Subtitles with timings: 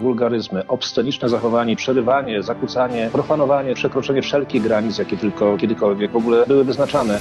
[0.00, 6.64] wulgaryzmy, obsceniczne zachowanie, przerywanie, zakłócanie, profanowanie, przekroczenie wszelkich granic, jakie tylko kiedykolwiek w ogóle były
[6.64, 7.20] wyznaczane.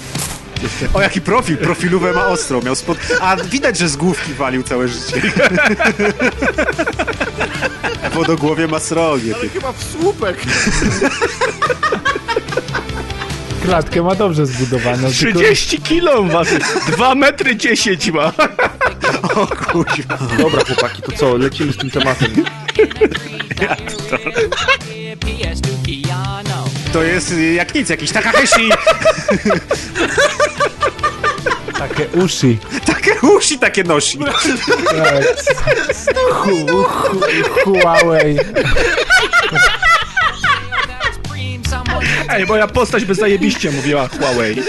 [0.94, 2.98] O, jaki profil, profilówę ma ostro, miał spod...
[3.22, 5.22] A widać, że z główki walił całe życie.
[8.14, 9.36] Wodogłowie ma srogie.
[9.40, 10.38] Ale chyba w słupek.
[13.64, 15.10] Klatkę ma dobrze zbudowaną.
[15.10, 18.32] 30 kilo waży, 2 metry 10 ma.
[19.36, 20.18] O kuźwa.
[20.38, 22.32] Dobra chłopaki, to co, lecimy z tym tematem.
[26.94, 28.70] To jest y, jak nic, jakiś Takahashi.
[31.80, 32.58] Takie uszy.
[32.86, 34.20] Takie uszy takie nosi.
[36.32, 37.24] Hu, hu,
[37.64, 38.38] Huawei.
[42.30, 44.64] Ej, moja postać by zajebiście mówiła Huawei.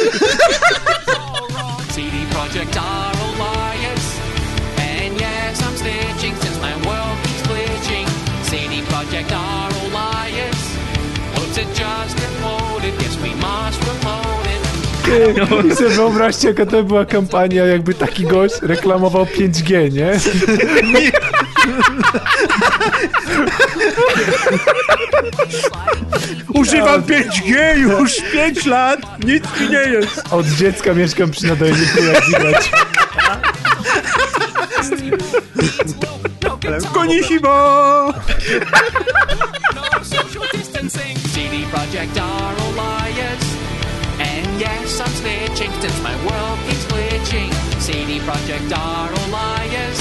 [15.09, 15.73] It.
[15.73, 20.13] I sobie wyobraźcie, jaka to była kampania, jakby taki gość reklamował 5G, nie?
[26.55, 30.23] Używam 5G już 5 lat, nic mi nie jest.
[30.31, 32.71] Od dziecka mieszkam przy nadajniku, jak widać.
[36.93, 38.15] Konnichiwa!
[39.75, 41.19] No social distancing.
[41.35, 42.19] CD Projekt.
[42.19, 42.58] And
[45.01, 47.53] I'm stitching since my world keeps glitching.
[47.81, 50.01] CD Project are alliance.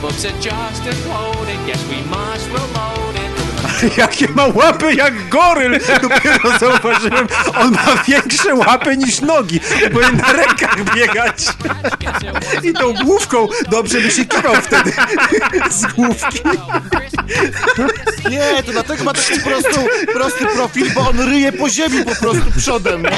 [0.00, 1.66] Books are just imploding.
[1.68, 3.25] Yes, we must reload it.
[3.96, 5.80] Jakie ma łapy jak goryl!
[6.02, 7.26] Dopiero zauważyłem,
[7.60, 9.60] on ma większe łapy niż nogi.
[9.92, 11.44] Powinien na rękach biegać.
[12.62, 14.92] I tą główką dobrze by się kiwał wtedy
[15.70, 16.40] z główki.
[18.30, 19.80] Nie, to dlatego ma taki prostu,
[20.12, 23.02] prosty profil, bo on ryje po ziemi po prostu przodem.
[23.02, 23.10] nie?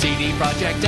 [0.00, 0.86] CD Projekt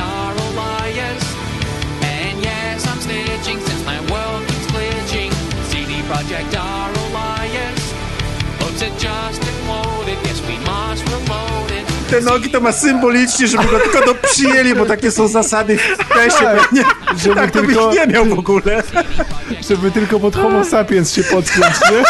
[12.12, 16.08] Te nogi to ma symbolicznie, żeby go tylko do przyjęli, bo takie są zasady w
[16.08, 16.56] pesie.
[16.72, 16.84] Nie,
[17.16, 18.82] Żeby tak to byś tylko- nie miał w ogóle.
[19.68, 22.02] Żeby tylko pod homo sapiens się podpiąć, nie?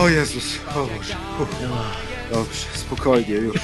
[0.00, 1.16] O Jezus, o Boże.
[2.32, 3.56] Dobrze, spokojnie już.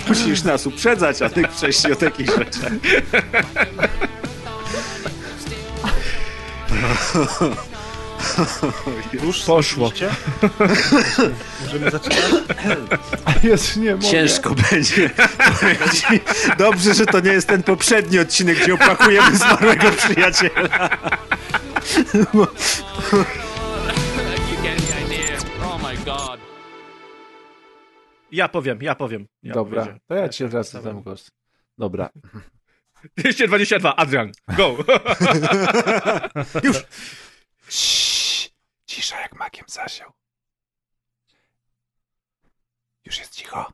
[0.08, 2.72] Musisz nas uprzedzać o tych przejść o takich rzeczach.
[9.12, 9.90] Już Poszło.
[11.62, 12.18] Możemy zaczynać?
[13.42, 14.08] Jest nie mogę.
[14.08, 15.10] Ciężko będzie.
[15.60, 15.76] Powiem
[16.58, 20.88] Dobrze, że to nie jest ten poprzedni odcinek, gdzie opłakujemy zmarłego przyjaciela.
[28.32, 29.26] Ja powiem, ja powiem.
[29.42, 30.00] Ja Dobra, powiedziałem.
[30.08, 31.30] to ja ci teraz dam głos.
[31.78, 32.08] Dobra.
[33.16, 34.76] 222, Adrian, go!
[36.64, 36.84] Już.
[38.94, 40.12] Cisza jak makiem zasiał.
[43.04, 43.72] Już jest cicho.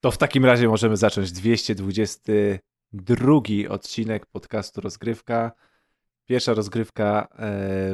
[0.00, 5.52] To w takim razie możemy zacząć 222 odcinek podcastu Rozgrywka.
[6.24, 7.26] Pierwsza rozgrywka e,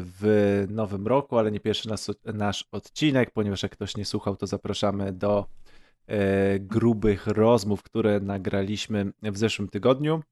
[0.03, 4.47] w nowym roku, ale nie pierwszy nas, nasz odcinek, ponieważ jak ktoś nie słuchał, to
[4.47, 5.47] zapraszamy do
[6.07, 10.23] e, grubych rozmów, które nagraliśmy w zeszłym tygodniu.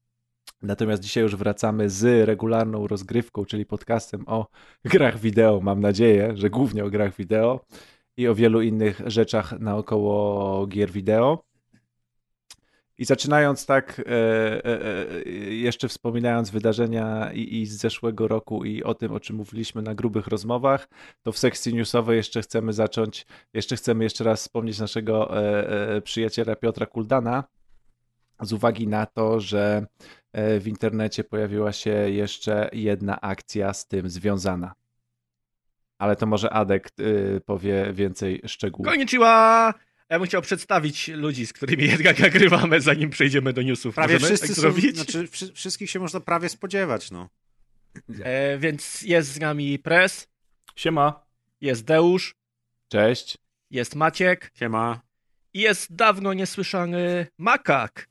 [0.65, 4.47] Natomiast dzisiaj już wracamy z regularną rozgrywką, czyli podcastem o
[4.85, 5.59] grach wideo.
[5.61, 7.65] Mam nadzieję, że głównie o grach wideo
[8.17, 11.43] i o wielu innych rzeczach naokoło gier wideo.
[12.97, 14.05] I zaczynając tak, e,
[14.65, 14.81] e,
[15.25, 19.81] e, jeszcze wspominając wydarzenia i, i z zeszłego roku i o tym, o czym mówiliśmy
[19.81, 20.87] na grubych rozmowach,
[21.23, 25.31] to w sekcji newsowej jeszcze chcemy zacząć, jeszcze chcemy jeszcze raz wspomnieć naszego
[26.03, 27.43] przyjaciela Piotra Kuldana,
[28.41, 29.85] z uwagi na to, że
[30.59, 34.73] w internecie pojawiła się jeszcze jedna akcja z tym związana.
[35.97, 38.87] Ale to może Adek y, powie więcej szczegółów.
[38.91, 39.73] Konnichiwa!
[40.09, 43.95] Ja bym chciał przedstawić ludzi, z którymi jednak nagrywamy, zanim przejdziemy do newsów.
[43.95, 44.95] Prawie Możemy wszyscy tak są, zrobić?
[44.95, 47.29] znaczy wszy- wszystkich się można prawie spodziewać, no.
[48.23, 50.27] E, więc jest z nami Pres,
[50.75, 51.25] Siema.
[51.61, 52.35] jest Deusz,
[52.87, 53.37] Cześć.
[53.71, 55.01] jest Maciek Siema.
[55.53, 58.07] i jest dawno niesłyszany Makak.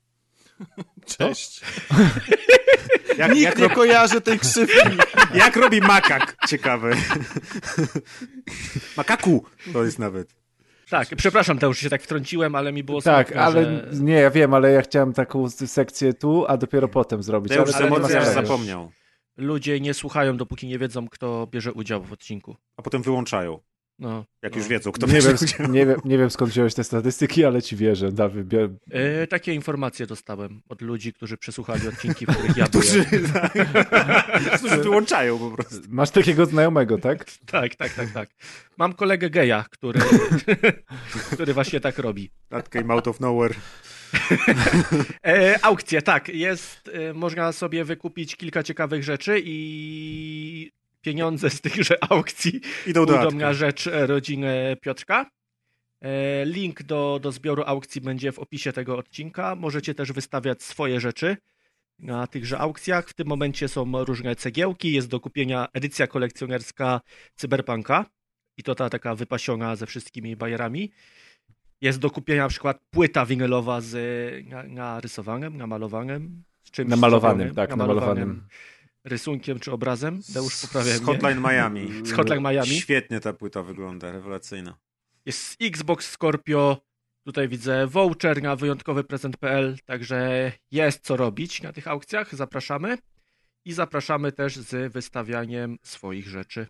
[1.19, 1.61] Cześć.
[3.19, 4.89] Jak, Nikt jak, nie rob, kojarzy tej ksywki.
[5.35, 6.37] jak robi makak?
[6.49, 6.91] Ciekawe.
[8.97, 10.35] Makaku to jest nawet.
[10.91, 13.89] Tak, przepraszam, Teusz, się tak wtrąciłem, ale mi było Tak, smutno, ale że...
[14.01, 17.53] nie, ja wiem, ale ja chciałem taką sekcję tu, a dopiero potem zrobić.
[17.53, 18.43] Ale to ma Zamocja wiesz, sensu.
[18.43, 18.91] zapomniał.
[19.37, 22.57] ludzie nie słuchają, dopóki nie wiedzą, kto bierze udział w odcinku.
[22.77, 23.59] A potem wyłączają,
[23.99, 24.25] No.
[24.43, 24.59] jak no.
[24.59, 25.37] już wiedzą, kto Nie wiem,
[25.73, 28.11] nie, wiem, nie wiem skąd wziąłeś te statystyki, ale ci wierzę.
[28.45, 28.71] Bier...
[28.91, 32.87] E, takie informacje dostałem od ludzi, którzy przesłuchali odcinki, w których ja byłem.
[32.87, 33.05] Którzy,
[34.59, 35.77] którzy wyłączają po prostu.
[35.89, 37.25] Masz takiego znajomego, tak?
[37.47, 38.31] Tak, tak, tak, tak.
[38.79, 40.01] Mam kolegę geja, który,
[41.33, 42.31] który właśnie tak robi.
[42.49, 43.55] That came out of nowhere.
[45.27, 50.71] E, aukcje, tak, jest, e, można sobie wykupić kilka ciekawych rzeczy i
[51.05, 55.31] pieniądze z tychże aukcji Idą do na rzecz e, rodziny Piotrka.
[56.01, 59.57] E, Link do, do zbioru aukcji będzie w opisie tego odcinka.
[59.57, 61.37] Możecie też wystawiać swoje rzeczy
[61.99, 63.09] na tychże aukcjach.
[63.09, 67.01] W tym momencie są różne cegiełki, jest do kupienia edycja kolekcjonerska
[67.37, 68.07] Cyberpunka
[68.57, 70.93] i to ta taka wypasiona ze wszystkimi bajerami.
[71.81, 73.95] Jest do kupienia na przykład płyta winylowa z
[74.49, 76.43] na- narysowanym, namalowanym.
[76.65, 78.47] Z czymś Namalowanym, tak, namalowanym.
[79.05, 80.21] Rysunkiem czy obrazem.
[80.29, 81.03] Deusz poprawia Z.
[81.03, 82.07] Hotline Miami.
[82.07, 82.81] Z Hotline Miami.
[82.81, 84.77] Świetnie ta płyta wygląda, rewelacyjna.
[85.27, 86.81] Jest Xbox Scorpio.
[87.25, 92.35] Tutaj widzę voucher na wyjątkowyprezent.pl, także jest co robić na tych aukcjach.
[92.35, 92.99] Zapraszamy.
[93.65, 96.67] I zapraszamy też z wystawianiem swoich rzeczy.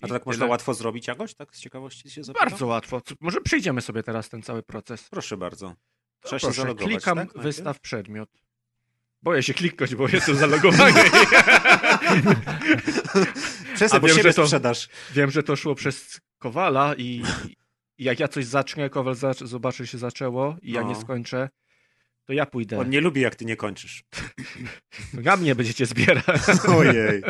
[0.00, 0.50] A to tak można tyle.
[0.50, 2.48] łatwo zrobić jakoś, tak z ciekawości się zapytam?
[2.48, 3.02] Bardzo łatwo.
[3.20, 5.08] Może przejdziemy sobie teraz ten cały proces.
[5.08, 5.74] Proszę bardzo.
[6.20, 7.38] Trzeba się proszę, zalogować, klikam tak?
[7.38, 8.28] wystaw przedmiot.
[9.22, 11.00] Boję się kliknąć, bo jestem zalogowany.
[13.74, 14.88] Przestań, bo wiem, że to- sprzedasz.
[15.14, 17.22] Wiem, że to szło przez Kowala i,
[17.98, 20.88] i jak ja coś zacznę, Kowal zac- zobaczy, się zaczęło i ja No.
[20.88, 21.48] nie skończę,
[22.24, 22.78] to ja pójdę.
[22.78, 24.04] On nie lubi, jak ty nie kończysz.
[25.12, 26.24] Na mnie będziecie zbierać.
[26.78, 27.22] Ojej.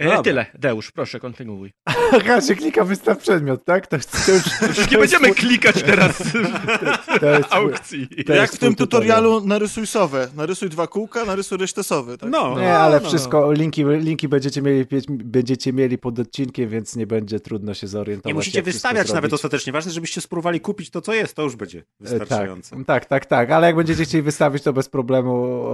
[0.00, 0.46] E, tyle.
[0.54, 1.72] Deusz, proszę, kontynuuj.
[2.12, 3.86] Aha, się klika wystaw przedmiot, tak?
[3.86, 4.78] To, to już...
[4.78, 6.22] Już nie będziemy klikać teraz
[7.20, 8.08] To jest, aukcji.
[8.26, 10.28] to Jak w tym tutorialu narysuj sowę.
[10.36, 12.18] Narysuj dwa kółka, narysuj resztę sowy.
[12.18, 12.30] Tak?
[12.30, 12.58] No.
[12.58, 17.40] Nie, ale no, wszystko, linki, linki będziecie, mieli, będziecie mieli pod odcinkiem, więc nie będzie
[17.40, 18.26] trudno się zorientować.
[18.26, 19.72] Nie musicie wystawiać nawet ostatecznie.
[19.72, 21.34] Ważne, żebyście spróbowali kupić to, co jest.
[21.34, 22.76] To już będzie E, wystarczające.
[22.76, 25.64] Tak, tak, tak, tak, ale jak będziecie chcieli wystawić, to bez problemu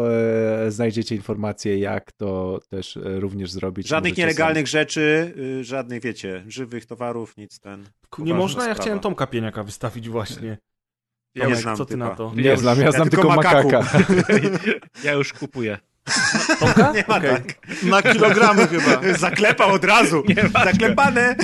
[0.66, 3.88] e, znajdziecie informacje, jak to też e, również zrobić.
[3.88, 7.86] Żadnych Nielegalnych rzeczy, y, żadnych, wiecie, żywych towarów, nic ten.
[8.18, 8.60] Nie można?
[8.62, 8.82] Ja sprawa.
[8.82, 10.58] chciałem Tomka Pieniaka wystawić właśnie.
[11.34, 12.08] Nie Tomek, znam co ty typa.
[12.08, 12.32] na to?
[12.36, 13.70] Nie znam, ja Ja znam tylko makaku.
[13.70, 13.98] makaka.
[15.04, 15.78] Ja już kupuję.
[16.60, 16.92] Tomka?
[16.96, 17.30] Nie ma Okej.
[17.30, 17.66] tak.
[17.82, 19.18] Na kilogramy chyba.
[19.18, 20.22] Zaklepał od razu.
[20.64, 21.36] Zaklepane.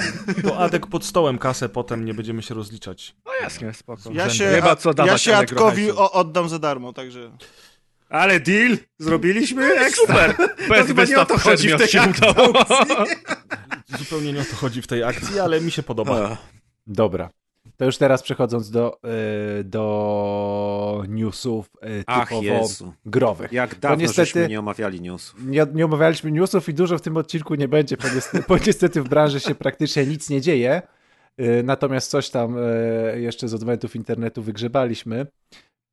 [0.42, 3.14] To Adek pod stołem kasę, potem nie będziemy się rozliczać.
[3.26, 4.10] No jasne, spoko.
[4.12, 4.44] Ja się,
[5.06, 7.30] ja się Adkowi oddam za darmo, także...
[8.12, 9.74] Ale deal zrobiliśmy?
[9.80, 10.32] Ekstra.
[10.34, 10.48] Super.
[10.68, 12.52] Bez chyba nie o wystaw to chodzi w przedmiot tej się udało.
[13.98, 16.36] Zupełnie nie o to chodzi w tej akcji, ale mi się podoba.
[16.86, 17.30] Dobra.
[17.76, 18.98] To już teraz przechodząc do,
[19.60, 21.70] e, do newsów
[22.06, 22.92] Ach typowo Jezu.
[23.06, 23.52] growych.
[23.52, 25.44] Jak dawno niestety- żeśmy nie omawiali newsów.
[25.46, 29.02] Nie, nie omawialiśmy newsów i dużo w tym odcinku nie będzie, bo niestety, bo niestety
[29.02, 30.82] w branży się praktycznie nic nie dzieje.
[31.38, 35.26] E, Natomiast coś tam e, jeszcze z odwętów internetu wygrzebaliśmy.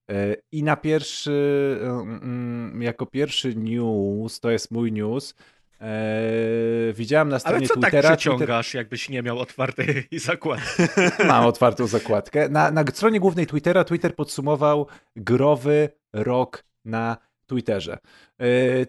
[0.09, 5.35] E, I na pierwszy, mm, jako pierwszy news, to jest mój news,
[5.81, 8.09] e, widziałem na stronie Ale co tak Twittera.
[8.17, 10.83] przeciągasz, jakbyś nie miał otwartej zakładki?
[11.27, 12.49] Mam otwartą zakładkę.
[12.49, 17.97] Na, na stronie głównej Twittera Twitter podsumował growy rok na Twitterze.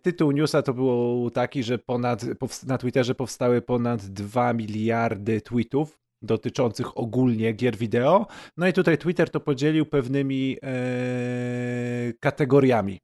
[0.03, 2.25] Tytuł newsa to był taki, że ponad,
[2.67, 8.27] na Twitterze powstały ponad 2 miliardy tweetów dotyczących ogólnie gier wideo.
[8.57, 13.01] No i tutaj Twitter to podzielił pewnymi e, kategoriami.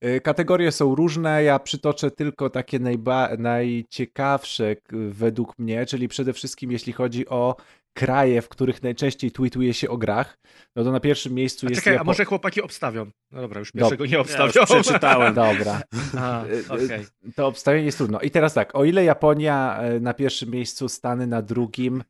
[0.00, 4.76] E, Kategorie są różne, ja przytoczę tylko takie najba- najciekawsze
[5.10, 7.56] według mnie, czyli przede wszystkim jeśli chodzi o
[7.94, 10.38] kraje, w których najczęściej tweetuje się o grach,
[10.76, 13.10] no to na pierwszym miejscu A jest czekaj, a Japo- może chłopaki obstawią?
[13.32, 14.52] No dobra, już Dob- pierwszego nie Ja obstawią.
[14.60, 15.34] już przeczytałem.
[15.42, 15.82] Dobra,
[16.18, 17.06] A, okej.
[17.36, 18.20] to obstawienie jest trudno.
[18.20, 22.04] I teraz tak, o ile Japonia e, na pierwszym miejscu, Stany na drugim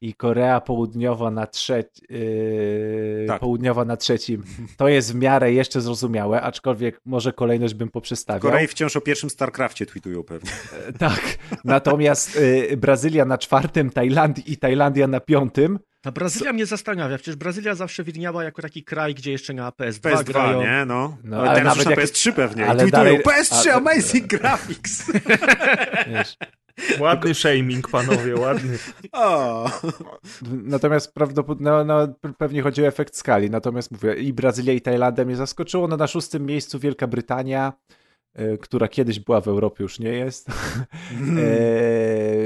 [0.00, 3.40] i Korea Południowa na, trze- yy, Tak.
[3.40, 4.42] Południowa na trzecim,
[4.76, 8.40] to jest w miarę jeszcze zrozumiałe, aczkolwiek może kolejność bym poprzestawiał.
[8.52, 10.50] Korei wciąż o pierwszym StarCrafcie tweetują pewnie.
[10.98, 15.78] Tak, natomiast y, Brazylia na czwartym, Tajland i Tajlandia na piątym.
[16.06, 20.00] Ta Brazylia mnie zastanawia, przecież Brazylia zawsze widniała jako taki kraj, gdzie jeszcze na PS2,
[20.12, 20.60] PS2, grają.
[20.62, 20.84] nie?
[20.86, 21.16] No.
[21.24, 22.66] No, ale ale teraz już nawet na jak- PS3 pewnie.
[22.66, 25.12] ale I dalej- PS3 a- Amazing Graphics.
[26.08, 26.36] Wiesz.
[27.00, 28.78] Ładny shaming, panowie, ładny.
[29.12, 29.70] O.
[30.52, 32.08] Natomiast prawdopodobnie no, no,
[32.38, 33.50] pewnie chodzi o efekt skali.
[33.50, 35.88] Natomiast mówię, i Brazylia, i Tajlandia mnie zaskoczyło.
[35.88, 37.72] No, na szóstym miejscu Wielka Brytania,
[38.60, 40.48] która kiedyś była w Europie, już nie jest.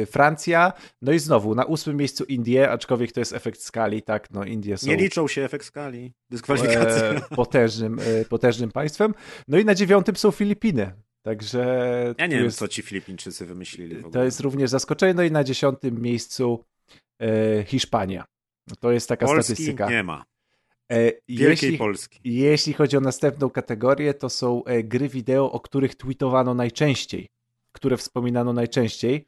[0.03, 4.31] E, Francja, no i znowu na ósmym miejscu Indie, aczkolwiek to jest efekt skali, tak,
[4.31, 6.13] no Indie są Nie liczą się efekt skali.
[6.31, 7.05] Dyskwalifikacja.
[7.05, 9.15] e, potężnym, e, potężnym państwem.
[9.49, 10.93] No i na dziewiątym są Filipiny.
[11.23, 11.65] Także
[12.19, 14.13] Ja nie wiem, jest, co ci Filipińczycy wymyślili w ogóle.
[14.13, 15.15] to jest również zaskoczenie.
[15.15, 16.65] No i na dziesiątym miejscu
[17.23, 18.25] e, Hiszpania.
[18.81, 19.91] To jest taka Polski statystyka.
[19.91, 20.25] nie ma.
[20.91, 22.21] E, Wielkiej jeśli, Polski.
[22.25, 27.29] jeśli chodzi o następną kategorię, to są e, gry wideo, o których tweetowano najczęściej,
[27.73, 29.27] które wspominano najczęściej.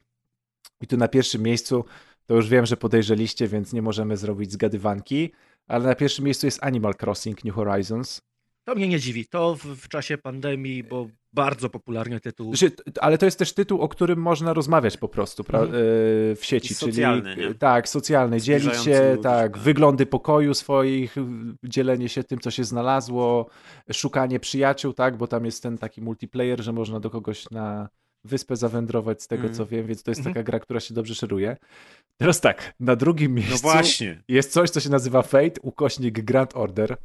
[0.80, 1.84] I tu na pierwszym miejscu,
[2.26, 5.32] to już wiem, że podejrzeliście, więc nie możemy zrobić zgadywanki,
[5.66, 8.22] ale na pierwszym miejscu jest Animal Crossing New Horizons.
[8.64, 9.26] To mnie nie dziwi.
[9.26, 12.54] To w, w czasie pandemii, bo bardzo popularny tytuł.
[12.56, 15.74] Znaczy, ale to jest też tytuł, o którym można rozmawiać po prostu pra- Mhm.
[15.74, 15.78] e,
[16.36, 16.74] w sieci.
[16.74, 17.54] Socjalny, czyli, nie?
[17.54, 18.40] Tak, socjalny.
[18.40, 19.58] Dzielić się, ludzi, tak, tak.
[19.58, 21.14] wyglądy pokoju swoich,
[21.64, 23.46] dzielenie się tym, co się znalazło,
[23.92, 27.88] szukanie przyjaciół, tak, bo tam jest ten taki multiplayer, że można do kogoś na
[28.24, 29.54] wyspę zawędrować, z tego Mhm.
[29.56, 30.34] co wiem, więc to jest Mhm.
[30.34, 31.56] taka gra, która się dobrze szeruje.
[32.16, 34.22] Teraz tak, na drugim No miejscu właśnie.
[34.28, 36.96] jest coś, co się nazywa Fate, ukośnik Grand Order.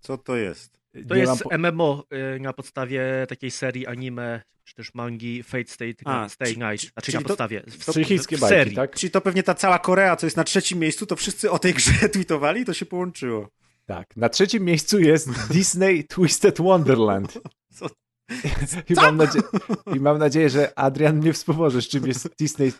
[0.00, 0.76] Co to jest?
[1.08, 2.04] To Nie jest po- MMO
[2.36, 6.92] y, na podstawie takiej serii anime, czy też mangi Fate Stay, A, Stay czy- Night.
[6.92, 7.62] Znaczy czyli na to- podstawie.
[7.68, 8.76] W, Czyli w- chińskie w bajki, serii.
[8.76, 8.94] tak?
[8.96, 11.74] Czyli to pewnie ta cała Korea, co jest na trzecim miejscu, to wszyscy o tej
[11.74, 13.48] grze tweetowali i to się połączyło.
[13.86, 14.16] Tak.
[14.16, 17.38] Na trzecim miejscu jest Disney Twisted Wonderland.
[17.78, 17.86] Co?
[18.90, 19.40] I mam, nadzie-
[19.96, 22.72] I mam nadzieję, że Adrian mnie wspomoże, z czym jest Disney.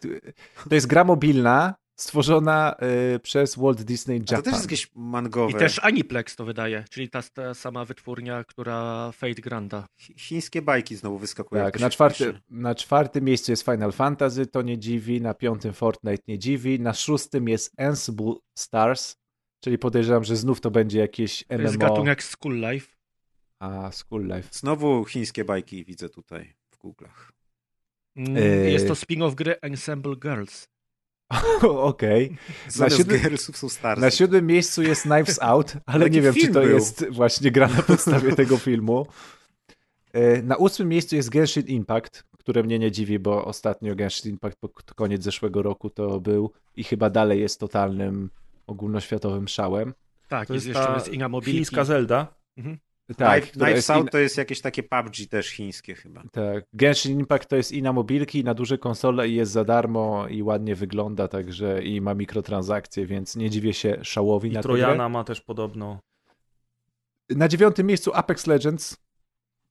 [0.69, 2.77] To jest gra mobilna stworzona
[3.15, 4.37] y, przez Walt Disney A Japan.
[4.37, 5.51] to też jest jakieś mangowe.
[5.53, 9.87] I też Aniplex to wydaje, czyli ta, ta sama wytwórnia, która Fate Granda.
[10.01, 11.65] Chi- Chińskie bajki znowu wyskakują.
[11.65, 15.21] Tak, na, czwarty, na czwartym miejscu jest Final Fantasy, to nie dziwi.
[15.21, 16.81] Na piątym Fortnite nie dziwi.
[16.81, 19.17] Na szóstym jest Ansible Stars,
[19.61, 21.89] czyli podejrzewam, że znów to będzie jakieś To jest MMO.
[21.89, 22.97] gatunek School Life.
[23.61, 24.49] A, School Life.
[24.53, 27.33] Znowu chińskie bajki widzę tutaj w Google'ach.
[28.17, 28.37] Mm.
[28.69, 30.69] Jest to spin-off gry Ensemble Girls.
[31.63, 32.37] Okej.
[33.57, 34.01] Są starsze.
[34.01, 36.69] Na siódmym miejscu jest Knives Out, ale Taki nie wiem, czy to był.
[36.71, 39.07] jest właśnie gra na podstawie tego filmu.
[40.13, 44.59] E, Na ósmym miejscu jest Genshin Impact, które mnie nie dziwi, bo ostatnio Genshin Impact
[44.59, 48.31] pod koniec zeszłego roku to był i chyba dalej jest totalnym
[48.67, 49.95] ogólnoświatowym szałem.
[50.29, 51.57] Tak, To jest, jest jeszcze ta jest Inga Mobility.
[51.59, 52.35] chińska Zelda.
[53.17, 56.23] Tak, Knife, in- to jest jakieś takie PUBG też chińskie chyba.
[56.33, 56.65] tak.
[56.73, 60.29] Genshin Impact to jest i na mobilki, i na duże konsole i jest za darmo
[60.29, 64.63] i ładnie wygląda, także i ma mikrotransakcje, więc nie dziwię się szałowi I na.
[64.63, 65.99] Trojana ma też podobno.
[67.31, 68.97] Na dziewiątym miejscu Apex Legends.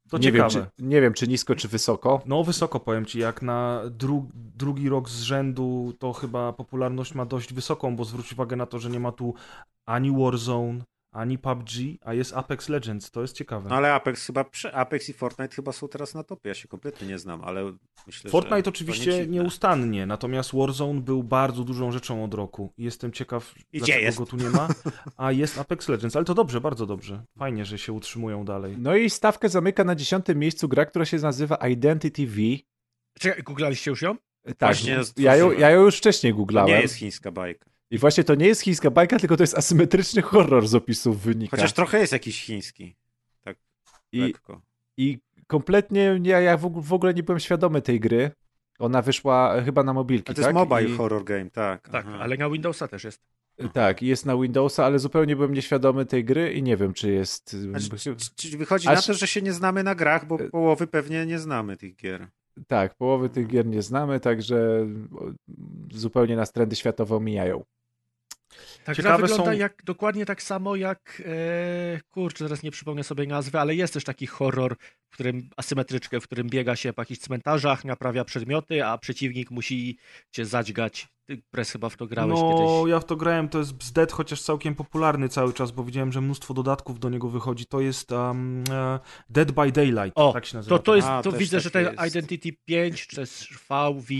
[0.09, 0.67] To nie, wiem, ciekawe.
[0.77, 2.21] czy, nie wiem, czy nisko, czy wysoko.
[2.25, 7.25] No wysoko powiem ci, jak na dru drugi rok z rzędu to chyba popularność ma
[7.25, 9.33] dość wysoką, bo zwróć uwagę na to, że nie ma tu
[9.85, 10.79] ani Warzone,
[11.15, 11.69] ani PUBG,
[12.01, 13.69] a jest Apex Legends, to jest ciekawe.
[13.69, 16.49] No ale Apex chyba, Apex i Fortnite chyba są teraz na topie.
[16.49, 17.63] Ja się kompletnie nie znam, ale
[18.07, 22.73] myślę, że Fortnite to oczywiście nie nieustannie, natomiast Warzone był bardzo dużą rzeczą od roku.
[22.77, 24.17] I Jestem ciekaw, I dlaczego jest?
[24.17, 24.67] go tu nie ma.
[25.17, 27.23] A jest Apex Legends, ale to dobrze, bardzo dobrze.
[27.37, 28.75] Fajnie, że się utrzymują dalej.
[28.79, 32.35] No i stawkę zamyka na dziesiątym miejscu gra, która się nazywa Identity V.
[33.19, 34.15] Czekaj, googlaliście już ją?
[34.45, 36.69] Tak, Właśnie ja ją, ja ją już wcześniej To googlałem.
[36.75, 37.69] nie jest chińska bajka.
[37.91, 41.57] I właśnie to nie jest chińska bajka, tylko to jest asymetryczny horror z opisów wynika.
[41.57, 42.95] Chociaż trochę jest jakiś chiński.
[43.43, 43.57] Tak,
[44.11, 44.61] I, lekko.
[44.97, 48.31] I kompletnie ja, ja w, og- w ogóle nie byłem świadomy tej gry.
[48.79, 50.45] Ona wyszła chyba na mobilki, A to tak?
[50.45, 51.89] jest mobile I, horror game, tak.
[51.89, 52.17] Tak, aha.
[52.21, 53.21] ale na Windowsa też jest.
[53.73, 57.49] Tak, jest na Windowsa, ale zupełnie byłem nieświadomy tej gry i nie wiem, czy jest...
[57.53, 61.25] Znaczy, Czyli wychodzi Aż- na to, że się nie znamy na grach, bo połowy pewnie
[61.25, 62.27] nie znamy tych gier.
[62.67, 64.87] Tak, połowy tych gier nie znamy, także
[65.91, 67.63] zupełnie nas trendy światowe omijają.
[68.83, 73.03] Ta gra Ciekawe wygląda są- jak, dokładnie tak samo jak, e, kurczę, teraz nie przypomnę
[73.03, 74.75] sobie nazwy, ale jest też taki horror,
[75.09, 79.97] w którym asymetryczkę, w którym biega się po jakichś cmentarzach, naprawia przedmioty, a przeciwnik musi
[80.31, 81.07] cię zadźgać.
[81.25, 82.91] Ty Pres chyba w to grałeś no, kiedyś.
[82.91, 86.21] ja w to grałem, to jest Bzdet, chociaż całkiem popularny cały czas, bo widziałem, że
[86.21, 87.65] mnóstwo dodatków do niego wychodzi.
[87.65, 90.77] To jest um, e, Dead by Daylight, O, tak się nazywa.
[90.77, 92.07] To, to, jest, A, to też widzę, że ten jest.
[92.07, 94.13] Identity 5 czy też VV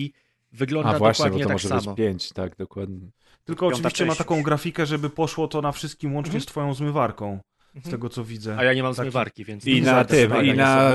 [0.51, 1.95] wygląda A właśnie, bo dokładnie to tak może samo.
[1.95, 3.07] być pięć, tak, dokładnie.
[3.45, 4.45] Tylko Piąta oczywiście ma część taką już.
[4.45, 7.39] grafikę, żeby poszło to na wszystkim łącznie z twoją zmywarką,
[7.73, 7.91] z Mhm.
[7.91, 8.55] tego co widzę.
[8.59, 9.65] A ja nie mam Taki- zmywarki, więc...
[9.67, 10.91] I na tym, i na,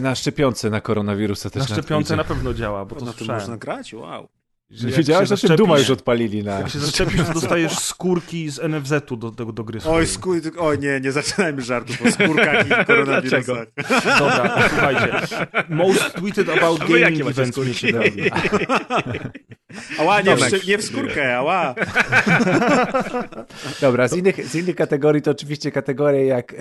[0.00, 3.56] na szczepionce na koronawirusa też Na szczepionce na pewno działa, bo to na tym można
[3.56, 3.94] grać?
[3.94, 4.28] Wow.
[4.70, 6.58] Że Wiedziałeś, się że tym Duma już odpalili na...
[6.58, 10.78] Jak się zaszczepisz, to dostajesz skórki z NFZ-u do, do, do gry Oj, skój, oj
[10.78, 13.66] nie, nie zaczynajmy żartów o skórkach i koronawirusach.
[14.18, 15.20] Dobra, słuchajcie.
[15.68, 17.92] Most tweeted about gaming events mnie skórki?
[19.98, 21.74] Ała, nie, w, nie w skórkę, ała.
[23.80, 26.56] Dobra, z innych, z innych kategorii to oczywiście kategorie jak e,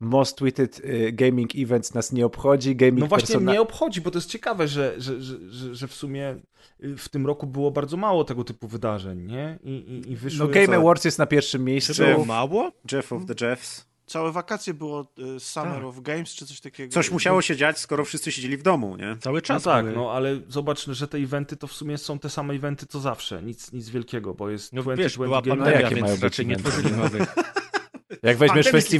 [0.00, 3.52] Most Tweeted e, Gaming Events nas nie obchodzi, Gaming No właśnie persona...
[3.52, 6.36] nie obchodzi, bo to jest ciekawe, że, że, że, że, że w sumie
[6.84, 9.58] y, w tym roku było bardzo mało tego typu wydarzeń, nie?
[9.62, 10.46] I, i, i wyszło...
[10.46, 10.74] No Game co?
[10.74, 11.94] Awards jest na pierwszym miejscu.
[11.94, 12.72] Czy było mało?
[12.92, 13.93] Jeff of the Jeffs.
[14.14, 15.06] Całe wakacje było
[15.36, 15.84] y, Summer Tak.
[15.84, 16.92] of Games czy coś takiego.
[16.92, 19.16] Coś musiało się dziać, skoro wszyscy siedzieli w domu, nie?
[19.20, 19.96] Cały No czas tak, były.
[19.96, 23.42] no ale zobacz, że te eventy to w sumie są te same eventy co zawsze,
[23.42, 26.12] nic, nic wielkiego, bo jest No 20, wiesz, była 20 Game No, pandemia, jakie mają
[26.14, 26.70] więc raczej nie eventy?
[26.70, 27.34] tworzyli nowych.
[28.22, 28.98] Jak weźmiesz, festi...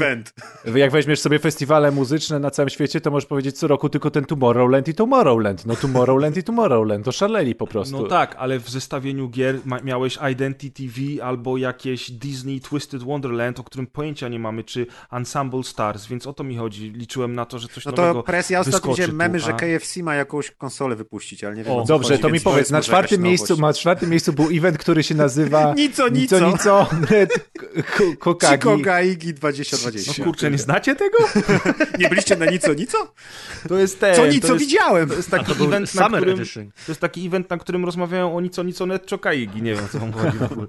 [0.74, 4.24] jak weźmiesz sobie festiwale muzyczne na całym świecie, to możesz powiedzieć co roku tylko ten
[4.24, 5.66] Tomorrowland i Tomorrowland.
[5.66, 7.04] No Tomorrowland i Tomorrowland.
[7.04, 8.02] To szaleli po prostu.
[8.02, 13.60] No tak, ale w zestawieniu gier ma, miałeś Identity TV albo jakieś Disney Twisted Wonderland,
[13.60, 16.90] o którym pojęcia nie mamy, czy Ensemble Stars, więc o to mi chodzi.
[16.90, 19.56] Liczyłem na to, że coś No nowego to presja, ostatnio widziałem memy, tu, że a-
[19.56, 22.82] KFC ma jakąś konsolę wypuścić, ale nie wiem O, Dobrze, chodzi, to mi powiedz, na
[22.82, 26.50] czwartym, miejscu, na czwartym miejscu był event, który się nazywa Nico, Nico, nico.
[26.50, 26.86] Nico,
[28.18, 28.64] Kokagi.
[29.04, 30.12] Gaigi 2020.
[30.18, 31.18] No kurczę, nie znacie tego?
[31.98, 33.12] Nie byliście na Nico, Nico?
[33.68, 35.08] To jest ten, Co to Nico jest, widziałem?
[35.08, 36.70] To jest taki to event, na którym, Edition.
[36.70, 39.62] to jest taki event, na którym rozmawiają o Nico Nico Net Chokaigi.
[39.62, 40.66] Nie wiem, co wam chodzi w ogóle.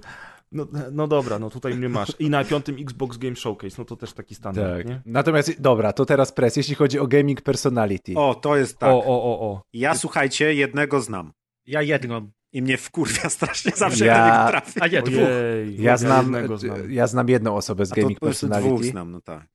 [0.52, 2.12] No, no dobra, no tutaj mnie masz.
[2.18, 4.86] I na piątym Xbox Game Showcase, no to też taki standard, Tak.
[4.86, 5.02] nie?
[5.06, 8.12] Natomiast, dobra, to teraz press, jeśli chodzi o gaming personality.
[8.16, 8.90] O, to jest tak.
[8.90, 9.62] O, o, o, o.
[9.72, 11.32] Ja słuchajcie, jednego znam.
[11.66, 12.30] Ja jedną.
[12.52, 14.82] I mnie wkurwia strasznie zawsze, Ja- do niego trafię.
[14.82, 15.24] A nie, dwóch.
[15.28, 16.26] Ojej, ja, znam,
[16.58, 16.92] znam.
[16.92, 18.90] ja znam jedną osobę z A to gaming po prostu dwóch personality.
[18.90, 19.46] znam, no tak.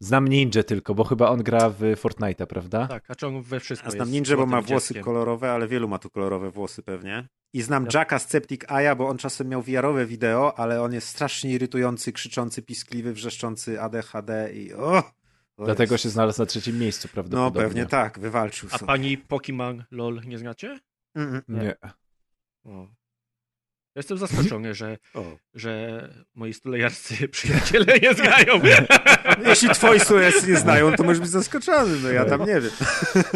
[0.00, 2.86] Znam Ninja tylko, bo chyba on gra w Fortnite'a, prawda?
[2.86, 5.04] Tak, a ciąg we wszystko Ja znam Ninja, bo ma włosy dzieckiem.
[5.04, 7.28] kolorowe, ale wielu ma tu kolorowe włosy pewnie.
[7.52, 11.08] I znam Ja- Jacka Sceptic Aya, bo on czasem miał VR-owe wideo, ale on jest
[11.08, 15.02] strasznie irytujący, krzyczący, piskliwy, wrzeszczący ADHD i o!
[15.56, 16.02] to Dlatego jest...
[16.02, 17.62] się znalazł na trzecim miejscu No prawdopodobnie.
[17.62, 18.86] pewnie tak, wywalczył A sobie.
[18.86, 20.78] pani Pokimon LOL nie znacie?
[21.14, 21.62] Mm, mm.
[21.64, 21.74] Nie.
[22.64, 22.97] O.
[23.98, 25.24] Jestem zaskoczony, że, O.
[25.54, 26.02] że
[26.34, 28.60] moi stulejarscy przyjaciele nie znają.
[29.46, 32.70] Jeśli twoi słuchacze nie znają, to możesz być zaskoczony, no ja tam nie wiem.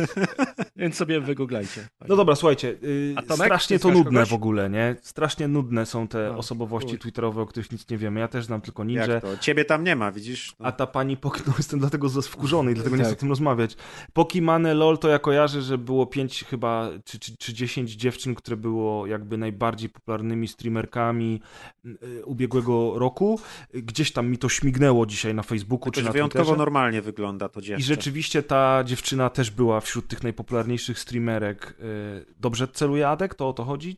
[0.77, 1.89] Więc sobie wygooglajcie.
[2.09, 4.29] No dobra, słuchajcie, yy, Tomek, strasznie to nudne kogoś?
[4.29, 4.97] w ogóle, nie?
[5.03, 6.99] Strasznie nudne są te No, osobowości chuj.
[6.99, 8.21] twitterowe, o których nic nie wiemy.
[8.21, 9.07] Ja też znam tylko Ninja.
[9.07, 9.39] Jak to?
[9.39, 10.53] Ciebie tam nie ma, widzisz?
[10.61, 10.67] No.
[10.67, 13.19] A ta pani Poki, no jestem dlatego wkurzony i dlatego nie chcę Tak.
[13.19, 13.77] o tym rozmawiać.
[14.13, 18.57] Pokimane LOL to ja kojarzę, że było pięć chyba, czy, czy, czy 10 dziewczyn, które
[18.57, 21.41] było jakby najbardziej popularnymi streamerkami
[21.87, 23.41] y, ubiegłego roku.
[23.75, 26.59] Gdzieś tam mi to śmignęło dzisiaj na Facebooku czy Jakoś na wyjątkowo Twitterze.
[26.59, 27.81] normalnie wygląda to dziewczę.
[27.81, 31.77] I rzeczywiście ta dziewczyna też była wśród tych najpopularniejszych streamerek.
[31.81, 33.35] Y, Dobrze celuje Adek?
[33.35, 33.97] To o to chodzi?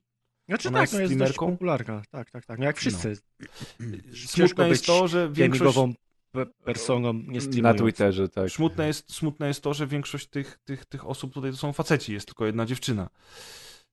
[0.48, 1.52] Znaczy Ona tak, jest no jest dość streamerką?
[1.52, 2.02] popularna.
[2.10, 2.58] Tak, tak, tak.
[2.58, 3.16] No jak wszyscy.
[4.14, 5.78] Smutne jest to, że większość...
[6.64, 7.74] Personą nie Na.
[7.74, 8.50] Twitterze, tak.
[8.50, 12.12] Smutne jest, smutne jest to, że większość tych, tych, tych osób tutaj to są faceci,
[12.12, 13.08] jest tylko jedna dziewczyna.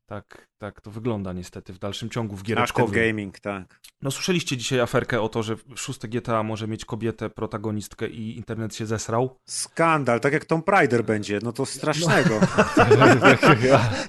[0.06, 2.96] Tak, tak to wygląda niestety w dalszym ciągu w giereczkowym.
[2.96, 3.80] gaming, tak.
[4.02, 8.76] No słyszeliście dzisiaj aferkę o to, że szóste GTA może mieć kobietę protagonistkę i internet
[8.76, 9.40] się zesrał?
[9.46, 12.40] Skandal, tak jak Tom Prider będzie, no to strasznego.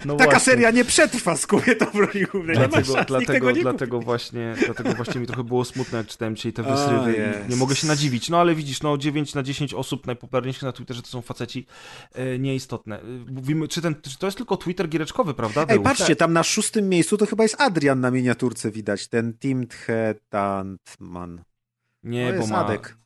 [0.05, 0.53] No Taka właśnie.
[0.53, 2.59] seria nie przetrwa z kobietą w roli głównej.
[2.59, 6.37] Nie Dlatego, tego dlatego, nie dlatego, właśnie, dlatego właśnie mi trochę było smutno, jak czytałem
[6.37, 8.31] dzisiaj te wysrywy nie mogę się nadziwić.
[8.31, 11.67] No ale widzisz, no 9 na 10 osób najpopularniejszych na Twitterze to są faceci
[12.15, 13.01] e, nieistotne.
[13.31, 15.65] Mówimy, czy, ten, czy to jest tylko Twitter giereczkowy, prawda?
[15.69, 19.67] Ej, patrzcie, tam na szóstym miejscu to chyba jest Adrian na miniaturce widać, ten Tim
[19.67, 21.43] Thetantman.
[22.03, 22.97] Nie, To bo jest ma, Adek.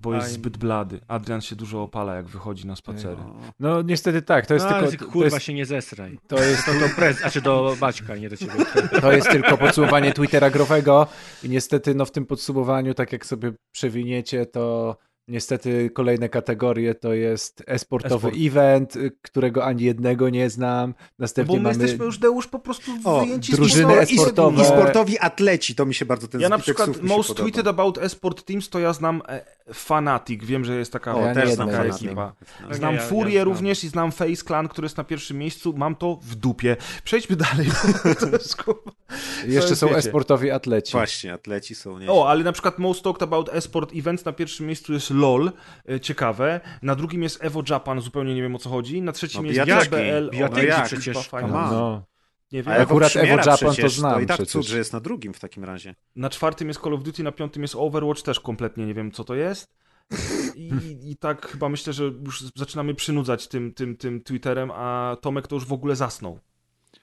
[0.00, 1.00] bo jest zbyt blady.
[1.08, 3.16] Adrian się dużo opala, jak wychodzi na spacery.
[3.60, 3.82] No.
[3.82, 5.04] Niestety tak, to jest No, ale tylko...
[5.04, 6.18] ty, To kurwa jest, się nie zesraj.
[6.28, 8.52] to jest To do prez, znaczy do Baćka, nie do ciebie.
[9.00, 11.06] To jest tylko podsumowanie Twittera growego
[11.42, 14.96] i niestety no w tym podsumowaniu, tak jak sobie przewiniecie, to
[15.28, 18.46] niestety kolejne kategorie to jest e-sportowy E-sport.
[18.46, 20.90] event, y, którego ani jednego nie znam.
[20.98, 24.62] No Następnie bo my mamy jesteśmy już, Deusz, po prostu O, wyjęci z drużyny e-sportowe.
[24.62, 28.44] I sportowi atleci, to mi się bardzo ten Ja na przykład most tweeted about esport
[28.44, 30.44] teams to ja znam e, Fanatic.
[30.44, 32.06] Wiem, że jest taka O, Ja też znam znam Fanatic.
[32.06, 32.32] ekipa.
[32.70, 33.54] Znam ja- Furię ja znam.
[33.54, 35.74] również i znam Face Clan, który jest na pierwszym miejscu.
[35.76, 36.76] Mam to w dupie.
[37.04, 37.66] Przejdźmy dalej.
[39.46, 40.92] jeszcze są e-sportowi atleci.
[40.92, 42.10] Właśnie, atleci są nie.
[42.12, 45.52] O, ale na przykład Most Talked About Esport Events na pierwszym miejscu jest LOL,
[45.90, 46.60] e, ciekawe.
[46.82, 49.02] Na drugim jest Evo Japan, zupełnie nie wiem o co chodzi.
[49.02, 50.30] Na trzecim No, jest JBL.
[50.30, 51.32] bijatyki o, jak, przecież.
[51.32, 52.02] No.
[52.52, 52.72] Nie wiem.
[52.72, 54.66] A akurat Evo Japan to przecież, znam To i tak cud, przecież.
[54.66, 55.94] że jest na drugim w takim razie.
[56.16, 59.24] Na czwartym jest Call of Duty, na piątym jest Overwatch, też kompletnie nie wiem co
[59.24, 59.74] to jest.
[60.54, 60.70] I,
[61.10, 65.56] i, tak chyba myślę, że już zaczynamy przynudzać tym, tym, tym Twitterem, a Tomek to
[65.56, 66.38] już w ogóle zasnął.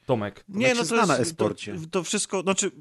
[0.06, 0.44] Tomek.
[0.50, 1.76] Nie, Jak no to zna na jest, to, e-sporcie.
[1.92, 2.72] to wszystko, znaczy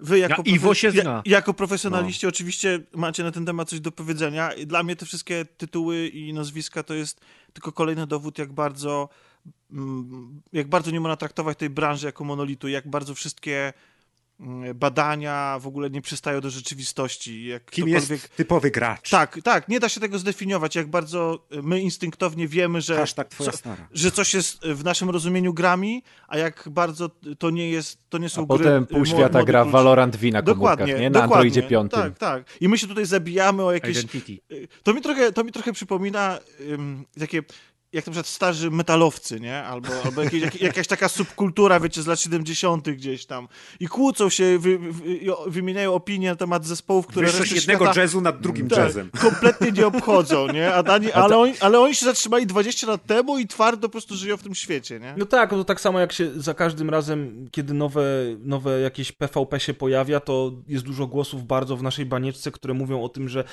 [0.00, 1.22] wy jako, Ja- Iwo się zna.
[1.24, 6.08] jako profesjonaliści oczywiście macie na ten temat coś do powiedzenia dla mnie te wszystkie tytuły
[6.08, 7.20] i nazwiska to jest
[7.52, 9.08] tylko kolejny dowód, jak bardzo
[9.72, 13.72] mm, jak bardzo nie można traktować tej branży jako monolitu, jak bardzo wszystkie
[14.74, 17.44] badania w ogóle nie przystają do rzeczywistości.
[17.46, 19.10] Jak Kim ktokolwiek- jest typowy gracz?
[19.10, 23.04] Tak, tak, nie da się tego zdefiniować, jak bardzo my instynktownie wiemy, że,
[23.38, 23.50] co-
[23.92, 28.28] że coś jest w naszym rozumieniu grami, a jak bardzo to nie jest, to nie
[28.28, 28.58] są A gry...
[28.58, 29.64] potem pół świata młodych gra.
[29.64, 31.10] Valorant V na komórkach, Dokładnie, nie?
[31.10, 31.34] Na dokładnie.
[31.36, 31.92] Androidzie 5.
[31.92, 32.44] Tak, tak.
[32.60, 33.90] I my się tutaj zabijamy o jakieś...
[33.98, 34.38] Identity.
[34.82, 36.38] To mi trochę, to mi trochę przypomina
[36.70, 37.42] ym, takie,
[37.92, 39.62] jak na przykład starzy metalowcy, nie?
[39.62, 42.90] Albo, albo jakieś, jak, jakaś taka subkultura, wiecie, z lat 70.
[42.90, 43.48] gdzieś tam.
[43.80, 48.20] I kłócą się, wy, wy, wymieniają opinie na temat zespołów, które Wyższość jednego świata jazzu
[48.20, 49.10] nad drugim tak, jazzem.
[49.20, 50.74] kompletnie nie obchodzą, nie?
[50.74, 54.16] A Dani, ale, oni, ale oni się zatrzymali 20 lat temu i twardo po prostu
[54.16, 55.14] żyją w tym świecie, nie?
[55.16, 58.04] No tak, no to tak samo jak się za każdym razem, kiedy nowe,
[58.38, 63.02] nowe jakieś PvP się pojawia, to jest dużo głosów bardzo w naszej banieczce, które mówią
[63.02, 63.44] o tym, że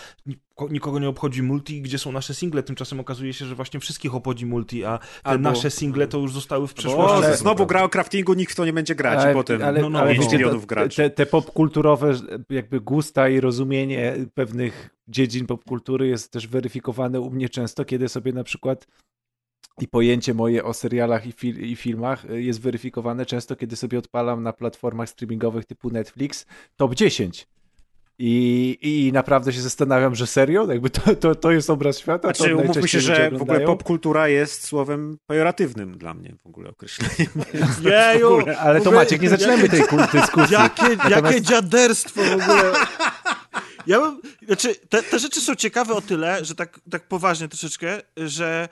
[0.69, 2.63] nikogo nie obchodzi multi, gdzie są nasze single.
[2.63, 6.33] Tymczasem okazuje się, że właśnie wszystkich obchodzi multi, a te Albo- nasze single to już
[6.33, 7.23] zostały w przeszłości.
[7.27, 9.89] że znowu gra o craftingu, nikt w to nie będzie grać i potem ale, no,
[9.89, 10.95] no, ale wiecie, milionów to- graczy.
[10.95, 12.13] te, te popkulturowe
[12.49, 18.33] jakby gusta i rozumienie pewnych dziedzin popkultury jest też weryfikowane u mnie często, kiedy sobie
[18.33, 18.87] na przykład
[19.81, 23.99] i pojęcie moje o serialach i, fil- i filmach y, jest weryfikowane często, kiedy sobie
[23.99, 27.47] odpalam na platformach streamingowych typu Netflix top 10.
[28.19, 30.71] I, I naprawdę się zastanawiam, że serio?
[30.71, 32.27] Jakby to, to, to jest obraz świata?
[32.27, 36.69] Znaczy, to umówmy się, że w ogóle popkultura jest słowem pejoratywnym dla mnie w ogóle
[36.69, 37.31] określeniem.
[38.13, 38.45] Jeju!
[38.59, 40.53] Ale to Maciek, nie zaczynamy tej dyskusji.
[40.53, 42.73] Jakie, jakie Natomiast- dziaderstwo w ogóle.
[43.87, 48.01] Ja bym, znaczy, te, te rzeczy są ciekawe o tyle, że tak, tak poważnie troszeczkę,
[48.17, 48.69] że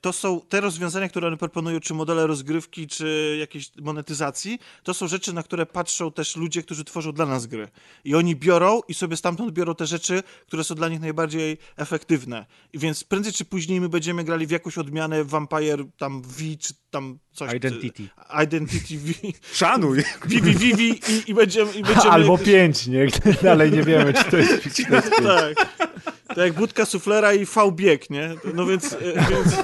[0.00, 5.08] to są te rozwiązania, które one proponują, czy modele rozgrywki, czy jakiejś monetyzacji, to są
[5.08, 7.68] rzeczy, na które patrzą też ludzie, którzy tworzą dla nas gry.
[8.04, 12.46] I oni biorą i sobie stamtąd biorą te rzeczy, które są dla nich najbardziej efektywne.
[12.72, 16.74] I więc prędzej czy później my będziemy grali w jakąś odmianę Vampire tam V, czy
[16.90, 17.54] tam coś.
[17.54, 18.08] Identity.
[18.44, 19.12] Identity V.
[19.52, 20.02] Szanuj!
[20.26, 21.72] Vivi Vivi i, i będziemy...
[21.72, 23.06] I będziemy Albo pięć, nie?
[23.42, 25.24] Dalej nie wiemy, czy to jest, czy to jest pięć.
[25.24, 26.11] Tak.
[26.34, 28.34] To jak budka suflera i V-bieg, nie?
[28.54, 28.98] No więc, e,
[29.30, 29.56] więc...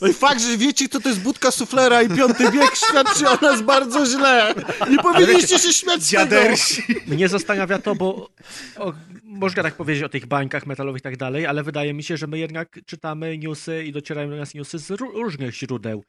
[0.00, 3.36] No i fakt, że wiecie, kto to jest budka suflera i piąty bieg świadczy o
[3.42, 4.54] nas bardzo źle.
[4.90, 6.22] Nie powinniście się śmiać z tego.
[6.24, 6.82] Dziadersi!
[7.06, 8.30] Mnie zastanawia to, bo
[8.76, 8.92] o,
[9.24, 12.26] można tak powiedzieć o tych bańkach metalowych i tak dalej, ale wydaje mi się, że
[12.26, 16.04] my jednak czytamy newsy i docierają do nas newsy z ró- różnych źródeł.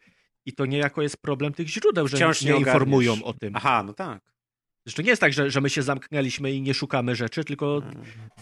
[0.45, 3.55] I to niejako jest problem tych źródeł, że Wciąż nie, nie informują o tym.
[3.55, 4.21] Aha, no tak.
[4.85, 7.81] Zresztą nie jest tak, że, że my się zamknęliśmy i nie szukamy rzeczy, tylko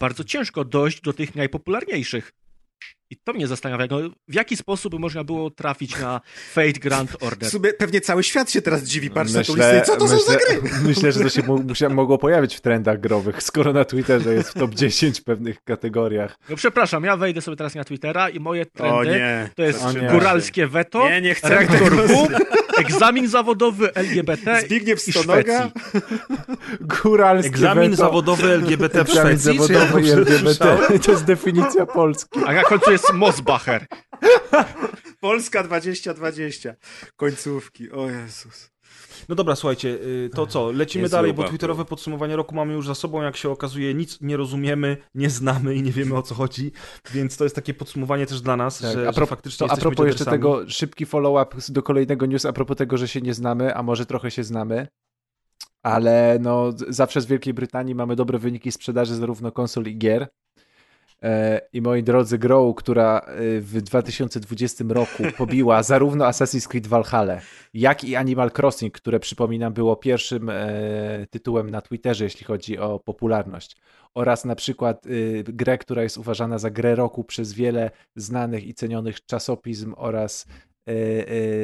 [0.00, 2.32] bardzo ciężko dojść do tych najpopularniejszych.
[3.10, 6.20] I to mnie zastanawia, no, w jaki sposób można było trafić na
[6.52, 7.50] Fate Grand W Order.
[7.50, 9.86] sumie pewnie cały świat się teraz dziwi, patrz na tą Myślę, listę.
[9.92, 10.70] Co to są za myślę, gry?
[10.88, 14.74] myślę, że to się mogło pojawić w trendach growych, skoro na Twitterze jest w top
[14.84, 16.36] 10 w pewnych kategoriach.
[16.48, 19.50] No przepraszam, ja wejdę sobie teraz na Twittera i moje O trendy nie.
[19.56, 20.08] to jest O nie.
[20.08, 22.26] góralskie weto, Nie, nie chcę rektor tego.
[22.76, 25.42] W, egzamin zawodowy LGBT Zbigniew i Stonoga?
[25.70, 26.06] Szwecji.
[26.80, 29.58] Góralskie Egzamin weto, zawodowy LGBT w egzamin Szwecji?
[29.60, 30.78] czy zawodowy i ja LGBT.
[31.04, 32.40] To jest definicja Polski.
[32.46, 33.86] A na końcu jest Mosbacher.
[35.20, 36.74] Polska 2020.
[37.16, 37.90] Końcówki.
[37.90, 38.73] O Jezus.
[39.28, 40.72] No dobra, słuchajcie, y, to co?
[40.72, 43.22] Lecimy Jest dalej, bo twitterowe podsumowanie roku mamy już za sobą.
[43.22, 46.72] Jak się okazuje, nic nie rozumiemy, nie znamy i nie wiemy o co chodzi,
[47.12, 49.72] więc to jest takie podsumowanie też dla nas, Tak, że, a, że pro, faktycznie to
[49.72, 53.34] a propos jeszcze tego, szybki follow-up do kolejnego news, a propos tego, że się nie
[53.34, 54.88] znamy, a może trochę się znamy,
[55.82, 60.28] ale no zawsze z Wielkiej Brytanii mamy dobre wyniki sprzedaży zarówno konsol i gier.
[61.22, 67.40] E, I moi drodzy, Grow, która e, w 2020 roku pobiła zarówno Assassin's Creed Valhalla,
[67.74, 72.98] jak i Animal Crossing, które przypominam było pierwszym e, tytułem na Twitterze, jeśli chodzi o
[72.98, 73.76] popularność,
[74.14, 75.04] oraz na przykład
[75.44, 80.46] grę, która jest uważana za grę roku przez wiele znanych i cenionych czasopism oraz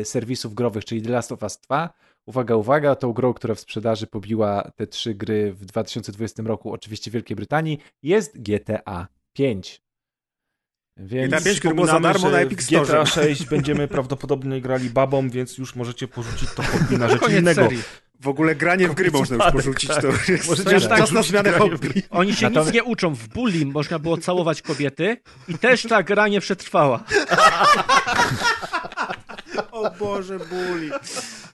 [0.05, 1.91] serwisów growych, czyli The Last of Us 2.
[2.27, 7.11] Uwaga, uwaga, tą grą, która w sprzedaży pobiła te trzy gry w 2020 roku, oczywiście
[7.11, 9.83] w Wielkiej Brytanii, jest GTA 5.
[10.97, 13.07] Więc GTA 5, który było za darmo na Epic w GTA Store.
[13.07, 17.63] 6 będziemy prawdopodobnie grali babą, więc już możecie porzucić to hobby na rzecz Koniec innego.
[17.63, 17.83] serii.
[18.21, 19.91] W ogóle granie w gry można już porzucić.
[19.91, 20.01] tak.
[20.03, 22.03] To jest Możecie już tak na zmianę hobby.
[22.11, 23.15] Oni się Natomiast- nic nie uczą.
[23.15, 25.17] W bullying można było całować kobiety
[25.49, 27.05] i też ta gra nie przetrwała.
[29.73, 30.91] O Boże, buli.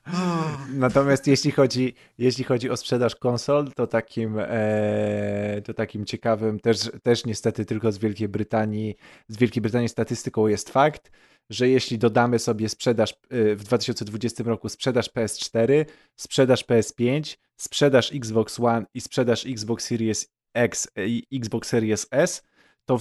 [0.75, 6.91] Natomiast jeśli chodzi, jeśli chodzi o sprzedaż konsol, to takim, e, to takim ciekawym, też,
[7.03, 8.97] też niestety tylko z Wielkiej Brytanii,
[9.29, 11.11] z Wielkiej Brytanii statystyką jest fakt,
[11.51, 15.85] że jeśli dodamy sobie sprzedaż e, w 2020 roku sprzedaż PS4,
[16.17, 22.43] sprzedaż PS5, sprzedaż Xbox One i sprzedaż Xbox Series X i Xbox Series S,
[22.85, 22.99] to,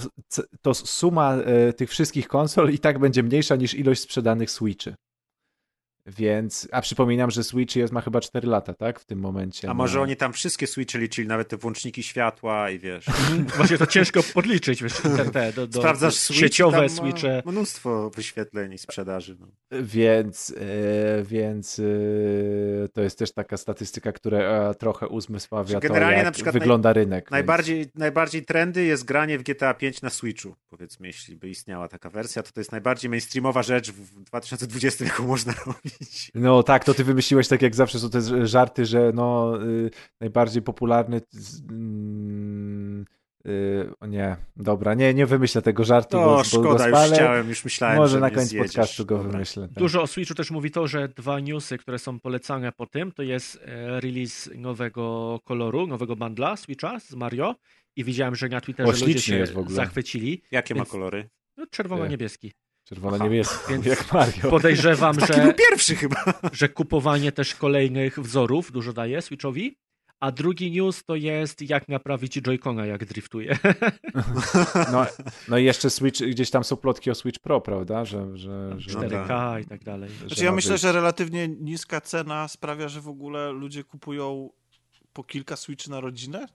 [0.62, 4.94] to suma e, tych wszystkich konsol i tak będzie mniejsza niż ilość sprzedanych Switchy.
[6.06, 9.00] Więc, a przypominam, że Switch jest, ma chyba 4 lata, tak?
[9.00, 9.70] W tym momencie.
[9.70, 13.06] A może na- oni tam wszystkie switche liczyli, nawet te włączniki światła i wiesz.
[13.56, 17.42] Właśnie to ciężko podliczyć, wiesz, te, te, do, do, Sprawdzasz switch, sieciowe switche.
[17.46, 19.36] Mnóstwo wyświetleń i sprzedaży.
[19.40, 19.46] No.
[19.82, 21.82] Więc, e, więc e,
[22.88, 24.38] to jest też taka statystyka, która
[24.70, 27.30] e, trochę uzmysławia to, Generalnie jak na przykład wygląda rynek.
[27.30, 32.10] Najbardziej, najbardziej trendy jest granie w GTA 5 na Switchu, powiedzmy, jeśli by istniała taka
[32.10, 35.95] wersja, to to jest najbardziej mainstreamowa rzecz w 2020, jaką można robić.
[36.34, 40.62] No tak, to ty wymyśliłeś tak jak zawsze są te żarty, że no y, najbardziej
[40.62, 41.20] popularny
[41.70, 43.04] mm,
[43.46, 46.96] y, o nie, dobra, nie, nie wymyślę tego żartu, No, bo, bo go szkoda, już
[46.96, 47.14] spalę.
[47.16, 48.66] chciałem, już myślałem, Może że na koniec zjedziesz.
[48.72, 49.32] podcastu go Dobra.
[49.32, 49.68] wymyślę.
[49.68, 49.78] Tak.
[49.78, 53.22] Dużo o Switchu też mówi to, że dwa newsy, które są polecane po tym, to
[53.22, 57.54] jest e, release nowego koloru, nowego bundla Switcha z Mario
[57.96, 59.74] i widziałem, że na Twitterze O, ludzie się jest w ogóle.
[59.74, 60.42] zachwycili.
[60.50, 61.28] Jakie ma Więc- kolory?
[61.56, 62.52] No, czerwono-niebieski.
[62.86, 64.50] Czerwono-niebieski, Więc jak Mario.
[64.50, 66.24] Podejrzewam, że, był pierwszy chyba.
[66.52, 69.76] że kupowanie też kolejnych wzorów dużo daje Switchowi.
[70.20, 73.58] A drugi news to jest jak naprawić Joy-Cona, jak driftuje.
[74.92, 75.06] No,
[75.48, 78.36] no i jeszcze Switch, gdzieś tam są plotki o Switch Pro, prawda, że...
[78.36, 80.10] że, że 4K i tak dalej.
[80.26, 80.80] Znaczy ja myślę, być.
[80.80, 84.50] że relatywnie niska cena sprawia, że w ogóle ludzie kupują
[85.12, 86.46] po kilka Switch na rodzinę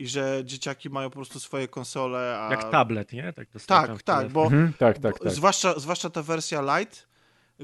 [0.00, 2.50] i że dzieciaki mają po prostu swoje konsole, a...
[2.50, 3.32] Jak tablet, nie?
[3.32, 5.32] Tak, Tak, tak, bo Mhm, tak, tak, bo tak.
[5.32, 6.96] Zwłaszcza, zwłaszcza ta wersja Lite,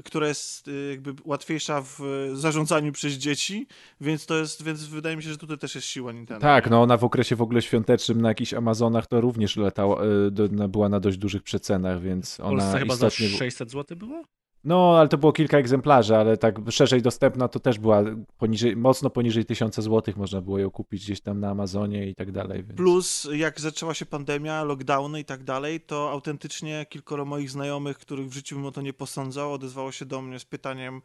[0.05, 3.67] która jest y, jakby łatwiejsza w y, zarządzaniu przez dzieci,
[4.01, 6.41] więc to jest, więc wydaje mi się, że tutaj też jest siła Nintendo.
[6.41, 10.67] Tak, no ona w okresie w ogóle świątecznym na jakichś Amazonach to również latała, y,
[10.69, 13.37] była na dość dużych przecenach, więc W Polsce ona chyba za istotnie...
[13.37, 14.23] 600 zł było?
[14.67, 18.03] No, ale to było kilka egzemplarzy, ale tak szerzej dostępna to też była
[18.37, 22.31] poniżej, mocno poniżej 1000 zł można było ją kupić gdzieś tam na Amazonie i tak
[22.31, 22.63] dalej.
[22.63, 22.77] Więc...
[22.77, 28.27] Plus, jak zaczęła się pandemia, lockdowny i tak dalej, to autentycznie kilkoro moich znajomych, których
[28.27, 31.01] w życiu bym o to nie posądzał, odezwało się do mnie z pytaniem,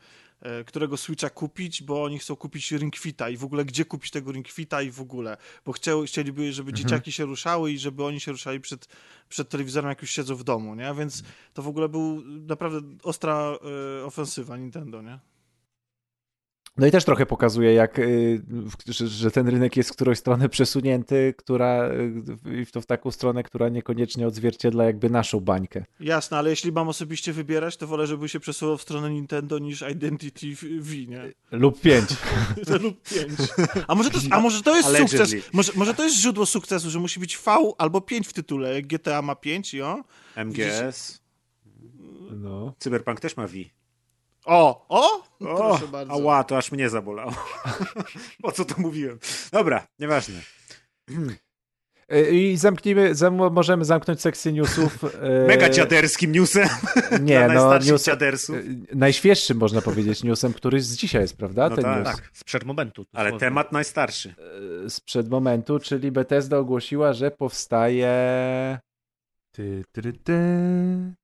[0.67, 4.33] którego Switcha kupić, bo oni chcą kupić Ring Fita i w ogóle gdzie kupić tego
[4.33, 8.21] Ring Fita i w ogóle, bo chciał, chcieliby, żeby dzieciaki się ruszały i żeby oni
[8.21, 8.89] się ruszali przed,
[9.29, 10.95] przed telewizorem, jak już siedzą w domu, nie?
[10.95, 11.23] Więc
[11.55, 13.59] to w ogóle był naprawdę ostra
[14.01, 15.19] e, ofensywa Nintendo, nie?
[16.77, 18.43] No i też trochę pokazuje, jak, y,
[18.89, 21.91] że, ten rynek jest w którąś stronę przesunięty, która
[22.47, 25.85] y, i w to w taką stronę, która niekoniecznie odzwierciedla jakby naszą bańkę.
[26.01, 29.85] Jasne, ale jeśli mam osobiście wybierać, to wolę, żeby się przesuwał w stronę Nintendo niż
[29.91, 30.47] Identity
[30.81, 31.33] V, nie?
[31.51, 32.09] Lub pięć.
[32.83, 33.29] lub 5.
[33.89, 35.19] A może to, a może to jest Allegedly.
[35.19, 35.53] sukces?
[35.53, 38.87] Może, może to jest źródło sukcesu, że musi być V albo 5 w tytule, jak
[38.87, 40.05] GTA ma 5 i o?
[40.37, 41.23] MGS.
[42.31, 42.75] No.
[42.79, 43.55] Cyberpunk też ma V.
[44.45, 44.87] O!
[44.89, 45.23] O!
[45.41, 46.13] O, Proszę bardzo.
[46.13, 47.33] ała, to aż mnie zabolało.
[48.43, 49.19] po co to mówiłem?
[49.53, 50.41] Dobra, nieważne.
[52.13, 55.05] Y, I zamknijmy, zam, możemy zamknąć sekcję newsów.
[55.05, 55.09] y,
[55.49, 56.69] Mega dziaderskim newsem.
[57.21, 58.57] Nie, no news, dziadersów.
[58.57, 61.69] y, najświeższym można powiedzieć newsem, który z dzisiaj jest, prawda?
[61.69, 61.99] No Ten tak.
[61.99, 63.07] news Tak, sprzed momentu.
[63.13, 64.35] Ale temat najstarszy.
[64.89, 68.13] sprzed momentu, czyli Bethesda ogłosiła, że powstaje
[69.53, 70.13] Ty, ty, ty,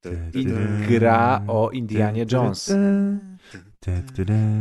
[0.00, 0.54] ty, i ty,
[0.88, 2.72] gra o Indianie Jones.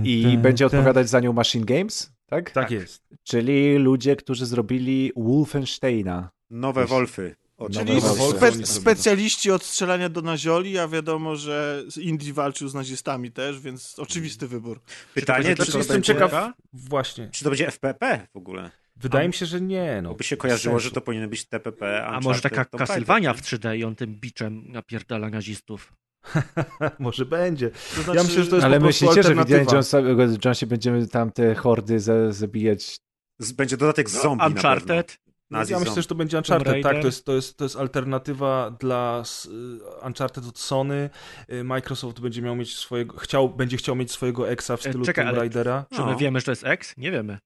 [0.04, 2.52] I będzie odpowiadać za nią Machine Games, tak?
[2.52, 3.04] Tak jest.
[3.24, 6.30] Czyli ludzie, którzy zrobili Wolfensteina.
[6.50, 7.36] Nowe Wolfy.
[7.72, 8.66] Czyli spe, Wolfy.
[8.66, 14.48] specjaliści od strzelania do nazioli, a wiadomo, że Indie walczył z nazistami też, więc oczywisty
[14.48, 14.82] wybór.
[15.14, 17.30] Pytanie, Czy to czy, będzie jestem ciekaw, właśnie.
[17.32, 18.72] czy to będzie FPP w ogóle?
[19.02, 20.02] Wydaje mi się, że nie.
[20.02, 20.10] No.
[20.10, 22.06] Bo by się kojarzyło, że to powinien być TPP.
[22.08, 22.78] A może Uncharted, taka.
[22.78, 25.94] Castlevania w 3D i on tym biczem napierdala nazistów.
[27.00, 27.70] Może będzie.
[27.70, 29.38] To znaczy, Ja myślę, że to jest Ale po prostu myślicie, że w.
[29.38, 33.00] Indiana Jonesa- Jonesie będziemy tam te hordy za, zabijać?
[33.40, 34.58] Z- Będzie dodatek z zombie na pewno.
[34.70, 35.18] Uncharted.
[35.50, 36.02] Nazi ja myślę, zombie.
[36.02, 39.46] że to będzie Uncharted, tak, to jest, to, jest, to jest alternatywa dla s-
[40.02, 41.10] y, Uncharted od Sony.
[41.54, 45.26] Y, Microsoft będzie miał mieć swojego, chciał, będzie chciał mieć swojego exa w stylu czekaj,
[45.26, 45.86] Tomb ale- Raidera.
[45.94, 46.18] Czy my No.
[46.18, 46.94] wiemy, że to jest X?
[46.98, 47.38] Nie wiemy.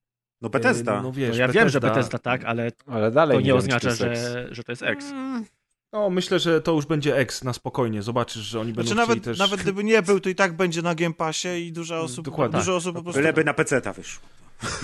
[0.42, 1.00] No Bethesda.
[1.00, 3.48] Y, No, wiesz, No ja wiem, że Bethesda- Bethesda tak, ale Ale dalej to nie
[3.48, 5.06] czy oznacza, że, że to jest X.
[5.94, 8.02] No, myślę, że to już będzie X na spokojnie.
[8.02, 9.40] Zobaczysz, że oni będą Znaczy nawet, chcieli też...
[9.40, 12.60] nawet gdyby nie był, to i tak będzie na Game Passie i dużo osób, Dokładnie.
[12.60, 13.20] dużo osób po prostu...
[13.22, 14.24] Byleby na PC-ta wyszło.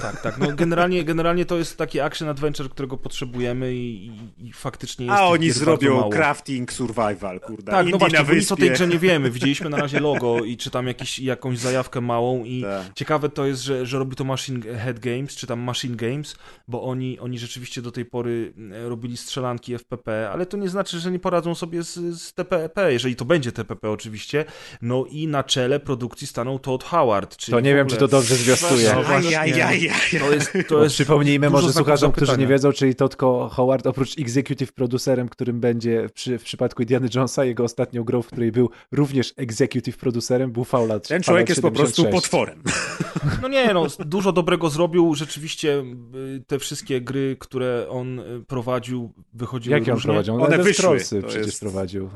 [0.01, 0.37] Tak, tak.
[0.37, 5.17] No, generalnie, generalnie to jest taki action adventure, którego potrzebujemy i, i, i faktycznie jest
[5.17, 6.09] A oni zrobią mało.
[6.09, 7.71] crafting survival, kurde.
[7.71, 9.31] Tak, Indie no właśnie, na bo nic o tej grze nie wiemy.
[9.37, 12.93] Widzieliśmy na razie logo i czy tam jakiś, jakąś zajawkę małą i Tak.
[12.95, 16.35] ciekawe to jest, że, że robi to Machine Head Games, czy tam Machine Games,
[16.67, 20.99] bo oni, oni rzeczywiście do tej pory mm, robili strzelanki FPP, ale to nie znaczy,
[20.99, 24.45] że nie poradzą sobie z, z TPP, jeżeli to będzie TPP oczywiście.
[24.81, 27.37] No i na czele produkcji stanął Todd Howard.
[27.37, 28.93] Czyli To nie wiem, czy to dobrze zwiastuje.
[28.95, 29.66] No właśnie.
[29.67, 30.19] Ajajaj.
[30.19, 34.19] To jest, to To jest Przypomnijmy może słuchaczom, którzy nie wiedzą, czyli Totko Howard oprócz
[34.19, 38.69] executive producerem, którym będzie przy, w przypadku Indiana Jonesa, jego ostatnią grą, w której był
[38.91, 42.23] również executive producerem, był Fallout Ten człowiek jest po prostu 76.
[42.23, 42.63] potworem.
[43.41, 45.15] No nie, no, dużo dobrego zrobił.
[45.15, 45.83] Rzeczywiście
[46.37, 50.33] y, te wszystkie gry, które on y, prowadził, wychodziły Jakie on prowadził?
[50.35, 52.09] On One Elder wyszły, przecież jest- prowadził.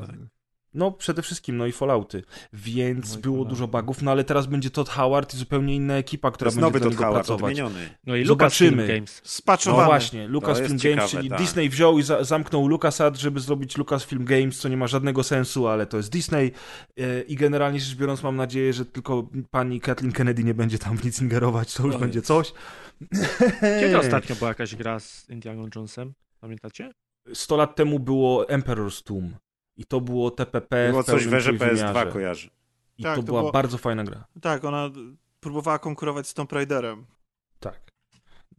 [0.73, 2.23] No przede wszystkim, no i Fallouty.
[2.53, 3.49] Więc No i było Fallouty.
[3.49, 6.79] dużo bugów, no ale teraz będzie Todd Howard i zupełnie inna ekipa, która będzie nowy
[6.79, 7.43] dla Todd niego Howard, pracować.
[7.59, 7.89] odmieniony.
[8.05, 8.69] No i Zobaczymy.
[8.71, 9.21] Lucasfilm Games.
[9.23, 9.85] No Spaczowany.
[9.85, 11.39] właśnie, Lucasfilm Games, ciekawe, czyli tak.
[11.39, 15.67] Disney wziął i za zamknął LucasArts, żeby zrobić Lucasfilm Games, co nie ma żadnego sensu,
[15.67, 16.51] ale to jest Disney
[16.97, 20.97] e, i generalnie rzecz biorąc mam nadzieję, że tylko pani Kathleen Kennedy nie będzie tam
[20.97, 22.01] w nic ingerować, to już Oj.
[22.01, 22.53] będzie coś.
[23.79, 26.13] Kiedy ostatnio była jakaś gra z Indianą Jonesem?
[26.39, 26.91] Pamiętacie?
[27.33, 29.33] 100 lat temu było Emperor's Tomb
[29.77, 31.85] i to było TPP Było coś w erze trójwymiarze.
[31.85, 32.49] PS2 kojarzy.
[32.97, 34.25] I Tak, to to była było- bardzo fajna gra.
[34.41, 34.89] Tak, ona
[35.39, 37.05] próbowała konkurować z Tomb Raiderem.
[37.59, 37.91] Tak.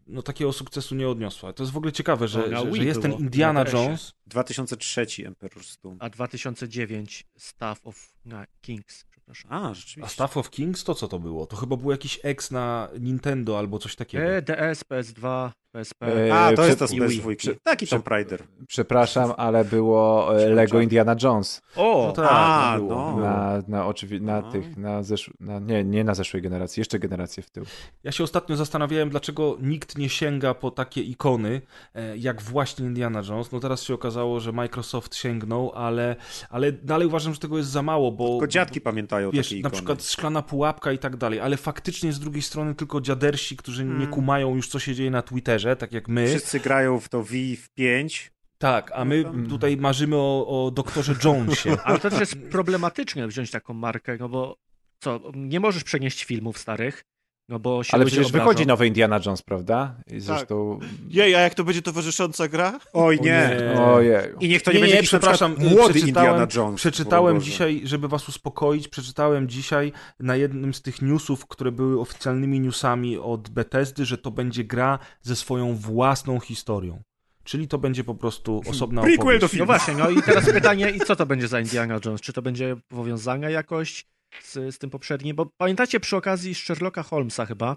[0.06, 1.52] No takiego sukcesu nie odniosła.
[1.52, 3.70] To jest w ogóle ciekawe, że, No, na że, że jest ten Indiana na.
[3.70, 4.12] Jones.
[4.26, 6.02] 2003 Emperor's Tomb.
[6.02, 9.52] A 2009 Staff of no, Kings, przepraszam.
[9.52, 10.14] A, A rzeczywiście.
[10.14, 11.46] Staff of Kings to co to było?
[11.46, 14.24] To chyba był jakiś ex na Nintendo albo coś takiego.
[14.24, 16.02] E, DS, PS2, PSP.
[16.28, 17.20] E, A, to jest to z i Wii.
[17.22, 17.36] PS2.
[17.36, 18.42] Prze- Taki Tomb Raider.
[18.68, 21.62] Przepraszam, ale było e, Lego Indiana Jones.
[21.76, 22.04] O!
[22.06, 23.16] No tak, A, no no.
[23.20, 24.42] Na, na, oczywi- na A.
[24.42, 25.30] tych, na zesz...
[25.40, 27.64] na, nie, nie na zeszłej generacji, jeszcze generację w tył.
[28.04, 31.60] Ja się ostatnio zastanawiałem, dlaczego nikt nie sięga po takie ikony,
[31.94, 33.52] e, jak właśnie Indiana Jones.
[33.52, 36.16] No teraz się okazało, że Microsoft sięgnął, ale,
[36.50, 38.28] ale dalej uważam, że tego jest za mało, bo...
[38.28, 39.72] Tylko dziadki pamiętają Wiesz, takie na ikony.
[39.74, 43.90] przykład szklana pułapka i tak dalej, ale faktycznie z drugiej strony tylko dziadersi, którzy nie
[43.90, 44.10] Hmm.
[44.10, 46.28] kumają już, co się dzieje na Twitterze, tak jak my.
[46.28, 48.32] Wszyscy grają w to Wii w 5.
[48.58, 51.76] Tak, a my tutaj marzymy o, o doktorze Jonesie.
[51.84, 54.56] Ale to też jest problematyczne wziąć taką markę, no bo
[55.00, 57.04] co, nie możesz przenieść filmów starych,
[57.48, 58.44] no bo się Ale przecież obrażą.
[58.44, 59.94] wychodzi nowy Indiana Jones, prawda?
[60.12, 60.78] I zresztą...
[61.08, 62.80] Jej, a jak to będzie towarzysząca gra?
[62.92, 63.50] Oj O nie.
[63.74, 63.80] nie.
[63.80, 64.32] Ojej.
[64.40, 66.76] I niech to nie, będzie jakiś na przepraszam, młody przeczytałem, Indiana Jones.
[66.80, 72.60] Przeczytałem dzisiaj, żeby was uspokoić, przeczytałem dzisiaj na jednym z tych newsów, które były oficjalnymi
[72.60, 77.02] newsami od Bethesdy, że to będzie gra ze swoją własną historią.
[77.44, 79.40] Czyli to będzie po prostu osobna Prequel opowieść.
[79.40, 79.66] do No filmu.
[79.66, 82.20] właśnie, no i teraz pytanie, i co to będzie za Indiana Jones?
[82.20, 84.06] Czy to będzie powiązane jakoś
[84.42, 85.36] z, z tym poprzednim?
[85.36, 87.76] Bo pamiętacie przy okazji Sherlocka Holmesa chyba,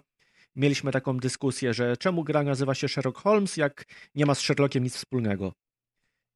[0.55, 4.83] mieliśmy taką dyskusję, że czemu gra nazywa się Sherlock Holmes, jak nie ma z Sherlockiem
[4.83, 5.53] nic wspólnego?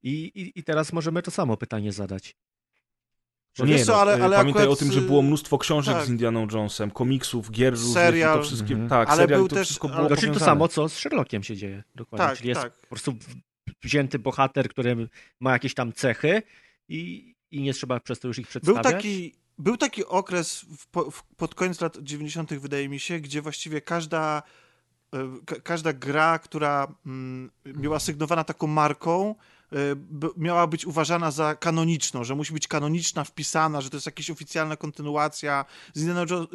[0.04, 2.36] I, i, i teraz możemy to samo pytanie zadać.
[3.60, 5.96] Wiesz nie, co, no, ale- ale, ale pamiętaj akurat o tym, że było mnóstwo książek
[5.96, 6.06] tak.
[6.06, 8.38] z Indianą Jonesem, komiksów, gier Serial.
[8.38, 8.90] to wszystkie, Mhm.
[8.90, 10.46] tak, Ale serial był to też- wszystko było No, czyli to powiązane.
[10.46, 11.84] samo, co z Sherlockiem się dzieje.
[11.96, 12.28] Dokładnie.
[12.28, 12.74] Tak, czyli jest tak.
[12.82, 13.14] po prostu
[13.84, 16.42] wzięty bohater, który ma jakieś tam cechy
[16.88, 18.84] i, i nie trzeba przez to już ich Był przedstawiać.
[18.94, 23.82] taki, był taki okres w, w, pod koniec lat 90., wydaje mi się, gdzie właściwie
[23.82, 24.44] każda,
[25.14, 29.36] e, ka, każda gra, która mm, była sygnowana taką marką,
[29.96, 34.30] b- miała być uważana za kanoniczną, że musi być kanoniczna, wpisana, że to jest jakaś
[34.30, 35.66] oficjalna kontynuacja.
[35.94, 36.48] Z Indianą, Jo-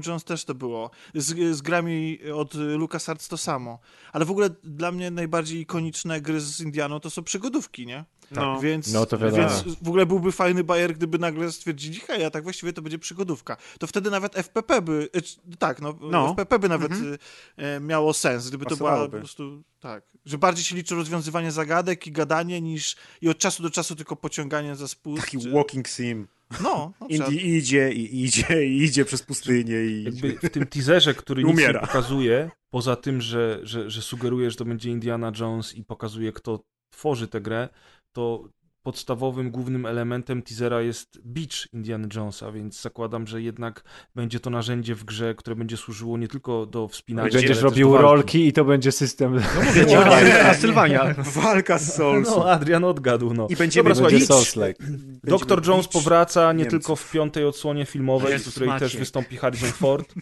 [0.00, 0.90] z Jones też to było.
[1.14, 3.78] Z, z grami od LucasArts to samo.
[4.12, 8.04] Ale w ogóle dla mnie najbardziej ikoniczne gry z Indianą to są przygodówki, nie?
[8.30, 8.60] No.
[8.60, 9.42] Więc, No to wiadomo.
[9.42, 12.98] więc w ogóle byłby fajny bajer, gdyby nagle stwierdzili, hej, a tak właściwie to będzie
[12.98, 13.56] przygodówka.
[13.78, 16.30] To wtedy nawet FPP by, czy- tak, no, No.
[16.30, 17.18] FPP by nawet Mhm.
[17.56, 19.16] e, miało sens, gdyby to była Pasowałoby.
[19.16, 23.62] po prostu, tak, że bardziej się liczy rozwiązywanie zagadek i gadanie niż i od czasu
[23.62, 25.24] do czasu tylko pociąganie za spust.
[25.24, 26.28] Taki czy- walking sim.
[26.62, 27.30] No, przykład.
[27.32, 30.04] Indy idzie i idzie i idzie przez pustynię i...
[30.04, 34.50] Jakby w tym teaserze, który I nic nie pokazuje, poza tym, że, że, że sugeruje,
[34.50, 37.68] że to będzie Indiana Jones i pokazuje, kto tworzy tę grę,
[38.14, 38.48] to
[38.82, 43.82] podstawowym, głównym elementem teasera jest beach Indiana Jonesa, więc zakładam, że jednak
[44.14, 47.62] będzie to narzędzie w grze, które będzie służyło nie tylko do wspinania, Będzie- ale Będziesz
[47.62, 49.32] robił rolki i to będzie system...
[49.64, 49.94] Mówię ci,
[50.44, 51.14] a Sylwania.
[51.18, 52.36] Walka z Soulsów.
[52.36, 53.46] No, Adrian odgadł, no.
[53.50, 54.30] I będziemy Dobra, będzie idź.
[54.30, 54.74] Souls-like.
[55.24, 55.66] Dr.
[55.68, 56.70] Jones powraca nie Niemców.
[56.80, 60.14] tylko w piątej odsłonie filmowej, Jezus w której też wystąpi Harrison Ford,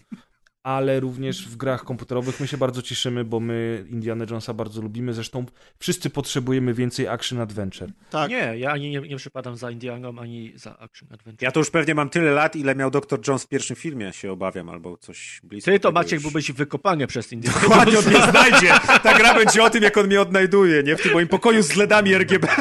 [0.63, 2.39] ale również w grach komputerowych.
[2.39, 5.13] My się bardzo cieszymy, bo my Indiana Jonesa bardzo lubimy.
[5.13, 5.45] Zresztą
[5.79, 7.89] wszyscy potrzebujemy więcej action adventure.
[8.09, 8.29] tak.
[8.29, 11.43] Nie, ja ani nie, nie przypadam za Indianą, ani za Action Adventure.
[11.45, 13.19] Ja to już pewnie mam tyle lat, ile miał Dr.
[13.27, 16.21] Jones w pierwszym filmie, się obawiam, albo coś blisko Ty to Maciek już.
[16.23, 17.57] byłbyś wykopany przez Indianę.
[17.61, 18.73] Dokładnie on mnie znajdzie.
[19.03, 20.95] Ta gra będzie o tym, jak on mnie odnajduje, nie?
[20.95, 22.47] W tym moim pokoju z LEDami RGB.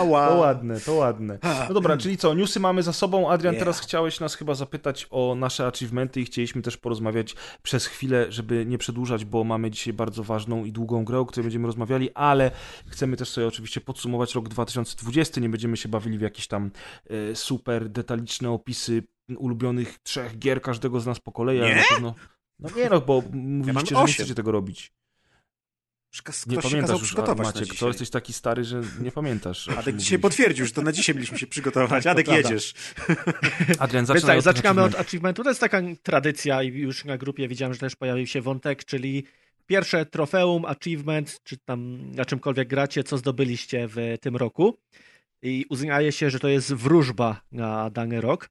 [0.00, 0.28] Ała.
[0.28, 1.38] To ładne, to ładne.
[1.68, 3.30] No dobra, czyli co, newsy mamy za sobą.
[3.30, 3.60] Adrian, Yeah.
[3.60, 8.66] teraz chciałeś nas chyba zapytać o nasze achievementy i chcieliśmy też porozmawiać przez chwilę, żeby
[8.66, 12.50] nie przedłużać, bo mamy dzisiaj bardzo ważną i długą grę, o której będziemy rozmawiali, ale
[12.86, 15.40] chcemy też sobie oczywiście podsumować rok 2020.
[15.40, 16.70] Nie będziemy się bawili w jakieś tam
[17.10, 19.02] e, super detaliczne opisy
[19.38, 21.60] ulubionych trzech gier każdego z nas po kolei.
[21.60, 21.76] ale?
[21.76, 22.14] Na pewno...
[22.58, 24.92] No nie no, bo mówiliście, mam że nie chcecie tego robić.
[26.18, 29.68] Ktoś Nie pamiętasz już, przygotować na Maciek, to jesteś taki stary, że nie pamiętasz.
[29.68, 30.18] Adek dzisiaj mówiliśmy.
[30.18, 32.04] potwierdził, że to na dzisiaj mieliśmy się przygotować.
[32.04, 32.74] To Adek, jedziesz.
[33.78, 35.00] Adrian, Więc zaczynaj tak, od zaczynamy od achievementu.
[35.08, 35.42] achievementu.
[35.42, 39.24] To jest taka tradycja i już na grupie widziałem, że też pojawił się wątek, czyli
[39.66, 44.78] pierwsze trofeum, achievement, czy tam na czymkolwiek gracie, co zdobyliście w tym roku.
[45.42, 48.48] I uznaje się, że to jest wróżba na dany rok.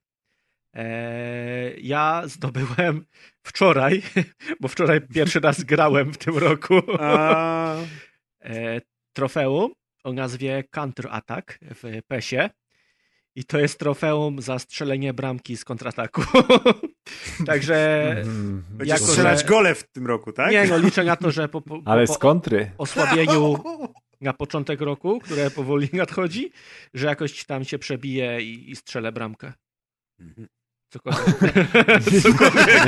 [0.74, 3.04] Eee, ja zdobyłem
[3.46, 4.02] wczoraj,
[4.60, 6.74] bo wczoraj pierwszy raz grałem w tym roku.
[7.00, 7.76] A...
[8.40, 8.80] e,
[9.12, 9.72] trofeum
[10.04, 12.50] o nazwie Counter Attack w PESie.
[13.34, 16.22] I to jest trofeum za strzelenie bramki z kontrataku.
[17.46, 18.64] Także Mm.
[18.70, 20.52] Będziesz Jako, strzelać że- gole w tym roku, tak?
[20.52, 22.70] nie no, liczę na to, że po, po, Ale po z kontry.
[22.78, 23.58] osłabieniu
[24.20, 26.52] na początek roku, które powoli nadchodzi,
[26.94, 29.52] że jakoś tam się przebije i, i strzelę bramkę.
[30.90, 31.24] Cokolwiek.
[32.22, 32.86] Cokolwiek.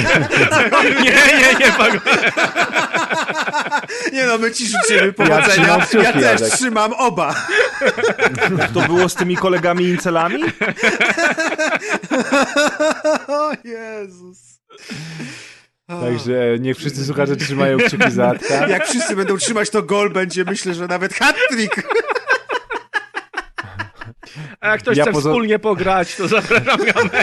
[1.05, 1.98] Nie, nie, nie, Pago.
[4.12, 5.78] Nie no, my ci życzymy powodzenia.
[5.78, 6.50] kciuki, Ja też Jadek.
[6.53, 7.34] trzymam oba.
[8.74, 10.42] To było z tymi kolegami incelami?
[13.28, 14.38] o Jezus.
[15.86, 18.68] Także niech wszyscy słuchacze trzymają kciuki za Adka.
[18.68, 21.82] Jak wszyscy będą trzymać to gol, będzie myślę, że nawet hat-trick.
[24.63, 27.23] A jak ktoś Ja chce poza- wspólnie pograć, to zapraszam na.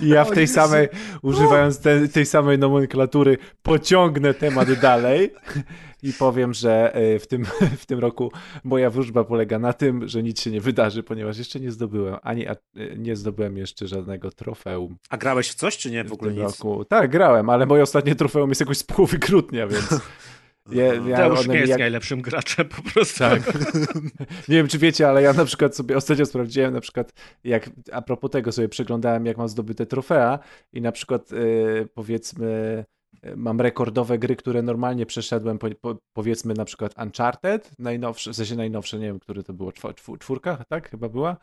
[0.00, 0.88] I ja w tej samej,
[1.22, 5.30] używając te, tej samej nomenklatury, pociągnę temat dalej
[6.02, 7.44] i powiem, że e, w tym,
[7.82, 8.32] w tym roku
[8.64, 12.48] moja wróżba polega na tym, że nic się nie wydarzy, ponieważ jeszcze nie zdobyłem, ani
[12.48, 16.04] a- e, nie zdobyłem jeszcze żadnego trofeum A grałeś w coś, czy nie?
[16.04, 16.50] W w ogóle tym nic.
[16.60, 16.84] roku.
[16.84, 19.88] Tak, grałem, ale moje ostatnie trofeum jest jakoś z połowy grudnia, więc...
[20.70, 23.18] Ja, ja, To już one nie mi jest jak- najlepszym graczem po prostu.
[23.18, 23.42] Tak.
[24.48, 27.12] Nie wiem, czy wiecie, ale ja na przykład sobie ostatnio sprawdziłem, na przykład,
[27.44, 30.38] jak a propos tego sobie przeglądałem, jak mam zdobyte trofea
[30.72, 31.36] i na przykład e,
[31.94, 32.84] powiedzmy
[33.22, 38.36] e, mam rekordowe gry, które normalnie przeszedłem, po, po, powiedzmy na przykład Uncharted, najnowsze, w
[38.36, 39.72] sensie najnowsze, nie wiem, który to było,
[40.18, 40.90] czwórka, tak?
[40.90, 41.36] Chyba była.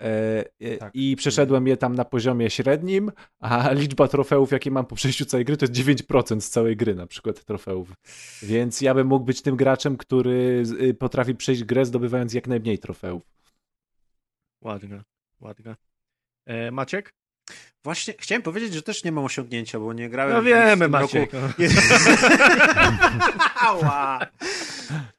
[0.00, 0.90] E, e, Tak.
[0.94, 5.44] I przeszedłem je tam na poziomie średnim, a liczba trofeów, jakie mam po przejściu całej
[5.44, 7.92] gry, to jest 9% z całej gry, na przykład trofeów.
[8.42, 12.78] Więc ja bym mógł być tym graczem, który y, potrafi przejść grę, zdobywając jak najmniej
[12.78, 13.22] trofeów.
[14.64, 15.02] Ładnie,
[15.40, 15.74] ładnie.
[16.46, 17.12] E, Maciek?
[17.84, 20.90] Właśnie chciałem powiedzieć, że też nie mam osiągnięcia, bo nie grałem No w wiemy, tym
[20.90, 21.32] Maciek.
[21.32, 21.52] Roku.
[23.60, 24.18] Ała.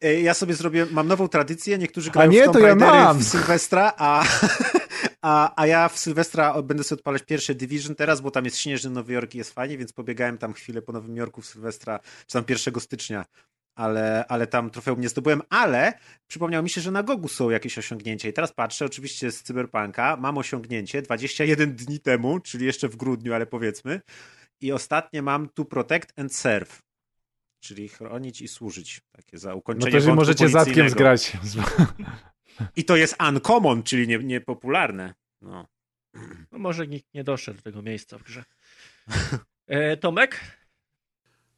[0.01, 3.20] E, Ja sobie zrobię, mam nową tradycję, niektórzy grają nie, w Tomb to ja mam.
[3.20, 4.24] w Sylwestra, a,
[5.22, 8.89] a, a ja w Sylwestra będę sobie odpalać pierwsze Division teraz, bo tam jest śnieżny
[8.89, 12.34] Nowy Jork i jest fajnie, więc pobiegałem tam chwilę po Nowym Jorku w Sylwestra, czy
[12.34, 13.26] tam 1 stycznia,
[13.76, 15.93] ale, ale tam trofeum nie zdobyłem, ale
[16.28, 20.18] przypomniało mi się, że na Gogu są jakieś osiągnięcia i teraz patrzę, oczywiście z Cyberpunka,
[20.18, 24.01] mam osiągnięcie 21 dni temu, czyli jeszcze w grudniu, ale powiedzmy,
[24.61, 26.86] i ostatnie mam To Protect and Serve.
[27.59, 29.01] Czyli chronić i służyć.
[29.11, 31.37] Takie za No ukończenie to, że możecie zatkiem zgrać.
[32.75, 35.13] I to jest uncommon, czyli nie- niepopularne.
[35.41, 35.67] No.
[36.51, 38.43] No może nikt nie doszedł do tego miejsca w grze.
[39.67, 40.57] E, Tomek?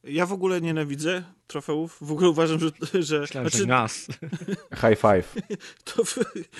[0.04, 1.96] Ja w ogóle nienawidzę trofeów.
[2.00, 2.70] W ogóle uważam, że...
[3.02, 4.06] że Myślałem, znaczy, że nas.
[4.82, 5.34] High five.
[5.94, 6.18] to w,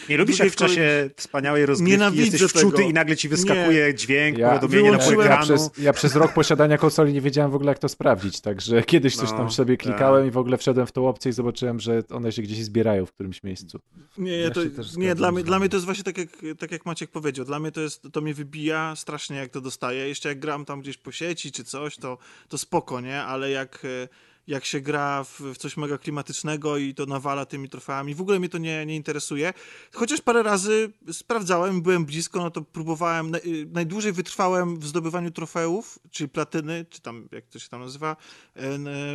[0.08, 2.88] Nie lubisz, jak w czasie wspaniałej rozgrywki Nienawidzę jesteś wczuty tego.
[2.88, 5.44] i nagle ci wyskakuje dźwięk, Ja, powiadomienie na wyłączyłem- ja, ekranu.
[5.44, 9.16] przez, ja przez rok posiadania konsoli nie wiedziałem w ogóle, jak to sprawdzić, także kiedyś
[9.16, 9.86] coś No, tam sobie tak.
[9.86, 13.06] klikałem i w ogóle wszedłem w tą opcję i zobaczyłem, że one się gdzieś zbierają
[13.06, 13.80] w którymś miejscu.
[14.18, 14.60] Nie, Ja to,
[14.96, 16.28] nie dla, mnie, dla mnie to jest właśnie tak jak,
[16.58, 17.44] tak jak Maciek powiedział.
[17.44, 20.08] Dla mnie to jest, to mnie wybija strasznie, jak to dostaję.
[20.08, 22.18] Jeszcze jak gram tam gdzieś po sieci czy coś, to,
[22.48, 23.22] to spoko, nie?
[23.30, 24.08] Ale jak, e,
[24.46, 28.38] jak się gra w, w coś mega klimatycznego i to nawala tymi trofeami, w ogóle
[28.38, 29.52] mnie to nie, nie interesuje.
[29.94, 35.30] Chociaż parę razy sprawdzałem, byłem blisko, no to próbowałem, naj, y, najdłużej wytrwałem w zdobywaniu
[35.30, 38.16] trofeów, czyli platyny, czy tam, jak to się tam nazywa, e,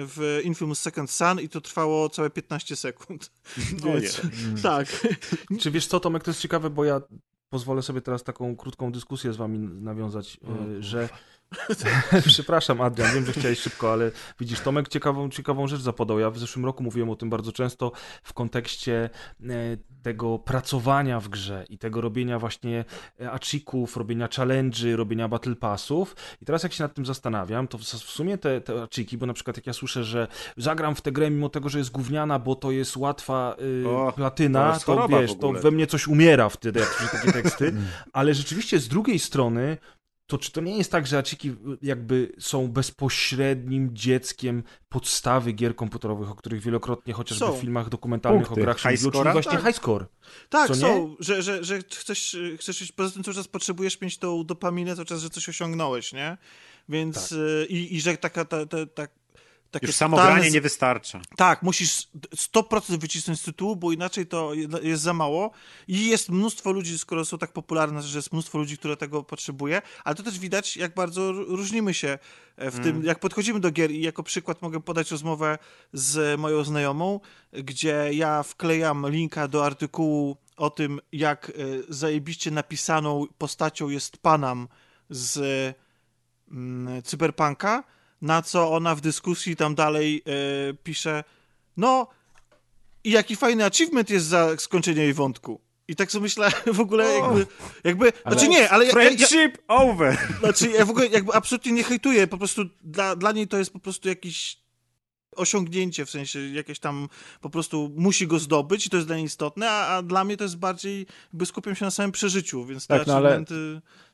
[0.07, 3.31] w Infamous Second Sun i to trwało całe 15 sekund.
[3.83, 4.21] O Więc,
[4.63, 5.07] tak.
[5.61, 7.01] Czy wiesz co, Tomek, to jest ciekawe, bo ja
[7.49, 10.37] pozwolę sobie teraz taką krótką dyskusję z wami nawiązać,
[10.77, 11.09] y, że
[12.27, 16.19] przepraszam Adrian, wiem, że chciałeś szybko, ale widzisz, Tomek ciekawą, ciekawą rzecz zapodał.
[16.19, 17.91] Ja w zeszłym roku mówiłem o tym bardzo często
[18.23, 19.09] w kontekście
[19.43, 19.47] e,
[20.03, 22.85] tego pracowania w grze i tego robienia właśnie
[23.21, 26.15] e, achików, robienia challenge'y, robienia battle passów.
[26.41, 29.33] I teraz jak się nad tym zastanawiam, to w, sumie te, te achiki, bo na
[29.33, 30.27] przykład jak ja słyszę, że
[30.57, 34.05] zagram w tę grę mimo tego, że jest gówniana, bo to jest łatwa y, O,
[34.05, 37.73] to platyna, to, w wiesz, to we mnie coś umiera wtedy, jak słyszę takie teksty,
[38.13, 39.77] ale rzeczywiście z drugiej strony
[40.27, 46.31] to czy to nie jest tak, że Aciki jakby są bezpośrednim dzieckiem podstawy gier komputerowych,
[46.31, 47.57] o których wielokrotnie chociażby Są.
[47.57, 48.61] w filmach dokumentalnych Punkty.
[48.61, 49.33] o grach się mówiło, czyli Highscore'a?
[49.33, 49.61] właśnie Tak.
[49.65, 50.05] high score.
[50.49, 50.79] Tak, Co nie?
[50.79, 55.05] są, że, że, że chcesz, chcesz, poza tym cały czas potrzebujesz mieć tą dopaminę, cały
[55.05, 56.37] czas, że coś osiągnąłeś, nie?
[56.89, 59.07] Więc y, i, i że taka, ta, ta, ta,
[59.75, 61.21] takie Już samo totalne granie nie wystarcza.
[61.37, 65.51] Tak, musisz 100% wycisnąć z tytułu, bo inaczej to jest za mało.
[65.87, 69.81] I jest mnóstwo ludzi, skoro są tak popularne, że jest mnóstwo ludzi, które tego potrzebuje,
[70.03, 72.19] ale to też widać, jak bardzo różnimy się
[72.57, 73.91] e, w tym, jak podchodzimy do gier.
[73.91, 75.57] I jako przykład mogę podać rozmowę
[75.93, 77.19] z moją znajomą,
[77.53, 81.53] gdzie ja wklejam linka do artykułu o tym, jak e,
[81.89, 84.67] zajebiście napisaną postacią jest Panam
[85.09, 85.37] z
[86.51, 87.83] mm, Cyberpunka,
[88.21, 91.23] na co ona w dyskusji tam dalej e, pisze,
[91.77, 92.07] no
[93.03, 95.61] i jaki fajny achievement jest za skończenie jej wątku.
[95.87, 97.47] I tak sobie myślę, w ogóle jakby,
[97.83, 100.17] jakby Ale- znaczy nie, ale ja, ja, ja, Friendship over!
[100.39, 103.73] znaczy ja w ogóle jakby absolutnie nie hejtuję, po prostu dla, dla niej to jest
[103.73, 104.65] po prostu jakiś
[105.35, 107.09] osiągnięcie, w sensie jakieś tam
[107.41, 110.37] po prostu musi go zdobyć i to jest dla niej istotne, a, a dla mnie
[110.37, 113.43] to jest bardziej, jakby skupiam się na samym przeżyciu, więc te Tak, no ale-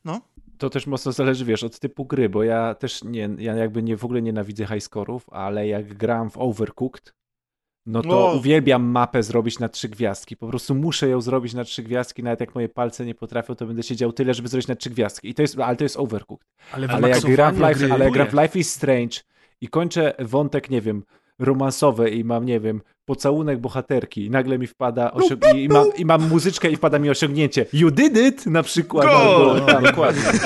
[0.05, 0.21] no.
[0.61, 3.97] To też mocno zależy, wiesz, od typu gry, bo ja też nie, ja jakby nie,
[3.97, 7.13] w ogóle nienawidzę high score'ów, ale jak gram w Overcooked,
[7.85, 8.35] no to O.
[8.35, 10.37] uwielbiam mapę zrobić na trzy gwiazdki.
[10.37, 13.65] Po prostu muszę ją zrobić na trzy gwiazdki, nawet jak moje palce nie potrafią, to
[13.65, 15.29] będę siedział tyle, żeby zrobić na trzy gwiazdki.
[15.29, 16.47] I to jest, ale to jest Overcooked.
[16.71, 19.17] Ale, Ale jak gram w Life, gry- ale gram w Life is Strange
[19.61, 21.03] i kończę wątek, nie wiem,
[21.39, 22.81] romansowy i mam, nie wiem,
[23.15, 26.99] pocałunek bohaterki i nagle mi wpada osią- i, i, mam, i mam muzyczkę i wpada
[26.99, 27.65] mi osiągnięcie.
[27.73, 28.45] You did it!
[28.45, 29.83] Na przykład, albo, tam,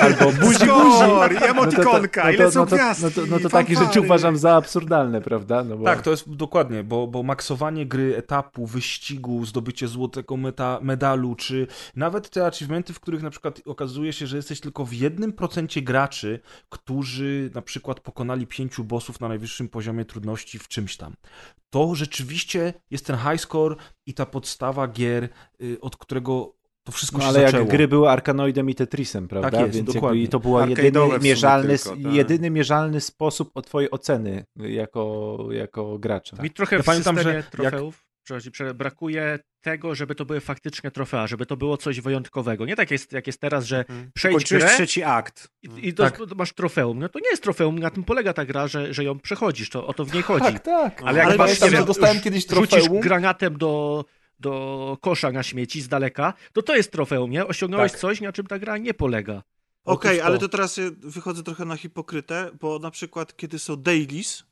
[0.00, 1.00] albo buzi buzi.
[1.00, 3.76] No to- emotikonka, no to- ile no są to- gwiazdki, No to, no to takie
[3.76, 5.64] rzeczy uważam za absurdalne, prawda?
[5.64, 5.84] No bo...
[5.84, 11.66] Tak, to jest dokładnie, bo, bo maksowanie gry, etapu, wyścigu, zdobycie złotego meta, medalu, czy
[11.96, 15.82] nawet te achievementy, w których na przykład okazuje się, że jesteś tylko w jednym procencie
[15.82, 21.12] graczy, którzy na przykład pokonali pięciu bossów na najwyższym poziomie trudności w czymś tam.
[21.76, 25.28] To rzeczywiście jest ten high score i ta podstawa gier,
[25.62, 26.54] y, od którego
[26.84, 27.60] to wszystko No, się ale zaczęło.
[27.62, 29.50] jak gry były Arkanoidem i Tetrisem, prawda?
[29.50, 30.20] Tak jest, Więc dokładnie.
[30.20, 32.12] jakby to był jedyny mierzalny, tylko, tak.
[32.14, 36.42] jedyny mierzalny sposób o twojej oceny jako, jako gracza.
[36.42, 40.24] Mi trochę Ja w pamiętam, systemie że jak- trofeów przepraszam, prze- brakuje tego, żeby to
[40.24, 42.66] były faktycznie trofea, żeby to było coś wyjątkowego.
[42.66, 45.48] Nie tak jest, jak jest teraz, że przejdź Kończyłeś grę trzeci akt.
[45.62, 46.18] i, i to, Tak.
[46.36, 46.98] masz trofeum.
[46.98, 49.86] No to nie jest trofeum, na tym polega ta gra, że, że ją przechodzisz, to
[49.86, 50.44] o to w niej chodzi.
[50.44, 51.02] Tak, tak.
[51.02, 53.00] Ale jak Ale masz, że wiem, dostałem kiedyś rzucisz trofeum.
[53.00, 54.04] granatem do,
[54.40, 57.46] do kosza na śmieci z daleka, to to jest trofeum, nie?
[57.46, 58.00] Osiągnąłeś Tak.
[58.00, 59.42] coś, na czym ta gra nie polega.
[59.84, 60.48] Okej, Otóż ale to.
[60.48, 64.44] teraz ja wychodzę trochę na hipokrytę, bo na przykład kiedy są dailies,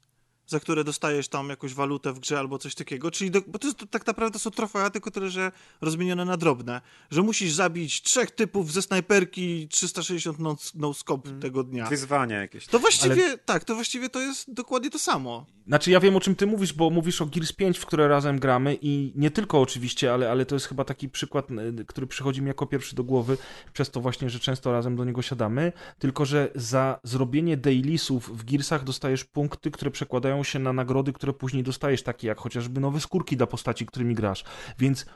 [0.47, 3.66] za które dostajesz tam jakąś walutę w grze albo coś takiego, czyli do, bo to
[3.66, 6.80] jest, to, tak naprawdę są trofea, tylko tyle, że rozmienione na drobne,
[7.11, 11.86] że musisz zabić trzech typów ze snajperki 360 no, no scope tego dnia.
[11.86, 12.66] Wyzwania jakieś.
[12.66, 15.47] To właściwie, tak, to właściwie to jest dokładnie to samo.
[15.66, 18.38] Znaczy ja wiem o czym ty mówisz, bo mówisz o Gears 5, w które razem
[18.38, 22.42] gramy i nie tylko oczywiście, ale, ale to jest chyba taki przykład, y, który przychodzi
[22.42, 23.38] mi jako pierwszy do głowy,
[23.72, 28.45] przez to właśnie, że często razem do niego siadamy, tylko że za zrobienie dailisów w
[28.45, 33.01] Gearsach dostajesz punkty, które przekładają się na nagrody, które później dostajesz, takie jak chociażby nowe
[33.01, 34.45] skórki dla postaci, którymi grasz,
[34.78, 35.07] więc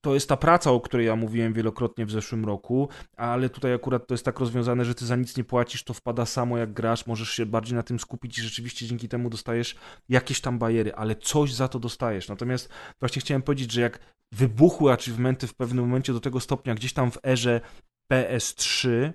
[0.00, 4.06] to jest ta praca, o której ja mówiłem wielokrotnie w zeszłym roku, ale tutaj akurat
[4.06, 7.06] to jest tak rozwiązane, że ty za nic nie płacisz, to wpada samo jak grasz,
[7.06, 9.76] możesz się bardziej na tym skupić i rzeczywiście dzięki temu dostajesz
[10.08, 12.28] jakieś tam bariery, ale coś za to dostajesz.
[12.28, 12.68] Natomiast
[13.00, 13.98] właśnie chciałem powiedzieć, że jak
[14.32, 17.60] wybuchły achievementy w pewnym momencie do tego stopnia gdzieś tam w erze
[18.12, 19.12] PS3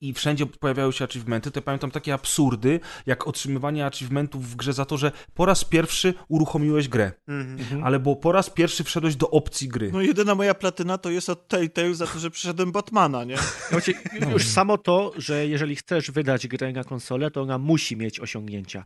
[0.00, 4.72] i wszędzie pojawiały się achievementy, to ja pamiętam takie absurdy, jak otrzymywanie achievementów w grze
[4.72, 7.84] za to, że po raz pierwszy uruchomiłeś grę, Mhm.
[7.84, 9.90] albo po raz pierwszy wszedłeś do opcji gry.
[9.92, 13.36] No jedyna moja platyna to jest od Telltale za to, że przeszedłem Batmana, nie?
[13.68, 13.94] Znaczy,
[14.32, 18.84] już samo to, że jeżeli chcesz wydać grę na konsolę, to ona musi mieć osiągnięcia.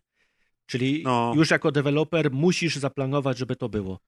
[0.67, 1.33] Czyli No.
[1.37, 3.99] już jako deweloper musisz zaplanować, żeby to było.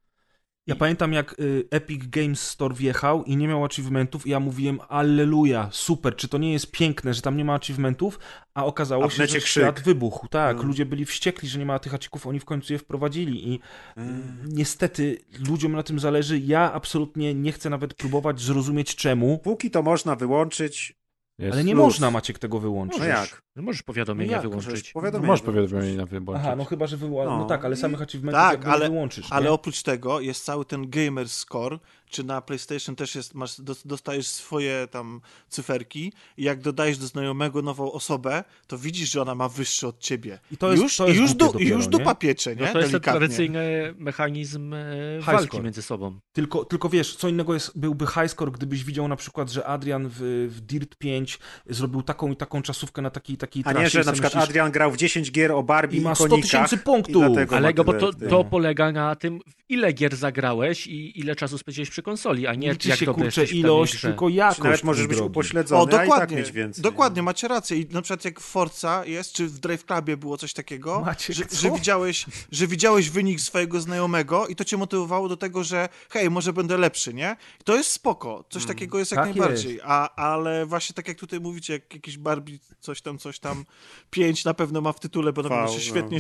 [0.67, 4.81] Ja pamiętam jak y, Epic Games Store wjechał i nie miał achievementów i ja mówiłem
[4.89, 8.19] alleluja, super, czy to nie jest piękne, że tam nie ma achievementów,
[8.55, 9.47] a okazało A się, że krzyk.
[9.47, 10.29] świat wybuchł.
[10.29, 10.62] Tak, No.
[10.62, 13.61] ludzie byli wściekli, że nie ma tych achievementów, oni w końcu je wprowadzili i
[13.97, 14.39] Mm.
[14.47, 16.39] niestety ludziom na tym zależy.
[16.39, 20.95] Ja absolutnie nie chcę nawet próbować zrozumieć czemu, Póki to można wyłączyć,
[21.39, 21.84] Jest ale nie plus.
[21.84, 22.99] można Maciek tego wyłączyć.
[22.99, 23.43] no jak?
[23.57, 24.43] Możesz powiadomienia No jak?
[24.43, 24.66] wyłączyć.
[24.70, 26.37] Możesz No, powiadomienia Możesz na wyłączyć.
[26.47, 27.30] Aha, no chyba, że wyłączysz.
[27.32, 27.39] No.
[27.39, 27.45] No.
[27.45, 29.26] tak, ale samych achievementów Tak, ale- nie wyłączysz.
[29.30, 29.53] Ale nie?
[29.53, 31.78] oprócz tego jest cały ten gamer score,
[32.11, 37.07] czy na PlayStation też jest, masz, dos- dostajesz swoje tam cyferki i jak dodajesz do
[37.07, 40.39] znajomego nową osobę, to widzisz, że ona ma wyższe od ciebie.
[40.53, 41.91] I to jest- już, to jest już, du, i dopiero, już nie?
[41.91, 42.63] dupa piecze, nie?
[42.67, 44.85] No to jest tradycyjny mechanizm e,
[45.21, 45.65] walki score.
[45.65, 46.19] między sobą.
[46.33, 50.47] Tylko, tylko wiesz, co innego jest, byłby highscore, gdybyś widział na przykład, że Adrian w,
[50.51, 53.91] w Dirt 5 zrobił taką i taką czasówkę na takiej takiej A trasie nie, i
[53.91, 56.29] że na przykład myślisz, Adrian grał w 10 gier o Barbie I ma i 100
[56.29, 56.51] konikach.
[56.51, 57.25] tysięcy punktów.
[57.51, 61.91] Ale bo to, to polega na tym, w ile gier zagrałeś i ile czasu spędziłeś
[61.91, 64.63] przy konsoli, a nie liczy jak się dobry kurczę ilość, tylko Czy jakość.
[64.63, 65.31] nawet możesz być drogi.
[65.31, 66.83] upośledzony, O, a i tak dokładnie, mieć więcej.
[66.83, 67.77] dokładnie, macie rację.
[67.79, 71.37] I na przykład jak w Forza jest, czy w Drive Clubie było coś takiego, Maciek,
[71.37, 71.57] że, co?
[71.57, 76.31] że, widziałeś, że widziałeś wynik swojego znajomego i to cię motywowało do tego, że hej,
[76.31, 77.37] może będę lepszy, nie?
[77.61, 81.19] I to jest spoko, coś takiego jest jak tak najbardziej, A, ale właśnie tak jak
[81.19, 83.65] tutaj mówicie, jak jakiś Barbie, coś tam, coś tam,
[84.11, 85.85] 5 na pewno ma w tytule, bo na pewno V, się no.
[85.85, 86.19] świetnie.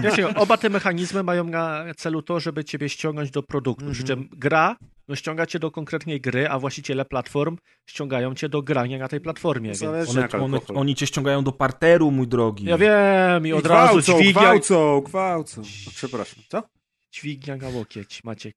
[0.04, 3.90] Wiecie, oba te mechanizmy mają na celu to, żeby ciebie ściągnąć do produktu.
[3.92, 4.75] Przy czym gra
[5.08, 9.20] no, ściąga cię do konkretnej gry, a właściciele platform ściągają cię do grania na tej
[9.20, 9.72] platformie.
[10.10, 12.64] One, one, oni cię ściągają do parteru, mój drogi.
[12.64, 15.62] Ja wiem i I od razu gwałcą, dźwignia, gwałcą, gwałcą.
[15.94, 16.62] Przepraszam, co?
[17.12, 18.56] dźwignia na łokieć, Maciek.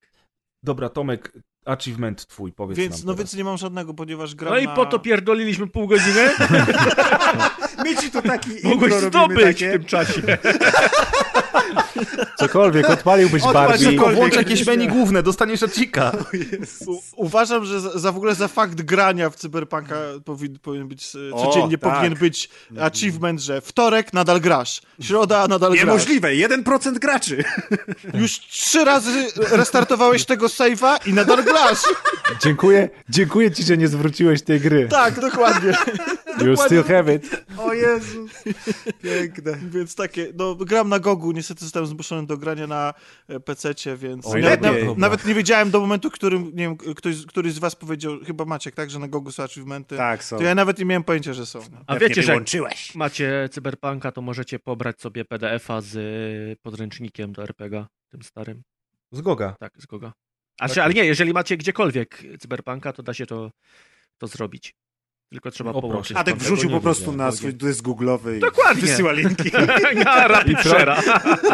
[0.63, 1.33] Dobra, Tomek,
[1.65, 3.17] achievement twój, powiedz Więc, nam no teraz.
[3.17, 4.75] więc nie mam żadnego, ponieważ gram No i na...
[4.75, 6.29] po to pierdoliliśmy pół godziny,
[7.83, 9.69] My ci tu taki mogłeś zdobyć takie.
[9.69, 10.21] w tym czasie.
[12.37, 13.85] Cokolwiek, odpaliłbyś Odpal Barbie.
[13.85, 16.11] Tylko włącz jakieś menu główne, dostaniesz acika.
[16.87, 19.95] U, uważam, że za, za w ogóle za fakt grania w Cyberpunka
[20.25, 21.93] powin, powinien być, e, O, codziennie tak.
[21.93, 22.49] powinien być
[22.81, 25.85] achievement, że wtorek nadal grasz, środa nadal grasz.
[25.85, 27.43] Niemożliwe, 1% graczy.
[28.13, 31.79] Już trzy razy restartowałeś tego save'a i nadal grasz.
[32.43, 34.87] Dziękuję, dziękuję ci, że nie zwróciłeś tej gry.
[34.87, 35.73] Tak, dokładnie.
[36.45, 37.45] You still have it.
[37.57, 38.27] O Jezu.
[39.03, 39.57] Piękne.
[39.69, 42.93] Więc takie, no gram na Gogu, niestety zostałem zmuszony do grania na
[43.27, 44.83] e, PC-cie, więc Oj, nawet, lepiej.
[44.83, 48.19] nawet, nawet nie wiedziałem do momentu, w którym, nie wiem, ktoś, któryś z was powiedział,
[48.27, 49.97] chyba Maciek, tak, że na Gogu są achievementy.
[49.97, 50.37] Tak, są.
[50.37, 51.59] To ja nawet nie miałem pojęcia, że są.
[51.87, 57.33] A Pewnie wiecie, że jak macie cyberpunka, to możecie pobrać sobie PDF-a z y, podręcznikiem
[57.33, 58.63] do RPG, tym starym.
[59.11, 59.55] Z Goga.
[59.59, 60.13] Tak, z Goga.
[60.59, 63.51] A czy, ale nie, jeżeli macie gdziekolwiek cyberpunka, to da się to,
[64.17, 64.75] to zrobić.
[65.31, 66.17] Tylko trzeba O, połączyć.
[66.17, 68.81] Adek wrzucił po prostu na swój dysk googlowy i Dokładnie.
[68.81, 69.51] wysyła linki.
[70.05, 71.01] Ja, rapid share'a.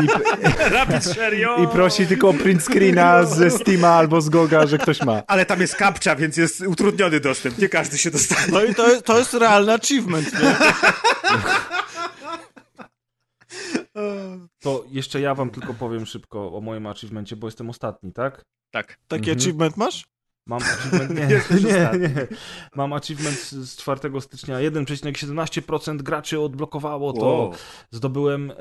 [0.04, 0.08] I,
[0.74, 1.58] Rapid share, yo.
[1.64, 5.24] I prosi tylko o print screena ze Steama albo z Goga, że ktoś ma.
[5.28, 7.58] Ale tam jest kapcza, więc jest utrudniony dostęp.
[7.58, 8.48] Nie każdy się dostanie.
[8.52, 10.56] No i to, jest- to jest realny achievement, nie?
[14.60, 18.42] To jeszcze ja wam tylko powiem szybko o moim achievemencie, bo jestem ostatni, tak?
[18.72, 18.98] Tak.
[19.08, 19.38] Taki Mhm.
[19.38, 20.06] achievement masz?
[20.48, 21.28] Mam achievement, nie,
[21.98, 22.28] nie, nie.
[22.76, 24.58] Mam achievement z z 4 stycznia.
[24.58, 27.26] 1,17% graczy odblokowało to.
[27.26, 27.54] Wow.
[27.92, 28.56] Zdobyłem e,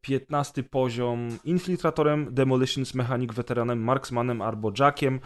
[0.00, 5.20] 15 poziom infiltratorem, demolitions mechanic weteranem, marksmanem albo jackiem.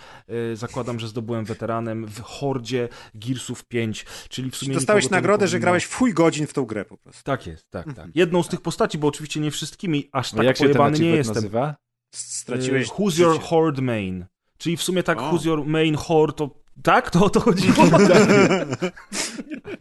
[0.53, 5.57] E, zakładam, że zdobyłem weteranem w hordzie Gearsów 5, czyli w sumie Dostałeś nagrodę, że
[5.57, 7.23] powinno- grałeś w chuj godzin w tą grę po prostu.
[7.25, 8.07] Tak jest, tak, tak.
[8.15, 10.99] Jedną z tych postaci, bo oczywiście nie wszystkimi, aż No tak jak się ten pojebany
[10.99, 11.35] nie jestem.
[11.35, 11.77] nazywa?
[12.15, 14.27] Straciłeś E, Who's your horde main?
[14.59, 15.33] Czyli w sumie tak, O.
[15.33, 16.51] who's your main horde, to
[16.83, 17.11] tak?
[17.11, 17.85] To o to chodziło?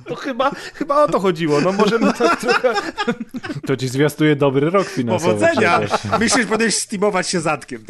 [0.07, 1.61] to chyba, chyba o to chodziło.
[1.61, 2.73] No możemy tak trochę...
[3.67, 5.33] To ci zwiastuje dobry rok finansowy.
[5.33, 5.79] Powodzenia!
[5.79, 6.19] przecież.
[6.19, 7.83] Myślisz, że powinieneś steamować się zatkiem.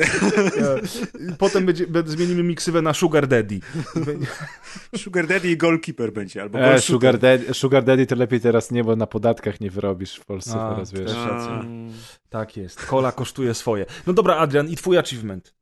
[1.38, 3.60] Potem będzie, będzie, zmienimy miksywę na Sugar Daddy.
[5.04, 8.84] Sugar Daddy i Goalkeeper będzie, albo E, sugar, daddy, sugar Daddy to lepiej teraz nie,
[8.84, 11.12] bo na podatkach nie wyrobisz w Polsce A, teraz, wiesz.
[12.30, 12.86] Tak jest.
[12.86, 13.86] Kola kosztuje swoje.
[14.08, 15.58] No dobra, Adrian, i twój achievement.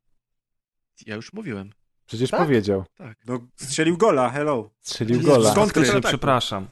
[1.06, 1.70] Ja już mówiłem.
[2.06, 2.40] Przecież Tak?
[2.40, 2.84] powiedział.
[3.26, 4.70] No, strzelił gola, hello.
[4.80, 5.52] Strzelił gola.
[5.52, 6.00] Skąd tyle?
[6.00, 6.68] przepraszam.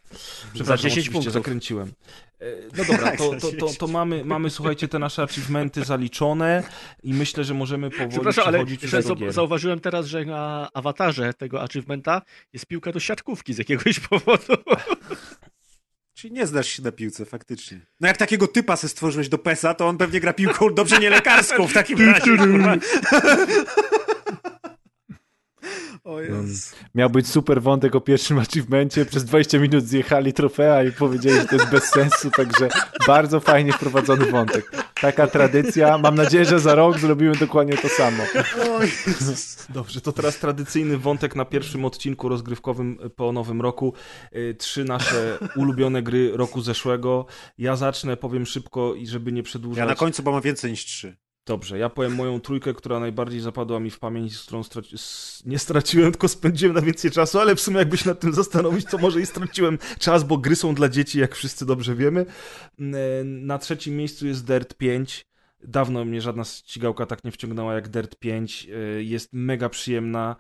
[0.54, 1.32] Przepraszam, 10 oczywiście, punktów.
[1.32, 1.92] zakręciłem.
[2.40, 2.46] E,
[2.76, 6.62] No dobra, to, to, to, to mamy, mamy, słuchajcie, te nasze achievementy zaliczone
[7.02, 11.34] i myślę, że możemy powoli Przepraszam, ale przechodzić już do zauważyłem teraz, że na awatarze
[11.34, 12.22] tego achievementa
[12.52, 14.52] jest piłka do siatkówki z jakiegoś powodu.
[16.14, 17.80] Czyli nie znasz się na piłce, faktycznie.
[18.00, 21.10] No jak takiego typa se stworzyłeś do PESA, to on pewnie gra piłką dobrze nie
[21.10, 22.36] lekarską w takim razie.
[26.04, 26.76] O Jezu.
[26.94, 31.46] Miał być super wątek o pierwszym achievemencie, przez 20 minut zjechali trofea i powiedzieli, że
[31.46, 32.68] to jest bez sensu, także
[33.06, 34.70] bardzo fajnie wprowadzony wątek.
[35.00, 38.24] Taka tradycja, mam nadzieję, że za rok zrobimy dokładnie to samo.
[39.68, 43.94] Dobrze, to teraz tradycyjny wątek na pierwszym odcinku rozgrywkowym po nowym roku.
[44.36, 47.26] Y, Trzy nasze ulubione gry roku zeszłego.
[47.58, 49.78] Ja zacznę, powiem szybko i żeby nie przedłużać.
[49.78, 51.16] Ja na końcu, bo mam więcej niż trzy.
[51.46, 54.96] Dobrze, ja powiem moją trójkę, która najbardziej zapadła mi w pamięć, z którą straci...
[55.46, 58.86] nie straciłem, tylko spędziłem na więcej czasu, ale w sumie jakby się nad tym zastanowić,
[58.86, 62.26] to może i straciłem czas, bo gry są dla dzieci, jak wszyscy dobrze wiemy.
[63.24, 65.26] Na trzecim miejscu jest Dirt 5.
[65.64, 68.66] Dawno mnie żadna ścigałka tak nie wciągnęła jak Dirt 5.
[68.98, 70.36] Y, Jest mega przyjemna,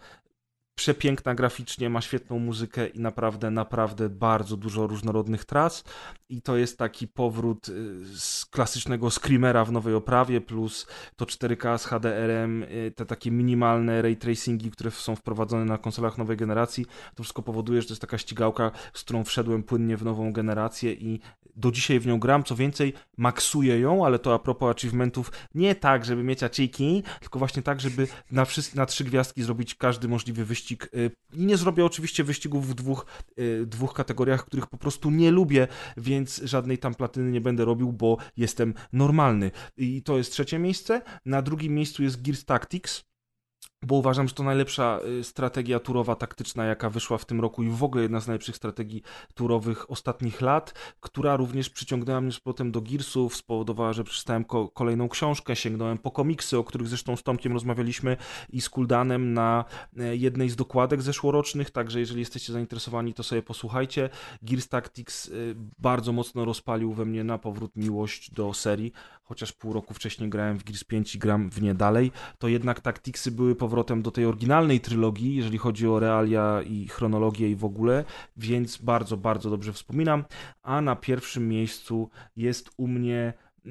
[0.74, 5.84] przepiękna graficznie, ma świetną muzykę i naprawdę, naprawdę bardzo dużo różnorodnych tras.
[6.28, 11.78] I to jest taki powrót y, z klasycznego screamera w nowej oprawie, plus to 4K
[11.78, 16.86] z HDR-em, y, te takie minimalne ray tracingi, które są wprowadzone na konsolach nowej generacji.
[17.14, 20.92] To wszystko powoduje, że to jest taka ścigałka, z którą wszedłem płynnie w nową generację
[20.92, 21.20] i
[21.56, 22.44] do dzisiaj w nią gram.
[22.44, 27.38] Co więcej, maksuję ją, ale to a propos achievementów, nie tak, żeby mieć aciki, tylko
[27.38, 30.63] właśnie tak, żeby na, na trzy gwiazdki zrobić każdy możliwy wyścig.
[30.72, 33.06] Y, I nie zrobię oczywiście wyścigów w dwóch,
[33.38, 37.92] y, dwóch kategoriach, których po prostu nie lubię, więc żadnej tam platyny nie będę robił,
[37.92, 39.50] bo jestem normalny.
[39.76, 41.02] I to jest trzecie miejsce.
[41.24, 43.04] Na drugim miejscu jest Gears Tactics
[43.84, 47.68] bo uważam, że to najlepsza y, strategia turowa taktyczna, jaka wyszła w tym roku i
[47.68, 49.02] w ogóle jedna z najlepszych strategii
[49.34, 54.68] turowych ostatnich lat, która również przyciągnęła mnie z powrotem do Gearsów, spowodowała, że przeczytałem ko
[54.68, 58.16] kolejną książkę, sięgnąłem po komiksy, o których zresztą z Tomkiem rozmawialiśmy
[58.50, 59.64] i z Kuldanem na
[59.98, 64.10] e, jednej z dokładek zeszłorocznych, także jeżeli jesteście zainteresowani, to sobie posłuchajcie.
[64.42, 69.72] Gears Tactics y, bardzo mocno rozpalił we mnie na powrót miłość do serii, chociaż pół
[69.72, 73.54] roku wcześniej grałem w Gears 5 i gram w nie dalej, to jednak Tacticsy były
[73.74, 78.04] powrotem do tej oryginalnej trylogii, jeżeli chodzi o realia i chronologię i w ogóle,
[78.36, 80.24] więc bardzo, bardzo dobrze wspominam.
[80.62, 83.32] A na pierwszym miejscu jest u mnie
[83.66, 83.70] e,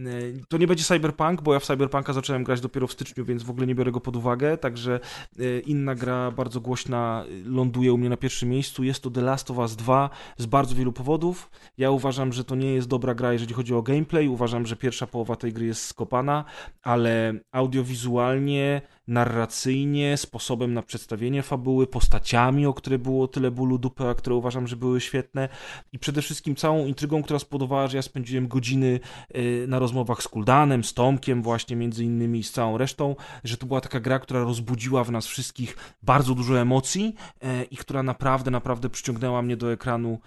[0.49, 3.49] to nie będzie Cyberpunk, bo ja w Cyberpunka zacząłem grać dopiero w styczniu, więc w
[3.49, 4.58] ogóle nie biorę go pod uwagę.
[4.58, 4.99] Także
[5.39, 8.84] e, inna gra bardzo głośna e, ląduje u mnie na pierwszym miejscu.
[8.84, 11.49] Jest to The Last of Us 2 z bardzo wielu powodów.
[11.78, 14.28] Ja uważam, że to nie jest dobra gra, jeżeli chodzi o gameplay.
[14.28, 16.45] Uważam, że pierwsza połowa tej gry jest skopana,
[16.82, 24.14] ale audiowizualnie, narracyjnie, sposobem na przedstawienie fabuły, postaciami, o które było tyle bólu dupy, a
[24.14, 25.49] które uważam, że były świetne.
[25.93, 28.99] I przede wszystkim całą intrygą, która spowodowała, że ja spędziłem godziny
[29.36, 33.58] y, na rozmowach z Kuldanem, z Tomkiem właśnie między innymi i z całą resztą, że
[33.58, 38.04] to była taka gra, która rozbudziła w nas wszystkich bardzo dużo emocji y, i która
[38.04, 40.20] naprawdę, naprawdę przyciągnęła mnie do ekranu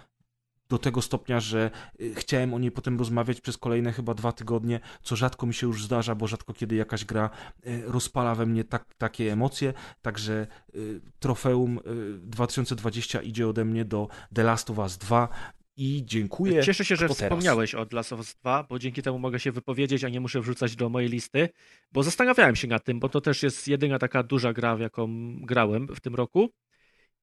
[0.69, 4.79] do tego stopnia, że y, chciałem o niej potem rozmawiać przez kolejne chyba dwa tygodnie,
[5.01, 7.29] co rzadko mi się już zdarza, bo rzadko kiedy jakaś gra
[7.67, 9.73] y, rozpala we mnie tak, takie emocje.
[10.01, 11.79] Także y, trofeum
[12.19, 15.29] 2020 idzie ode mnie do The Last of Us 2
[15.77, 16.63] i dziękuję.
[16.63, 19.51] Cieszę się, że wspomniałeś o The Last of Us 2, bo dzięki temu mogę się
[19.51, 21.49] wypowiedzieć, a nie muszę wrzucać do mojej listy,
[21.91, 25.35] bo zastanawiałem się nad tym, bo to też jest jedyna taka duża gra, w jaką
[25.41, 26.49] grałem w tym roku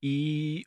[0.02, 0.64] i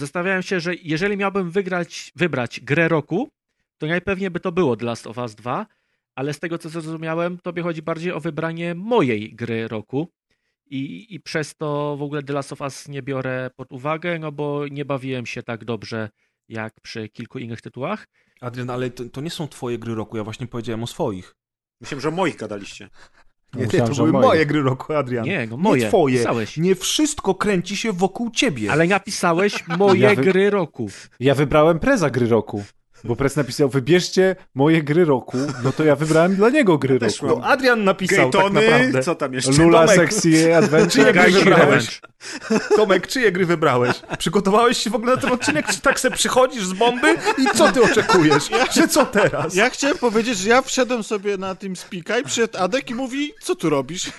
[0.00, 3.30] zastanawiałem się, że jeżeli miałbym wygrać, wybrać grę roku,
[3.78, 5.66] to najpewniej by to było The Last of Us 2,
[6.14, 10.08] ale z tego co zrozumiałem, tobie chodzi bardziej o wybranie mojej gry roku
[10.66, 14.32] i, i przez to w ogóle The Last of Us nie biorę pod uwagę, no
[14.32, 16.08] bo nie bawiłem się tak dobrze
[16.48, 18.06] jak przy kilku innych tytułach.
[18.40, 21.34] Adrian, ale to, to nie są twoje gry roku, ja właśnie powiedziałem o swoich.
[21.80, 22.88] Myślałem, że o moich gadaliście.
[23.54, 24.26] Nie, Myślałem, to były moje.
[24.28, 25.24] moje gry roku, Adrian.
[25.24, 25.82] Nie, no moje.
[25.82, 26.18] Nie twoje.
[26.18, 26.56] Pisałeś.
[26.56, 28.72] Nie wszystko kręci się wokół ciebie.
[28.72, 30.88] Ale napisałeś moje Ja wy- gry roku.
[31.20, 32.64] Ja wybrałem preza gry roku.
[33.04, 37.22] Bo prez napisał, wybierzcie moje gry roku, no to ja wybrałem dla niego gry Też
[37.22, 37.40] roku.
[37.40, 39.02] No, Adrian napisał tak Gaytony, naprawdę.
[39.02, 39.52] co tam jeszcze?
[39.52, 39.96] Lula Tomek.
[39.96, 40.90] Sexy Adventure.
[40.92, 42.00] Czyje gry wybrałeś?
[42.76, 44.00] Tomek, czyje gry wybrałeś?
[44.18, 47.72] Przygotowałeś się w ogóle na ten odcinek, czy tak se przychodzisz z bomby i co
[47.72, 48.50] ty oczekujesz?
[48.72, 49.54] Że co teraz?
[49.54, 53.32] Ja chciałem powiedzieć, że ja wszedłem sobie na tym spika i przyszedł Adek i mówi,
[53.42, 54.10] co tu robisz?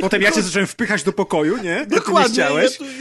[0.00, 1.76] Potem ja cię zacząłem wpychać do pokoju, nie?
[1.86, 2.32] Ty nie Dokładnie.
[2.34, 2.80] chciałeś.
[2.80, 2.92] Ja, tu...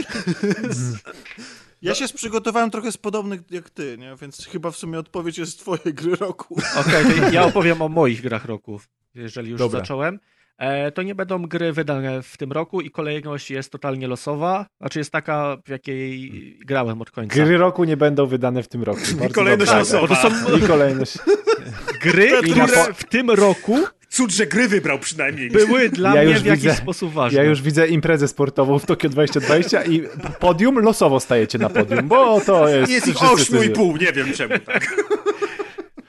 [1.82, 4.15] ja się przygotowałem trochę z podobnych jak ty, nie?
[4.21, 6.55] Więc chyba w sumie odpowiedź jest twoje gry roku.
[6.82, 8.79] Okej, to ja opowiem o moich grach roku,
[9.15, 9.79] jeżeli już Dobra.
[9.79, 10.19] zacząłem.
[10.57, 14.65] E, to nie będą gry wydane w tym roku i kolejność jest totalnie losowa.
[14.79, 17.36] Znaczy jest taka, w jakiej grałem od końca.
[17.36, 18.99] Gry roku nie będą wydane w tym roku.
[19.19, 19.77] Bardzo kolejność dobrze.
[19.79, 20.07] losowa.
[20.15, 21.17] To są I kolejność.
[22.03, 23.77] gry, I które w tym roku
[24.12, 25.49] Cud, że gry wybrał przynajmniej.
[25.49, 27.38] były dla Ja mnie w jakiś widzę- sposób ważne.
[27.39, 30.03] Ja już widzę imprezę sportową w Tokio 2020 i
[30.39, 32.91] podium losowo stajecie na podium, bo to jest...
[32.91, 34.88] Jest ich wszyscy ośmiu i sobie- pół, nie wiem czemu tak.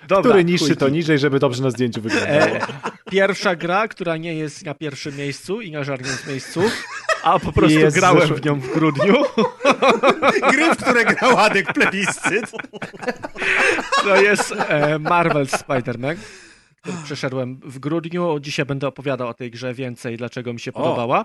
[0.08, 0.76] Dobra, Który niższy chuj.
[0.76, 2.40] to niżej, żeby dobrze na zdjęciu wyglądało.
[2.56, 2.60] E,
[3.10, 6.62] pierwsza gra, która nie jest na pierwszym miejscu i na żadnym z miejscu,
[7.22, 9.14] a po prostu jest grałem zeszły- w nią w grudniu.
[10.50, 12.50] Gry, w które grał Adek plebiscyt.
[14.04, 16.16] To jest e, Marvel Spider-Man,
[16.82, 18.40] który przeszedłem w grudniu.
[18.40, 21.24] Dzisiaj będę opowiadał o tej grze więcej, dlaczego mi się podobała,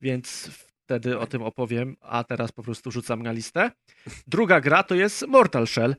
[0.00, 0.50] więc
[0.84, 3.70] wtedy o tym opowiem, a teraz po prostu rzucam na listę.
[4.26, 5.96] Druga gra to jest Mortal Shell.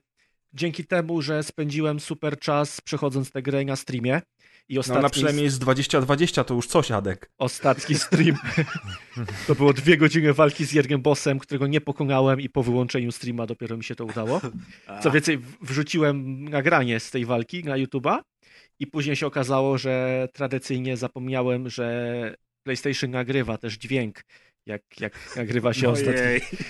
[0.53, 4.21] Dzięki temu, że spędziłem super czas przechodząc tę grę na streamie
[4.69, 7.31] i No ostatni, na przynajmniej jest 20-20, to już coś, Adek.
[7.37, 8.37] ostatni stream
[9.47, 13.45] to było dwie godziny walki z Jergiem Bossem, którego nie pokonałem i po wyłączeniu streama
[13.45, 14.41] dopiero mi się to udało.
[15.03, 18.19] Co więcej, wrzuciłem nagranie z tej walki na YouTube'a
[18.79, 24.21] I później się okazało, że tradycyjnie zapomniałem, że PlayStation nagrywa też dźwięk,
[24.65, 26.21] jak, jak nagrywa się ostatnio.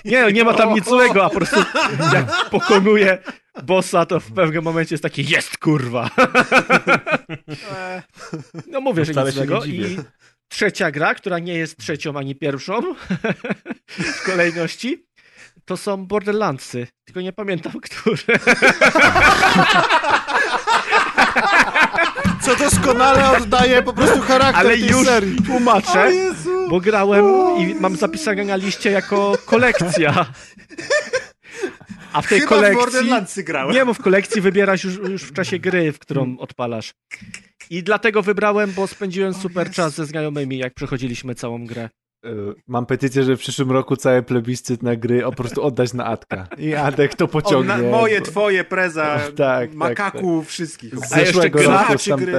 [0.05, 1.59] Nie, nie ma tam nic złego, a po prostu
[2.13, 3.17] jak pokonuje
[3.63, 6.09] bossa, to w pewnym momencie jest taki jest kurwa.
[8.67, 9.65] No mówię, że Wcale nic złego.
[9.65, 9.97] I
[10.47, 12.95] trzecia gra, która nie jest trzecią ani pierwszą
[14.17, 15.05] w kolejności,
[15.65, 16.87] to są Borderlandsy.
[17.05, 18.39] Tylko nie pamiętam, które.
[22.47, 25.35] Co doskonale oddaje po prostu charakter Ale tej już serii.
[25.45, 26.11] tłumaczę,
[26.69, 27.25] bo grałem
[27.59, 30.25] i mam zapisane na liście jako kolekcja.
[32.13, 33.43] A w tej Chyba w kolekcji...
[33.43, 33.75] Grałem.
[33.75, 36.93] Nie, bo w kolekcji wybierasz już, już w czasie gry, w którą odpalasz.
[37.69, 41.89] I dlatego wybrałem, bo spędziłem super czas ze znajomymi, jak przechodziliśmy całą grę.
[42.25, 42.29] Y,
[42.67, 46.05] Mam petycję, że w przyszłym roku cały plebiscyt na gry o po prostu oddać na
[46.05, 46.47] Adka.
[46.57, 47.77] I Adek to O, pociągnie.
[47.77, 50.95] na, moje, bo- twoje, preza, Tak, tak, makaku, wszystkich.
[50.95, 51.87] Z A jeszcze zeszłego gra?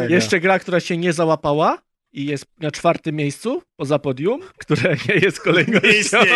[0.09, 1.79] Jeszcze gra, która się nie załapała
[2.13, 6.19] i jest na czwartym miejscu, poza podium, które nie jest kolejnością.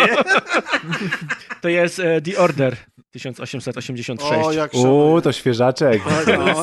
[1.61, 2.77] To jest e, The Order
[3.11, 4.21] 1886.
[4.45, 5.21] O, jak szanuję.
[5.21, 6.01] to świeżaczek.
[6.27, 6.61] No.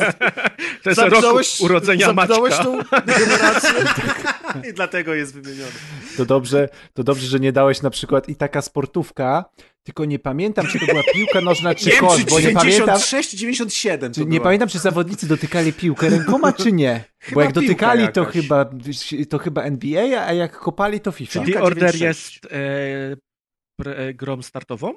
[0.83, 2.65] To jest rok Zamknąłeś- urodzenia zamknąłeś Maćka.
[2.65, 3.71] tą generację.
[4.71, 5.73] I dlatego jest wymieniony.
[6.17, 9.45] To dobrze, to dobrze, że nie dałeś na przykład i taka sportówka,
[9.83, 14.13] tylko nie pamiętam, czy to była piłka nożna, czy kosz, bo nie pamiętam, 96, 97
[14.13, 14.45] czy, to nie była.
[14.45, 17.05] pamiętam, czy zawodnicy dotykali piłkę rękoma, czy nie.
[17.21, 18.71] Bo Chyba jak dotykali, piłka to chyba,
[19.29, 21.33] to chyba NBA, a jak kopali, to FIFA.
[21.33, 22.41] Czy The Piłka Order 96.
[22.43, 23.17] jest e,
[23.77, 24.95] pre, e, grą startową?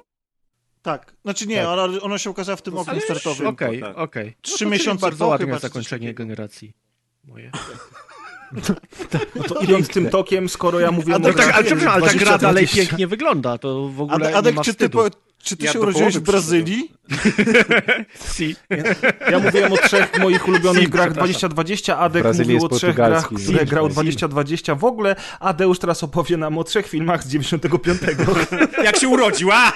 [0.82, 1.66] Tak, znaczy nie, Tak.
[1.66, 3.46] ona, ona się ukazała w tym oknie startowym.
[3.46, 3.98] Okej, tak.
[3.98, 4.36] okej.
[4.40, 6.74] Trzy No czyli miesiące bardzo po ładne czy zakończenie generacji.
[7.24, 7.50] Moje.
[9.34, 12.12] No to idąc tym tokiem, skoro ja mówiłem A o no tak, ale przepraszam, ale
[12.12, 12.76] ta gra 20, dalej 20.
[12.76, 15.08] pięknie wygląda, to w ogóle Adek, nie Adek ma czy ty, po,
[15.42, 16.90] czy ty Ja się urodziłeś w Brazylii?
[18.36, 18.56] Si.
[19.30, 21.28] Ja mówiłem o trzech moich ulubionych Sim, grach przepraszam.
[21.28, 23.92] 2020, Adek mówił o trzech grach, które Sim, grał Sim.
[23.92, 24.74] 2020.
[24.74, 27.98] W ogóle Adeusz teraz opowie nam o trzech filmach z 95.
[28.84, 29.72] Jak się urodził, a!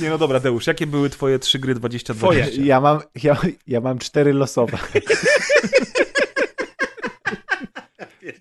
[0.00, 2.50] Nie no dobra, Deusz, jakie były twoje trzy gry 2020?
[2.50, 2.66] Twoje.
[2.66, 3.36] Ja mam, ja,
[3.66, 4.78] ja mam cztery losowe.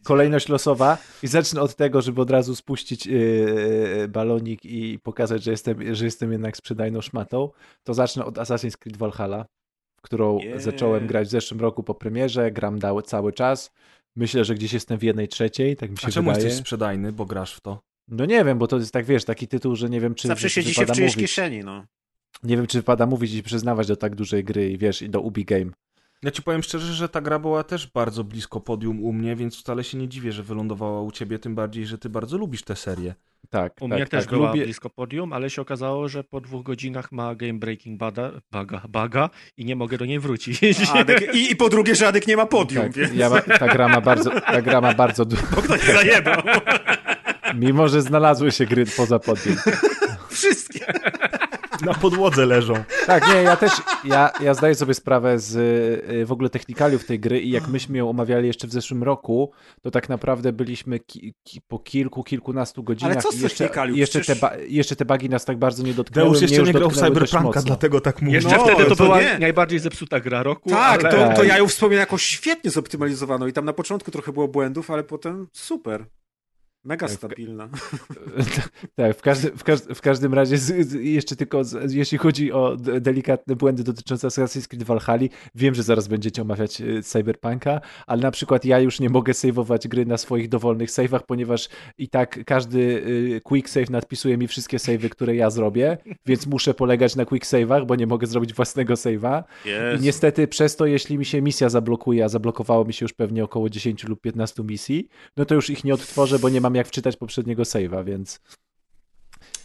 [0.04, 5.52] Kolejność losowa i zacznę od tego, żeby od razu spuścić yy, balonik i pokazać, że
[5.52, 7.50] jestem, że jestem jednak sprzedajną szmatą,
[7.84, 9.46] to zacznę od Assassin's Creed Valhalla,
[9.98, 10.62] w którą Yeah.
[10.62, 13.72] zacząłem grać w zeszłym roku po premierze, gram dał cały czas.
[14.16, 16.46] Myślę, że gdzieś jestem w jednej trzeciej, tak mi się A czemu wydaje.
[16.46, 17.82] jesteś sprzedajny, bo grasz w to?
[18.08, 20.50] No nie wiem, bo to jest tak, wiesz, taki tytuł, że nie wiem, czy Zawsze
[20.50, 21.30] siedzi się w czyjejś mówić.
[21.30, 21.86] kieszeni, no.
[22.44, 25.22] Nie wiem, czy wypada mówić i przyznawać do tak dużej gry i wiesz, i do
[25.22, 25.72] Ubi Game.
[26.24, 29.60] Ja ci powiem szczerze, że ta gra była też bardzo blisko podium u mnie, więc
[29.60, 32.76] wcale się nie dziwię, że wylądowała u ciebie, tym bardziej, że ty bardzo lubisz tę
[32.76, 33.16] serię.
[33.50, 34.34] Tak, U tak, mnie też tak.
[34.34, 38.32] była Lubię, blisko podium, ale się okazało, że po dwóch godzinach ma game breaking bada,
[38.52, 40.60] baga, baga i nie mogę do niej wrócić.
[40.96, 43.68] Adek, i, I po drugie, że Adek nie ma podium, tak, więc ja ma, ta
[43.68, 46.42] gra ma bardzo, ta gra ma bardzo du- ktoś zajebał.
[47.56, 49.56] mimo że znalazły się gry poza podium.
[50.30, 50.86] Wszystkie.
[51.86, 52.74] Na podłodze leżą.
[53.08, 53.72] Tak, nie, ja też,
[54.04, 55.56] ja, ja zdaję sobie sprawę z
[56.10, 59.52] y, w ogóle technikaliów tej gry i jak myśmy ją omawiali jeszcze w zeszłym roku,
[59.82, 64.20] to tak naprawdę byliśmy ki, ki, po kilku, kilkunastu godzinach co z i jeszcze, jeszcze,
[64.20, 66.30] te Przecież- ba, jeszcze te bugi nas tak bardzo nie dotknęły.
[66.30, 68.36] Mnie jeszcze już nie grał w Cyberpunka, dlatego tak mówię.
[68.36, 69.40] Jeszcze No, wtedy to, to była nie.
[69.40, 70.70] najbardziej zepsuta gra roku.
[70.70, 71.12] Tak, ale...
[71.14, 71.48] to, to Tak.
[71.48, 75.48] ja ją wspominam jako świetnie zoptymalizowaną i tam na początku trochę było błędów, ale potem
[75.54, 76.06] super.
[76.84, 77.70] Mega Tak, stabilna.
[78.96, 82.52] Tak, w, każdy, w, każdy, w każdym razie, z, z, jeszcze tylko z, jeśli chodzi
[82.52, 88.22] o delikatne błędy dotyczące Assassin's Creed Valhalla, wiem, że zaraz będziecie omawiać y, Cyberpunka, ale
[88.22, 92.46] na przykład ja już nie mogę saveować gry na swoich dowolnych save'ach, ponieważ i tak
[92.46, 97.26] każdy y, quick save nadpisuje mi wszystkie save'y, które ja zrobię, więc muszę polegać na
[97.26, 99.44] quick save'ach, bo nie mogę zrobić własnego save'a.
[99.98, 103.44] I niestety przez to, jeśli mi się misja zablokuje, a zablokowało mi się już pewnie
[103.44, 105.08] około 10 lub 15 misji,
[105.38, 108.40] no to już ich nie odtworzę, bo nie mam jak wczytać poprzedniego save'a, więc...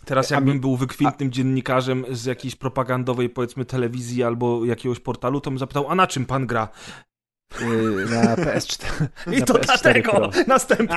[0.05, 5.41] Teraz A jakbym mi- był wykwintnym dziennikarzem z jakiejś propagandowej, powiedzmy, telewizji albo jakiegoś portalu,
[5.41, 6.69] to bym zapytał, a na czym pan gra?
[7.61, 9.07] Yy, na PS4.
[9.37, 10.13] I na to PS4 dlatego!
[10.13, 10.31] Pro.
[10.47, 10.97] Następny!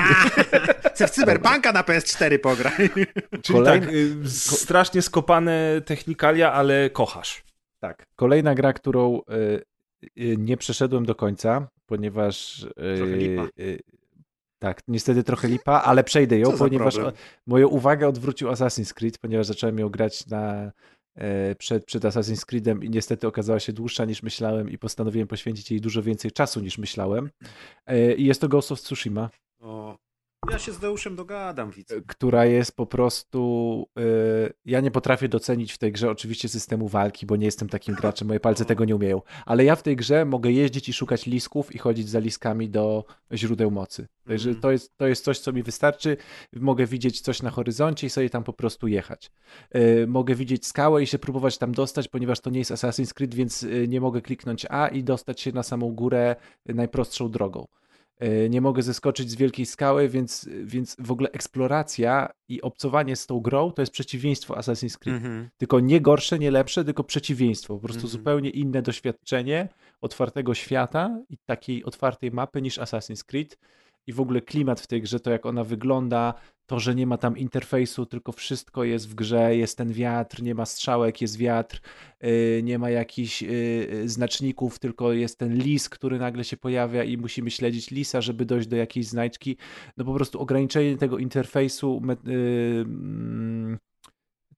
[0.93, 2.89] Chcę w Cyberpunka na PS4 pograj.
[3.43, 7.43] Czyli tak, y, strasznie skopane technikalia, ale kochasz.
[7.79, 8.05] Tak.
[8.15, 9.63] Kolejna gra, którą y,
[10.21, 12.63] y, nie przeszedłem do końca, ponieważ.
[12.63, 13.43] y, Trochę lipa.
[13.59, 13.79] y,
[14.61, 17.15] tak, niestety trochę lipa, ale przejdę ją, ponieważ problem?
[17.47, 20.71] moją uwagę odwrócił Assassin's Creed, ponieważ zacząłem ją grać na,
[21.15, 25.71] e, przed, przed Assassin's Creedem i niestety okazała się dłuższa niż myślałem i postanowiłem poświęcić
[25.71, 27.29] jej dużo więcej czasu niż myślałem.
[27.85, 29.29] E, I jest to Ghost of Tsushima.
[29.59, 29.97] O,
[30.49, 31.93] Ja się z Deuszem dogadam, widz.
[32.07, 33.85] która jest po prostu.
[33.99, 37.95] y, ja nie potrafię docenić w tej grze oczywiście systemu walki, bo nie jestem takim
[37.95, 39.21] graczem, moje palce tego nie umieją.
[39.45, 43.05] Ale ja w tej grze mogę jeździć i szukać lisków i chodzić za liskami do
[43.33, 44.07] źródeł mocy.
[44.27, 44.61] Także Mhm.
[44.61, 46.17] to, jest, to jest coś, co mi wystarczy.
[46.53, 49.31] Mogę widzieć coś na horyzoncie i sobie tam po prostu jechać.
[49.75, 53.35] Y, mogę widzieć skałę i się próbować tam dostać, ponieważ to nie jest Assassin's Creed,
[53.35, 56.35] więc y, nie mogę kliknąć A i dostać się na samą górę
[56.65, 57.65] najprostszą drogą.
[58.23, 63.27] Y, Nie mogę zeskoczyć z wielkiej skały, więc, więc w ogóle eksploracja i obcowanie z
[63.27, 65.17] tą grą to jest przeciwieństwo Assassin's Creed.
[65.17, 65.49] Mhm.
[65.57, 67.73] Tylko nie gorsze, nie lepsze, tylko przeciwieństwo.
[67.75, 68.11] Po prostu Mhm.
[68.11, 69.69] zupełnie inne doświadczenie
[70.01, 73.57] otwartego świata i takiej otwartej mapy niż Assassin's Creed.
[74.07, 76.33] I w ogóle klimat w tej grze, to jak ona wygląda,
[76.65, 80.55] to, że nie ma tam interfejsu, tylko wszystko jest w grze, jest ten wiatr, nie
[80.55, 81.81] ma strzałek, jest wiatr,
[82.21, 87.17] yy, nie ma jakichś yy, znaczników, tylko jest ten lis, który nagle się pojawia i
[87.17, 89.57] musimy śledzić lisa, żeby dojść do jakiejś znajdźki.
[89.97, 93.77] No po prostu ograniczenie tego interfejsu mm,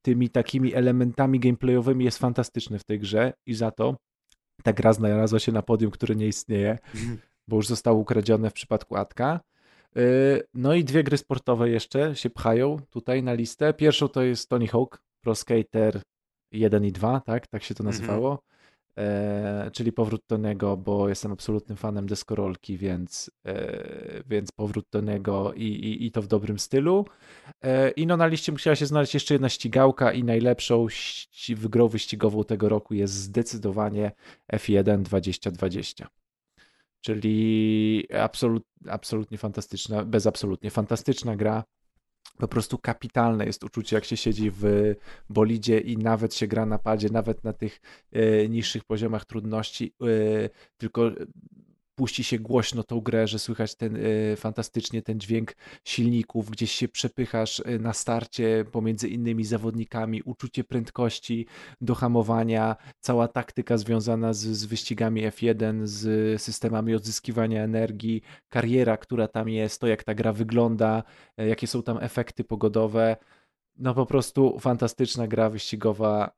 [0.01, 3.97] tymi takimi elementami gameplayowymi jest fantastyczne w tej grze i za to
[4.63, 6.77] ta gra znalazła się na podium, które nie istnieje,
[7.47, 9.39] bo już zostało ukradzione w przypadku Atka.
[9.95, 10.01] Yy,
[10.53, 13.73] No i dwie gry sportowe jeszcze się pchają tutaj na listę.
[13.73, 16.01] Pierwszą to jest Tony Hawk Pro Skater
[16.51, 17.47] 1 i 2, tak?
[17.47, 17.95] Tak się to Mhm.
[17.95, 18.39] nazywało.
[18.97, 25.63] E, czyli powrót Tony'ego, bo jestem absolutnym fanem deskorolki, więc, e, więc powrót Tony'ego i,
[25.63, 27.05] i, i to w dobrym stylu.
[27.63, 31.87] E, I no na liście musiała się znaleźć jeszcze jedna ścigałka i najlepszą ści- grą
[31.87, 34.11] wyścigową tego roku jest zdecydowanie
[34.53, 36.07] F1 2020.
[37.03, 41.63] Czyli absolut, absolutnie fantastyczna, bezabsolutnie fantastyczna gra.
[42.37, 44.63] Po prostu kapitalne jest uczucie, jak się siedzi w
[45.29, 47.81] bolidzie i nawet się gra na padzie, nawet na tych
[48.11, 51.11] e, niższych poziomach trudności, e, tylko
[51.95, 56.87] puści się głośno tą grę, że słychać ten e, fantastycznie ten dźwięk silników, gdzieś się
[56.87, 61.45] przepychasz e, na starcie pomiędzy innymi zawodnikami, uczucie prędkości,
[61.81, 69.27] do hamowania, cała taktyka związana z, z wyścigami F1, z systemami odzyskiwania energii, kariera, która
[69.27, 71.03] tam jest, to jak ta gra wygląda,
[71.37, 73.17] e, jakie są tam efekty pogodowe.
[73.75, 76.31] No po prostu fantastyczna gra wyścigowa,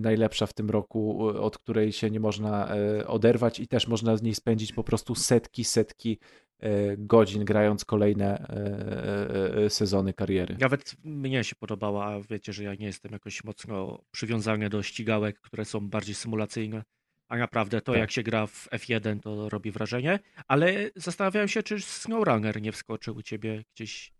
[0.00, 4.16] najlepsza w tym roku, e, od której się nie można e, oderwać i też można
[4.16, 6.18] z niej spędzić po prostu setki, setki
[6.58, 8.56] e, godzin grając kolejne e,
[9.58, 10.56] e, e, sezony kariery.
[10.60, 15.40] Nawet mnie się podobała, a wiecie, że ja nie jestem jakoś mocno przywiązany do ścigałek,
[15.40, 16.82] które są bardziej symulacyjne.
[17.28, 18.00] A naprawdę to, Tak.
[18.00, 20.18] jak się gra w F1, to robi wrażenie.
[20.48, 24.15] Ale zastanawiałem się, czy SnowRunner nie wskoczył u ciebie gdzieś.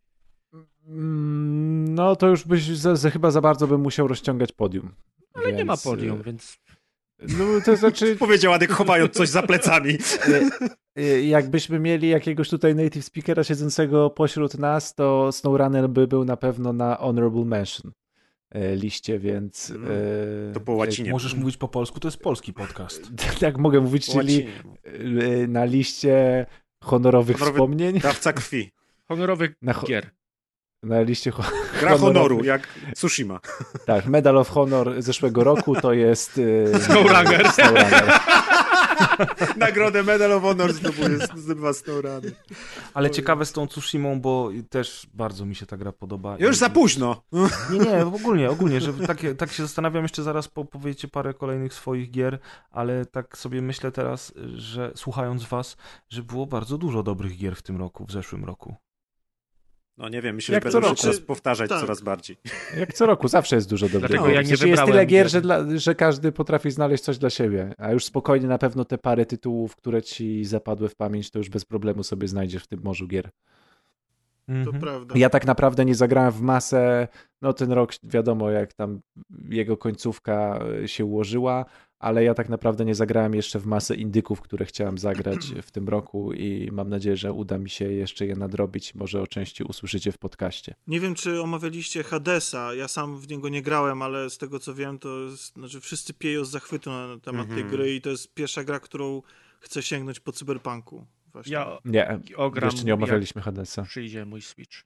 [0.88, 4.94] Mm, No to już byś za, za, chyba za bardzo bym musiał rozciągać podium.
[5.34, 6.58] Ale nie ma Więc, podium, e, więc
[7.38, 9.90] No to znaczy, Powiedział Adek, chowając coś za plecami.
[10.98, 16.24] e, e, jakbyśmy mieli jakiegoś tutaj native speakera siedzącego pośród nas, to SnowRunner by był
[16.24, 17.92] na pewno na honorable mention
[18.50, 19.70] e, liście, więc...
[20.50, 21.10] E, to po łacinie.
[21.10, 23.10] Możesz mówić po polsku, to jest polski podcast.
[23.40, 24.46] Tak mogę mówić, Po czyli
[24.84, 25.42] łacinie.
[25.42, 26.46] e, na liście
[26.84, 28.70] honorowych Honorowy- wspomnień, Dawca krwi.
[29.08, 30.10] honorowy na, ho- gier.
[30.88, 31.42] Na liście ho-
[31.80, 33.40] Gra honoru, jak Tsushima.
[33.86, 36.40] tak, Medal of Honor zeszłego roku to jest
[36.74, 37.48] e, SnowRunner.
[37.52, 38.12] SnowRunner.
[39.56, 42.32] Nagrodę Medal of Honor zdobuje, zdobywa Snowrunner.
[42.94, 46.36] Ale ciekawe z tą Tsushimą, bo też bardzo mi się ta gra podoba.
[46.38, 47.22] Już I- za późno.
[47.70, 51.74] Nie, nie, ogólnie, ogólnie, że tak, tak się zastanawiam, jeszcze zaraz po, powiecie parę kolejnych
[51.74, 52.38] swoich gier,
[52.70, 55.76] ale tak sobie myślę teraz, że słuchając was,
[56.08, 58.74] że było bardzo dużo dobrych gier w tym roku, w zeszłym roku.
[59.98, 60.96] No nie wiem, myślę, Jak że będą roku.
[60.96, 61.80] się teraz powtarzać Tak.
[61.80, 62.36] coraz bardziej.
[62.80, 64.34] Jak co roku, zawsze jest dużo dobrych Dlatego gier.
[64.34, 67.92] ja nie jest tyle gier, że, dla, że każdy potrafi znaleźć coś dla siebie, a
[67.92, 71.64] już spokojnie na pewno te parę tytułów, które ci zapadły w pamięć, to już bez
[71.64, 73.30] problemu sobie znajdziesz w tym morzu gier.
[74.46, 74.80] To Mhm.
[74.80, 75.14] prawda.
[75.18, 77.08] Ja tak naprawdę nie zagrałem w masę,
[77.42, 79.00] no ten rok wiadomo jak tam
[79.48, 81.64] jego końcówka się ułożyła,
[81.98, 85.88] ale ja tak naprawdę nie zagrałem jeszcze w masę indyków, które chciałem zagrać w tym
[85.88, 88.94] roku i mam nadzieję, że uda mi się jeszcze je nadrobić.
[88.94, 90.74] Może o części usłyszycie w podcaście.
[90.86, 92.74] Nie wiem, czy omawialiście Hadesa.
[92.74, 96.14] Ja sam w niego nie grałem, ale z tego co wiem, to jest, znaczy wszyscy
[96.14, 97.70] pieją z zachwytu na temat tej Mhm.
[97.70, 99.22] gry i to jest pierwsza gra, którą
[99.60, 101.06] chcę sięgnąć po cyberpunku.
[101.32, 101.52] Właśnie.
[101.52, 103.82] Ja Nie, ogram, jeszcze nie omawialiśmy Hadesa.
[103.82, 104.82] przyjdzie mój Switch.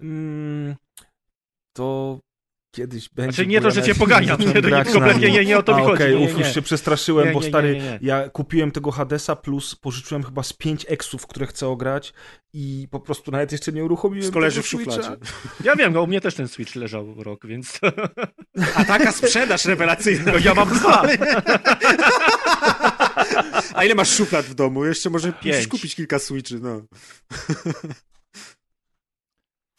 [0.00, 0.76] Mm,
[1.72, 2.18] to
[2.72, 3.32] kiedyś będzie.
[3.32, 5.74] Znaczy nie to, że cię poganiam, zacząłem nie, to nie, kompletnie nie, nie o to
[5.74, 6.02] A, mi chodzi.
[6.02, 6.44] Okej, nie, uf, nie.
[6.44, 7.98] już się przestraszyłem, Nie, bo nie, stary, nie, nie, nie.
[8.02, 12.12] ja kupiłem tego Hadesa plus pożyczyłem chyba z 5 eksów, które chcę ograć
[12.52, 15.08] i po prostu nawet jeszcze nie uruchomiłem Wszystko leży tego w szufladzie.
[15.64, 17.80] Ja wiem, no u mnie też ten Switch leżał rok, więc
[18.74, 20.32] A taka sprzedaż rewelacyjna.
[20.32, 21.02] no, ja mam dwa.
[23.74, 24.84] A ile masz szuflad w domu?
[24.84, 25.66] Jeszcze może musisz Pięć.
[25.68, 26.82] kupić kilka Switchy, no.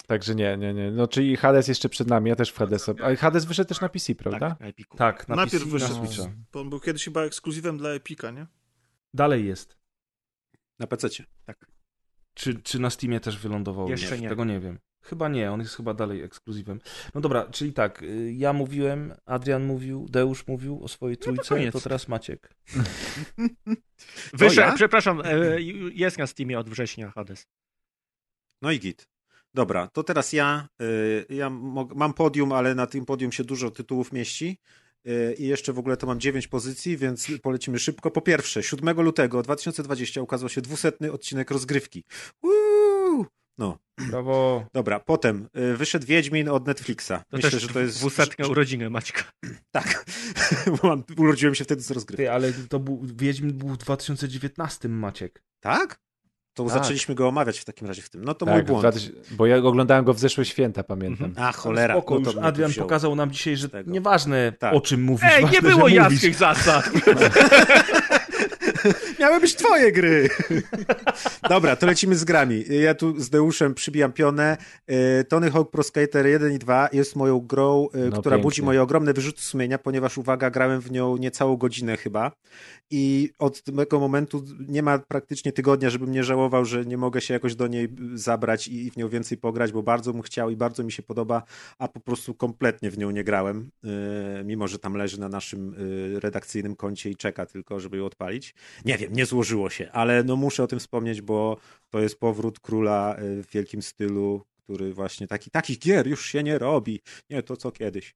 [0.07, 0.91] Także nie, nie, nie.
[0.91, 2.93] No czyli Hades jeszcze przed nami, ja też w Hadesa.
[3.03, 4.49] A Hades wyszedł też na PC, prawda?
[4.49, 4.97] Tak, na Epiku.
[4.97, 6.05] Tak, na Najpierw PC, na wyszedł.
[6.05, 6.33] Switcha.
[6.53, 8.47] Bo on był kiedyś chyba ekskluzywem dla Epika, nie?
[9.13, 9.77] Dalej jest.
[10.79, 11.25] Na PC-cie.
[12.33, 13.89] Czy, czy na Steamie też wylądował?
[13.89, 14.29] Jeszcze nie.
[14.29, 14.79] Tego nie wiem.
[15.03, 16.79] Chyba nie, on jest chyba dalej ekskluzywem.
[17.15, 21.55] No dobra, czyli tak, y, ja mówiłem, Adrian mówił, Deusz mówił o swojej trójce, to,
[21.55, 21.83] koniec.
[21.83, 22.55] teraz Maciek.
[24.33, 24.73] Wyszedł, ja?
[24.75, 25.61] przepraszam, e,
[25.93, 27.47] jest na Steamie od września Hades.
[28.61, 29.12] No i git.
[29.53, 30.67] Dobra, to teraz ja.
[30.81, 31.49] y, Ja
[31.95, 34.57] mam podium, ale na tym podium się dużo tytułów mieści.
[35.07, 38.11] Y, I jeszcze w ogóle to mam 9 pozycji, więc polecimy szybko.
[38.11, 42.03] Po pierwsze, 7 lutego 2020 ukazał się 200 odcinek rozgrywki.
[42.41, 43.25] Uuu!
[43.57, 43.77] No,
[44.09, 44.65] Brawo.
[44.73, 44.99] dobra.
[44.99, 47.07] Potem y, wyszedł Wiedźmin od Netflixa.
[47.07, 47.97] To Myślę, też że to jest.
[47.97, 49.23] dwusetne urodziny Maćka.
[49.71, 50.05] Tak,
[51.17, 52.23] urodziłem się wtedy z rozgrywki.
[52.23, 55.43] Ty, ale to był, Wiedźmin był w 2019, Maciek.
[55.59, 55.99] Tak?
[56.53, 56.73] To Tak.
[56.73, 58.23] zaczęliśmy go omawiać w takim razie w tym.
[58.25, 58.81] No to mój Tak, w błąd.
[58.81, 61.33] 2000 bo ja oglądałem go w zeszłe święta, pamiętam.
[61.37, 61.93] A cholera.
[61.93, 63.91] Spoko, no to Adrian pokazał nam dzisiaj, że tego.
[63.91, 64.73] nieważne Tak.
[64.73, 65.95] o czym mówisz, Ej, ważne, nie było że mówisz.
[66.23, 66.89] jasnych zasad!
[69.19, 70.29] Miały być twoje gry.
[71.49, 72.63] Dobra, to lecimy z grami.
[72.83, 74.57] Ja tu z Deuszem przybijam pionę.
[74.87, 78.43] E, Tony Hawk Pro Skater 1 i 2 jest moją grą, e, No, która pięknie.
[78.43, 82.31] budzi moje ogromne wyrzuty sumienia, ponieważ, uwaga, grałem w nią niecałą godzinę chyba
[82.91, 87.33] i od tego momentu nie ma praktycznie tygodnia, żebym nie żałował, że nie mogę się
[87.33, 90.83] jakoś do niej zabrać i w nią więcej pograć, bo bardzo bym chciał i bardzo
[90.83, 91.43] mi się podoba,
[91.77, 95.75] a po prostu kompletnie w nią nie grałem, e, mimo że tam leży na naszym
[96.19, 98.55] redakcyjnym koncie i czeka tylko, żeby ją odpalić.
[98.85, 101.57] Nie wiem, nie złożyło się, ale no muszę o tym wspomnieć, bo
[101.89, 106.43] to jest powrót króla e, w wielkim stylu, który właśnie taki, takich gier już się
[106.43, 107.01] nie robi.
[107.29, 108.15] Nie to co kiedyś.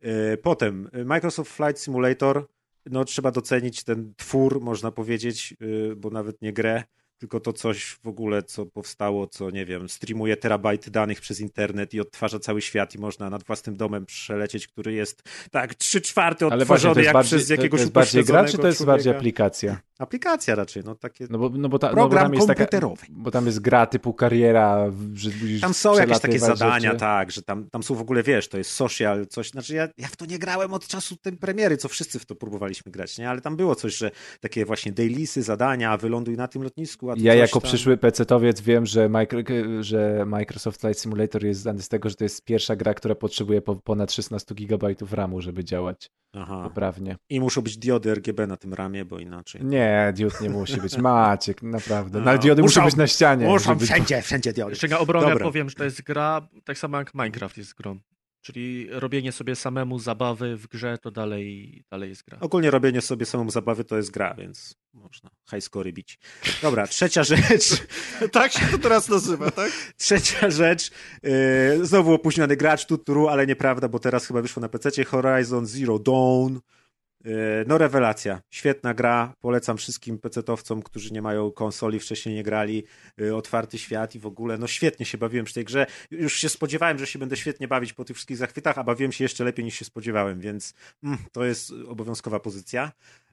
[0.00, 2.46] E, Potem e, Microsoft Flight Simulator.
[2.90, 5.54] No trzeba docenić ten twór, można powiedzieć,
[5.96, 6.84] bo nawet nie grę,
[7.18, 11.94] tylko to coś w ogóle, co powstało, co nie wiem, streamuje terabajty danych przez internet
[11.94, 16.48] i odtwarza cały świat i można nad własnym domem przelecieć, który jest tak trzy czwarte
[16.48, 19.04] to odtworzony jak bardziej, przez to, jakiegoś to jest bardziej gra, czy to jest bardziej
[19.04, 19.18] człowieka?
[19.18, 19.80] aplikacja?
[19.98, 21.26] Aplikacja raczej, no takie...
[21.30, 23.06] No bo, no bo, ta, no bo Program jest taka, komputerowy.
[23.10, 25.30] bo tam jest gra typu kariera, że
[25.60, 27.00] Tam są jakieś takie zadania, rzeczy.
[27.00, 30.08] tak, że tam, tam są w ogóle, wiesz, to jest social, coś, znaczy ja, ja
[30.08, 33.30] w to nie grałem od czasu tej premiery, co wszyscy w to próbowaliśmy grać, nie,
[33.30, 37.60] ale tam było coś, że takie właśnie dailisy, zadania, wyląduj na tym lotnisku, Ja jako
[37.60, 37.68] tam.
[37.68, 39.38] przyszły pecetowiec wiem, że, micro,
[39.80, 43.62] że Microsoft Flight Simulator jest znany z tego, że to jest pierwsza gra, która potrzebuje
[43.62, 46.60] po, ponad 16 GB RAMu, żeby działać Aha.
[46.64, 47.16] poprawnie.
[47.30, 49.64] I muszą być diody RGB na tym ramie, bo inaczej.
[49.64, 50.98] Nie, diod nie musi być.
[51.08, 52.18] Maciek, naprawdę.
[52.18, 53.46] No, No, ale diody muszą, muszą- być na ścianie.
[53.46, 54.70] Muszą wszędzie, wszędzie diody.
[54.70, 55.44] Jeszcze na obronę Dobra.
[55.44, 57.98] powiem, że to jest gra tak samo jak Minecraft jest grą.
[58.46, 62.38] Czyli robienie sobie samemu zabawy w grze to dalej, dalej jest gra.
[62.40, 66.18] Ogólnie robienie sobie samemu zabawy to jest gra, więc można high score bić.
[66.62, 67.82] Dobra, trzecia rzecz.
[68.32, 69.72] tak się to teraz nazywa, tak?
[69.96, 70.90] Trzecia rzecz,
[71.22, 75.98] yy, znowu opóźniony gracz, tuturu, ale nieprawda, bo teraz chyba wyszło na PC Horizon Zero
[75.98, 76.58] Dawn.
[77.26, 82.84] Yy, no rewelacja, świetna gra, polecam wszystkim PC-towcom, którzy nie mają konsoli, wcześniej nie grali,
[83.16, 85.86] yy, otwarty świat i w ogóle, no świetnie się bawiłem przy tej grze.
[86.10, 89.24] Już się spodziewałem, że się będę świetnie bawić po tych wszystkich zachwytach, a bawiłem się
[89.24, 90.74] jeszcze lepiej niż się spodziewałem, więc
[91.04, 92.92] mm, to jest obowiązkowa pozycja.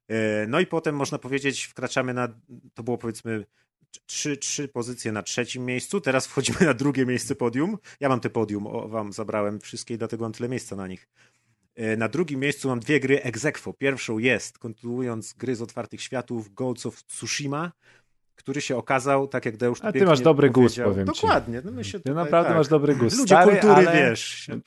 [0.09, 0.15] Yy,
[0.47, 2.27] no i potem można powiedzieć, wkraczamy na,
[2.73, 3.45] to było powiedzmy
[4.05, 6.01] trzy, trzy pozycje na trzecim miejscu.
[6.01, 7.77] Teraz wchodzimy na drugie miejsce podium.
[7.99, 11.07] Ja mam te podium, o, wam zabrałem wszystkie i dlatego mam tyle miejsca na nich.
[11.75, 13.73] E, Na drugim miejscu mam dwie gry ex aequo.
[13.73, 17.71] Pierwszą jest, kontynuując gry z otwartych światów, Ghosts of Tsushima,
[18.35, 21.21] który się okazał, tak jak Deusz A ty masz dobry gust, powiem ci.
[21.21, 21.61] Dokładnie.
[21.65, 22.57] No my się Ty tutaj, naprawdę tak.
[22.57, 23.17] masz dobry gust.
[23.17, 24.09] Ludzie Stary, kultury, ale...
[24.09, 24.25] wiesz.
[24.25, 24.59] się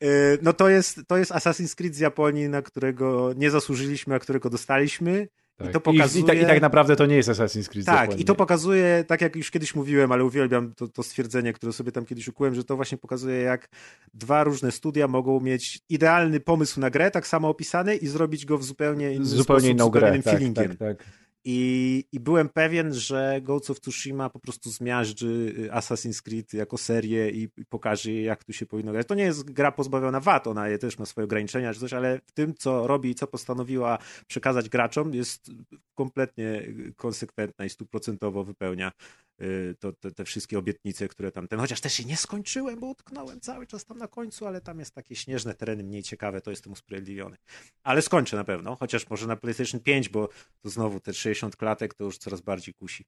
[0.00, 0.06] E,
[0.42, 4.50] No to jest, to jest Assassin's Creed z Japonii, na którego nie zasłużyliśmy, a którego
[4.50, 5.28] dostaliśmy.
[5.56, 5.68] Tak.
[5.68, 6.24] I to pokazuje...
[6.24, 9.20] I, tak, I tak naprawdę to nie jest Assassin's Creed Tak, i to pokazuje, tak
[9.20, 12.64] jak już kiedyś mówiłem, ale uwielbiam to, to stwierdzenie, które sobie tam kiedyś ukułem, że
[12.64, 13.68] to właśnie pokazuje, jak
[14.14, 18.58] dwa różne studia mogą mieć idealny pomysł na grę, tak samo opisany i zrobić go
[18.58, 20.08] w zupełnie inny Zupełnie sposób, inną grę.
[20.08, 20.76] innym Tak, feelingiem.
[20.76, 21.06] tak, tak.
[21.48, 26.78] I, I byłem pewien, że Ghost of Tsushima po prostu zmiażdży y, Assassin's Creed jako
[26.78, 29.06] serię i, i pokaże, jak tu się powinno grać.
[29.06, 32.20] To nie jest gra pozbawiona wad, ona je też ma swoje ograniczenia czy coś, ale
[32.26, 35.50] w tym, co robi i co postanowiła przekazać graczom, jest
[35.94, 36.62] kompletnie
[36.96, 38.92] konsekwentna i stuprocentowo wypełnia
[39.40, 42.86] y, to, te, te wszystkie obietnice, które tam ten, chociaż też się nie skończyłem, bo
[42.86, 46.50] utknąłem cały czas tam na końcu, ale tam jest takie śnieżne tereny, mniej ciekawe, to
[46.50, 47.36] jestem usprawiedliwiony.
[47.82, 50.28] Ale skończę na pewno, chociaż może na PlayStation 5, bo
[50.62, 53.04] to znowu te 60 klatek to już coraz bardziej kusi.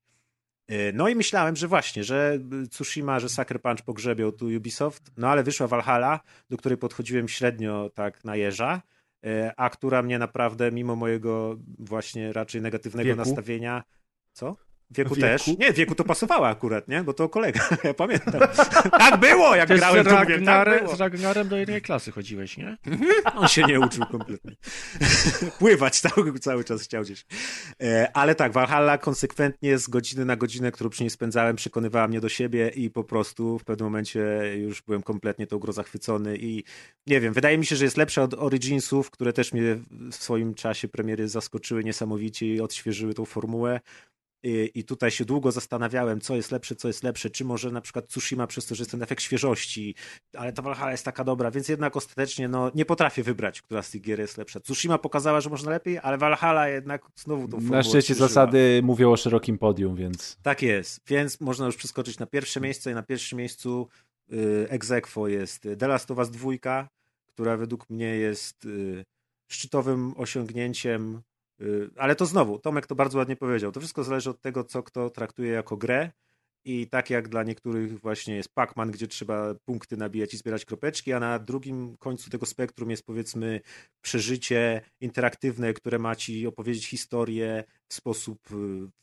[0.69, 2.39] Yy, No i myślałem, że właśnie, że
[2.71, 7.91] Tsushima, że Sucker Punch pogrzebią tu Ubisoft, no ale wyszła Valhalla, do której podchodziłem średnio
[7.95, 8.83] tak na jeża
[9.25, 13.19] e, a która mnie naprawdę, mimo mojego właśnie raczej negatywnego Wieku?
[13.19, 13.83] nastawienia...
[14.33, 14.57] Co?
[14.91, 15.21] Wieku, Wieku?
[15.21, 15.47] też?
[15.47, 17.03] Nie, wieku to pasowała akurat, nie?
[17.05, 18.41] Bo to kolega, ja pamiętam.
[18.91, 20.97] tak było, jak z, grałem, tak Ragnarem, było.
[20.97, 22.77] z Ragnarem do jednej klasy chodziłeś, nie?
[23.35, 24.53] On się nie uczył kompletnie.
[25.59, 27.25] Pływać cały, cały czas chciał gdzieś.
[27.83, 32.21] E, Ale tak, Valhalla konsekwentnie z godziny na godzinę, którą przy niej spędzałem, przekonywała mnie
[32.21, 34.21] do siebie i po prostu w pewnym momencie
[34.57, 36.65] już byłem kompletnie tą grą zachwycony i
[37.07, 39.79] nie wiem, wydaje mi się, że jest lepsza od Originsów, które też mnie
[40.11, 43.81] w swoim czasie premiery zaskoczyły niesamowicie i odświeżyły tą formułę.
[44.43, 48.09] I, tutaj się długo zastanawiałem, co jest lepsze, co jest lepsze, czy może na przykład
[48.09, 49.95] Tsushima przez to, że jest ten efekt świeżości,
[50.37, 53.91] ale ta Valhalla jest taka dobra, więc jednak ostatecznie no, nie potrafię wybrać, która z
[53.91, 54.61] tych gier jest lepsza.
[54.61, 58.29] Tsushima pokazała, że można lepiej, ale Valhalla jednak znowu tą Na odświeżyła.
[58.29, 62.91] zasady mówią o szerokim podium, więc Tak jest, więc można już przeskoczyć na pierwsze miejsce
[62.91, 63.89] i na pierwszym miejscu
[64.33, 66.89] y, ex aequo jest The Last of Us 2,
[67.27, 69.05] która według mnie jest y,
[69.49, 71.23] szczytowym osiągnięciem,
[71.97, 75.11] ale to znowu, Tomek to bardzo ładnie powiedział, to wszystko zależy od tego, co kto
[75.11, 76.11] traktuje jako grę.
[76.65, 81.13] I tak jak dla niektórych właśnie jest Pac-Man, gdzie trzeba punkty nabijać i zbierać kropeczki,
[81.13, 83.61] a na drugim końcu tego spektrum jest powiedzmy
[84.01, 88.55] przeżycie interaktywne, które ma ci opowiedzieć historię w sposób y,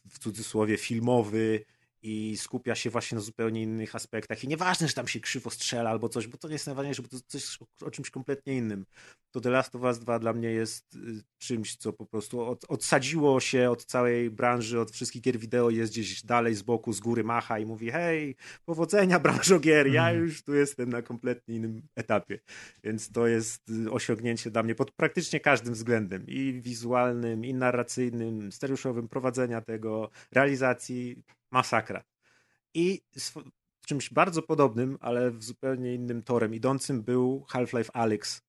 [0.10, 1.66] w cudzysłowie filmowy
[2.06, 4.44] i skupia się właśnie na zupełnie innych aspektach.
[4.44, 7.08] I nieważne, że tam się krzywo strzela albo coś, bo to nie jest najważniejsze, bo
[7.08, 8.86] to coś o czymś kompletnie innym.
[9.32, 11.00] To The Last of Us 2 dla mnie jest y,
[11.38, 15.92] czymś, co po prostu od, odsadziło się od całej branży, od wszystkich gier wideo, jest
[15.92, 20.44] gdzieś dalej z boku, z góry macha i mówi hej, powodzenia branżo gier, ja już
[20.44, 22.40] tu jestem na kompletnie innym etapie.
[22.84, 26.26] Więc to jest y, osiągnięcie dla mnie pod praktycznie każdym względem.
[26.28, 31.24] I wizualnym, i narracyjnym, scenariuszowym, prowadzenia tego, realizacji,
[31.56, 32.04] masakra.
[32.74, 33.02] I
[33.86, 38.42] czymś bardzo podobnym, ale w zupełnie innym torem idącym był Half-Life Alyx,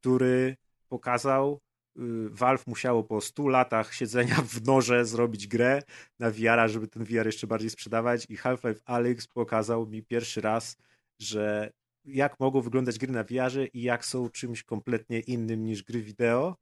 [0.00, 0.56] który
[0.88, 1.60] pokazał,
[1.98, 2.00] y,
[2.30, 5.82] Valve musiało po 100 latach siedzenia w norze zrobić grę
[6.18, 10.76] na VR, żeby ten VR jeszcze bardziej sprzedawać i Half-Life Alyx pokazał mi pierwszy raz,
[11.18, 11.72] że
[12.04, 16.56] jak mogą wyglądać gry na VR i jak są czymś kompletnie innym niż gry wideo.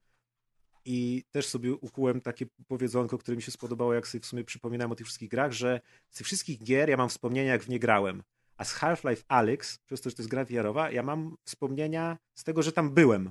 [0.85, 4.93] I też sobie ukułem takie powiedzonko, które mi się spodobało, jak sobie w sumie przypominam
[4.93, 5.81] o tych wszystkich grach, że
[6.11, 8.23] z tych wszystkich gier ja mam wspomnienia, jak w nie grałem.
[8.57, 12.45] A z Half-Life Alyx, przez to, że to jest gra VR-owa, ja mam wspomnienia z
[12.45, 13.31] tego, że tam byłem.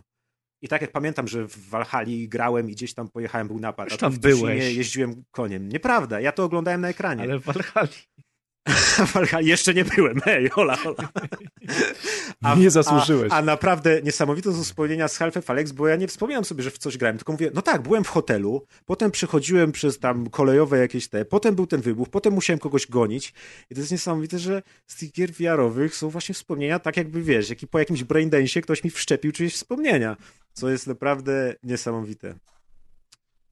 [0.62, 3.86] I tak jak pamiętam, że w Walhali grałem i gdzieś tam pojechałem, był napad.
[3.86, 4.76] Już a tam w Tsushimie byłeś.
[4.76, 5.70] jeździłem koniem.
[5.70, 7.24] Nieprawda, ja to oglądałem na ekranie.
[7.24, 7.44] Ale w.
[7.44, 7.94] Walhali
[9.42, 10.20] jeszcze nie byłem.
[10.22, 11.10] Hej, hola, hola.
[12.58, 13.32] Nie zasłużyłeś.
[13.32, 16.72] A, a naprawdę niesamowite są wspomnienia z Half-Life Alex, bo ja nie wspomniałem sobie, że
[16.72, 20.78] w coś grałem, tylko mówię, no tak, byłem w hotelu, potem przechodziłem przez tam kolejowe
[20.78, 23.34] jakieś te, potem był ten wybuch, potem musiałem kogoś gonić
[23.70, 27.50] i to jest niesamowite, że z tych gier VR-owych są właśnie wspomnienia, tak jakby wiesz,
[27.50, 30.18] jak i po jakimś braindensie ktoś mi wszczepił czyjeś wspomnienia,
[30.54, 32.36] co jest naprawdę niesamowite.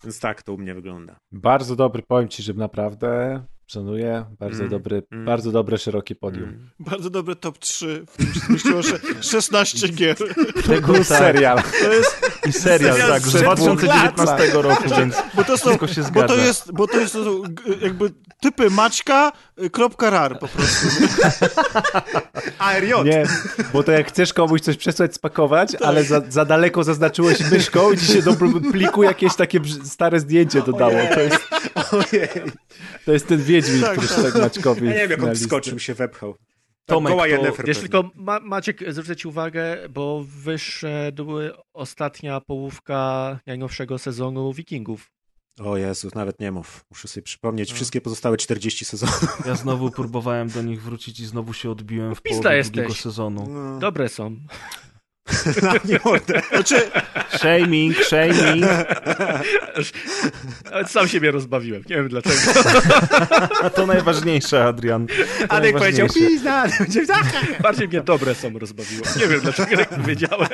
[0.04, 1.20] Więc tak to u mnie wygląda.
[1.32, 5.26] bardzo dobry, powiem ci, że naprawdę szanuję, bardzo Mm, dobry, mm.
[5.26, 6.44] bardzo dobre, szerokie podium.
[6.44, 6.70] Mm.
[6.80, 10.18] Bardzo dobry top 3, w którym się zmieściło sze- 16 gier.
[10.68, 11.06] Tego tak.
[11.06, 11.62] serial.
[11.82, 15.66] To jest, I serial, Serial tak, z sprzed dwóch 2019 roku, więc bo to są,
[15.70, 16.28] wszystko się bo zgadza.
[16.28, 18.12] to jest, bo to jest to są g- jakby
[18.42, 19.32] typy Maćka,
[19.64, 20.88] y, kropka rar po prostu.
[22.60, 22.92] ARJ!
[23.06, 23.24] Nie,
[23.74, 25.82] bo to jak chcesz komuś coś przesłać, spakować, Tak.
[25.82, 28.34] ale za, za daleko zaznaczyłeś myszką i ci się do
[28.72, 31.00] pliku jakieś takie stare zdjęcie dodało.
[31.14, 31.48] To jest,
[31.92, 32.30] Ojej.
[33.06, 34.42] to jest ten Wiedźmin, Tak, który tak.
[34.42, 36.36] Maćkowi Ja nie wiem, jak on wskoczył, się wepchał.
[36.86, 37.76] Tomek, Goła to- Wiesz, pewnie.
[37.76, 41.30] tylko Ma Maciek, zwrócę ci uwagę, bo wyszedł
[41.74, 45.12] ostatnia połówka najnowszego sezonu Wikingów.
[45.60, 46.86] O Jezus, nawet nie mów.
[46.90, 49.38] Muszę sobie przypomnieć wszystkie pozostałe 40 sezonów.
[49.46, 52.74] Ja znowu próbowałem do nich wrócić i znowu się odbiłem w Pizda połowie jesteś.
[52.76, 53.48] drugiego sezonu.
[53.50, 54.36] No, Dobre są.
[55.64, 56.42] na mnie mordę.
[56.52, 56.92] Znaczy,
[57.38, 58.66] Shaming, shaming.
[60.72, 62.36] Ale sam siebie rozbawiłem, nie wiem dlaczego.
[63.64, 65.08] A to najważniejsze, Adrian.
[65.08, 66.68] To Adek powiedział, pizda,
[67.08, 67.62] tak.
[67.62, 69.04] Bardziej mnie dobre są rozbawiło.
[69.20, 70.48] Nie wiem dlaczego tak powiedziałem.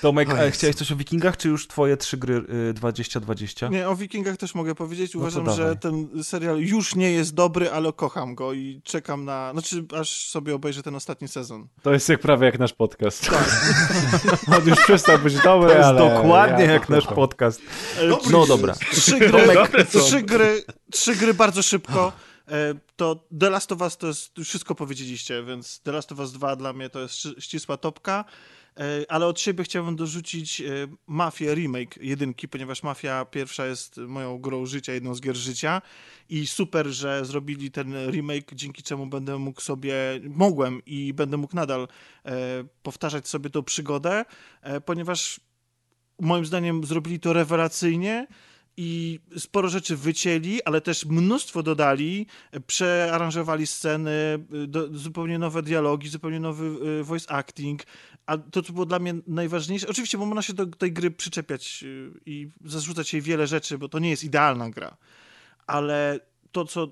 [0.00, 3.68] Tomek, a chciałeś coś o Wikingach, czy już twoje trzy gry y, 2020?
[3.68, 5.14] nie, o Wikingach też mogę powiedzieć.
[5.14, 5.56] No Uważam, dawaj.
[5.56, 9.52] że ten serial już nie jest dobry, ale kocham go i czekam na...
[9.52, 11.68] Znaczy, aż sobie obejrzę ten ostatni sezon.
[11.82, 13.30] To jest jak prawie jak nasz podcast.
[14.58, 16.14] On już przestał być dobry, To jest ale...
[16.14, 17.60] dokładnie ja jak nasz podcast.
[18.30, 18.74] No dobra.
[18.92, 20.00] Trzy gry, Dobre są.
[20.00, 22.12] trzy gry, trzy gry bardzo szybko.
[22.48, 26.32] E, To The Last of Us to jest, wszystko powiedzieliście, więc The Last of Us
[26.32, 28.24] 2 dla mnie to jest ścisła topka.
[28.80, 30.64] E, Ale od siebie chciałbym dorzucić e,
[31.06, 35.82] Mafię Remake jedynki, ponieważ Mafia pierwsza jest moją grą życia, jedną z gier życia.
[36.28, 39.94] I super, że zrobili ten remake, dzięki czemu będę mógł sobie,
[40.28, 41.88] mogłem i będę mógł nadal
[42.24, 44.24] e, powtarzać sobie tą przygodę,
[44.84, 45.40] ponieważ
[46.20, 48.26] moim zdaniem zrobili to rewelacyjnie
[48.76, 52.26] i sporo rzeczy wycięli, ale też mnóstwo dodali,
[52.66, 54.12] przearanżowali sceny,
[54.66, 57.82] do, zupełnie nowe dialogi, zupełnie nowy voice acting,
[58.26, 61.82] a to, co było dla mnie najważniejsze, oczywiście, bo można się do tej gry przyczepiać
[61.82, 64.96] y, i zarzucać jej wiele rzeczy, bo to nie jest idealna gra,
[65.66, 66.20] ale
[66.52, 66.88] to, co,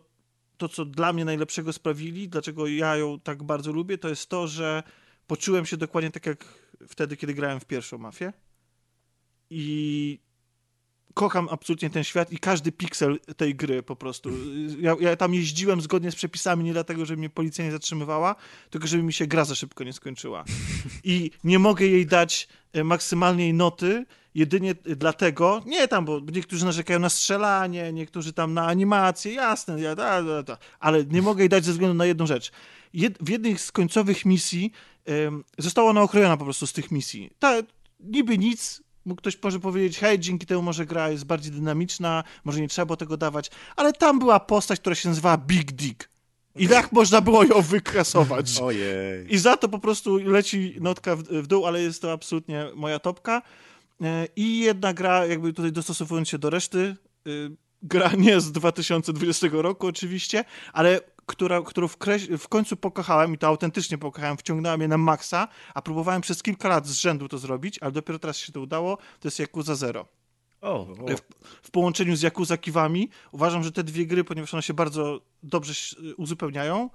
[0.56, 4.48] to, co dla mnie najlepszego sprawili, dlaczego ja ją tak bardzo lubię, to jest to,
[4.48, 4.82] że
[5.26, 6.44] poczułem się dokładnie tak jak
[6.88, 8.32] wtedy, kiedy grałem w pierwszą mafię.
[9.50, 10.18] I
[11.14, 14.30] kocham absolutnie ten świat i każdy piksel tej gry po prostu.
[14.80, 18.34] Ja, ja, tam jeździłem zgodnie z przepisami nie dlatego, żeby mnie policja nie zatrzymywała,
[18.70, 20.44] tylko żeby mi się gra za szybko nie skończyła.
[21.04, 26.98] I nie mogę jej dać e, maksymalnej noty jedynie dlatego, nie tam, bo niektórzy narzekają
[26.98, 31.48] na strzelanie, niektórzy tam na animację, jasne, ja, da, da, da, ale nie mogę jej
[31.48, 32.52] dać ze względu na jedną rzecz.
[32.94, 34.72] Jed, w jednej z końcowych misji
[35.06, 37.30] um, została ona okrojona po prostu z tych misji.
[37.38, 37.54] Ta,
[38.00, 42.60] niby nic, mógł ktoś może powiedzieć, hej, dzięki temu może gra jest bardziej dynamiczna, może
[42.60, 46.10] nie trzeba było tego dawać, ale tam była postać, która się nazywała Big Dick.
[46.56, 48.58] I jak można było ją wykrasować?
[48.62, 49.34] Ojej.
[49.34, 52.98] I za to po prostu leci notka w, w dół, ale jest to absolutnie moja
[52.98, 53.42] topka.
[54.02, 56.96] E, I jedna gra, jakby tutaj dostosowując się do reszty,
[57.26, 57.50] y,
[57.82, 61.00] gra nie z 2020 roku oczywiście, ale
[61.30, 61.96] która, którą w,
[62.38, 66.68] w końcu pokochałem i to autentycznie pokochałem, wciągnęła mnie na maksa, a próbowałem przez kilka
[66.68, 70.06] lat z rzędu to zrobić, ale dopiero teraz się to udało, to jest Yakuza Zero.
[70.60, 70.84] O,
[71.16, 71.20] W,
[71.62, 75.70] w połączeniu z Yakuza Kiwami uważam, że te dwie gry, ponieważ one się bardzo dobrze
[75.72, 76.90] ś- uzupełniają,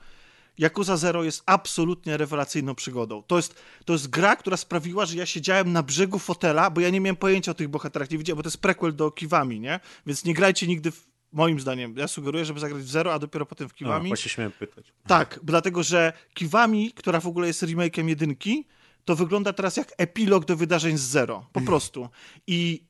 [0.60, 3.24] Yakuza Zero jest absolutnie rewelacyjną przygodą.
[3.28, 3.56] To jest,
[3.86, 7.16] to jest gra, która sprawiła, że ja siedziałem na brzegu fotela, bo ja nie miałem
[7.16, 9.80] pojęcia o tych bohaterach, nie widziałem, bo to jest prequel do Kiwami, nie?
[10.06, 13.46] Więc nie grajcie nigdy, w, moim zdaniem, ja sugeruję, żeby zagrać w Zero, a dopiero
[13.46, 14.08] potem w No, Kiwami.
[14.08, 14.94] właśnie śmiałem pytać.
[15.08, 18.66] Tak, dlatego że Kiwami, która w ogóle jest remake'iem jedynki,
[19.06, 21.46] to wygląda teraz jak epilog do wydarzeń z Zero.
[21.54, 22.10] Po prostu.
[22.48, 22.84] I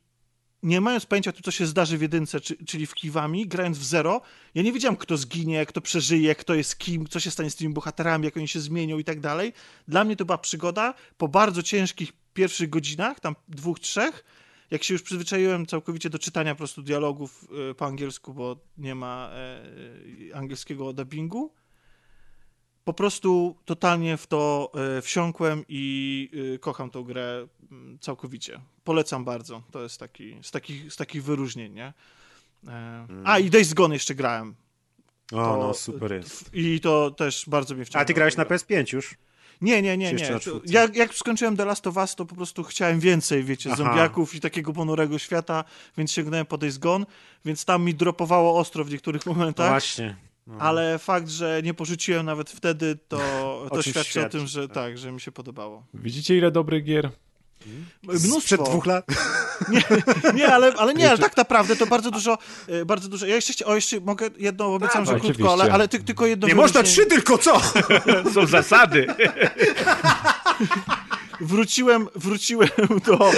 [0.63, 3.77] nie mając pojęcia o tym, co się zdarzy w jedynce, czy, czyli w Kiwami, grając
[3.77, 4.21] w Zero,
[4.55, 7.73] ja nie wiedziałem, kto zginie, kto przeżyje, kto jest kim, co się stanie z tymi
[7.73, 9.53] bohaterami, jak oni się zmienią i tak dalej.
[9.87, 14.23] Dla mnie to była przygoda po bardzo ciężkich pierwszych godzinach, tam dwóch, trzech,
[14.71, 18.95] jak się już przyzwyczaiłem całkowicie do czytania po prostu dialogów e, po angielsku, bo nie
[18.95, 19.29] ma
[20.31, 21.53] e, angielskiego dubbingu,
[22.83, 28.61] po prostu totalnie w to e, wsiąkłem i e, kocham tą grę mm, całkowicie.
[28.83, 29.63] Polecam bardzo.
[29.71, 31.93] To jest taki, z takich, z takich wyróżnień, nie?
[32.67, 34.55] E, A, i Days Gone jeszcze grałem.
[35.31, 36.49] O, To- no super jest.
[36.53, 38.01] I to też bardzo mnie wciągnęło.
[38.01, 39.15] A ty grałeś na PS5 już?
[39.61, 40.39] Nie, nie, nie, nie.
[40.65, 43.83] jak, jak skończyłem The Last of Us, to po prostu chciałem więcej, wiecie, Aha.
[43.83, 45.63] zombiaków i takiego ponurego świata,
[45.97, 47.05] więc sięgnąłem po Days Gone,
[47.45, 49.69] więc tam mi dropowało ostro w niektórych No momentach.
[49.69, 50.15] właśnie.
[50.47, 50.55] No.
[50.59, 53.19] Ale fakt, że nie porzuciłem nawet wtedy, to,
[53.71, 54.75] to świadczy o tym, że tak.
[54.75, 55.83] tak, że mi się podobało.
[55.93, 57.09] Widzicie ile dobrych gier?
[58.03, 58.39] Mnóstwo.
[58.41, 59.05] Sprzed dwóch lat?
[60.35, 62.37] Nie, ale, ale nie, ale tak naprawdę to bardzo dużo,
[62.67, 63.25] e, bardzo dużo.
[63.25, 65.73] Ja jeszcze, o, jeszcze mogę jedno, obiecałem, że Dawaj, krótko, ale, oczywiście.
[65.73, 67.61] ale ty, tylko jedno Nie można trzy, tylko co?
[68.33, 69.07] są zasady.
[71.41, 72.69] Wróciłem, wróciłem
[73.05, 73.31] do,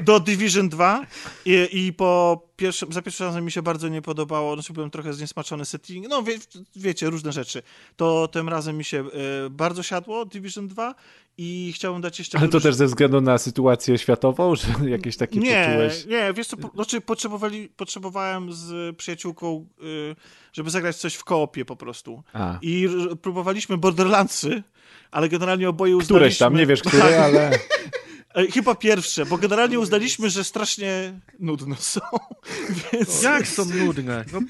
[0.00, 1.06] do Division 2
[1.44, 5.12] i, i po pierwszym, za pierwszym razem mi się bardzo nie podobało, znaczy byłem trochę
[5.12, 6.38] zniesmaczony setting, no wie,
[6.76, 7.62] wiecie, różne rzeczy.
[7.96, 9.00] To tym razem mi się
[9.46, 10.94] e, bardzo siadło Division 2
[11.38, 12.38] i chciałbym dać jeszcze...
[12.38, 14.66] Ale to też ze względu na sytuację światową, że
[14.96, 16.06] jakieś takie nie, poczułeś?
[16.06, 20.16] nie, wiesz co, po, znaczy potrzebowali, potrzebowałem z przyjaciółką, y,
[20.52, 22.22] żeby zagrać coś w koopie po prostu.
[22.32, 22.88] A, I
[23.22, 24.62] próbowaliśmy Borderlandsy,
[25.10, 26.16] ale generalnie oboje uznaliśmy...
[26.16, 27.50] któreś tam, nie wiesz które, ale...
[28.36, 32.00] E, Chyba pierwsze, bo generalnie uznaliśmy, że strasznie nudne są.
[32.92, 33.22] Więc...
[33.22, 34.24] Jak są nudne.
[34.32, 34.40] No.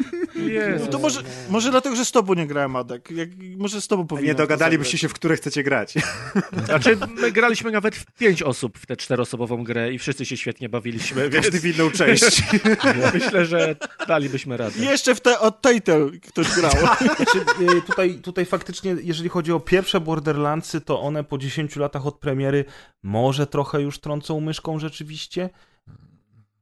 [0.80, 3.10] No to może, może dlatego, że z tobą nie grałem, Adek.
[3.10, 5.94] Jak, może z tobą powinienem Nie dogadalibyście się, w które chcecie grać.
[6.66, 10.68] Znaczy, my graliśmy nawet w pięć osób w tę czteroosobową grę i wszyscy się świetnie
[10.68, 12.42] bawiliśmy, więc Każdy w inną część.
[13.14, 13.76] myślę, że
[14.08, 14.80] dalibyśmy radę.
[14.80, 16.72] Jeszcze w te od Telltale ktoś grał.
[17.16, 22.06] Znaczy, y, tutaj, tutaj faktycznie, jeżeli chodzi o pierwsze Borderlandsy, to one po 10 latach
[22.06, 22.64] od premiery
[23.02, 25.51] może trochę już trącą myszką rzeczywiście.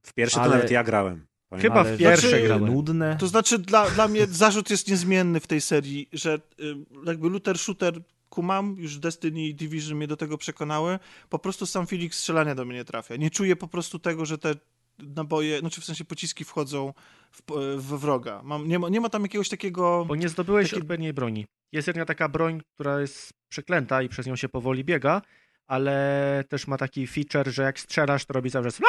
[0.03, 1.27] W pierwsze Ale- to nawet ja grałem.
[1.49, 1.73] Pamiętam.
[1.73, 2.66] Chyba ale w pierwsze znaczy, grałem.
[2.66, 3.16] Nudne.
[3.20, 6.74] To znaczy dla, dla mnie zarzut jest niezmienny w tej serii, że y,
[7.07, 11.86] jakby looter shooter kumam, już Destiny i Division mnie do tego przekonały, po prostu sam
[11.86, 13.16] feeling strzelania do mnie nie trafia.
[13.16, 14.55] Nie czuję po prostu tego, że te
[14.99, 16.95] naboje, znaczy w sensie pociski wchodzą
[17.32, 17.43] w,
[17.77, 18.41] w wroga.
[18.45, 20.05] Mam, nie, ma, nie ma tam jakiegoś takiego...
[20.09, 21.47] Bo nie zdobyłeś Takie- odpowiedniej broni.
[21.73, 25.23] Jest jedna taka broń, która jest przeklęta i przez nią się powoli biega,
[25.66, 28.78] ale też ma taki feature, że jak strzelasz, to robi cały czas...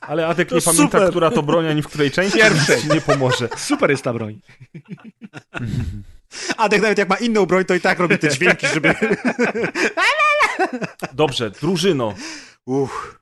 [0.00, 1.10] Ale Adek To nie pamięta, super.
[1.10, 2.82] która to broń, ani w której części, Pierwszej.
[2.94, 3.48] nie pomoże.
[3.56, 4.40] Super jest ta broń.
[6.56, 8.94] Adek nawet jak ma inną broń, to i tak robi te dźwięki, żeby...
[11.12, 12.14] Dobrze, drużyno.
[12.64, 13.18] Uff,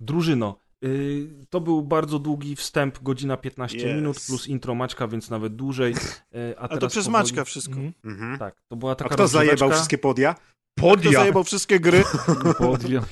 [0.00, 0.58] Drużyno.
[0.84, 3.96] Y, To był bardzo długi wstęp, godzina 15 Yes.
[3.96, 5.92] minut, plus intro Maćka, więc nawet dłużej.
[6.34, 7.74] y, A, A to przez powoli- Maćka wszystko.
[7.74, 7.92] Mhm.
[8.04, 8.38] mhm.
[8.38, 10.34] Tak, to była A taka kto zajebał wszystkie podia?
[10.78, 12.02] Kto zajebał wszystkie gry?
[12.58, 13.02] Podwią.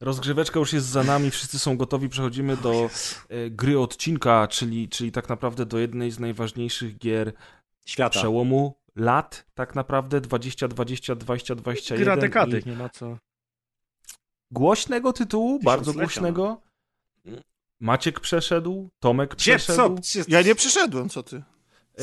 [0.00, 2.90] Rozgrzeweczka już jest za nami, wszyscy są gotowi, przechodzimy do
[3.28, 7.32] e, gry odcinka, czyli, czyli tak naprawdę do jednej z najważniejszych gier
[7.84, 8.10] Świata.
[8.18, 12.04] przełomu lat, tak naprawdę 2020, 2021.
[12.04, 13.18] Gra dekady, i nie ma co.
[14.50, 16.60] Głośnego tytułu, bardzo Tysiąclecia, głośnego.
[17.80, 19.58] Maciek przeszedł, Tomek Gdzie?
[19.58, 19.64] Co?
[19.64, 19.94] przeszedł.
[19.94, 21.42] Gdzie- Ja nie przyszedłem, co ty?
[21.98, 22.02] E,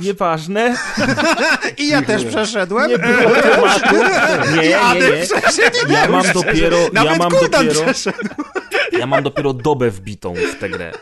[0.00, 0.76] nieważne.
[1.78, 2.90] I ja też przeszedłem.
[2.90, 3.96] Nie było tematu.
[4.56, 5.00] Nie, nie,
[5.88, 5.94] nie.
[5.94, 8.18] Ja mam dopiero, ja mam dopiero, przeszedł.
[8.98, 10.92] ja mam dopiero dobę wbitą w tę grę.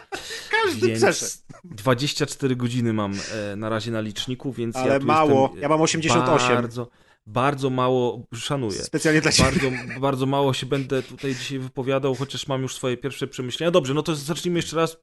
[0.64, 1.32] Każdy Więc przeszedł.
[1.64, 3.12] 24 godziny mam
[3.52, 5.42] e, na razie na liczniku, więc Ale ja tu mało.
[5.42, 6.54] Jestem, e, Ja mam 88.
[6.56, 6.88] Bardzo,
[7.26, 8.72] bardzo mało, szanuję.
[8.82, 9.70] Specjalnie dla ciebie.
[9.70, 13.70] Bardzo, bardzo mało się będę tutaj dzisiaj wypowiadał, chociaż mam już swoje pierwsze przemyślenia.
[13.70, 14.96] Dobrze, no to zacznijmy jeszcze raz.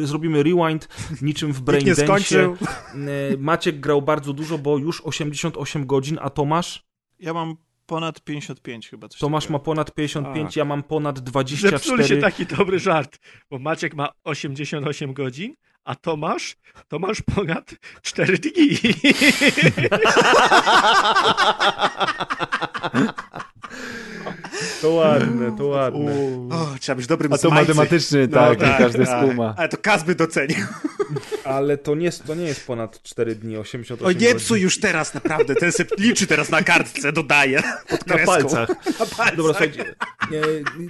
[0.00, 0.88] Zrobimy rewind,
[1.22, 2.56] niczym w Nikt Brain nie skończył.
[3.38, 6.86] Maciek grał bardzo dużo, bo już 88 godzin, a Tomasz?
[7.18, 7.56] Ja mam
[7.86, 9.08] ponad 55 chyba.
[9.08, 9.58] Coś Tomasz takiego.
[9.58, 10.56] ma ponad 55, Tak.
[10.56, 12.08] ja mam ponad Zepsuli 24.
[12.08, 13.18] się taki dobry żart,
[13.50, 15.54] bo Maciek ma 88 godzin,
[15.84, 16.56] a Tomasz,
[16.88, 17.70] Tomasz ponad
[18.02, 18.78] 4 dni.
[24.82, 26.12] To ładne, to ładne.
[26.50, 27.68] O, trzeba być dobrym A to smajcy.
[27.74, 29.54] matematyczny, No tak, nie każdy skuma.
[29.56, 30.56] Ale to Kazby docenił.
[31.44, 35.14] Ale to nie, to nie jest ponad 4 dni, 88 O nie psuj już teraz,
[35.14, 35.54] naprawdę.
[35.54, 37.62] Ten se liczy teraz na kartce, dodaje.
[37.88, 38.68] Pod Na palcach.
[38.68, 39.36] Na palcach.
[39.36, 39.94] Dobra, słuchajcie,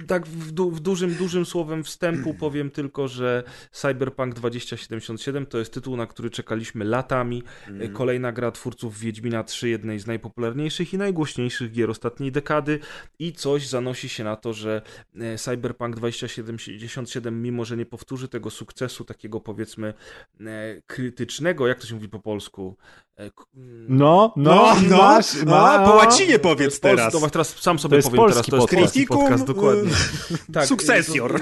[0.07, 5.73] tak w, du, w dużym, dużym słowem wstępu powiem tylko, że Cyberpunk 2077 to jest
[5.73, 7.43] tytuł, na który czekaliśmy latami.
[7.79, 12.79] E, Kolejna gra twórców Wiedźmina 3, jednej z najpopularniejszych i najgłośniejszych gier ostatniej dekady
[13.19, 14.81] i coś zanosi się na to, że
[15.19, 19.93] e, Cyberpunk 2077, mimo że nie powtórzy tego sukcesu takiego powiedzmy
[20.87, 22.77] krytycznego, jak to się mówi po polsku?
[23.17, 23.21] E,
[23.55, 27.21] mm, No, no, No, no, masz, a, ma, po łacinie to powiedz jest polski- teraz.
[27.21, 29.91] No, teraz sam sobie To jest powiem teraz, polski to jest polski podcast, dokładnie.
[30.53, 31.41] Tak, Successor.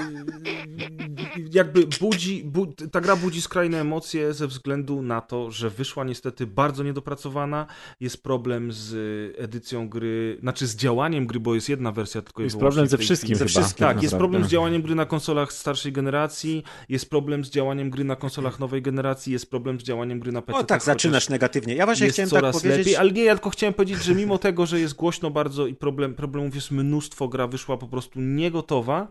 [1.54, 6.46] Jakby budzi, bu, ta gra budzi skrajne emocje ze względu na to, że wyszła niestety
[6.46, 7.66] bardzo niedopracowana.
[8.00, 8.94] Jest problem z
[9.38, 13.06] edycją gry, znaczy z działaniem gry, bo jest jedna wersja tylko Jest problem ze tej
[13.06, 13.48] wszystkim chyba.
[13.48, 17.50] wszystkim, Tak, tak jest problem z działaniem gry na konsolach starszej generacji, jest problem z
[17.50, 20.58] działaniem gry na konsolach nowej generacji, jest problem z działaniem gry na PC.
[20.58, 21.74] O tak, zaczynasz negatywnie.
[21.74, 22.78] Ja właśnie jest chciałem tak coraz powiedzieć.
[22.78, 25.74] lepiej, ale nie, ja tylko chciałem powiedzieć, że mimo tego, że jest głośno bardzo i
[25.74, 29.08] problem, problemów jest mnóstwo, gra wyszła po prostu niegotowa,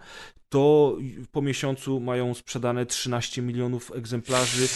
[0.50, 0.98] to
[1.32, 4.68] po miesiącu mają sprzedane 13 milionów egzemplarzy.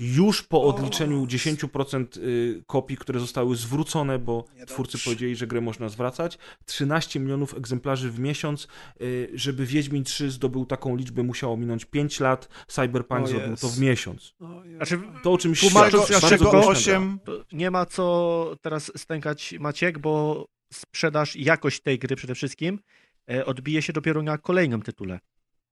[0.00, 5.88] Już po odliczeniu 10% y, kopii, które zostały zwrócone, bo twórcy powiedzieli, że grę można
[5.88, 8.68] zwracać, 13 milionów egzemplarzy w miesiąc,
[9.00, 13.62] y, żeby Wiedźmin 3 zdobył taką liczbę, musiało minąć 5 lat, Cyberpunk O zrobił jest.
[13.62, 14.34] to w miesiąc.
[14.76, 16.98] Znaczy, To o czymś Tłumacząc świadczy, z bardzo czego głośna gra.
[16.98, 22.34] 8 to nie ma co teraz stękać Maciek, bo sprzedaż i jakość tej gry przede
[22.34, 22.78] wszystkim
[23.30, 25.20] e, odbije się dopiero na kolejnym tytule.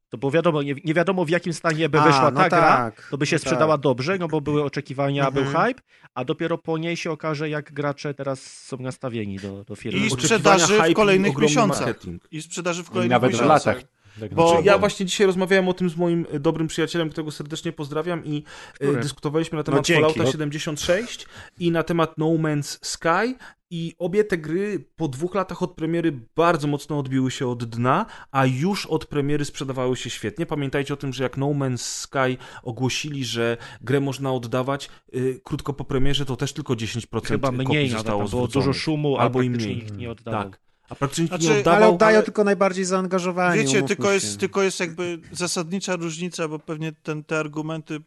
[0.08, 2.60] To bo wiadomo, nie, nie wiadomo w jakim stanie by A, wyszła no ta gra,
[2.76, 3.80] tak, to by się no sprzedała tak.
[3.82, 5.66] dobrze, no bo były oczekiwania, był Mhm.
[5.66, 5.82] hype,
[6.14, 10.06] a dopiero po niej się okaże, jak gracze teraz są nastawieni do, do firmy.
[10.06, 11.86] I sprzedaży w kolejnych miesiącach.
[11.86, 12.22] marketing.
[12.30, 13.66] i sprzedaży w I kolejnych nawet w miesiącach.
[13.76, 13.95] latach.
[14.20, 14.66] Tak Bo- naprawdę.
[14.70, 18.36] Ja właśnie dzisiaj rozmawiałem o tym z moim y, dobrym przyjacielem, którego serdecznie pozdrawiam i
[18.36, 19.00] y, Który?
[19.00, 20.00] dyskutowaliśmy na temat dzięki.
[20.02, 20.32] Fallouta No.
[20.32, 21.26] 76
[21.58, 23.34] i na temat No Man's Sky
[23.70, 28.06] i obie te gry po dwóch latach od premiery bardzo mocno odbiły się od dna,
[28.30, 30.46] a już od premiery sprzedawały się świetnie.
[30.46, 35.72] Pamiętajcie o tym, że jak No Man's Sky ogłosili, że grę można oddawać y, krótko
[35.72, 38.66] po premierze, to też tylko 10% Chyba kopii mniej nawet, zostało tam było zwróconych.
[38.68, 39.86] dużo szumu, Albo albo i i mniej.
[39.96, 40.42] nie oddawał.
[40.50, 40.65] Tak.
[40.88, 41.82] A nikt Znaczy, nie oddawał.
[41.82, 43.62] Ale oddają ale- tylko najbardziej zaangażowani.
[43.62, 44.14] Wiecie, tylko się.
[44.14, 48.00] jest, tylko jest jakby zasadnicza różnica, bo pewnie ten, te argumenty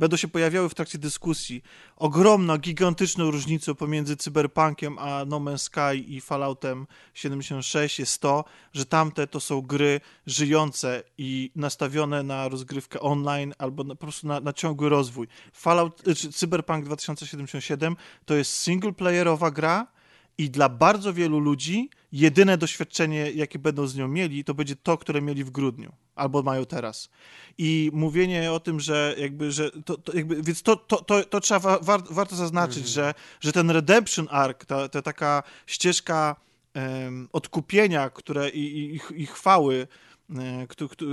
[0.00, 1.62] będą się pojawiały w trakcie dyskusji.
[1.96, 8.86] Ogromną, gigantyczną różnicą pomiędzy Cyberpunkiem a No Man's Sky i Falloutem 76 jest to, że
[8.86, 14.40] tamte to są gry żyjące i nastawione na rozgrywkę online albo na, po prostu na,
[14.40, 15.28] na ciągły rozwój.
[15.52, 19.86] Fallout, y, czy Cyberpunk 2077 to jest singleplayerowa gra,
[20.40, 24.98] i dla bardzo wielu ludzi jedyne doświadczenie, jakie będą z nią mieli, to będzie to,
[24.98, 27.08] które mieli w grudniu albo mają teraz.
[27.58, 31.40] I mówienie o tym, że jakby, że to, to jakby, więc to, to, to, to
[31.40, 36.36] trzeba wa- war, warto zaznaczyć, że, że ten redemption arc, ta, ta taka ścieżka
[36.74, 39.86] em, odkupienia, które i, i, i- chwały,
[40.38, 40.66] e,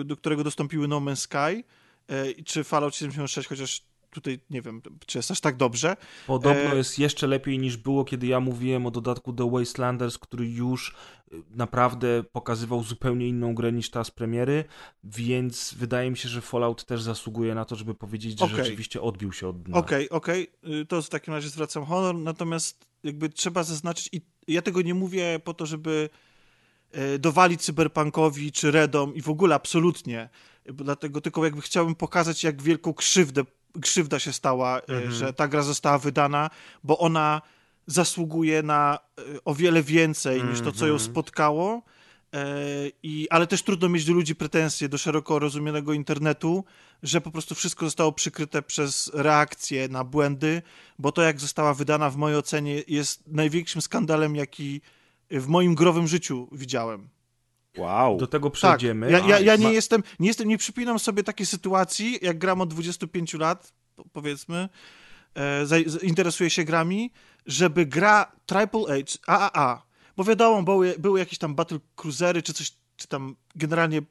[0.06, 1.64] do którego dostąpiły No Man's Sky,
[2.08, 5.98] e, czy Fallout 76, chociaż tutaj nie wiem, czy jest aż tak dobrze.
[6.28, 10.50] Podobno E, jest jeszcze lepiej niż było, kiedy ja mówiłem o dodatku The Wastelanders, który
[10.50, 10.96] już
[11.34, 14.64] y, naprawdę pokazywał zupełnie inną grę niż ta z premiery,
[15.04, 18.58] więc wydaje mi się, że Fallout też zasługuje na to, żeby powiedzieć, że Okej.
[18.58, 19.78] rzeczywiście odbił się od dna.
[19.78, 20.48] Okej, okej,
[20.82, 24.94] y, to w takim razie zwracam honor, natomiast jakby trzeba zaznaczyć, i ja tego nie
[24.94, 26.10] mówię po to, żeby
[26.92, 30.30] e, dowalić cyberpunkowi czy redom i w ogóle absolutnie,
[30.66, 33.44] dlatego tylko jakby chciałbym pokazać, jak wielką krzywdę,
[33.82, 36.50] krzywda się stała, e, że ta gra została wydana,
[36.84, 37.42] bo ona
[37.88, 41.82] zasługuje na e, o wiele więcej niż to, co ją spotkało.
[42.34, 42.56] E,
[43.04, 46.64] I, ale też trudno mieć do ludzi pretensje, do szeroko rozumianego internetu,
[47.04, 50.62] że po prostu wszystko zostało przykryte przez reakcje na błędy,
[51.00, 54.82] bo to, jak została wydana, w mojej ocenie, jest największym skandalem, jaki
[55.32, 57.10] w moim growym życiu widziałem.
[57.78, 58.18] Wow.
[58.18, 59.12] Do tego Tak, przejdziemy.
[59.12, 62.62] ja, ja, ja nie Ma- jestem, nie jestem, nie przypinam sobie takiej sytuacji, jak gram
[62.62, 64.70] od 25 lat, po- powiedzmy,
[65.36, 65.66] e,
[66.04, 67.12] interesuję się grami,
[67.46, 69.84] żeby gra AAA, czy AAA,
[70.18, 74.02] bo wiadomo, były, były jakieś tam battle cruisery, czy coś, czy tam generalnie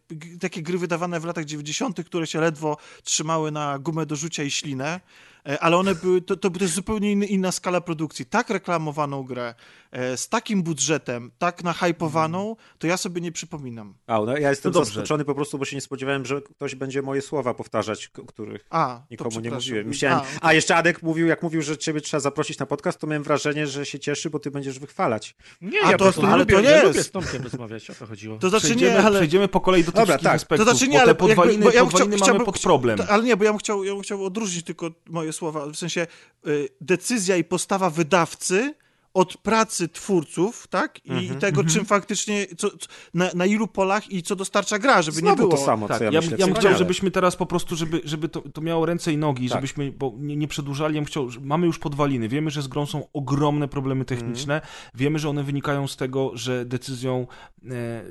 [0.41, 4.51] takie gry wydawane w latach 90., które się ledwo trzymały na gumę do rzucia i
[4.51, 5.01] ślinę,
[5.49, 8.27] e, ale one były, to, to, jest zupełnie inny, inna skala produkcji.
[8.27, 9.55] Tak reklamowaną grę,
[9.91, 13.95] e, z takim budżetem, tak nahypowaną, to ja sobie nie przypominam.
[14.07, 14.95] A, no, ja jestem No dobrze.
[14.95, 19.03] zaskoczony po prostu, bo się nie spodziewałem, że ktoś będzie moje słowa powtarzać, których A,
[19.11, 19.87] nikomu nie mówiłem.
[19.87, 23.07] Myślałem, A, a, jeszcze Adek mówił, jak mówił, że ciebie trzeba zaprosić na podcast, to
[23.07, 25.37] miałem wrażenie, że się cieszy, bo ty będziesz wychwalać.
[25.61, 26.87] Nie, A ja to- po prostu ale lubię, to ja jest.
[26.87, 28.39] lubię z Tomkiem rozmawiać, o to chodziło.
[28.39, 29.19] To znaczy nie, ale...
[29.37, 30.37] przejdziemy po kolei do tych Dobra, wszystkich tak.
[30.37, 32.59] aspektów, To znaczy nie, bo ale te podwaliny, jakby, bo ja podwaliny chciał, mamy pod
[32.59, 32.99] problem.
[32.99, 35.67] To- Ale nie, bo ja bym chciał, ja bym chciał odróżnić tylko moje słowa.
[35.67, 36.07] W sensie
[36.47, 38.75] y, decyzja i postawa wydawcy
[39.15, 41.07] od pracy twórców, tak?
[41.07, 44.79] I, Mhm, i tego, czym faktycznie, co, co, na, na ilu polach i co dostarcza
[44.79, 45.51] gra, żeby Znowu nie było.
[45.51, 46.47] to samo, Tak, co ja, ja, ja, myślę.
[46.47, 49.57] bym chciał, żebyśmy teraz po prostu, żeby, żeby to, to miało ręce i nogi, Tak.
[49.59, 52.87] żebyśmy, bo nie, nie przedłużali, ja bym chciał, mamy już podwaliny, wiemy, że z grą
[52.87, 54.61] są ogromne problemy techniczne,
[54.95, 57.27] wiemy, że one wynikają z tego, że decyzją
[57.71, 58.03] e,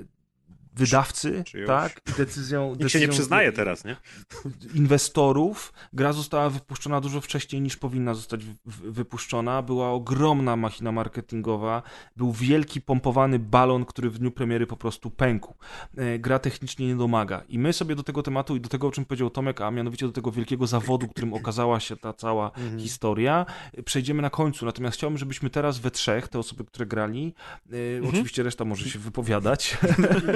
[0.75, 1.67] wydawcy, Czyjąś.
[1.67, 2.69] tak, decyzją...
[2.69, 3.95] Nikt się nie decyzją przyznaje teraz, nie?
[4.75, 5.73] inwestorów.
[5.93, 9.61] Gra została wypuszczona dużo wcześniej niż powinna zostać wy- wy- wypuszczona.
[9.61, 11.81] Była ogromna machina marketingowa.
[12.15, 15.53] Był wielki pompowany balon, który w dniu premiery po prostu pękł.
[15.97, 17.43] E, Gra technicznie nie domaga.
[17.49, 20.05] I my sobie do tego tematu i do tego, o czym powiedział Tomek, a mianowicie
[20.05, 24.65] do tego wielkiego zawodu, którym okazała się ta cała historia, e, przejdziemy na końcu.
[24.65, 27.33] Natomiast chciałbym, żebyśmy teraz we trzech, te osoby, które grali,
[27.71, 29.77] e, oczywiście reszta może się wypowiadać,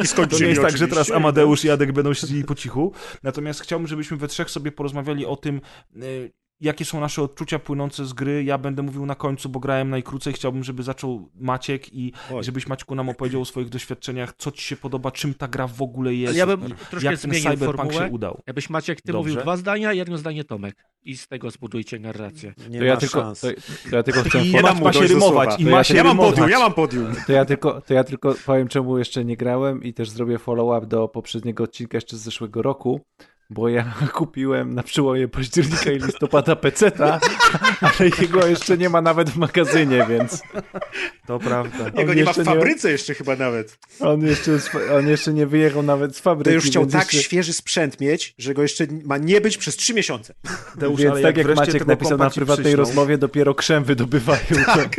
[0.03, 2.93] I to nie jest tak, że teraz Amadeusz i Jadek będą siedzieli po cichu.
[3.23, 5.61] Natomiast chciałbym, żebyśmy we trzech sobie porozmawiali o tym,
[6.03, 6.31] y,
[6.61, 8.44] jakie są nasze odczucia płynące z gry.
[8.44, 10.34] Ja będę mówił na końcu, bo grałem najkrócej.
[10.34, 12.44] Chciałbym, żeby zaczął Maciek i Oj.
[12.44, 15.81] żebyś Maćku nam opowiedział o swoich doświadczeniach, co ci się podoba, czym ta gra w
[15.81, 16.36] ogóle jest.
[16.38, 17.94] Ja bym troszkę jak ten cyberpunk formułę.
[18.07, 18.41] się udał.
[18.48, 19.30] Jakbyś Maciek, ty Dobrze.
[19.30, 20.76] mówił dwa zdania, jedno zdanie Tomek.
[21.03, 22.53] I z tego zbudujcie narrację.
[22.69, 23.40] Nie To ja, ma tylko, szans.
[23.41, 23.48] to,
[23.90, 26.11] to ja tylko chcę I nie ma się rymować i ma ja się Ja mam
[26.11, 26.31] rymować.
[26.36, 27.07] podium, ja mam podium.
[27.27, 30.88] To ja, tylko, to ja tylko powiem, czemu jeszcze nie grałem i też zrobię follow-up
[30.88, 33.02] do poprzedniego odcinka jeszcze z zeszłego roku,
[33.49, 37.19] bo ja kupiłem na przełomie października i listopada peceta,
[37.81, 40.41] ale jego jeszcze nie ma nawet w magazynie, więc
[41.27, 41.85] To prawda.
[41.85, 43.80] Jego On nie ma w fabryce jeszcze chyba nawet.
[43.99, 44.59] on jeszcze,
[44.97, 46.49] on jeszcze nie wyjechał nawet z fabryki.
[46.49, 49.76] To już chciał tak jeszcze, świeży sprzęt mieć, że go jeszcze ma nie być przez
[49.76, 50.34] trzy miesiące.
[50.76, 54.39] Deusz, Więc ale tak jak wreszcie Maciek napisał na prywatnej rozmowie, dopiero krzem wydobywają.
[54.65, 54.95] Tak.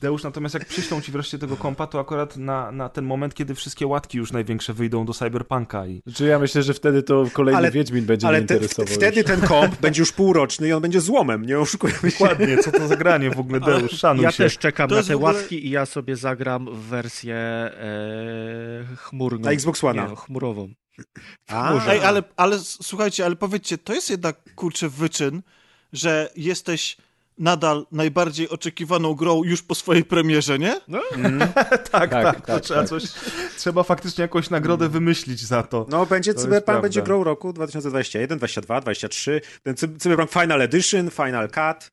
[0.00, 3.54] Deusz, natomiast jak przyślą ci wreszcie tego kompa, to akurat na, na ten moment, kiedy
[3.54, 7.58] wszystkie łatki już największe wyjdą do Cyberpunka i Czy ja myślę, że wtedy to kolejny
[7.58, 8.94] Ale- Wiedźmin będzie mnie Ale te, interesował.
[8.94, 12.24] wtedy ten komp będzie już półroczny i on będzie złomem, nie oszukujemy się.
[12.24, 14.44] Ładnie, co to za granie w ogóle, Deusz, szanuj Ja się.
[14.44, 19.44] też czekam To na te ogóle- łatki i ja sobie zagram w wersję e, chmurną.
[19.44, 20.10] Na Xbox One'a.
[20.10, 20.68] Nie, chmurową.
[21.48, 25.42] A, Ej, ale, ale słuchajcie, ale powiedzcie, to jest jednak kurczę wyczyn,
[25.92, 26.96] że jesteś
[27.40, 30.80] nadal najbardziej oczekiwaną grą już po swojej premierze, nie?
[31.60, 32.88] tak, tak, tak, to tak, trzeba tak.
[32.88, 33.02] coś,
[33.56, 35.86] trzeba faktycznie jakąś nagrodę wymyślić za to.
[35.88, 39.40] No, będzie To Cyberpunk, będzie grą roku 2021, 2022, 2023.
[39.62, 41.90] Ten Cy- Cyberpunk Final Edition, Final Cut,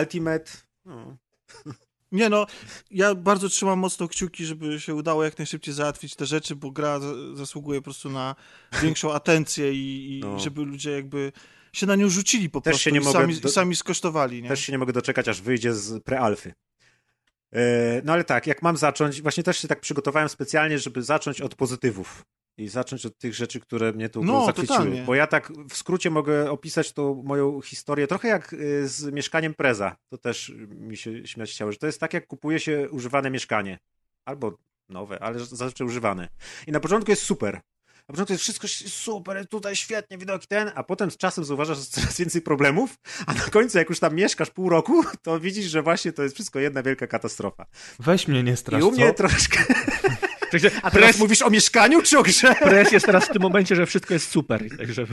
[0.00, 0.44] Ultimate.
[0.84, 1.16] No.
[2.12, 2.46] Nie no,
[2.90, 7.00] ja bardzo trzymam mocno kciuki, żeby się udało jak najszybciej załatwić te rzeczy, bo gra
[7.00, 8.34] za- zasługuje po prostu na
[8.82, 10.38] większą atencję i, i No.
[10.38, 11.32] żeby ludzie jakby
[11.72, 14.48] się na nią rzucili po Też prostu się nie i, sami, do- sami skosztowali, nie?
[14.48, 16.52] Też się nie mogę doczekać, aż wyjdzie z prealfy.
[17.52, 17.60] E,
[18.04, 21.54] No ale tak, jak mam zacząć, właśnie też się tak przygotowałem specjalnie, żeby zacząć od
[21.54, 22.24] pozytywów.
[22.58, 24.66] I zacząć od tych rzeczy, które mnie tu No, zachwyciły.
[24.78, 25.02] totalnie.
[25.02, 29.54] Bo ja tak w skrócie mogę opisać tą moją historię trochę jak y, z mieszkaniem
[29.54, 29.96] Preza.
[30.08, 33.78] To też mi się śmiać chciało, że to jest tak, jak kupuje się używane mieszkanie.
[34.24, 34.58] Albo
[34.88, 36.28] nowe, ale zazwyczaj używane.
[36.66, 37.60] I na początku jest super.
[38.08, 42.18] Na początku jest wszystko super, tutaj świetnie, widoki ten, a potem z czasem zauważasz, coraz
[42.18, 46.12] więcej problemów, a na końcu jak już tam mieszkasz pół roku, to widzisz, że właśnie
[46.12, 47.66] to jest wszystko jedna wielka katastrofa.
[47.98, 49.14] Weź mnie nie strasz, I u mnie co?
[49.14, 49.64] troszkę...
[50.50, 52.54] Także A teraz pres, mówisz o mieszkaniu czy o grze?
[52.54, 54.64] pres jest teraz w tym momencie, że wszystko jest super.
[54.78, 55.06] Także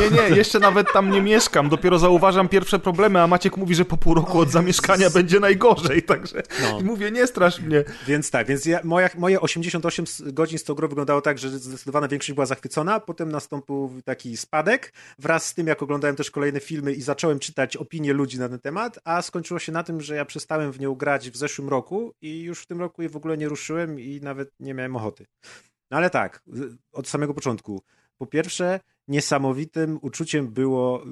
[0.00, 3.84] Nie, nie, jeszcze nawet tam nie mieszkam, dopiero zauważam pierwsze problemy, a Maciek mówi, że
[3.84, 6.80] po pół roku od zamieszkania będzie najgorzej, także No.
[6.80, 7.84] I mówię, nie strasz mnie.
[8.06, 11.50] Więc tak, więc ja, moja, moje 88 s- godzin z tą grą wyglądało tak, że
[11.50, 16.60] zdecydowana większość była zachwycona, potem nastąpił taki spadek, wraz z tym jak oglądałem też kolejne
[16.60, 20.14] filmy i zacząłem czytać opinie ludzi na ten temat, a skończyło się na tym, że
[20.14, 23.16] ja przestałem w nią grać w zeszłym roku i już w tym roku jej w
[23.16, 25.26] ogóle nie ruszyłem i nawet nie miałem ochoty.
[25.90, 27.82] No ale tak, y, od samego początku.
[28.18, 31.04] Po pierwsze, niesamowitym uczuciem było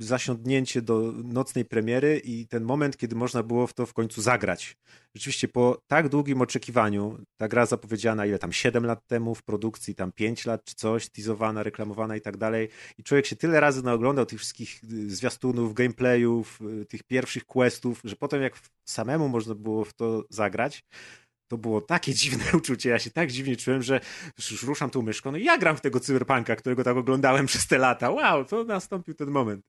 [0.00, 4.22] y, zasiądnięcie do nocnej premiery i ten moment, kiedy można było w to w końcu
[4.22, 4.76] zagrać.
[5.14, 9.94] Rzeczywiście po tak długim oczekiwaniu, ta gra zapowiedziana ile tam 7 lat temu w produkcji,
[9.94, 12.68] tam 5 lat czy coś, teasowana, reklamowana i tak dalej
[12.98, 18.16] i człowiek się tyle razy naoglądał tych wszystkich y, zwiastunów, gameplayów, tych pierwszych questów, że
[18.16, 18.54] potem jak
[18.84, 20.84] samemu można było w to zagrać,
[21.50, 24.00] to było takie dziwne uczucie, ja się tak dziwnie czułem, że
[24.50, 27.66] już ruszam tą myszką, no i ja gram w tego cyberpunka, którego tak oglądałem przez
[27.66, 28.10] te lata.
[28.10, 29.66] Wow, to nastąpił ten moment.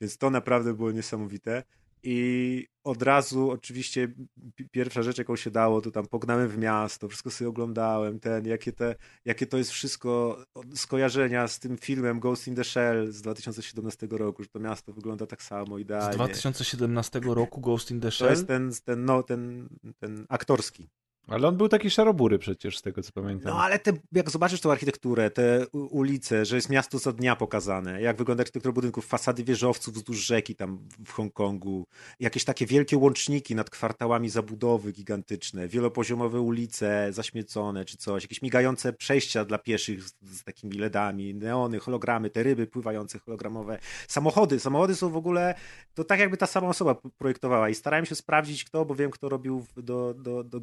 [0.00, 1.62] Więc to naprawdę było niesamowite.
[2.06, 4.08] I od razu oczywiście
[4.54, 8.46] pi- pierwsza rzecz, jaką się dało, to tam pognałem w miasto, wszystko sobie oglądałem, ten,
[8.46, 10.42] jakie, te, jakie to jest wszystko
[10.74, 15.26] skojarzenia z tym filmem Ghost in the Shell z 2017 roku, że to miasto wygląda
[15.26, 16.14] tak samo Z idealnie.
[16.14, 18.30] 2017 roku Ghost in the To Shell.
[18.30, 19.68] jest ten, ten, no, ten,
[19.98, 20.88] ten aktorski.
[21.28, 23.52] Ale on był taki szarobury przecież, z tego co pamiętam.
[23.52, 28.02] No ale te, jak zobaczysz tą architekturę, te ulice, że jest miasto za dnia pokazane,
[28.02, 31.86] jak wygląda architektura budynków, fasady wieżowców wzdłuż rzeki tam w Hongkongu,
[32.20, 38.92] jakieś takie wielkie łączniki nad kwartałami zabudowy gigantyczne, wielopoziomowe ulice zaśmiecone czy coś, jakieś migające
[38.92, 43.78] przejścia dla pieszych z, z takimi LEDami, neony, hologramy, te ryby pływające hologramowe,
[44.08, 45.54] samochody, samochody są w ogóle,
[45.94, 49.28] to tak jakby ta sama osoba projektowała i starałem się sprawdzić kto, bo wiem kto
[49.28, 50.60] robił do, do, do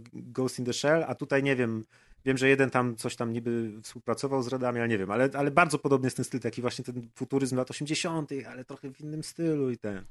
[0.60, 1.86] in the Shell, a tutaj nie wiem,
[2.26, 5.52] Wiem, że jeden tam coś tam niby współpracował z Redami, ale nie wiem, ale, ale
[5.52, 9.24] bardzo podobny jest ten styl, taki właśnie ten futuryzm lat 80., ale trochę w innym
[9.24, 10.06] stylu i ten.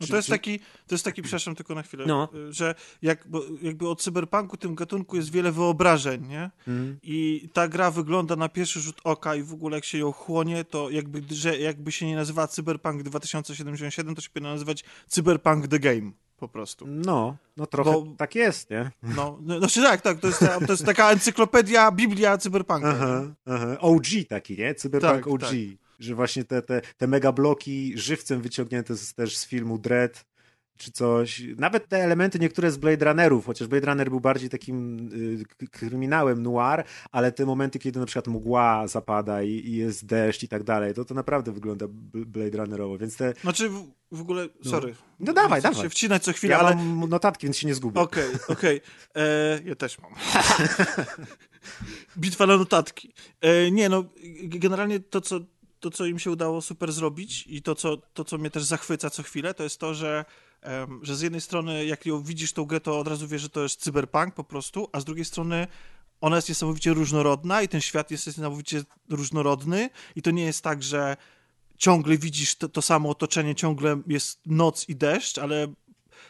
[0.00, 2.28] No to jest czy- taki, to jest taki, przepraszam tylko na chwilę, No.
[2.34, 6.50] y, że jak, bo jakby o cyberpunku, tym gatunku jest wiele wyobrażeń, nie?
[6.68, 6.98] Mhm.
[7.02, 10.64] I ta gra wygląda na pierwszy rzut oka i w ogóle jak się ją chłonie,
[10.64, 15.78] to jakby, że jakby się nie nazywała Cyberpunk 2077, to się powinno nazywać Cyberpunk The
[15.78, 16.86] Game po prostu.
[16.86, 18.90] No, no trochę Bo- tak jest, nie?
[19.02, 22.88] No, no znaczy tak, tak, to jest, ta, to jest taka encyklopedia, biblia cyberpunka.
[22.88, 23.76] Aha, aha.
[23.80, 24.74] OG taki, nie?
[24.74, 25.40] Cyberpunk Tak, OG.
[25.40, 25.50] tak.
[25.98, 30.24] Że właśnie te, te, te mega bloki żywcem wyciągnięte z, też z filmu Dread
[30.80, 31.42] czy coś.
[31.56, 34.98] Nawet te elementy niektóre z Blade Runnerów, chociaż Blade Runner był bardziej takim
[35.62, 40.42] y, kryminałem noir, ale te momenty, kiedy na przykład mgła zapada i, i jest deszcz
[40.42, 43.34] i tak dalej, to to naprawdę wygląda Blade Runnerowo, więc te...
[43.40, 44.94] Znaczy w, w ogóle, sorry.
[45.20, 45.82] No dawaj, Chcę dawaj.
[45.82, 46.76] się wcinać co chwilę, Ja ale...
[46.76, 48.00] mam notatki, więc się nie zgubię.
[48.00, 48.80] Okej, okej.
[49.16, 50.12] E, Ja też mam.
[52.18, 53.12] Bitwa na notatki.
[53.40, 54.04] E, nie, no,
[54.42, 55.40] generalnie to co,
[55.80, 59.10] to, co im się udało super zrobić i to co, to, co mnie też zachwyca
[59.10, 60.24] co chwilę, to jest to, że,
[61.02, 63.62] że z jednej strony, jak ją widzisz tą grę, to od razu wiesz, że to
[63.62, 65.66] jest cyberpunk po prostu, a z drugiej strony
[66.20, 70.82] ona jest niesamowicie różnorodna i ten świat jest niesamowicie różnorodny i to nie jest tak,
[70.82, 71.16] że
[71.78, 75.68] ciągle widzisz to, to samo otoczenie, ciągle jest noc i deszcz, ale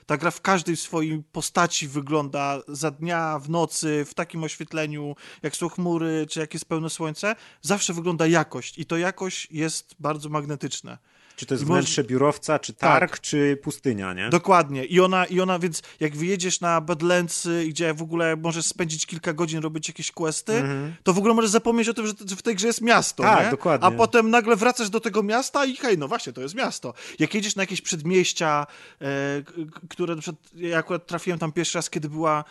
[0.06, 5.56] ta gra w każdej swojej postaci wygląda za dnia, w nocy, w takim oświetleniu, jak
[5.56, 10.28] są chmury, czy jak jest pełne słońce, zawsze wygląda jakość i to jakość jest bardzo
[10.28, 10.98] magnetyczne.
[11.36, 14.28] Czy to jest I może- wnętrze biurowca, czy targ, czy pustynia, nie?
[14.28, 14.84] Dokładnie.
[14.84, 19.32] I ona, I ona, więc jak wyjedziesz na Badlandsy, gdzie w ogóle możesz spędzić kilka
[19.32, 20.94] godzin, robić jakieś questy, Mhm.
[21.02, 23.50] to w ogóle możesz zapomnieć o tym, że, w tej grze jest miasto, Tak, nie?
[23.50, 23.86] dokładnie.
[23.86, 26.94] A potem nagle wracasz do tego miasta i hej, no właśnie, to jest miasto.
[27.18, 28.66] Jak jedziesz na jakieś przedmieścia,
[29.00, 29.06] e,
[29.88, 32.44] które na przykład, ja akurat trafiłem tam pierwszy raz, kiedy była,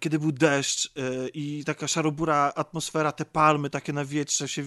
[0.00, 4.66] kiedy był deszcz e, i taka szarobura atmosfera, te palmy takie na wietrze się e,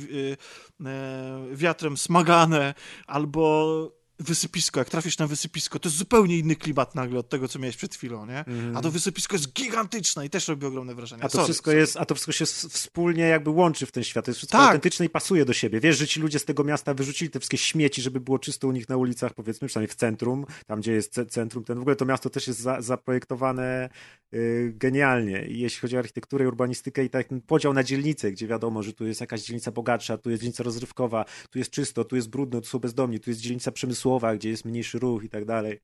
[0.90, 2.74] e, wiatrem smagane,
[3.08, 7.60] albo wysypisko, jak trafisz na wysypisko, to jest zupełnie inny klimat nagle od tego, co
[7.60, 8.46] miałeś przed chwilą, nie?
[8.76, 11.24] A to wysypisko jest gigantyczne i też robi ogromne wrażenie.
[11.24, 11.80] A to, Sorry, wszystko sorry.
[11.80, 14.26] jest, a to wszystko się wspólnie jakby łączy w ten świat.
[14.26, 14.68] To jest wszystko Tak.
[14.68, 15.80] autentyczne i pasuje do siebie.
[15.80, 18.72] Wiesz, że ci ludzie z tego miasta wyrzucili te wszystkie śmieci, żeby było czysto u
[18.72, 21.64] nich na ulicach, powiedzmy, przynajmniej w centrum, tam gdzie jest ce- centrum.
[21.64, 23.90] Ten, w ogóle to miasto też jest za, zaprojektowane
[24.34, 25.46] y, genialnie.
[25.48, 28.94] I jeśli chodzi o architekturę urbanistykę i tak ten podział na dzielnice, gdzie wiadomo, że
[28.94, 32.62] tu jest jakaś dzielnica bogatsza, tu jest dzielnica rozrywkowa, tu jest czysto, tu jest brudno,
[32.62, 35.80] tu są bezdomni, tu jest dzielnica przemysłowa, gdzie jest mniejszy ruch i tak dalej.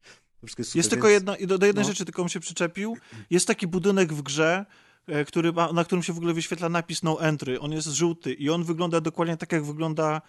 [0.57, 1.89] Jest Jest tylko jedna, do, do jednej no.
[1.89, 2.97] rzeczy tylko bym się przyczepił.
[3.29, 4.65] Jest taki budynek w grze,
[5.07, 7.59] e, który ma, na którym się w ogóle wyświetla napis no entry.
[7.59, 10.21] On jest żółty i on wygląda dokładnie tak, jak wygląda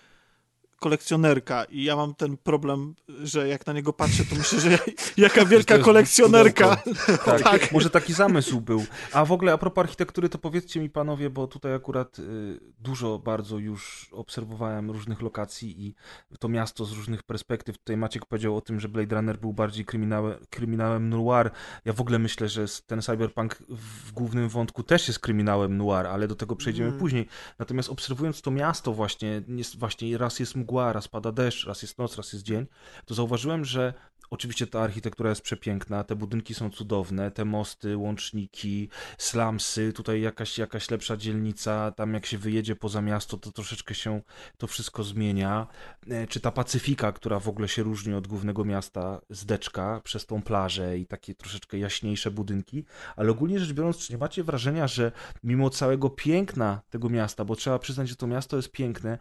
[0.80, 4.78] kolekcjonerka i ja mam ten problem, że jak na niego patrzę, to myślę, że
[5.24, 6.76] jaka wielka kolekcjonerka.
[7.24, 7.72] Tak, Tak.
[7.72, 8.84] może taki zamysł był.
[9.12, 13.18] A w ogóle a propos architektury, to powiedzcie mi panowie, bo tutaj akurat y, dużo
[13.18, 15.94] bardzo już obserwowałem różnych lokacji i
[16.38, 17.78] to miasto z różnych perspektyw.
[17.78, 21.50] Tutaj Maciek powiedział o tym, że Blade Runner był bardziej kryminałem, kryminałem noir.
[21.84, 26.28] Ja w ogóle myślę, że ten cyberpunk w głównym wątku też jest kryminałem noir, ale
[26.28, 27.00] do tego przejdziemy Mm.
[27.00, 27.26] później.
[27.58, 31.98] Natomiast obserwując to miasto właśnie, jest, właśnie raz jest mgła, raz pada deszcz, raz jest
[31.98, 32.66] noc, raz jest dzień,
[33.04, 33.94] to zauważyłem, że
[34.30, 38.88] Oczywiście ta architektura jest przepiękna, te budynki są cudowne, te mosty, łączniki,
[39.18, 44.20] slumsy, tutaj jakaś, jakaś lepsza dzielnica, tam jak się wyjedzie poza miasto, to troszeczkę się
[44.58, 45.66] to wszystko zmienia.
[46.10, 50.26] E, Czy ta Pacyfika, która w ogóle się różni od głównego miasta z Deczka przez
[50.26, 52.84] tą plażę i takie troszeczkę jaśniejsze budynki,
[53.16, 55.12] ale ogólnie rzecz biorąc, czy nie macie wrażenia, że
[55.44, 59.18] mimo całego piękna tego miasta, bo trzeba przyznać, że to miasto jest piękne,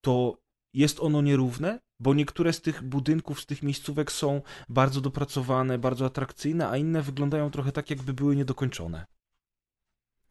[0.00, 0.38] to
[0.74, 6.06] jest ono nierówne, bo niektóre z tych budynków, z tych miejscówek są bardzo dopracowane, bardzo
[6.06, 9.06] atrakcyjne, a inne wyglądają trochę tak, jakby były niedokończone.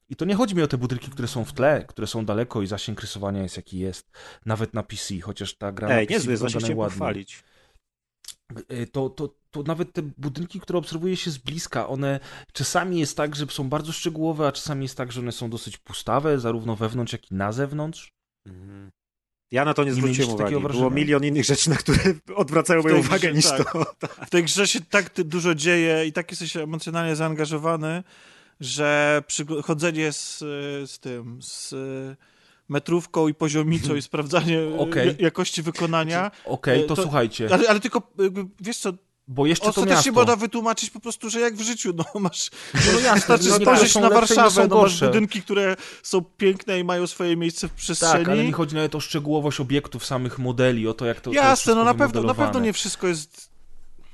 [0.09, 2.61] I to nie chodzi mi o te budynki, które są w tle, które są daleko
[2.61, 4.11] i zasięg rysowania jest jaki jest,
[4.45, 7.25] nawet na PC, chociaż ta gra na Ej, PC niezły, jest, wygląda najładniej.
[8.91, 12.19] to, to, to nawet te budynki, które obserwuje się z bliska, one
[12.53, 15.77] czasami jest tak, że są bardzo szczegółowe, a czasami jest tak, że one są dosyć
[15.77, 18.13] pustawe, zarówno wewnątrz, jak i na zewnątrz.
[18.45, 18.91] Mhm.
[19.51, 20.55] Ja na to nie Nie zwróciłem uwagi.
[20.59, 21.99] Było milion innych rzeczy, na które
[22.35, 23.73] odwracają moją uwagę grze, niż tak.
[23.73, 23.85] to.
[24.25, 28.03] W tej grze się tak dużo dzieje i tak jesteś emocjonalnie zaangażowany,
[28.59, 29.23] że
[29.63, 30.37] chodzenie z,
[30.91, 31.75] z tym, z
[32.69, 35.07] metrówką i poziomicą i sprawdzanie Okej.
[35.07, 36.31] ja- jakości wykonania.
[36.45, 38.11] Okej, E, to, to- słuchajcie, Ale, ale tylko,
[38.59, 38.93] wiesz co,
[39.29, 40.11] bo jeszcze to ostatecznie miasto...
[40.11, 42.51] można wytłumaczyć po prostu, że jak w życiu, no masz...
[42.73, 47.07] No jasne, Wystarczy no spojrzeć na Warszawę, no masz budynki, które są piękne i mają
[47.07, 48.25] swoje miejsce w przestrzeni.
[48.25, 51.29] Tak, ale mi chodzi nawet o szczegółowość obiektów, samych modeli, o to jak to, to
[51.29, 53.48] jest Jasne, wszystko no na pewno, na pewno nie wszystko jest...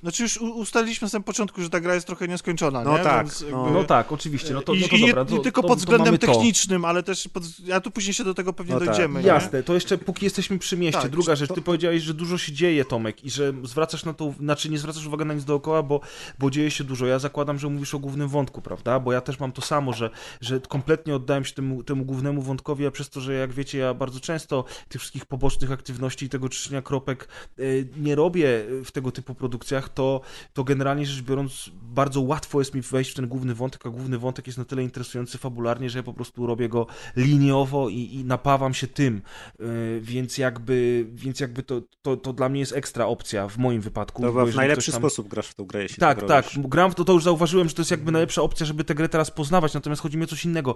[0.05, 3.03] Znaczy już ustaliliśmy na samym początku, że ta gra jest trochę nieskończona, No nie?
[3.03, 3.57] tak, Więc no.
[3.63, 5.25] jakby- No tak, oczywiście, no to, I, no to nie, dobra.
[5.37, 8.53] Nie tylko to, pod względem technicznym, ale też pod, ja tu później się do tego
[8.53, 8.87] pewnie No tak.
[8.89, 9.19] dojdziemy.
[9.21, 9.27] nie?
[9.27, 11.01] Jasne, to jeszcze póki jesteśmy przy mieście.
[11.01, 14.13] Tak, Druga rzecz, to- ty powiedziałeś, że dużo się dzieje, Tomek, i że zwracasz na
[14.13, 16.01] to, znaczy nie zwracasz uwagi na nic dookoła, bo,
[16.39, 17.05] bo dzieje się dużo.
[17.05, 18.99] Ja zakładam, że mówisz o głównym wątku, prawda?
[18.99, 20.09] Bo ja też mam to samo, że,
[20.41, 23.93] że kompletnie oddałem się temu, temu głównemu wątkowi, a przez to, że jak wiecie, ja
[23.93, 27.27] bardzo często tych wszystkich pobocznych aktywności i tego czyszczenia kropek
[27.59, 30.21] y, nie robię w tego typu produkcjach, to,
[30.53, 34.17] to generalnie rzecz biorąc bardzo łatwo jest mi wejść w ten główny wątek, a główny
[34.17, 38.23] wątek jest na tyle interesujący fabularnie, że ja po prostu robię go liniowo i, i
[38.25, 39.21] napawam się tym,
[39.61, 43.81] Y, więc jakby, więc jakby to, to, to dla mnie jest ekstra opcja w moim
[43.81, 44.21] wypadku.
[44.21, 46.45] To w najlepszy tam- sposób grasz w tą grę, jeśli tak, tak tak.
[46.69, 49.09] Gram w to, to już zauważyłem, że to jest jakby najlepsza opcja, żeby tę grę
[49.09, 50.75] teraz poznawać, natomiast chodzi mi o coś innego.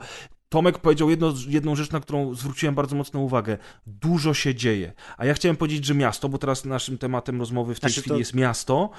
[0.49, 3.57] Tomek powiedział jedno, jedną rzecz, na którą zwróciłem bardzo mocną uwagę.
[3.87, 4.93] Dużo się dzieje.
[5.17, 8.13] A ja chciałem powiedzieć, że miasto, bo teraz naszym tematem rozmowy w tej Znaczy chwili
[8.13, 8.89] to- jest miasto,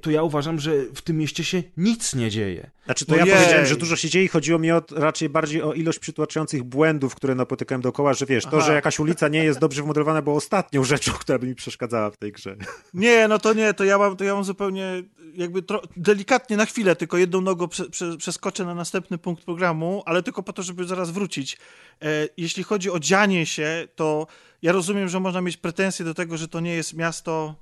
[0.00, 2.70] to ja uważam, że w tym mieście się nic nie dzieje.
[2.84, 5.98] Znaczy to ja powiedziałem, że dużo się dzieje, chodziło mi o, raczej bardziej o ilość
[5.98, 8.66] przytłaczających błędów, które napotykałem dookoła, że wiesz, to, Aha.
[8.66, 12.16] że jakaś ulica nie jest dobrze wymodelowana, było ostatnią rzeczą, która by mi przeszkadzała w
[12.16, 12.56] tej grze.
[12.94, 15.02] Nie, no to nie, to ja mam, to ja mam zupełnie
[15.34, 20.02] jakby tro, delikatnie na chwilę, tylko jedną nogą prze, prze, przeskoczę na następny punkt programu,
[20.06, 21.58] ale tylko po to, żeby zaraz wrócić.
[22.02, 24.26] E, jeśli chodzi o dzianie się, to
[24.62, 27.54] ja rozumiem, że można mieć pretensje do tego, że to nie jest miasto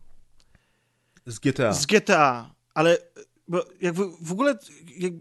[1.28, 1.72] Z GTA.
[1.72, 2.98] z GTA, ale
[3.80, 4.59] jakby w ogóle
[4.96, 5.12] jak,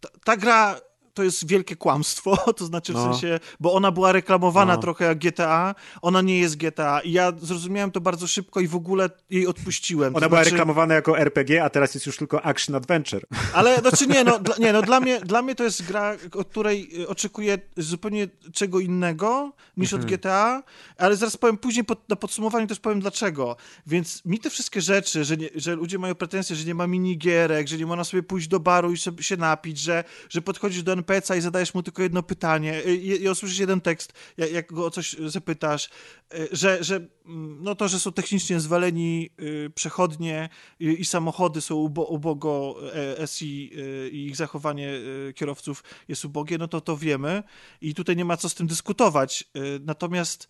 [0.00, 0.80] ta, ta gra
[1.16, 3.12] to jest wielkie kłamstwo, to znaczy w No.
[3.12, 4.80] sensie, bo ona była reklamowana No.
[4.80, 8.74] trochę jak GTA, ona nie jest GTA i ja zrozumiałem to bardzo szybko i w
[8.76, 10.12] ogóle jej odpuściłem.
[10.12, 13.22] To Ona była znaczy, reklamowana jako RPG, a teraz jest już tylko action adventure.
[13.54, 16.48] Ale znaczy nie, no, dla, nie, no dla, mnie, dla mnie to jest gra, od
[16.48, 20.02] której y, oczekuję zupełnie czego innego niż Mhm.
[20.02, 20.62] od GTA,
[20.98, 23.56] ale zaraz powiem później pod, na podsumowaniu też powiem dlaczego.
[23.86, 27.68] Więc mi te wszystkie rzeczy, że, nie, że ludzie mają pretensje, że nie ma minigierek,
[27.68, 30.92] że nie można sobie pójść do baru i sobie się napić, że, że podchodzisz do
[31.06, 34.72] NPC-a i zadajesz mu tylko jedno pytanie y, i, i usłyszysz jeden tekst, jak, jak
[34.72, 35.90] go o coś zapytasz,
[36.34, 40.48] y, że, że mm, no to, że są technicznie zwaleni y, przechodnie
[40.80, 42.76] i, i samochody są ubo, ubogo
[43.20, 43.70] e, SI
[44.12, 44.92] i ich zachowanie
[45.34, 47.42] kierowców jest ubogie, no to to wiemy
[47.80, 49.44] i tutaj nie ma co z tym dyskutować.
[49.80, 50.48] Natomiast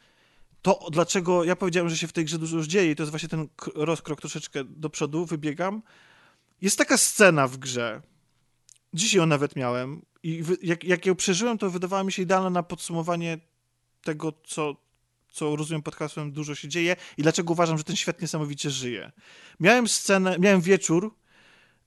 [0.62, 3.10] to, dlaczego ja powiedziałem, że się w tej grze dużo już dzieje i to jest
[3.10, 5.82] właśnie ten rozkrok troszeczkę do przodu, wybiegam.
[6.60, 8.02] Jest taka scena w grze,
[8.94, 12.62] dzisiaj ją nawet miałem i jak, jak ją przeżyłem, to wydawała mi się idealna na
[12.62, 13.38] podsumowanie
[14.02, 14.76] tego, co,
[15.32, 19.12] co rozumiem pod hasłem dużo się dzieje i dlaczego uważam, że ten świat niesamowicie żyje.
[19.60, 21.14] Miałem scenę, miałem wieczór,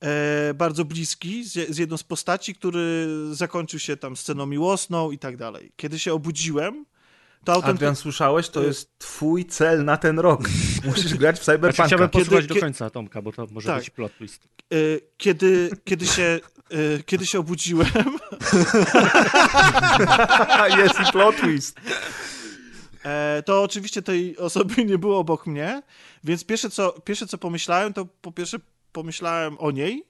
[0.04, 5.18] e, bardzo bliski z, z jedną z postaci, który zakończył się tam sceną miłosną i
[5.20, 5.72] tak dalej.
[5.76, 6.86] Kiedy się obudziłem,
[7.44, 7.74] to autenty...
[7.76, 8.50] Adrian, słyszałeś?
[8.50, 10.50] To jest twój cel na ten rok.
[10.86, 11.88] Musisz grać w Znaczy, Cyberpunka.
[11.88, 13.80] chciałbym Kiedy- posłuchać do kie- końca Tomka, bo to może Tak.
[13.80, 14.48] być plot twist.
[14.74, 14.76] E,
[15.18, 16.40] kiedy, kiedy, się, e,
[17.06, 17.88] kiedy się obudziłem,
[20.78, 21.80] jest i plot twist.
[23.06, 25.82] E, to oczywiście tej osoby nie było obok mnie,
[26.24, 28.58] więc pierwsze co, pierwsze co pomyślałem, to po pierwsze
[28.92, 30.06] pomyślałem o niej,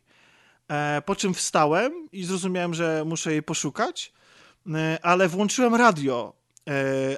[0.67, 4.13] e, po czym wstałem i zrozumiałem, że muszę jej poszukać,
[4.75, 6.39] e, ale włączyłem radio.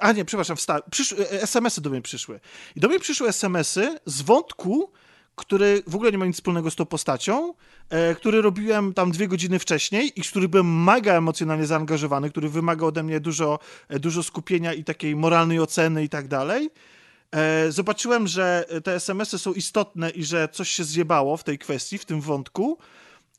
[0.01, 2.39] A nie, przepraszam, wsta- przyszły, e, SMS-y do mnie przyszły.
[2.75, 4.91] I do mnie przyszły SMS-y z wątku,
[5.35, 7.53] który w ogóle nie ma nic wspólnego z tą postacią,
[7.89, 12.87] e, który robiłem tam dwie godziny wcześniej i który byłem mega emocjonalnie zaangażowany, który wymagał
[12.87, 13.59] ode mnie dużo,
[13.89, 16.69] e, dużo skupienia i takiej moralnej oceny i tak dalej.
[17.31, 21.97] E, Zobaczyłem, że te SMS-y są istotne i że coś się zjebało w tej kwestii,
[21.97, 22.77] w tym wątku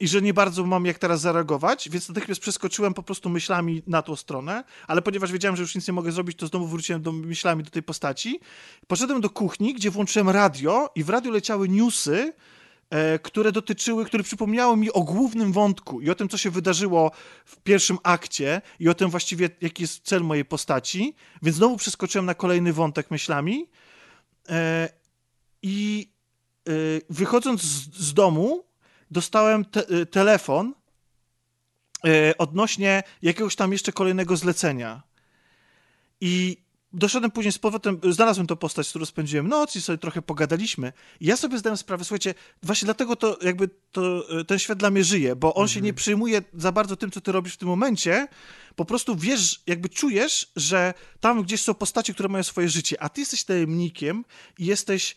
[0.02, 4.02] i że nie bardzo mam jak teraz zareagować, więc natychmiast przeskoczyłem po prostu myślami na
[4.02, 7.12] tą stronę, ale ponieważ wiedziałem, że już nic nie mogę zrobić, to znowu wróciłem do
[7.12, 8.40] myślami do tej postaci.
[8.86, 12.32] Poszedłem do kuchni, gdzie włączyłem radio i w radiu leciały newsy,
[12.90, 17.10] e, które dotyczyły, które przypomniały mi o głównym wątku i o tym, co się wydarzyło
[17.44, 22.26] w pierwszym akcie i o tym właściwie, jaki jest cel mojej postaci, więc znowu przeskoczyłem
[22.26, 23.68] na kolejny wątek myślami
[24.48, 24.88] e,
[25.62, 26.08] i
[26.68, 26.72] e,
[27.10, 28.71] wychodząc z, z domu
[29.12, 30.74] dostałem te, e, telefon
[32.06, 35.02] e, odnośnie jakiegoś tam jeszcze kolejnego zlecenia.
[36.20, 36.62] I
[36.92, 40.92] doszedłem później z powrotem, znalazłem tą postać, z którą spędziłem noc i sobie trochę pogadaliśmy.
[41.20, 44.90] I ja sobie zdałem sprawę, słuchajcie, właśnie dlatego to jakby to, e, ten świat dla
[44.90, 47.68] mnie żyje, bo on się nie przejmuje za bardzo tym, co ty robisz w tym
[47.68, 48.28] momencie,
[48.76, 53.08] po prostu wiesz, jakby czujesz, że tam gdzieś są postacie, które mają swoje życie, a
[53.08, 54.24] ty jesteś tajemnikiem
[54.58, 55.16] i jesteś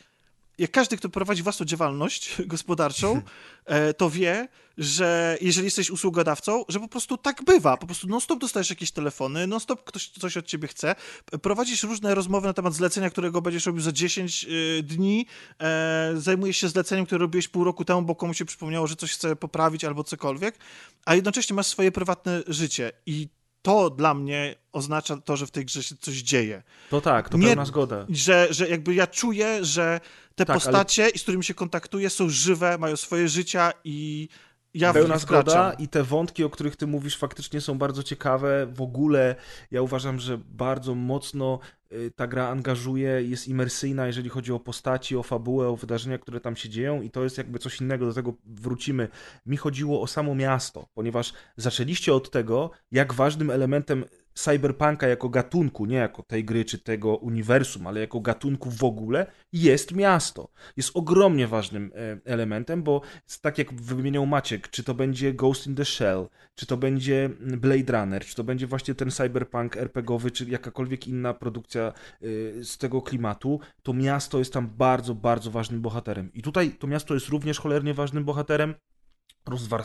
[0.58, 3.22] jak każdy, kto prowadzi własną działalność gospodarczą,
[3.66, 7.78] e, to wie, że jeżeli jesteś usługodawcą, że po prostu tak bywa.
[7.78, 10.96] Po prostu non-stop dostajesz jakieś telefony, non-stop ktoś coś od ciebie chce.
[11.42, 15.26] Prowadzisz różne rozmowy na temat zlecenia, którego będziesz robił za 10 y, dni.
[15.62, 19.14] E, zajmujesz się zleceniem, które robiłeś pół roku temu, bo komuś się przypomniało, że coś
[19.14, 20.58] chce poprawić albo cokolwiek,
[21.06, 22.92] a jednocześnie masz swoje prywatne życie.
[23.06, 23.28] I
[23.66, 26.64] to dla mnie oznacza to, że w tej grze się coś dzieje.
[26.90, 28.06] To tak, to Nie- pełna zgoda.
[28.10, 30.00] Że, że jakby ja czuję, że
[30.36, 34.28] te Tak, postacie, z którymi się kontaktuję, są żywe, mają swoje życia i
[34.76, 38.68] ja Pełna zgoda i te wątki, o których ty mówisz, faktycznie są bardzo ciekawe.
[38.74, 39.36] W ogóle
[39.72, 41.60] ja uważam, że bardzo mocno
[41.92, 46.40] y, ta gra angażuje, jest imersyjna, jeżeli chodzi o postaci, o fabułę, o wydarzenia, które
[46.40, 49.08] tam się dzieją i to jest jakby coś innego, do tego wrócimy.
[49.46, 54.06] Mi chodziło o samo miasto, ponieważ zaczęliście od tego, jak ważnym elementem
[54.36, 59.26] cyberpunka jako gatunku, nie jako tej gry czy tego uniwersum, ale jako gatunku w ogóle,
[59.54, 60.50] jest miasto.
[60.78, 63.02] Jest ogromnie ważnym e, elementem, bo
[63.42, 68.00] tak jak wymieniał Maciek, czy to będzie Ghost in the Shell, czy to będzie Blade
[68.00, 71.94] Runner, czy to będzie właśnie ten cyberpunk RPGowy, czy jakakolwiek inna produkcja
[72.24, 76.34] y, z tego klimatu, to miasto jest tam bardzo, bardzo ważnym bohaterem.
[76.34, 78.76] I tutaj to miasto jest również cholernie ważnym bohaterem,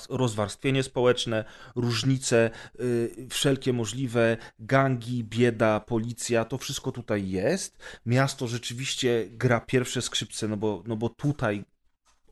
[0.09, 1.45] rozwarstwienie społeczne,
[1.77, 2.51] różnice,
[2.81, 7.79] y, wszelkie możliwe, gangi, bieda, policja, to wszystko tutaj jest.
[8.07, 11.65] Miasto rzeczywiście gra pierwsze skrzypce, no bo, no bo tutaj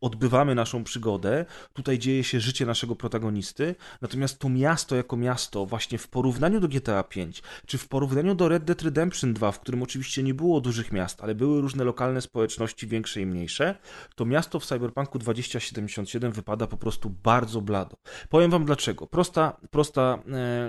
[0.00, 5.98] odbywamy naszą przygodę, tutaj dzieje się życie naszego protagonisty, natomiast to miasto jako miasto, właśnie
[5.98, 7.26] w porównaniu do GTA V,
[7.66, 11.22] czy w porównaniu do Red Dead Redemption 2, w którym oczywiście nie było dużych miast,
[11.22, 13.74] ale były różne lokalne społeczności, większe i mniejsze,
[14.14, 17.96] to miasto w Cyberpunku 2077 wypada po prostu bardzo blado.
[18.28, 19.06] Powiem wam dlaczego.
[19.06, 20.18] Prosta, prosta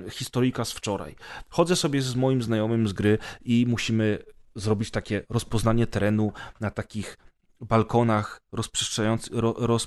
[0.08, 1.16] e, historyjka z wczoraj.
[1.50, 4.20] Chodzę sobie z moim znajomym z gry i musimy
[4.56, 7.18] zrobić takie rozpoznanie terenu na takich
[7.62, 9.80] balkonach ro,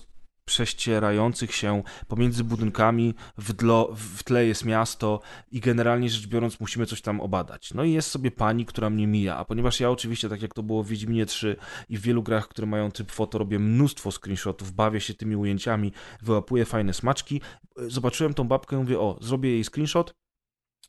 [1.52, 5.20] się pomiędzy budynkami, w, dlo, w tle jest miasto
[5.50, 7.74] i generalnie rzecz biorąc musimy coś tam obadać.
[7.74, 10.62] No i jest sobie pani, która mnie mija, a ponieważ ja oczywiście, tak jak to
[10.62, 11.56] było w Wiedźminie 3
[11.88, 15.92] i w wielu grach, które mają typ foto, robię mnóstwo screenshotów, bawię się tymi ujęciami,
[16.22, 17.40] wyłapuję fajne smaczki,
[17.76, 20.14] zobaczyłem tą babkę i mówię, o, zrobię jej screenshot,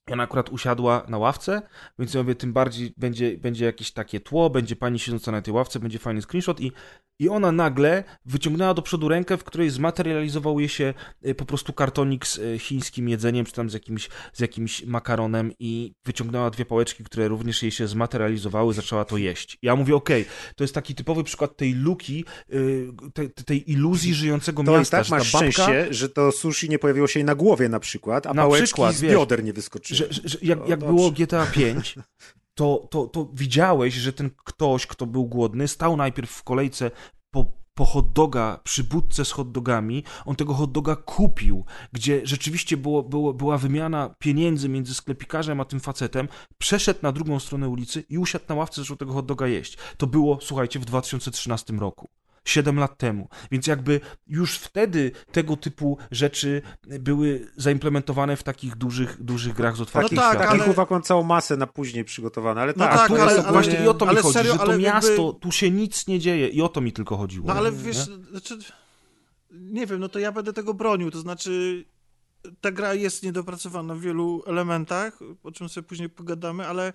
[0.10, 1.62] i ona akurat usiadła na ławce,
[2.00, 5.54] więc ja mówię, tym bardziej będzie, będzie jakieś takie tło, będzie pani siedząca na tej
[5.54, 6.72] ławce, będzie fajny screenshot i,
[7.20, 10.94] i ona nagle wyciągnęła do przodu rękę, w której zmaterializował jej się
[11.28, 15.52] y, po prostu kartonik z y, chińskim jedzeniem, czy tam z jakimś, z jakimś makaronem
[15.60, 19.58] i wyciągnęła dwie pałeczki, które również jej się zmaterializowały, zaczęła to jeść.
[19.62, 20.26] Ja mówię, okej,
[20.56, 25.10] to jest taki typowy przykład tej luki, y, tej, tej iluzji żyjącego To miasta, tak
[25.10, 25.48] masz babka...
[25.52, 28.66] szczęście, że to sushi nie pojawiło się jej na głowie na przykład, a Na pałeczki
[28.66, 29.98] przykład, z wiesz, bioder nie wyskoczyły.
[29.98, 30.96] że, że, że jak, No jak dobrze.
[30.96, 31.96] było GTA 5,
[32.54, 36.92] to, to, to widziałeś, że ten ktoś, kto był głodny, stał najpierw w kolejce
[37.32, 42.22] po po hot doga przy budce z hot dogami, on tego hot doga kupił, gdzie
[42.24, 46.28] rzeczywiście było, było, była wymiana pieniędzy między sklepikarzem a tym facetem,
[46.58, 49.78] przeszedł na drugą stronę ulicy i usiadł na ławce, zaczął tego hot doga jeść.
[49.98, 52.10] To było, słuchajcie, w 2013 roku.
[52.46, 53.30] 7 lat temu.
[53.52, 59.82] Więc jakby już wtedy tego typu rzeczy były zaimplementowane w takich dużych, dużych grach z
[59.82, 60.50] otwartym tak, światem.
[60.50, 62.98] ale- Takich uwag mam całą masę na później przygotowane, ale No tak.
[62.98, 64.64] tak, tu ale- jest ale- Właśnie i o to mi ale chodzi, serio, że to
[64.64, 67.48] ale jakby- miasto, tu się nic nie dzieje i o to mi tylko chodziło.
[67.48, 67.78] No ale nie?
[67.78, 67.98] wiesz,
[68.32, 68.58] znaczy,
[69.52, 71.86] nie wiem, no to ja będę tego bronił, to znaczy
[72.62, 76.94] ta gra jest niedopracowana w wielu elementach, o czym sobie później pogadamy, ale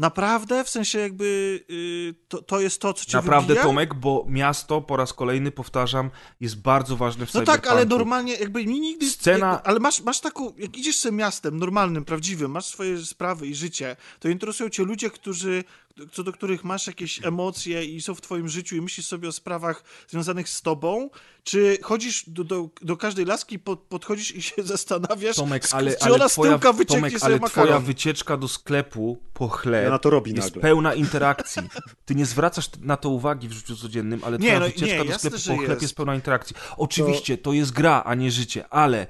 [0.00, 3.62] naprawdę, w sensie jakby y, to, to jest to, co cię Naprawdę, wybija?
[3.62, 6.10] Tomek, bo miasto, po raz kolejny powtarzam,
[6.40, 9.06] jest bardzo ważne w No tak, ale normalnie jakby mi nigdy...
[9.06, 13.54] Scena- ale masz, masz taką, jak idziesz sobie miastem normalnym, prawdziwym, masz swoje sprawy i
[13.54, 15.64] życie, to interesują cię ludzie, którzy,
[16.12, 19.32] co do których masz jakieś emocje i są w twoim życiu i myślisz sobie o
[19.32, 21.10] sprawach związanych z tobą,
[21.42, 26.04] czy chodzisz do, do, do każdej laski, pod, podchodzisz i się zastanawiasz, Tomek, ale, czy
[26.04, 27.66] ale ona z twoja, tyłka wycieknie Tomek, sobie ale makaron.
[27.68, 30.62] twoja wycieczka do sklepu po chleb Ona to robi jest nagle.
[30.62, 31.62] pełna interakcji.
[32.04, 35.04] Ty nie zwracasz na to uwagi w życiu codziennym, ale Nie, twoja no, wycieczka nie,
[35.04, 35.82] do jasne, sklepu że po chleb jest.
[35.82, 36.56] jest pełna interakcji.
[36.76, 37.52] Oczywiście, to...
[37.52, 39.06] jest gra, a nie życie, ale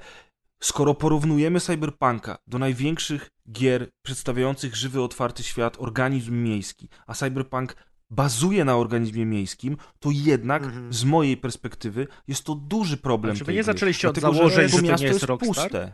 [0.63, 7.75] skoro porównujemy Cyberpunka do największych gier przedstawiających żywy, otwarty świat, organizm miejski, a Cyberpunk
[8.09, 10.93] bazuje na organizmie miejskim, to jednak Mhm.
[10.93, 13.35] z mojej perspektywy jest to duży problem.
[13.35, 13.73] Czy wy tej nie gry.
[13.73, 15.55] zaczęliście od Dlatego, założeń, że to miasto nie jest Rockstar?
[15.69, 15.93] puste.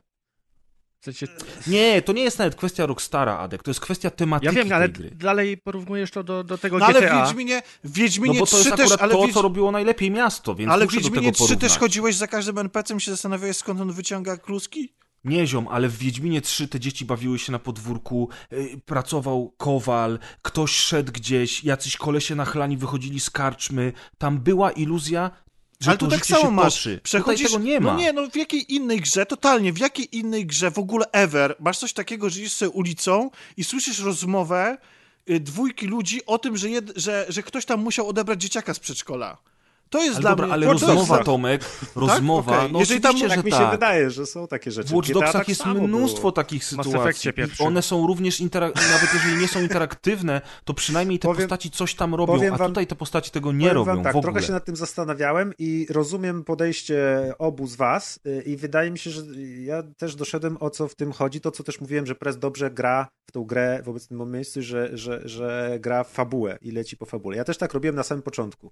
[1.00, 1.28] Sensie,
[1.68, 4.90] Nie, to nie jest nawet kwestia Rockstara, Adek, to jest kwestia tematyki ja wiem, ale
[4.90, 5.12] tej gry.
[5.16, 7.26] dalej porównujesz to do, do tego No ale w GTA.
[7.26, 9.34] Wiedźminie, w No Wiedźminie bo to 3 jest też, akurat ale, to, Wiedź...
[9.34, 12.98] co robiło najlepiej miasto, więc ale w Wiedźminie tego 3 też chodziłeś za każdym NPC-em
[12.98, 14.94] i się zastanawiałeś, skąd on wyciąga kluski?
[15.24, 20.20] Nie ziom, ale w Wiedźminie 3 te dzieci bawiły się na podwórku, y, pracował kowal,
[20.42, 25.32] ktoś szedł gdzieś, jacyś kolesie nachlani wychodzili z karczmy, tam była iluzja,
[25.80, 26.76] że Ale to tu tak samo masz.
[26.76, 27.00] toczy.
[27.04, 27.48] Przechodzisz...
[27.48, 27.94] Tutaj tego nie ma.
[27.94, 31.56] No nie, no w jakiej innej grze, totalnie, w jakiej innej grze w ogóle ever
[31.60, 34.78] masz coś takiego, że idziesz sobie ulicą i słyszysz rozmowę
[35.30, 36.94] y, dwójki ludzi o tym, że, jed...
[36.96, 39.38] że, że ktoś tam musiał odebrać dzieciaka z przedszkola.
[39.90, 40.54] To jest ale dla dobra, mnie...
[40.54, 41.62] ale to jest- rozmowa, Tomek,
[41.96, 42.72] rozmowa, Okej.
[42.72, 43.72] no Jeżeli tam- Tak że mi się tak.
[43.72, 44.90] wydaje, że są takie rzeczy.
[44.90, 46.32] W Watch Dogsach tak jest mnóstwo było.
[46.32, 47.32] takich sytuacji.
[47.60, 51.96] One są również interak- nawet jeżeli nie są interaktywne, to przynajmniej te Powiem- postaci coś
[51.96, 54.34] tam robią, a wam- tutaj te postaci tego nie robią wam tak, w ogóle.
[54.34, 59.00] trochę się nad tym zastanawiałem i rozumiem podejście obu z was y, i wydaje mi
[59.00, 59.22] się, że
[59.60, 62.72] ja też doszedłem o co w tym chodzi, to co też mówiłem, że Press dobrze
[62.72, 66.98] gra w tą grę w obecnym miejscu, że, że, że gra w fabułę i leci
[66.98, 67.38] po fabule.
[67.38, 68.72] Ja też tak robiłem na samym początku.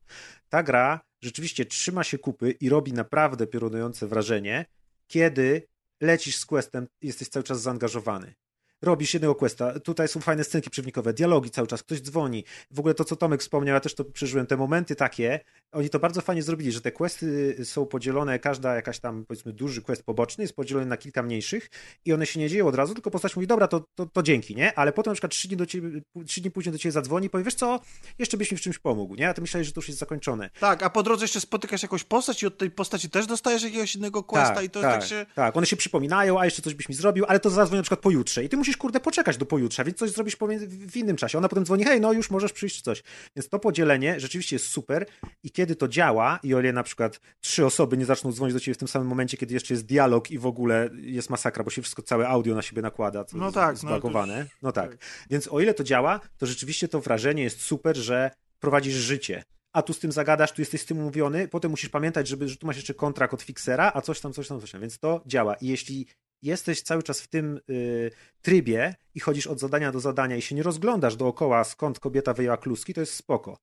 [0.50, 4.65] Ta gra rzeczywiście trzyma się kupy i robi naprawdę piorunujące wrażenie,
[5.07, 5.68] kiedy
[6.02, 8.35] lecisz z questem jesteś cały czas zaangażowany.
[8.81, 12.43] Robisz jednego questa, tutaj są fajne scenki przewodnikowe, dialogi cały czas, ktoś dzwoni.
[12.72, 15.39] W ogóle to, co Tomek wspomniał, ja też to przeżyłem, te momenty takie,
[15.72, 19.81] oni to bardzo fajnie zrobili, że te questy są podzielone, każda jakaś tam, powiedzmy, duży
[19.81, 21.69] quest poboczny jest podzielony na kilka mniejszych
[22.06, 24.56] i one się nie dzieją od razu, tylko postać mówi, dobra, to, to, to dzięki,
[24.56, 24.76] nie?
[24.76, 27.30] Ale potem na przykład trzy dni, do ciebie, trzy dni później do ciebie zadzwoni i
[27.30, 27.80] powie, wiesz co,
[28.19, 29.30] jeszcze byś mi w czymś pomógł, nie?
[29.30, 30.49] A ty myślałeś, że to już jest zakończone.
[30.60, 33.95] Tak, a po drodze jeszcze spotykasz jakąś postać i od tej postaci też dostajesz jakiegoś
[33.95, 35.26] innego questa i to tak, tak się...
[35.35, 37.99] tak, one się przypominają, a jeszcze coś byś mi zrobił, ale to zadzwoni na przykład
[37.99, 40.38] pojutrze i ty musisz, kurde, poczekać do pojutrze, więc coś zrobisz
[40.70, 41.38] w innym czasie.
[41.38, 43.04] Ona potem dzwoni, hej, no już możesz przyjść coś.
[43.36, 45.06] Więc to podzielenie rzeczywiście jest super
[45.44, 48.60] i kiedy to działa i o ile na przykład trzy osoby nie zaczną dzwonić do
[48.60, 51.70] ciebie w tym samym momencie, kiedy jeszcze jest dialog i w ogóle jest masakra, bo
[51.70, 54.46] się wszystko, całe audio na siebie nakłada, co No jest tak, no zbagowane.
[54.62, 54.98] No tak.
[55.30, 59.44] Więc o ile to działa, to rzeczywiście to wrażenie jest super, że prowadzisz życie.
[59.74, 62.58] A tu z tym zagadasz, tu jesteś z tym umówiony, potem musisz pamiętać, żeby, że
[62.58, 64.82] tu masz jeszcze kontrakt od fixera, a coś tam, coś tam, coś tam.
[64.82, 65.56] Więc to działa.
[65.56, 66.08] I jeśli
[66.41, 70.56] jesteś cały czas w tym y, trybie i chodzisz od zadania do zadania i się
[70.56, 73.57] nie rozglądasz dookoła, skąd kobieta wyjęła kluski, to jest spoko.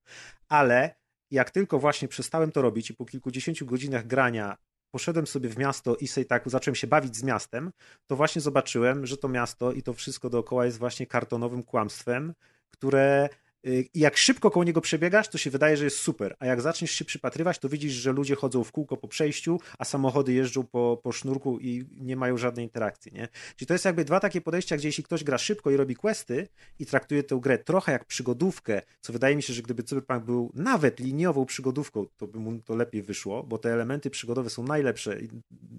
[0.49, 0.95] Ale
[1.31, 4.57] jak tylko właśnie przestałem to robić i po kilkudziesięciu godzinach grania
[4.91, 7.73] poszedłem sobie w miasto i sobie tak zacząłem się bawić z miastem,
[8.07, 12.35] to właśnie zobaczyłem, że to miasto i to wszystko dookoła jest właśnie kartonowym kłamstwem,
[12.71, 13.29] które
[13.67, 16.91] y, jak szybko koło niego przebiegasz, to się wydaje, że jest super, a jak zaczniesz
[16.91, 21.01] się przypatrywać, to widzisz, że ludzie chodzą w kółko po przejściu, a samochody jeżdżą po,
[21.03, 23.29] po sznurku i nie mają żadnej interakcji, nie?
[23.57, 26.49] Czyli to jest jakby dwa takie podejścia, gdzie jeśli ktoś gra szybko i robi questy
[26.79, 30.53] i traktuje tę grę trochę jak przygodówkę, co wydaje mi się, że gdyby Cyberpunk był
[30.55, 35.21] nawet liniową przygodówką, to by mu to lepiej wyszło, bo te elementy przygodowe są najlepsze
[35.21, 35.29] i-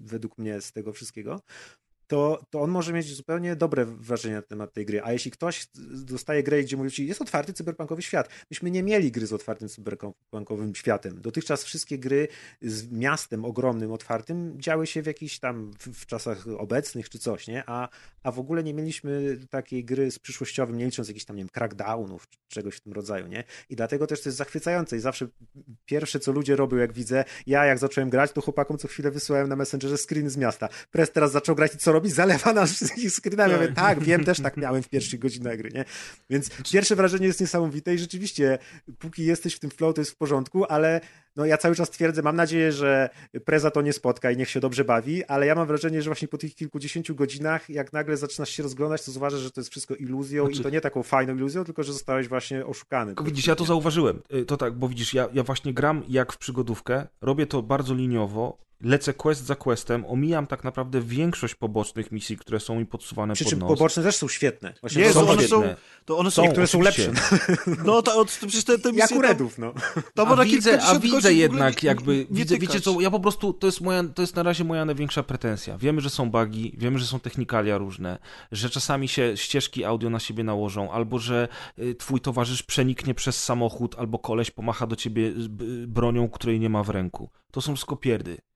[0.04, 1.40] według mnie z tego wszystkiego,
[2.06, 5.02] to, to on może mieć zupełnie dobre wrażenie na temat tej gry.
[5.04, 5.66] A jeśli ktoś
[6.04, 8.28] dostaje grę, gdzie mówi ci, jest otwarty cyberpunkowy świat.
[8.50, 11.20] Myśmy nie mieli gry z otwartym cyberpunkowym światem.
[11.20, 12.28] Dotychczas wszystkie gry
[12.62, 17.46] z miastem ogromnym, otwartym działy się w jakichś tam w, w czasach obecnych czy coś,
[17.46, 17.62] nie?
[17.66, 17.88] A,
[18.22, 21.48] a w ogóle nie mieliśmy takiej gry z przyszłościowym, nie licząc jakichś tam, nie wiem,
[21.48, 23.44] crackdownów czy czegoś w tym rodzaju, nie?
[23.68, 25.26] I dlatego też to jest zachwycające i zawsze
[25.84, 29.48] pierwsze, co ludzie robią, jak widzę, ja jak zacząłem grać, to chłopakom co chwilę wysyłałem
[29.48, 30.68] na Messengerze screeny z miasta.
[30.90, 32.10] Press teraz zaczął grać i co robi?
[32.10, 33.52] Zalewa nas wszystkich screenami.
[33.52, 35.84] Ja mówię, tak, wiem, też tak miałem w pierwszych godzinach gry, nie?
[36.30, 38.58] Więc pierwsze wrażenie jest niesamowite i rzeczywiście,
[38.98, 41.00] póki jesteś w tym flow, to jest w porządku, ale
[41.36, 43.10] no ja cały czas twierdzę, mam nadzieję, że
[43.44, 46.28] Preza to nie spotka i niech się dobrze bawi, ale ja mam wrażenie, że właśnie
[46.28, 49.94] po tych kilkudziesięciu godzinach, jak nagle zaczynasz się rozglądać, to zauważasz, że to jest wszystko
[49.94, 50.60] iluzją znaczy...
[50.60, 53.14] i to nie taką fajną iluzją, tylko że zostałeś właśnie oszukany.
[53.24, 54.22] Widzisz, ja to zauważyłem.
[54.34, 57.94] Y, to tak, bo widzisz, ja, ja właśnie gram jak w przygodówkę, robię to bardzo
[57.94, 63.34] liniowo, lecę quest za questem, omijam tak naprawdę większość pobocznych misji, które są mi podsuwane
[63.34, 63.68] Przy pod czym nos.
[63.68, 64.74] poboczne też są świetne.
[64.80, 65.48] Właśnie nie, są one świetne.
[65.48, 65.74] są,
[66.04, 67.12] to one są, niektóre są lepsze.
[67.84, 69.02] No to, to przecież te, te misje...
[69.02, 69.74] Jak u Redów, no.
[70.14, 73.52] To a widzę, a widzę jednak nie, jakby, nie widzę, wiecie co, ja po prostu,
[73.52, 75.78] to jest moja, to jest na razie moja największa pretensja.
[75.78, 78.18] Wiemy, że są bugi, wiemy, że są technikalia różne,
[78.52, 81.48] że czasami się ścieżki audio na siebie nałożą, albo że
[81.78, 85.32] y, twój towarzysz przeniknie przez samochód, albo koleś pomacha do ciebie
[85.86, 87.30] bronią, której nie ma w ręku.
[87.50, 88.32] To są wszystko pierdy.
[88.32, 88.53] E,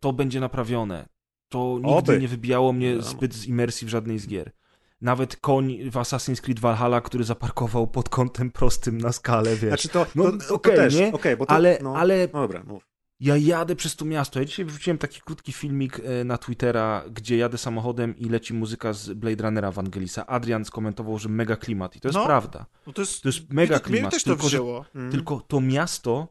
[0.00, 1.08] to będzie naprawione.
[1.48, 2.18] To nigdy Oby.
[2.18, 4.52] nie wybijało mnie zbyt z imersji w żadnej z gier.
[5.00, 9.68] Nawet koń w Assassin's Creed Valhalla, który zaparkował pod kątem prostym na skalę, wiesz.
[9.68, 11.12] Znaczy to, no, to, to, okay, też, nie?
[11.12, 12.88] Okay, bo to, ale, no, ale no dobra, mów.
[13.20, 14.38] ja jadę przez to miasto.
[14.38, 18.92] Ja dzisiaj wrzuciłem taki krótki filmik e, na Twittera, gdzie jadę samochodem i leci muzyka
[18.92, 20.26] z Blade Runnera Wangelisa.
[20.26, 22.66] Adrian skomentował, że mega klimat i to jest no, prawda.
[22.86, 24.02] No to, jest, to jest mega klimat.
[24.02, 24.84] Mnie też to tylko, wzięło.
[24.94, 25.12] Że, mm.
[25.12, 26.28] tylko to miasto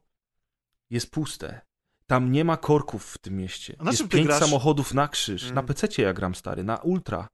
[0.89, 1.61] jest puste.
[2.07, 3.75] Tam nie ma korków w tym mieście.
[3.79, 4.39] A na jest czym pięć grasz?
[4.39, 5.43] samochodów na krzyż.
[5.43, 5.55] Mm.
[5.55, 7.27] Na PC ja gram stary, na ultra.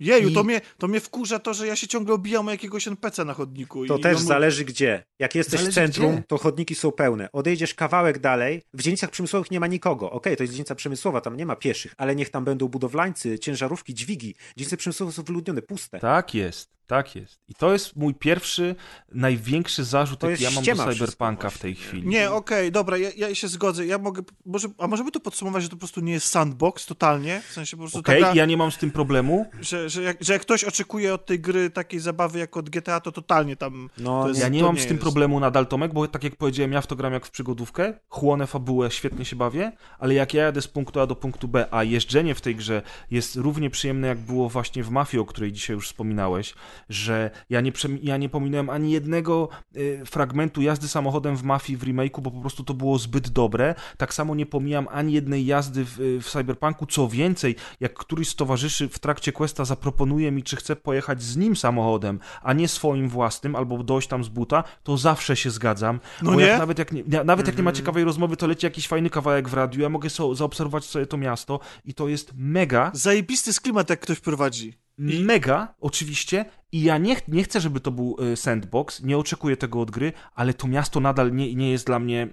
[0.00, 2.88] Jeju, I- to, mnie, to mnie wkurza to, że ja się ciągle obijam o jakiegoś
[2.88, 3.86] NPC na chodniku.
[3.86, 5.04] To i też on zależy gdzie.
[5.18, 6.22] Jak jesteś Zależy w centrum, gdzie.
[6.22, 7.28] to chodniki są pełne.
[7.32, 10.10] Odejdziesz kawałek dalej, w dzielnicach przemysłowych nie ma nikogo.
[10.10, 13.94] Okej, to jest dzielnica przemysłowa, tam nie ma pieszych, ale niech tam będą budowlańcy, ciężarówki,
[13.94, 14.34] dźwigi.
[14.56, 16.00] Dzielnice przemysłowe są wyludnione, puste.
[16.00, 17.40] Tak jest, tak jest.
[17.48, 18.74] I to jest mój pierwszy,
[19.12, 22.08] największy zarzut, jaki ja mam do Cyberpunka w tej chwili.
[22.08, 23.86] Nie, okej, dobra, ja, ja się zgodzę.
[23.86, 27.42] Ja mogę, może, a możemy to podsumować, że to po prostu nie jest sandbox totalnie?
[27.48, 29.46] W sensie po prostu Okej, taka, ja nie mam z tym problemu.
[29.60, 33.00] że, że, jak, że jak ktoś oczekuje od tej gry takiej zabawy jak od GTA,
[33.00, 33.90] to totalnie tam...
[33.98, 35.02] No, to jest, Ja nie mam z tym jest.
[35.02, 38.46] problemu nadal, Tomek, bo tak jak powiedziałem, ja w to gram jak w przygodówkę, chłonę
[38.46, 41.84] fabułę, świetnie się bawię, ale jak ja jadę z punktu A do punktu B, a
[41.84, 45.76] jeżdżenie w tej grze jest równie przyjemne, jak było właśnie w Mafii, o której dzisiaj
[45.76, 46.54] już wspominałeś,
[46.88, 51.84] że ja nie, ja nie pominąłem ani jednego y, fragmentu jazdy samochodem w Mafii w
[51.84, 53.74] remake'u, bo po prostu to było zbyt dobre.
[53.96, 56.86] Tak samo nie pomijam ani jednej jazdy w, w Cyberpunku.
[56.86, 61.36] Co więcej, jak któryś z towarzyszy w trakcie questa zaproponuje mi, czy chcę pojechać z
[61.36, 66.00] nim samochodem, a nie swoim własnym, albo dojść tam z buta, to zawsze się zgadzam.
[66.22, 66.46] No bo nie?
[66.46, 69.48] Jak nawet jak nie, nawet jak nie ma ciekawej rozmowy, to leci jakiś fajny kawałek
[69.48, 73.60] w radiu, ja mogę so, zaobserwować sobie to miasto i to jest mega, Zajebisty jest
[73.60, 74.74] klimat, jak ktoś prowadzi.
[75.00, 76.44] Mega, oczywiście.
[76.72, 79.90] I ja nie, ch- nie chcę, żeby to był e, sandbox, nie oczekuję tego od
[79.90, 82.28] gry, ale to miasto nadal nie, nie jest dla mnie e,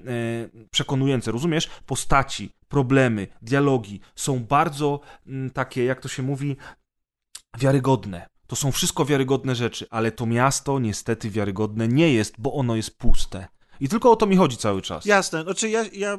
[0.71, 1.31] przekonujące.
[1.31, 1.69] Rozumiesz?
[1.85, 6.55] Postaci, problemy, dialogi są bardzo mm, takie, jak to się mówi,
[7.59, 8.27] wiarygodne.
[8.47, 12.97] To są wszystko wiarygodne rzeczy, ale to miasto niestety wiarygodne nie jest, bo ono jest
[12.97, 13.47] puste.
[13.79, 15.05] I tylko o to mi chodzi cały czas.
[15.05, 16.17] Jasne, znaczy ja, ja,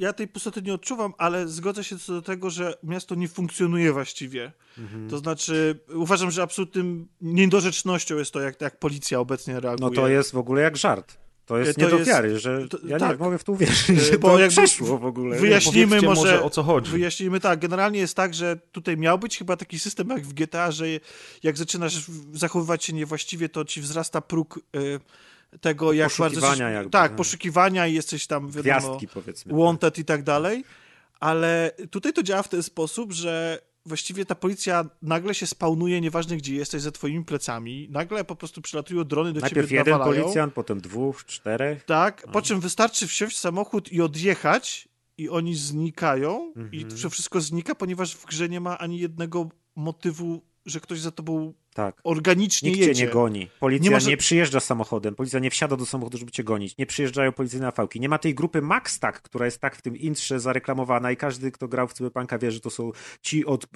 [0.00, 3.92] ja tej pustoty nie odczuwam, ale zgodzę się co do tego, że miasto nie funkcjonuje
[3.92, 4.52] właściwie.
[4.78, 5.08] Mhm.
[5.10, 9.90] To znaczy, uważam, że absolutnym niedorzecznością jest to, jak, jak policja obecnie reaguje.
[9.90, 11.16] No to jest w ogóle jak żart.
[11.46, 13.18] To jest To nie do jest- wiary, że to- ja tak.
[13.18, 15.38] nie mogę w to uwierzyć, E, że bo to jakby przeszło w ogóle.
[15.38, 16.90] wyjaśnijmy może, może, o co chodzi.
[16.90, 20.70] Wyjaśnijmy tak, generalnie jest tak, że tutaj miał być chyba taki system jak w GTA,
[20.70, 20.84] że
[21.42, 24.78] jak zaczynasz zachowywać się niewłaściwie, to ci wzrasta próg e,
[25.60, 26.54] tego, jak bardzo...
[26.56, 27.16] Jakby, tak, no.
[27.16, 29.54] poszukiwania i jesteś tam, wiadomo, Gwiazdki powiedzmy.
[29.64, 30.64] wanted i tak dalej,
[31.20, 36.36] ale tutaj to działa w ten sposób, że właściwie ta policja nagle się spawnuje, nieważne
[36.36, 40.22] gdzie jesteś, za twoimi plecami, nagle po prostu przylatują drony do Najpierw ciebie, jeden nawalają.
[40.22, 41.84] policjant, potem dwóch, czterech.
[41.84, 47.02] Tak, po czym wystarczy wsiąść w samochód i odjechać i oni znikają i Mhm.
[47.02, 51.54] to wszystko znika, ponieważ w grze nie ma ani jednego motywu, że ktoś za tobą
[51.74, 52.00] Tak.
[52.04, 53.06] organicznie Nikt cię jedzie.
[53.06, 53.48] nie goni.
[53.60, 55.14] Policja Nie nie, może- przyjeżdża samochodem.
[55.14, 56.76] Policja nie wsiada do samochodu, żeby cię gonić.
[56.78, 58.00] Nie przyjeżdżają policyjne fałki.
[58.00, 61.50] Nie ma tej grupy Max Tak, która jest tak w tym intrze zareklamowana i każdy,
[61.52, 62.92] kto grał w Cyberpunka wie, że to są
[63.22, 63.68] ci od y,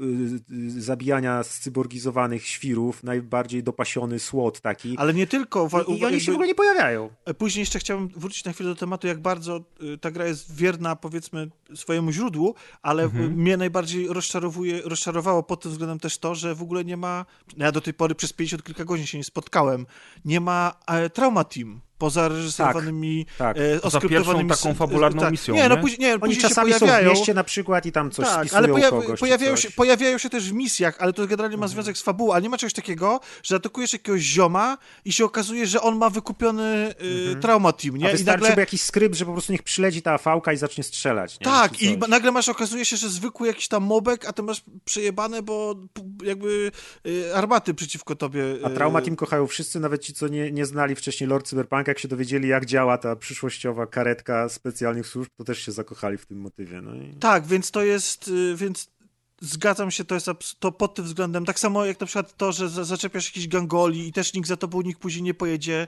[0.52, 4.94] y, zabijania scyborgizowanych świrów, najbardziej dopasiony SWAT taki.
[4.98, 5.68] Ale nie tylko.
[5.88, 7.10] I, I oni się w ogóle nie pojawiają.
[7.38, 9.60] Później jeszcze chciałbym wrócić na chwilę do tematu, jak bardzo
[9.94, 15.62] y, ta gra jest wierna, powiedzmy, swojemu źródłu, ale y, mnie najbardziej rozczarowuje, rozczarowało pod
[15.62, 17.26] tym względem też to, że w ogóle nie ma,
[17.56, 19.86] no ja do tej pory przez 50 kilka godzin się nie spotkałem,
[20.24, 21.80] nie ma e, Trauma Team.
[22.04, 23.56] Poza reżyserowanymi, tak.
[23.58, 25.30] e, Poza oskryptowanymi pierwszą taką fabularną tak.
[25.32, 25.80] misją, Nie, no nie?
[25.80, 27.10] później, nie, Oni później czasami się są w pojawiają.
[27.10, 29.20] mieście na przykład i tam coś Tak, spisują ale pojawi, kogoś.
[29.20, 32.42] pojawiają, się, pojawiają się też w misjach, ale to generalnie ma związek z fabułą, ale
[32.42, 36.94] nie ma czegoś takiego, że atakujesz jakiegoś zioma i się okazuje, że on ma wykupiony
[37.32, 38.06] y, trauma team, nie?
[38.06, 38.54] A I wystarczy nagle...
[38.54, 41.40] by jakiś skrypt, że po prostu niech przyleci ta fałka i zacznie strzelać.
[41.40, 41.44] Nie?
[41.44, 45.42] Tak, i nagle masz, okazuje się, że zwykły jakiś tam mobek, a ty masz przejebane,
[45.42, 45.74] bo
[46.24, 46.70] jakby
[47.06, 48.42] y, armaty przeciwko tobie.
[48.64, 51.88] A y, Trauma Team kochają wszyscy, nawet ci, co nie, nie znali wcześniej Lord Cyberpunk,
[51.94, 56.26] jak się dowiedzieli, jak działa ta przyszłościowa karetka specjalnych służb, to też się zakochali w
[56.26, 56.80] tym motywie.
[56.80, 57.14] No i...
[57.20, 58.90] Tak, więc to jest, y, więc
[59.40, 60.26] zgadzam się, to jest
[60.58, 64.08] to pod tym względem, tak samo jak na przykład to, że za- zaczepiasz jakiś gangoli
[64.08, 65.86] i też nikt za tobą, nikt później nie pojedzie,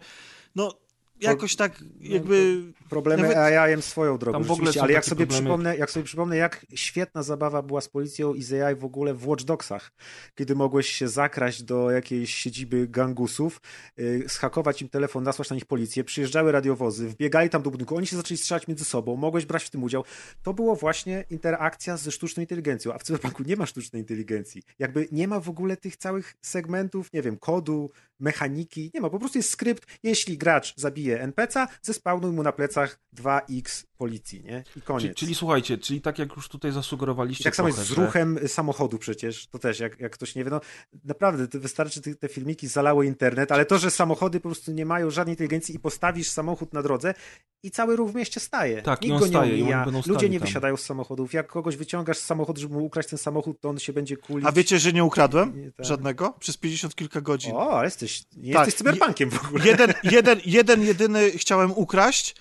[0.54, 0.74] no
[1.20, 2.62] jakoś tak jakby...
[2.88, 6.04] Problemy Nawet- AI-em swoją drogą, Tam w ogóle ale jak sobie, problemy- przypomnę, jak sobie
[6.04, 9.92] przypomnę, jak świetna zabawa była z policją i z AI w ogóle w Watch Dogsach,
[10.34, 13.60] kiedy mogłeś się zakraść do jakiejś siedziby gangusów,
[13.96, 18.06] yy, schakować im telefon, nasłać na nich policję, przyjeżdżały radiowozy, wbiegali tam do budynku, oni
[18.06, 20.04] się zaczęli strzelać między sobą, mogłeś brać w tym udział.
[20.42, 24.62] To było właśnie interakcja ze sztuczną inteligencją, a w Cyberpunku nie ma sztucznej inteligencji.
[24.78, 27.90] Jakby nie ma w ogóle tych całych segmentów, nie wiem, kodu,
[28.20, 33.00] mechaniki, nie ma, po prostu jest skrypt, jeśli gracz zabije NPC-a, zespawnuj mu na plecach
[33.16, 34.64] 2x policji, nie?
[34.76, 35.02] I koniec.
[35.02, 37.94] Czyli, czyli słuchajcie, czyli tak jak już tutaj I zasugerowaliście tak samo jest z że-
[37.94, 40.60] ruchem samochodu przecież, to też, jak, jak ktoś nie wie, no
[41.04, 44.86] naprawdę, to wystarczy, te, te filmiki zalały internet, ale to, że samochody po prostu nie
[44.86, 47.14] mają żadnej inteligencji i postawisz samochód na drodze
[47.62, 48.82] i cały ruch w mieście staje.
[48.82, 50.46] Tak, i Nikt on go staje, nie i oni omija, ludzie nie tam.
[50.46, 53.78] wysiadają z samochodów, jak kogoś wyciągasz z samochodu, żeby mu ukraść ten samochód, to on
[53.78, 54.46] się będzie kulić.
[54.48, 55.86] A wiecie, że nie ukradłem Nie, tak.
[55.86, 57.52] żadnego przez 50 kilka godzin.
[57.54, 58.05] O, ale jesteś,
[58.36, 59.66] nie Tak, jesteś cyberpunkiem w ogóle.
[59.66, 62.34] Jeden, jeden, jeden, jedyny chciałem ukraść,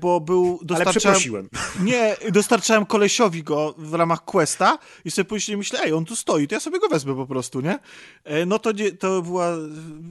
[0.00, 1.48] bo był, ale dostarczałem, przeprosiłem.
[1.90, 6.48] nie, dostarczałem kolesiowi go w ramach questa i sobie później myślę, ej, on tu stoi,
[6.48, 7.78] to ja sobie go wezmę po prostu, nie?
[8.24, 9.52] E, No to nie, to była,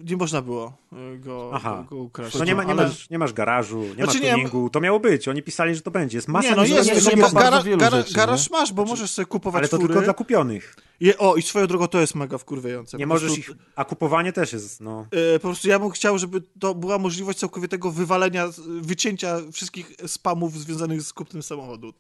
[0.10, 1.86] nie można było e, go, Aha.
[1.90, 2.36] go, ukraść.
[2.40, 4.82] No nie, ma, nie, Ale- masz, nie masz garażu, nie Znaczy masz nie, tuningu, to
[4.82, 7.34] miało być, oni pisali, że to będzie, jest masa Nie, no jest, jest, nie jest,
[7.34, 8.58] gara, gara, rzeczy, garaż nie?
[8.58, 9.88] masz, bo możesz sobie kupować ale to fury.
[9.88, 10.76] tylko dla kupionych.
[11.00, 12.98] Je, o, i swoją drogą to jest mega wkurwiające.
[12.98, 15.06] Nie możesz ich, a kupowanie też jest, no.
[15.36, 18.48] E, Po prostu ja bym chciał, żeby to była możliwość całkowitego wywalenia,
[18.82, 21.94] wycięcia wszystkich spamów związanych z kupnem samochodu.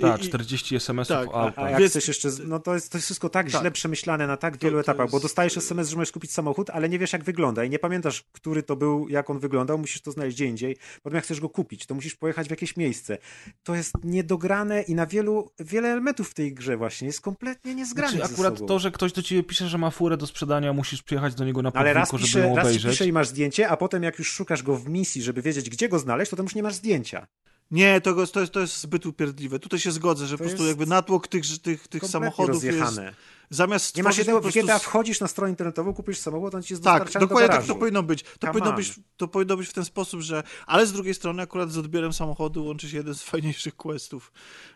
[0.00, 2.98] Tak, i- 40 SMS-ów tak, o A jak Więc- chcesz jeszcze, no to jest, to
[2.98, 3.60] jest wszystko tak, Tak.
[3.60, 6.70] źle przemyślane na tak wielu to etapach, bo jest- dostajesz SMS, że możesz kupić samochód,
[6.70, 10.00] ale nie wiesz jak wygląda i nie pamiętasz, który to był, jak on wyglądał, musisz
[10.02, 10.76] to znaleźć gdzie indziej.
[11.02, 13.18] Potem jak chcesz go kupić, to musisz pojechać w jakieś miejsce.
[13.62, 18.16] To jest niedograne i na wielu, wiele elementów w tej grze właśnie jest kompletnie niezgrane
[18.16, 18.66] Znaczy, akurat sobą.
[18.66, 21.62] to, że ktoś do ciebie pisze, że ma furę do sprzedania, musisz przyjechać do niego
[21.62, 22.92] na Ale raz podwórko, żeby pisze, ją raz ci obejrzeć.
[22.92, 25.88] pisze i masz zdjęcie, a potem jak już szukasz go w misji, żeby wiedzieć, gdzie
[25.88, 27.26] go znaleźć, to tam już nie masz zdjęcia.
[27.70, 29.58] Nie, to, to, jest, to jest zbyt upierdliwe.
[29.58, 32.80] Tutaj się zgodzę, że To po prostu jest jakby natłok tych, tych, tych samochodów jest...
[32.80, 33.14] rozjechane.
[33.50, 34.60] Zamiast Nie masz jednego, prostu...
[34.60, 37.74] GTA wchodzisz na stronę internetową, kupisz samochód, on ci jest Tak, dokładnie do tak to
[37.74, 38.22] powinno być.
[38.22, 38.76] To Come powinno on.
[38.76, 40.42] być, to powinno być w ten sposób, że...
[40.66, 44.32] Ale z drugiej strony akurat z odbiorem samochodu łączy się jeden z fajniejszych questów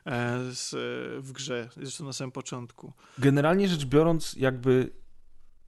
[0.06, 2.92] e, z, e, w grze, zresztą na samym początku.
[3.18, 4.90] Generalnie rzecz biorąc, jakby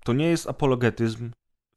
[0.04, 1.30] to nie jest apologetyzm.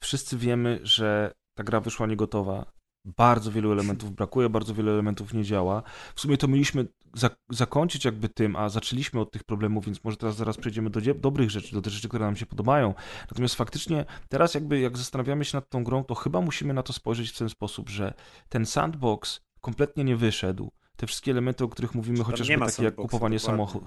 [0.03, 2.72] Wszyscy wiemy, że ta gra wyszła niegotowa.
[3.05, 5.83] Bardzo wielu elementów brakuje, bardzo wiele elementów nie działa.
[6.15, 10.17] W sumie to mieliśmy za- zakończyć jakby tym, a zaczęliśmy od tych problemów, więc może
[10.17, 12.93] teraz zaraz przejdziemy do dobrych rzeczy, do tych rzeczy, które nam się podobają.
[13.31, 16.93] Natomiast faktycznie teraz jakby jak zastanawiamy się nad tą grą, to chyba musimy na to
[16.93, 18.13] spojrzeć w ten sposób, że
[18.49, 20.71] ten sandbox kompletnie nie wyszedł.
[20.97, 23.39] Te wszystkie elementy, o których mówimy, chociażby takie jak kupowanie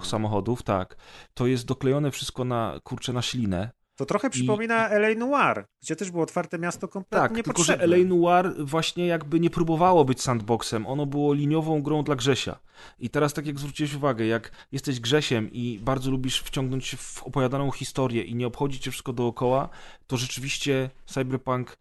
[0.03, 0.95] samochodów, tak,
[1.33, 3.69] to jest doklejone wszystko na, kurczę, na ślinę.
[3.97, 7.77] To trochę przypomina LA Noir, gdzie też było otwarte miasto kompletnie Tak, tylko że.
[7.77, 12.59] LA Noir właśnie jakby nie próbowało być sandboxem, ono było liniową grą dla Grzesia.
[12.99, 17.23] I teraz tak jak zwróciłeś uwagę, jak jesteś Grzesiem i bardzo lubisz wciągnąć się w
[17.23, 19.69] opowiadaną historię i nie obchodzi cię wszystko dookoła,
[20.07, 21.77] to rzeczywiście Cyberpunk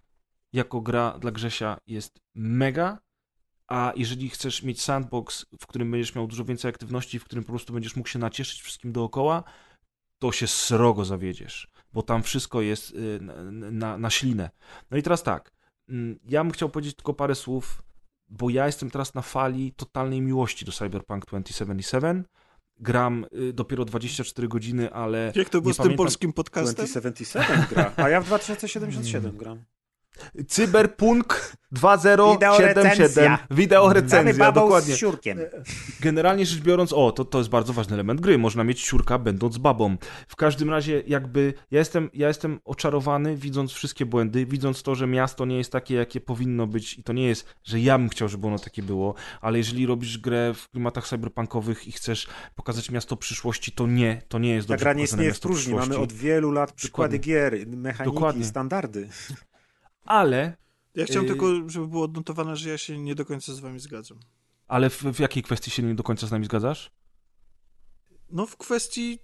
[0.53, 2.99] jako gra dla Grzesia jest mega,
[3.69, 7.53] a jeżeli chcesz mieć sandbox, w którym będziesz miał dużo więcej aktywności, w którym po
[7.53, 9.43] prostu będziesz mógł się nacieszyć wszystkim dookoła,
[10.19, 13.35] to się srogo zawiedziesz, bo tam wszystko jest y, na,
[13.71, 14.51] na, na ślinę.
[14.91, 15.53] No i teraz tak,
[15.89, 17.83] mm, ja bym chciał powiedzieć tylko parę słów,
[18.29, 22.25] bo ja jestem teraz na fali totalnej miłości do Cyberpunk 2077.
[22.81, 26.75] gram y, dopiero 24 godziny, ale Jak to było nie z tym pamiętam- polskim podcastem?
[26.75, 29.65] 2077 gra, a ja w 2077 gram.
[30.49, 32.85] Cyberpunk 2077.
[32.85, 33.39] recenzja.
[33.51, 34.95] Wideo recenzja, dokładnie.
[34.95, 35.39] z siurkiem.
[36.01, 38.39] Generalnie rzecz biorąc, o, to, to jest bardzo ważny element gry.
[38.39, 39.97] Można mieć siurka będąc babą.
[40.29, 45.07] W każdym razie, jakby ja jestem, ja jestem oczarowany, widząc wszystkie błędy, widząc to, że
[45.07, 48.29] miasto nie jest takie, jakie powinno być, i to nie jest, że ja bym chciał,
[48.29, 53.17] żeby ono takie było, ale jeżeli robisz grę w klimatach cyberpunkowych i chcesz pokazać miasto
[53.17, 55.75] przyszłości, to nie, to nie jest Ta dobrze gra nie istnieje w próżni.
[55.75, 57.35] Mamy od wielu lat przykłady Dokładnie.
[57.35, 58.45] gier, mechaniki, Dokładnie.
[58.45, 59.09] standardy.
[60.07, 60.57] Ale,
[60.95, 61.29] Ja chciałem Yy.
[61.31, 64.19] tylko, żeby było odnotowane, że ja się nie do końca z wami zgadzam.
[64.69, 66.91] ale w, w jakiej kwestii się nie do końca z nami zgadzasz?
[68.31, 69.19] No w kwestii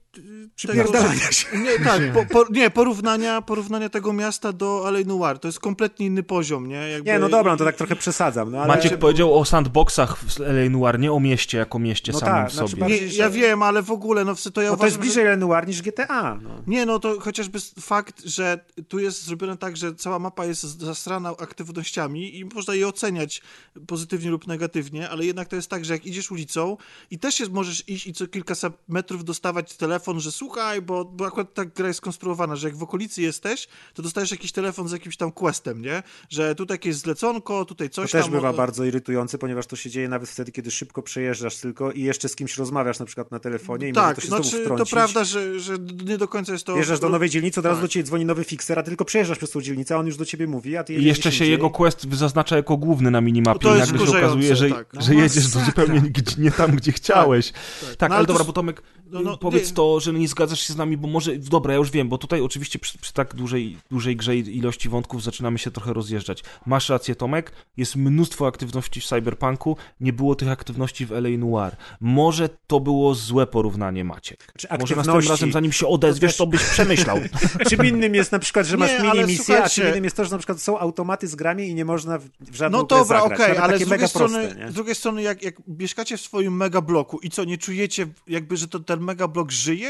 [0.54, 1.58] Przypierdalania się.
[1.58, 5.38] Nie, tak, po, po, nie, porównania, porównania tego miasta do Alej Noir.
[5.38, 6.88] To jest kompletnie inny poziom, nie?
[6.88, 7.10] Jakby...
[7.10, 8.52] Nie, no dobra, no to tak trochę przesadzam.
[8.52, 8.68] No, ale...
[8.68, 10.70] Maciek powiedział o sandboxach w L.A.
[10.70, 12.80] Noir, nie o mieście jako mieście No samym tak, w znaczy sobie.
[12.80, 15.24] bardziej- Nie, ja wiem, ale w ogóle, no to ja Bo to jest uważam, bliżej
[15.24, 16.38] Lenoir niż GTA.
[16.42, 16.56] No.
[16.56, 16.62] Że...
[16.66, 21.28] Nie, no to chociażby fakt, że tu jest zrobione tak, że cała mapa jest zasrana
[21.28, 23.42] aktywnościami i można je oceniać
[23.86, 26.76] pozytywnie lub negatywnie, ale jednak to jest tak, że jak idziesz ulicą
[27.10, 31.26] i też jest, możesz iść i co kilkaset metrów dostawać telefon, że słuchaj, bo, bo
[31.26, 34.92] akurat tak gra jest skonstruowana, że jak w okolicy jesteś, to dostajesz jakiś telefon z
[34.92, 36.02] jakimś tam questem, nie?
[36.28, 38.30] Że tutaj jakieś zleconko, tutaj To coś też tam...
[38.32, 42.02] bywa o- bardzo irytujące, ponieważ to się dzieje nawet wtedy, kiedy szybko przejeżdżasz tylko i
[42.02, 44.58] jeszcze z kimś rozmawiasz na przykład na telefonie i może Tak, to się znowu znaczy
[44.58, 44.90] to wtrącić.
[44.94, 46.74] prawda, że, że nie do końca jest to...
[46.74, 47.84] Wjeżdżasz do nowej dzielnicy, od razu Tak.
[47.84, 50.16] do ciebie dzwoni nowy fixer, a ty tylko przejeżdżasz przez tą dzielnicę, a on już
[50.16, 53.58] do ciebie mówi, a ty I jeszcze się jego quest zaznacza jako główny na minimapie
[53.60, 54.86] To i nagle się okazuje, że, tak.
[55.00, 55.84] że No jedziesz do masakra.
[55.84, 56.00] zupełnie
[56.36, 57.52] nie, nie tam, gdzie chciałeś.
[57.52, 59.74] Tak, No, ale, ale to dobra, bo Tomek, no, no, powiedz nie.
[59.92, 62.40] To, że nie zgadzasz się z nami, bo może, dobra, ja już wiem, bo tutaj
[62.40, 66.44] oczywiście przy, przy tak dużej, dużej grze ilości wątków zaczynamy się trochę rozjeżdżać.
[66.66, 71.38] Masz rację, Tomek, jest mnóstwo aktywności w Cyberpunku, nie było tych aktywności w L.A.
[71.38, 71.76] Noir.
[72.00, 74.52] Może to było złe porównanie, Maciek.
[74.58, 77.18] Czy Może następnym razem, zanim się odezwiesz, też- to byś przemyślał.
[77.70, 80.24] Czym innym jest na przykład, że masz mini ale misje, a czym innym jest to,
[80.24, 83.38] że na przykład są automaty z grami i nie można w, żadną No dobra, okej,
[83.38, 87.18] Nawet ale z drugiej, strony, proste, z drugiej strony jak, jak mieszkacie w swoim megabloku
[87.18, 89.81] i co, nie czujecie jakby, że to ten megablok żyje?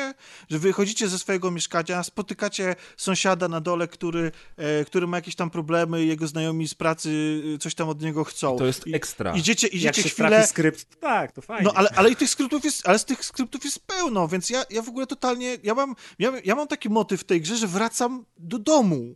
[0.50, 5.50] Że wychodzicie ze swojego mieszkania, spotykacie sąsiada na dole, który, e, który ma jakieś tam
[5.50, 8.56] problemy, jego znajomi z pracy e, coś tam od niego chcą.
[8.56, 9.36] To jest I- ekstra.
[9.36, 10.46] Idziecie, Jak idziecie się chwilę...
[10.46, 11.64] skrypt, tak, to fajnie.
[11.64, 14.64] No, ale, ale i tych skryptów jest, ale z tych skryptów jest pełno, więc ja,
[14.70, 17.66] ja w ogóle totalnie, ja mam, ja, ja mam taki motyw w tej grze, że
[17.66, 19.14] wracam do domu.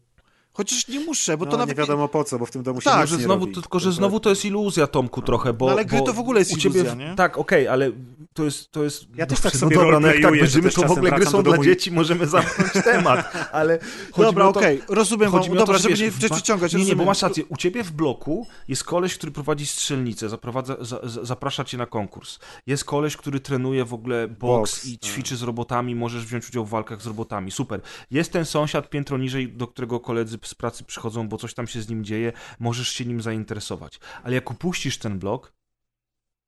[0.56, 1.76] Chociaż nie muszę, bo no, to nie nawet...
[1.78, 3.54] wiadomo po co, bo w tym domu się Tak, nic że nie znowu, robi.
[3.54, 5.66] tylko, że znowu to jest iluzja, Tomku, trochę, bo...
[5.66, 7.14] No, ale gry bo to w ogóle jest u ciebie, iluzja, nie?
[7.14, 7.90] Tak, okej, ale
[8.34, 8.70] to jest...
[8.72, 11.10] To jest Ja też tak sobie no dobra, no jak tak będziemy, to w ogóle
[11.10, 13.78] gry są dla dzieci, możemy zamknąć temat, ale...
[14.16, 16.30] Dobra, to- okej, rozumiem, Chodzi wam, mi o to, dobra, że żeby wiesz, nie w-
[16.32, 16.98] przeciągać, Nie, nie, rozumiem.
[16.98, 17.44] bo masz rację.
[17.48, 21.86] U ciebie w bloku jest koleś, który prowadzi strzelnicę, zaprowadza, za, za, zaprasza cię na
[21.86, 22.38] konkurs.
[22.66, 25.10] Jest koleś, który trenuje w ogóle boks, Boks, i tak.
[25.10, 27.50] ćwiczy z robotami, możesz wziąć udział w walkach z robotami.
[27.50, 27.80] Super.
[28.10, 31.82] Jest ten sąsiad piętro niżej, do którego koledzy z pracy przychodzą, bo coś tam się
[31.82, 34.00] z nim dzieje, możesz się nim zainteresować.
[34.22, 35.52] Ale jak upuścisz ten blok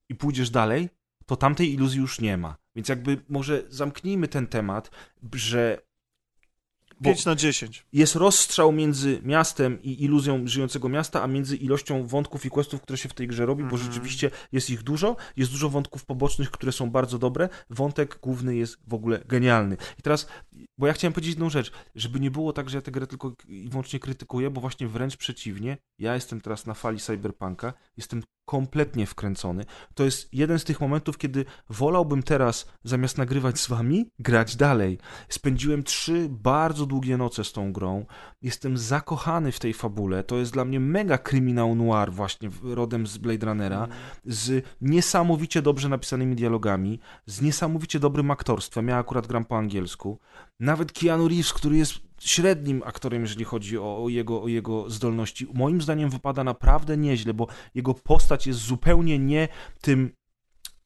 [0.09, 0.89] i pójdziesz dalej,
[1.27, 2.57] to tamtej iluzji już nie ma.
[2.75, 4.91] Więc jakby może zamknijmy ten temat,
[5.33, 5.88] że
[7.05, 7.87] 5 na 10.
[7.93, 12.99] jest rozstrzał między miastem i iluzją żyjącego miasta, a między ilością wątków i questów, które
[12.99, 16.73] się w tej grze robi, bo rzeczywiście jest ich dużo, jest dużo wątków pobocznych, które
[16.73, 19.77] są bardzo dobre, wątek główny jest w ogóle genialny.
[19.99, 20.29] I teraz,
[20.79, 23.33] bo ja chciałem powiedzieć jedną rzecz, żeby nie było tak, że ja tę grę tylko
[23.49, 29.07] i wyłącznie krytykuję, bo właśnie wręcz przeciwnie, ja jestem teraz na fali cyberpunka, jestem kompletnie
[29.07, 29.65] wkręcony.
[29.95, 34.99] To jest jeden z tych momentów, kiedy wolałbym teraz, zamiast nagrywać z wami, grać dalej.
[35.29, 38.07] Spędziłem trzy bardzo długie noce z tą grą.
[38.43, 40.25] Jestem zakochany w tej fabule.
[40.25, 43.89] To jest dla mnie mega kryminał noir właśnie rodem z Blade Runnera,
[44.25, 48.89] z niesamowicie dobrze napisanymi dialogami, z niesamowicie dobrym aktorstwem.
[48.89, 50.19] Ja akurat gram po angielsku.
[50.61, 55.47] Nawet Keanu Reeves, który jest średnim aktorem, jeżeli chodzi o, o, jego, o jego zdolności,
[55.55, 59.49] moim zdaniem wypada naprawdę nieźle, bo jego postać jest zupełnie nie
[59.81, 60.11] tym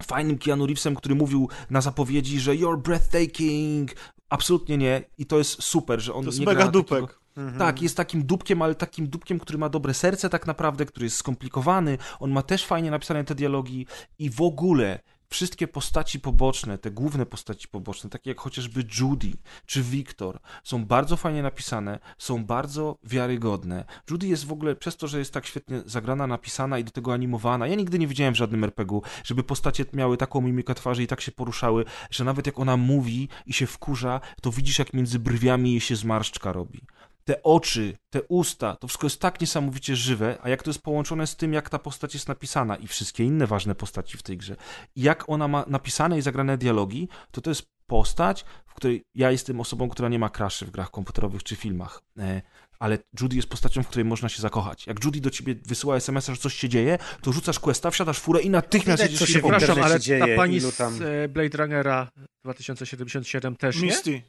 [0.03, 3.91] fajnym Keanu Reevesem, który mówił na zapowiedzi, że you're breathtaking.
[4.29, 5.03] Absolutnie nie.
[5.19, 7.01] I to jest super, że on To jest nie mega dupek.
[7.01, 7.23] takiego...
[7.59, 11.17] Tak, jest takim dupkiem, ale takim dupkiem, który ma dobre serce tak naprawdę, który jest
[11.17, 11.99] skomplikowany.
[12.21, 13.87] On ma też fajnie napisane te dialogi
[14.19, 15.01] i w ogóle
[15.33, 19.33] wszystkie postaci poboczne, te główne postaci poboczne, takie jak chociażby Judy
[19.67, 23.85] czy Victor, są bardzo fajnie napisane, są bardzo wiarygodne.
[24.11, 27.13] Judy jest w ogóle, przez to, że jest tak świetnie zagrana, napisana i do tego
[27.13, 31.07] animowana, ja nigdy nie widziałem w żadnym RPG-u, żeby postacie miały taką mimikę twarzy i
[31.07, 35.19] tak się poruszały, że nawet jak ona mówi i się wkurza, to widzisz jak między
[35.19, 36.81] brwiami jej się zmarszczka robi.
[37.25, 41.27] Te oczy, te usta, to wszystko jest tak niesamowicie żywe, a jak to jest połączone
[41.27, 44.57] z tym, jak ta postać jest napisana i wszystkie inne ważne postaci w tej grze,
[44.97, 49.31] i jak ona ma napisane i zagrane dialogi, to to jest postać, w której ja
[49.31, 52.03] jestem osobą, która nie ma kraszy w grach komputerowych czy filmach.
[52.19, 52.43] E,
[52.79, 54.87] ale Judy jest postacią, w której można się zakochać.
[54.87, 58.41] Jak Judy do ciebie wysyła SMS, że coś się dzieje, to rzucasz questa, wsiadasz furę
[58.41, 62.11] i natychmiast Widać, jedziesz się Przepraszam, ale dzieje, ta pani tam- z e, Blade Runnera
[62.45, 63.83] 2077 też nie?
[63.83, 64.23] Misty.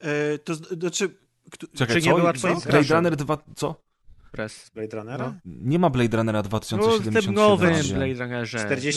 [0.00, 1.27] E, to znaczy...
[1.76, 2.18] Czekaj, Czy nie co?
[2.18, 2.38] była Co?
[2.38, 2.94] twoim Blade?
[2.94, 3.38] Runner 2...
[3.56, 3.74] Co?
[4.32, 4.70] Press.
[4.74, 5.34] Blade Runnera?
[5.44, 7.24] Nie ma Blade Runnera No, w 2077.
[7.24, 7.94] tym nowym razie.
[7.94, 8.58] Blade Runnerze.
[8.58, 8.96] 49?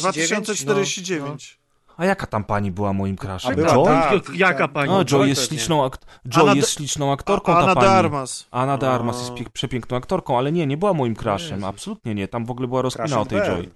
[0.66, 1.62] 2049.
[1.98, 3.52] A jaka tam pani była moim crushem?
[3.52, 3.86] A była, Joy?
[3.86, 4.36] tak.
[4.36, 4.94] Jaka pani?
[4.94, 5.98] A, Joy jest śliczną, ak-
[6.30, 7.88] Joy Anna jest śliczną aktorką, A- ta Anna pani.
[7.88, 8.48] de Armas.
[8.52, 9.20] Anna de Armas A.
[9.20, 11.66] jest pie- przepiękną aktorką, ale nie, nie była moim crushem, Jezu.
[11.68, 12.28] absolutnie nie.
[12.28, 13.48] Tam w ogóle była rozkmina o tej Bell.
[13.58, 13.72] Joy.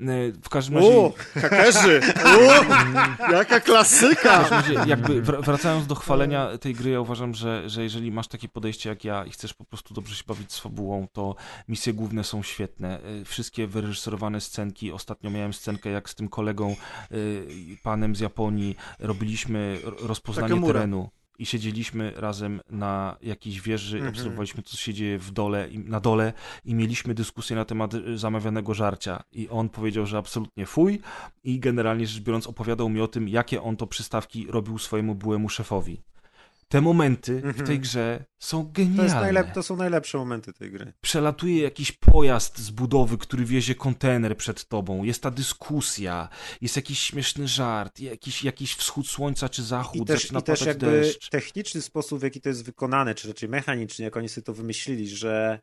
[0.00, 0.88] Y, W każdym razie...
[0.96, 2.00] O, hakerzy!
[2.24, 4.44] O, jaka klasyka!
[4.44, 8.12] W każdym razie, jakby wr- wracając do chwalenia tej gry, ja uważam, że, że jeżeli
[8.12, 11.34] masz takie podejście jak ja i chcesz po prostu dobrze się bawić z fabułą, to
[11.68, 13.00] misje główne są świetne.
[13.20, 14.92] Y, Wszystkie wyreżyserowane scenki.
[14.92, 16.76] Ostatnio miałem scenkę, jak z tym kolegą,
[17.12, 17.46] y,
[17.82, 20.72] panem z Japonii, robiliśmy rozpoznanie Takemura.
[20.74, 21.08] terenu.
[21.40, 24.14] I siedzieliśmy razem na jakiejś wieży, Mhm.
[24.14, 26.32] obserwowaliśmy, co się dzieje w dole, na dole
[26.64, 29.22] i mieliśmy dyskusję na temat y, zamawianego żarcia.
[29.32, 31.00] I on powiedział, że absolutnie fuj
[31.44, 35.48] i generalnie rzecz biorąc opowiadał mi o tym, jakie on to przystawki robił swojemu byłemu
[35.48, 36.00] szefowi.
[36.70, 37.66] Te momenty w Mhm.
[37.66, 39.14] tej grze są To, genialne.
[39.32, 40.92] najlep- to są najlepsze momenty tej gry.
[41.00, 45.04] Przelatuje jakiś pojazd z budowy, który wiezie kontener przed tobą.
[45.04, 46.28] Jest ta dyskusja,
[46.60, 50.86] jest jakiś śmieszny żart, jakiś, jakiś wschód słońca czy zachód, I też, I też jakby
[50.90, 51.28] deszcz.
[51.30, 55.08] techniczny sposób, w jaki to jest wykonane, czy raczej mechanicznie, jak oni sobie to wymyślili,
[55.08, 55.60] że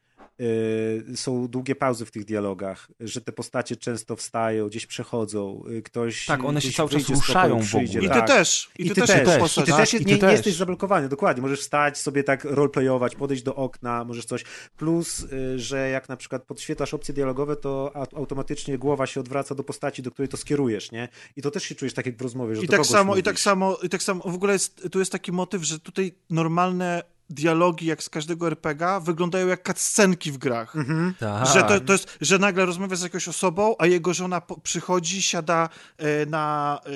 [1.16, 6.26] są długie pauzy w tych dialogach, że te postacie często wstają, gdzieś przechodzą, y, ktoś
[6.26, 8.12] Tak, one się cały czas ruszają w przyjdzie, ogóle.
[8.12, 8.28] I ty tak.
[8.28, 8.70] też.
[8.80, 9.08] I ty, też.
[9.08, 9.40] też, jako też.
[9.40, 9.64] postać.
[9.64, 10.32] I ty Tak, też i ty nie, nie też.
[10.32, 11.42] jesteś zablokowany, dokładnie.
[11.42, 14.44] Możesz wstać, sobie tak roleplayować, podejść do okna, możesz coś.
[14.78, 19.64] Plus, y, że jak na przykład podświetlasz opcje dialogowe, to automatycznie głowa się odwraca do
[19.64, 21.10] postaci, do której to skierujesz, nie?
[21.36, 23.08] I to też się czujesz tak jak w rozmowie, że I do tak samo, i
[23.08, 23.24] mówisz.
[23.24, 27.04] tak samo, i tak samo, w ogóle jest, tu jest taki motyw, że tutaj normalne
[27.30, 30.76] dialogi, jak z każdego RPGa, wyglądają jak cutscenki w grach.
[30.76, 31.14] Mhm.
[31.20, 31.48] Tak.
[31.48, 35.22] Że, to, to jest, że nagle rozmawia z jakąś osobą, a jego żona po, przychodzi,
[35.22, 36.90] siada e, na, e,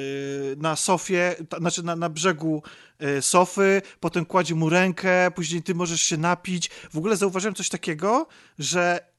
[0.58, 2.64] na sofie, ta, znaczy na, na brzegu
[3.00, 6.70] e, sofy, potem kładzie mu rękę, później ty możesz się napić.
[6.70, 8.28] W ogóle zauważyłem coś takiego,
[8.60, 9.11] że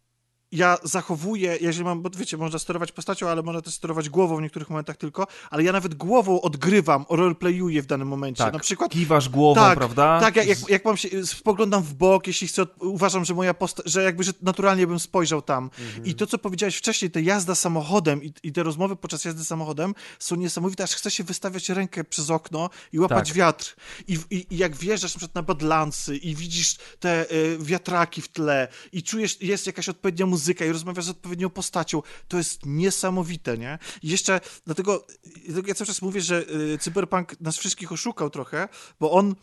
[0.52, 4.42] ja zachowuję, jeżeli mam, bo wiecie, można sterować postacią, ale można też sterować głową w
[4.42, 8.44] niektórych momentach tylko, ale ja nawet głową odgrywam, roleplayuję w danym momencie.
[8.44, 10.20] Tak, Na przykład kiwasz głową, tak, prawda?
[10.20, 13.86] Tak, jak, jak, jak mam się, spoglądam w bok, jeśli chcę, uważam, że moja postać,
[13.86, 15.64] że jakby, że naturalnie bym spojrzał tam.
[15.64, 16.04] Mhm.
[16.06, 19.94] I to, co powiedziałeś wcześniej, ta jazda samochodem i, i te rozmowy podczas jazdy samochodem
[20.18, 23.36] są niesamowite, aż chce się wystawiać rękę przez okno i łapać Tak.
[23.36, 23.76] wiatr.
[24.08, 28.28] I, i, I jak wjeżdżasz na przykład na Badlandsy i widzisz te y, wiatraki w
[28.28, 33.59] tle i czujesz, jest jakaś odpowiednia muzyka i rozmawiasz z odpowiednią postacią, to jest niesamowite,
[33.59, 33.78] nie?
[34.02, 35.06] I jeszcze, dlatego,
[35.47, 36.44] dlatego ja cały czas mówię, że
[36.74, 38.69] y, Cyberpunk nas wszystkich oszukał trochę,
[39.01, 39.35] bo on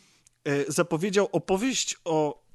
[0.48, 2.50] y, zapowiedział opowieść o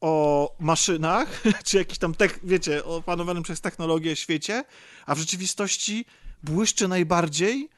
[0.00, 4.64] o maszynach, czy jakiś tam, tech, wiecie, opanowanym przez technologię świecie,
[5.06, 6.04] a w rzeczywistości
[6.42, 7.68] błyszczy najbardziej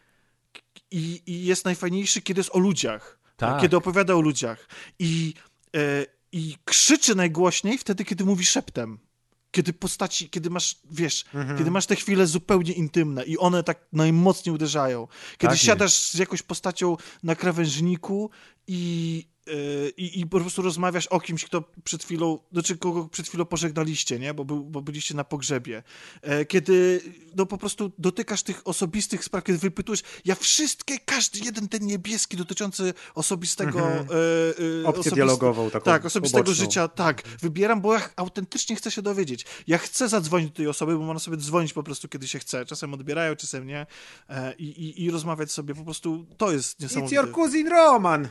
[0.91, 3.19] i, i jest najfajniejszy, kiedy jest o ludziach.
[3.37, 3.61] Tak.
[3.61, 4.69] Kiedy opowiada o ludziach.
[4.99, 5.35] I,
[5.77, 8.99] e, I krzyczy najgłośniej wtedy, kiedy mówi szeptem.
[9.51, 11.59] Kiedy postaci, kiedy masz, wiesz, Mhm.
[11.59, 15.09] kiedy masz te chwile zupełnie intymne i one tak najmocniej uderzają.
[15.39, 18.31] Kiedy Tak siadasz z jakąś postacią na krawężniku
[18.67, 19.25] i,
[19.97, 24.19] i, i po prostu rozmawiasz o kimś, kto przed chwilą, znaczy kogo przed chwilą pożegnaliście,
[24.19, 24.35] nie?
[24.35, 25.83] Bo, był, bo byliście na pogrzebie.
[26.23, 27.01] E, Kiedy
[27.37, 32.37] no po prostu dotykasz tych osobistych spraw, kiedy wypytujesz, ja wszystkie, każdy jeden ten niebieski
[32.37, 33.79] dotyczący osobistego...
[33.81, 34.07] Mhm.
[34.11, 37.23] e, e, Opcję osobist- dialogową taką Tak, osobistego życia, tak.
[37.43, 39.47] Wybieram, bo ja autentycznie chcę się dowiedzieć.
[39.67, 42.67] Ja chcę zadzwonić do tej osoby, bo można sobie dzwonić po prostu, kiedy się chce.
[42.67, 43.87] Czasem odbierają, czasem nie.
[44.29, 45.75] E, I, i, i rozmawiać sobie.
[45.75, 47.17] Po prostu to jest It's niesamowite.
[47.17, 48.29] your cousin Roman!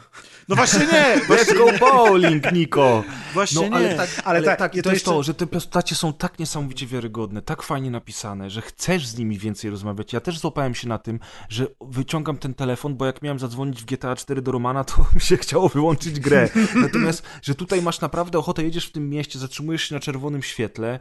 [0.47, 1.06] No właśnie nie!
[1.15, 3.03] Let's go bowling, Niko!
[3.33, 3.85] Właśnie No, nie.
[3.87, 6.13] ale tak, Ale ale tak, tak, to to jest jeszcze- to, że te postacie są
[6.13, 10.13] tak niesamowicie wiarygodne, tak fajnie napisane, że chcesz z nimi więcej rozmawiać.
[10.13, 11.19] Ja też złapałem się na tym,
[11.49, 15.21] że wyciągam ten telefon, bo jak miałem zadzwonić w GTA 4 do Romana, to mi
[15.21, 16.49] się chciało wyłączyć grę.
[16.75, 20.99] Natomiast, że tutaj masz naprawdę ochotę, jedziesz w tym mieście, zatrzymujesz się na czerwonym świetle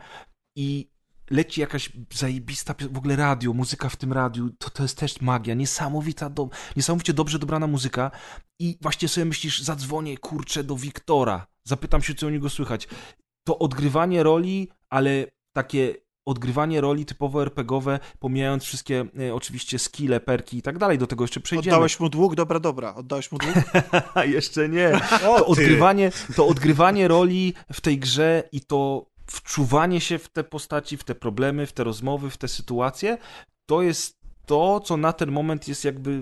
[0.57, 0.91] i
[1.31, 5.55] leci jakaś zajebista, w ogóle radio, muzyka w tym radiu, to, to jest też magia,
[5.55, 8.11] niesamowita, do, niesamowicie dobrze dobrana muzyka
[8.59, 12.89] i właśnie sobie myślisz, zadzwonię, kurczę, do Wiktora, zapytam się, co u niego słychać.
[13.47, 15.94] To odgrywanie roli, ale takie
[16.27, 21.24] odgrywanie roli typowo RPGowe, pomijając wszystkie e, oczywiście skille, perki i tak dalej, do tego
[21.24, 21.77] jeszcze przejdziemy.
[21.77, 22.35] Oddałeś mu dług?
[22.35, 22.94] Dobra, dobra.
[22.94, 23.55] Oddałeś mu dług?
[24.36, 25.01] jeszcze nie.
[25.20, 30.97] To odgrywanie, to odgrywanie roli w tej grze i to wczuwanie się w te postaci,
[30.97, 33.19] w te problemy, w te rozmowy, w te sytuacje,
[33.66, 34.16] to jest
[34.47, 36.20] to, co na ten moment jest jakby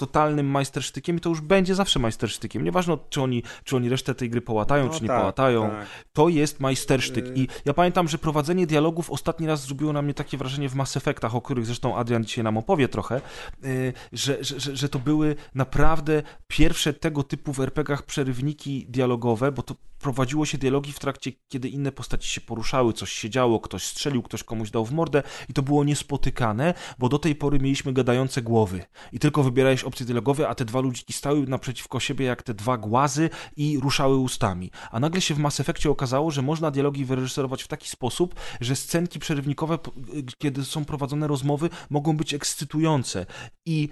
[0.00, 2.64] totalnym majstersztykiem i to już będzie zawsze majstersztykiem.
[2.64, 5.70] Nieważne, czy oni, czy oni resztę tej gry połatają, No czy nie tak, połatają.
[5.70, 5.86] tak.
[6.12, 7.38] To jest majstersztyk.
[7.38, 10.96] I ja pamiętam, że prowadzenie dialogów ostatni raz zrobiło na mnie takie wrażenie w Mass
[10.96, 13.20] Effectach, o których zresztą Adrian dzisiaj nam opowie trochę,
[13.62, 19.52] yy, że, że, że, że to były naprawdę pierwsze tego typu w RPGach przerywniki dialogowe,
[19.52, 23.60] bo to prowadziło się dialogi w trakcie, kiedy inne postaci się poruszały, coś się działo,
[23.60, 27.58] ktoś strzelił, ktoś komuś dał w mordę i to było niespotykane, bo do tej pory
[27.58, 32.26] mieliśmy gadające głowy i tylko wybierałeś opcje dialogowe, a te dwa ludziki stały naprzeciwko siebie
[32.26, 34.70] jak te dwa głazy i ruszały ustami.
[34.90, 38.76] A nagle się w Mass Effectie okazało, że można dialogi wyreżyserować w taki sposób, że
[38.76, 39.90] scenki przerywnikowe, p-
[40.38, 43.26] kiedy są prowadzone rozmowy, mogą być ekscytujące
[43.66, 43.88] i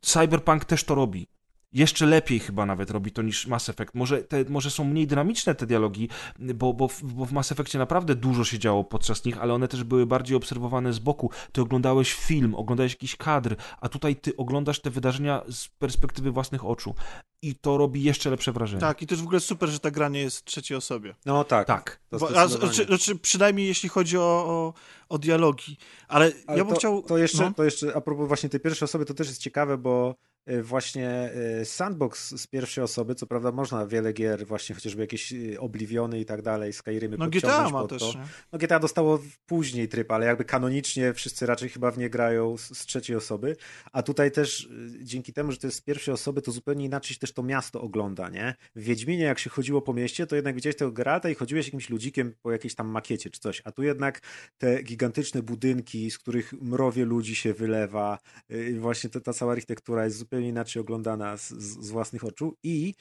[0.00, 1.26] Cyberpunk też to robi.
[1.72, 3.94] Jeszcze lepiej chyba nawet robi to niż Mass Effect.
[3.94, 6.08] Może, te, może są mniej dynamiczne te dialogi,
[6.38, 9.68] bo, bo, w- bo w Mass Effectie naprawdę dużo się działo podczas nich, ale one
[9.68, 11.30] też były bardziej obserwowane z boku.
[11.52, 16.64] Ty oglądałeś film, oglądałeś jakiś kadr, a tutaj ty oglądasz te wydarzenia z perspektywy własnych
[16.64, 16.94] oczu.
[17.42, 18.80] I to robi jeszcze lepsze wrażenie.
[18.80, 21.14] tak, i to jest w ogóle super, że ta gra nie jest trzeciej osobie.
[21.26, 21.66] No tak.
[21.66, 22.00] Tak.
[22.10, 24.74] Bo, a, znaczy, znaczy, przynajmniej jeśli chodzi o, o,
[25.08, 25.76] o dialogi.
[26.08, 27.02] Ale, Ale ja bym to, chciał...
[27.02, 27.52] To jeszcze, no.
[27.54, 30.14] to jeszcze a propos właśnie tej pierwszej osoby, to też jest ciekawe, bo
[30.62, 31.30] właśnie
[31.60, 36.20] y, sandbox z pierwszej osoby, co prawda można wiele gier, właśnie chociażby jakieś y, Obliviony
[36.20, 38.12] i tak dalej, Skyrimy No GTA ma też, to.
[38.52, 42.78] No GTA dostało później tryb, ale jakby kanonicznie wszyscy raczej chyba w nie grają z,
[42.78, 43.56] z trzeciej osoby,
[43.92, 47.14] a tutaj też y, dzięki temu, że to jest z pierwszej osoby, to zupełnie inaczej
[47.14, 48.54] się też to miasto ogląda, nie?
[48.76, 51.90] W Wiedźminie jak się chodziło po mieście, to jednak widziałeś tego Geralta i chodziłeś jakimś
[51.90, 54.20] ludzikiem po jakiejś tam makiecie czy coś, a tu jednak
[54.58, 58.18] te gigantyczne budynki, z których mrowie ludzi się wylewa,
[58.50, 62.94] y, właśnie ta, ta cała architektura jest zupełnie inaczej oglądana z, z, własnych oczu i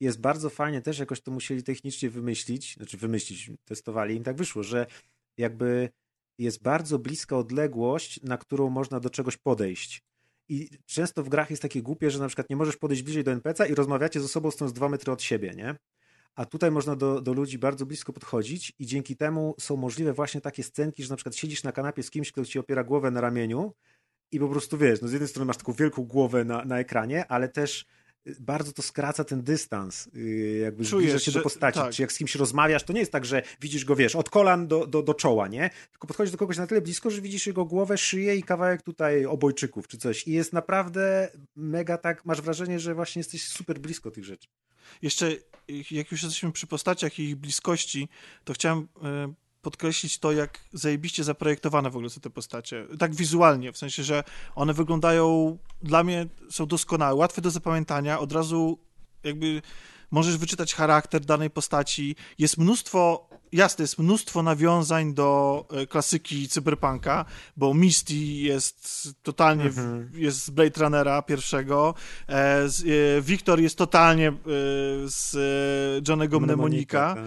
[0.00, 4.62] jest bardzo fajnie też, jakoś to musieli technicznie wymyślić, znaczy wymyślić, testowali, im tak wyszło,
[4.62, 4.86] że
[5.38, 5.88] jakby
[6.38, 10.02] jest bardzo bliska odległość, na którą można do czegoś podejść.
[10.48, 13.32] I często w grach jest takie głupie, że na przykład nie możesz podejść bliżej do
[13.32, 15.76] NPC i rozmawiacie ze sobą stojąc dwa metry od siebie, nie?
[16.34, 20.40] A tutaj można do, do ludzi bardzo blisko podchodzić i dzięki temu są możliwe właśnie
[20.40, 23.20] takie scenki, że na przykład siedzisz na kanapie z kimś, kto ci opiera głowę na
[23.20, 23.72] ramieniu
[24.32, 27.26] i po prostu wiesz, no z jednej strony masz taką wielką głowę na, na ekranie,
[27.28, 27.86] ale też
[28.26, 31.78] y, bardzo to skraca ten dystans, yy, jakby Czujesz, zbliżasz się do postaci.
[31.78, 31.92] tak.
[31.92, 34.66] Czy jak z kimś rozmawiasz, to nie jest tak, że widzisz go, wiesz, od kolan
[34.66, 35.70] do, do, do czoła, nie?
[35.90, 39.26] Tylko podchodzisz do kogoś na tyle blisko, że widzisz jego głowę, szyję i kawałek tutaj
[39.26, 40.28] obojczyków czy coś.
[40.28, 44.48] I jest naprawdę mega tak, masz wrażenie, że właśnie jesteś super blisko tych rzeczy.
[45.02, 45.30] Jeszcze,
[45.90, 48.08] jak już jesteśmy przy postaciach i ich bliskości,
[48.44, 49.32] to chciałem e,
[49.64, 52.86] podkreślić to, jak zajebiście zaprojektowane w ogóle są te postacie.
[52.98, 54.24] Tak wizualnie, w sensie, że
[54.54, 58.78] one wyglądają, dla mnie są doskonałe, łatwe do zapamiętania, od razu
[59.24, 59.62] jakby
[60.10, 62.16] możesz wyczytać charakter danej postaci.
[62.38, 67.24] Jest mnóstwo, jasne, jest mnóstwo nawiązań do e, klasyki cyberpunka,
[67.56, 71.94] bo Misty jest totalnie, w, jest z Blade Runnera pierwszego,
[72.28, 74.34] e, z, e, Wiktor jest totalnie e,
[75.06, 77.14] z e, Johnego Mnemonika.
[77.14, 77.24] tak.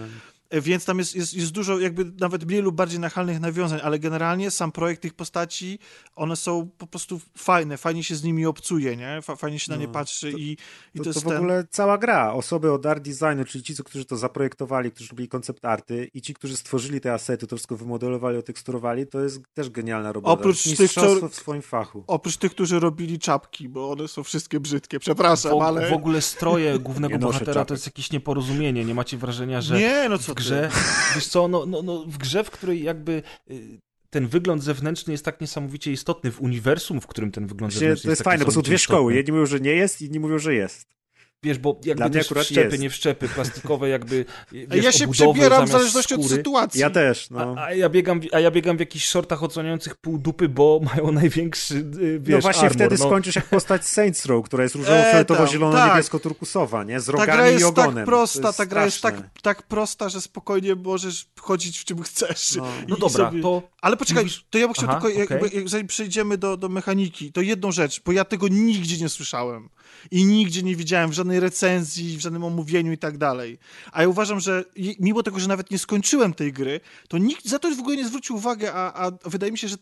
[0.52, 4.50] Więc tam jest, jest, jest dużo jakby nawet mniej lub bardziej nachalnych nawiązań, ale generalnie
[4.50, 5.78] sam projekt tych postaci,
[6.16, 9.22] one są po prostu fajne, fajnie się z nimi obcuje, nie?
[9.22, 10.62] Fa- Fajnie się na nie No, patrzy i, i To,
[10.98, 11.36] to, to jest w ten...
[11.36, 12.32] ogóle cała gra.
[12.32, 16.34] Osoby od art designu, czyli ci, którzy to zaprojektowali, którzy robili koncept arty i ci,
[16.34, 20.32] którzy stworzyli te asety, to wszystko wymodelowali, oteksturowali, to jest też genialna robota.
[20.32, 22.04] Oprócz tych, co- w swoim fachu.
[22.06, 25.90] Oprócz tych, którzy robili czapki, bo one są wszystkie brzydkie, przepraszam, W, ale...
[25.90, 27.68] w ogóle stroje głównego Nie bohatera czapek.
[27.68, 28.84] to jest jakieś nieporozumienie.
[28.84, 30.70] Nie macie wrażenia, że Nie, no co grze,
[31.14, 35.24] wiesz co, no, no, no, w grze, w której jakby y, ten wygląd zewnętrzny jest
[35.24, 38.44] tak niesamowicie istotny, w uniwersum, w którym ten wygląd Właśnie zewnętrzny to jest tak fajne,
[38.44, 39.14] bo są dwie szkoły.
[39.14, 40.97] Jedni mówią, że nie jest, inni mówią, że jest.
[41.42, 42.82] Wiesz, bo jakby Dla mnie też akurat wszczepy, jest.
[42.82, 46.36] nie wszczepy, plastikowe jakby, wiesz, ja się przebieram w zależności od skóry.
[46.36, 46.80] sytuacji.
[46.80, 47.54] Ja też, no.
[47.58, 50.80] A, a, ja biegam, w- a ja biegam w jakichś shortach odsłaniających pół dupy, bo
[50.94, 53.04] mają największy, y, wiesz, no właśnie armor, wtedy no.
[53.06, 57.00] skończysz jak postać Saints Row, która jest E, różowo-fioletowo-zielono-niebiesko-turkusowa, nie?
[57.00, 57.94] Z Ta rogami gra i jest ogonem.
[57.94, 62.02] tak prosta, jest ta gra jest tak, tak prosta, że spokojnie możesz chodzić w czym
[62.02, 62.56] chcesz.
[62.56, 62.66] No.
[62.88, 65.50] No dobra, sobie- to Ale poczekaj, Mówisz- to ja bym chciał Aha, tylko, okej.
[65.58, 69.68] jak, zanim przejdziemy do, do mechaniki, to jedną rzecz, bo ja tego nigdzie nie słyszałem
[70.10, 73.58] i nigdzie nie widziałem w żadnej recenzji, w żadnym omówieniu i tak dalej.
[73.92, 74.64] A ja uważam, że
[75.00, 78.06] mimo tego, że nawet nie skończyłem tej gry, to nikt za to w ogóle nie
[78.08, 79.76] zwrócił uwagi, a, a wydaje mi się, że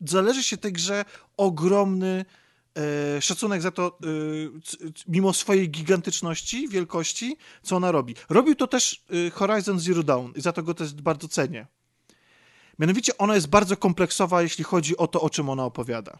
[0.00, 1.04] zależy się tej grze
[1.36, 2.24] ogromny
[3.16, 3.98] e, szacunek za to,
[4.56, 4.76] e, c-
[5.08, 8.14] mimo swojej gigantyczności, wielkości, co ona robi.
[8.28, 11.66] Robił to też e, Horizon Zero Dawn i za to go też bardzo cenię.
[12.78, 16.18] Mianowicie ona jest bardzo kompleksowa, jeśli chodzi o to, o czym ona opowiada.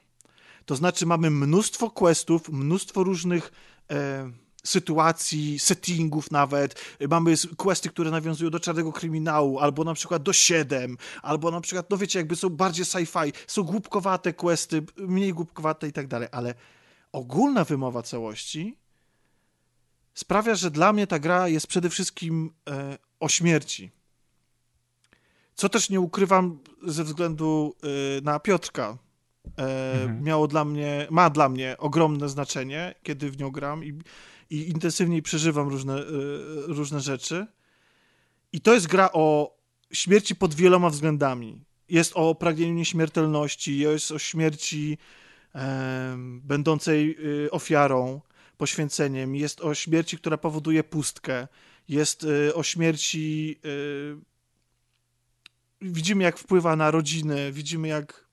[0.66, 3.52] To znaczy mamy mnóstwo questów, mnóstwo różnych
[3.90, 4.30] e,
[4.64, 6.96] sytuacji, settingów nawet.
[7.10, 11.90] Mamy questy, które nawiązują do czarnego kryminału, albo na przykład do 7, albo na przykład,
[11.90, 16.54] no wiecie, jakby są bardziej sci-fi, są głupkowate questy, mniej głupkowate i tak dalej, ale
[17.12, 18.76] ogólna wymowa całości
[20.14, 23.90] sprawia, że dla mnie ta gra jest przede wszystkim e, o śmierci.
[25.54, 28.98] Co też nie ukrywam ze względu e, na Piotrka.
[29.58, 30.22] E, mhm.
[30.22, 33.98] Miało dla mnie, ma dla mnie ogromne znaczenie, kiedy w nią gram i,
[34.50, 36.02] i intensywniej przeżywam różne, e,
[36.66, 37.46] różne rzeczy.
[38.52, 39.56] I to jest gra o
[39.92, 41.64] śmierci pod wieloma względami.
[41.88, 44.98] Jest o pragnieniu nieśmiertelności, jest o śmierci
[45.54, 47.16] e, będącej
[47.46, 48.20] e, ofiarą,
[48.56, 51.48] poświęceniem, jest o śmierci, która powoduje pustkę,
[51.88, 53.60] jest e, o śmierci.
[55.84, 58.24] Widzimy, jak wpływa na rodzinę, widzimy, jak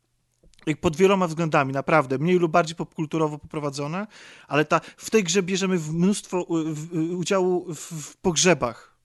[0.66, 4.08] jak pod wieloma względami, naprawdę, mniej lub bardziej popkulturowo poprowadzone,
[4.48, 6.44] ale ta, w tej grze bierzemy mnóstwo
[7.18, 8.98] udziału w, w, pogrzebach.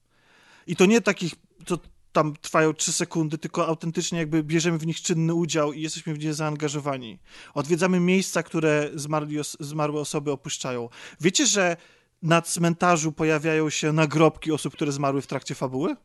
[0.66, 1.78] I to nie takich, to
[2.12, 6.18] tam trwają trzy sekundy, tylko autentycznie jakby bierzemy w nich czynny udział i jesteśmy w
[6.18, 7.18] nie zaangażowani.
[7.54, 10.88] Odwiedzamy miejsca, które zmarli, zmarłe osoby opuszczają.
[11.20, 11.76] Wiecie, że
[12.22, 15.96] na cmentarzu pojawiają się nagrobki osób, które zmarły w trakcie fabuły?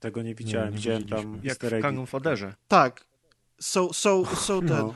[0.00, 2.54] Tego nie widziałem, nie, nie widziałem tam Jak w Kangon Foderze.
[2.68, 3.08] Tak,
[3.60, 4.92] są, są, są te.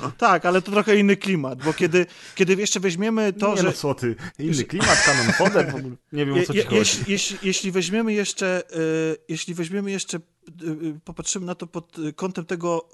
[0.00, 0.12] No.
[0.18, 3.62] Tak, ale to trochę inny klimat, bo kiedy, kiedy jeszcze weźmiemy to, nie że.
[3.62, 5.74] No co ty, inny klimat, kanon foder,
[6.12, 6.76] nie wiem o co ci je, chodzi.
[6.76, 8.62] Jeśli, jeśli, jeśli weźmiemy jeszcze,
[9.12, 10.18] y, jeśli weźmiemy jeszcze,
[10.62, 12.88] y, popatrzymy na to pod kątem tego,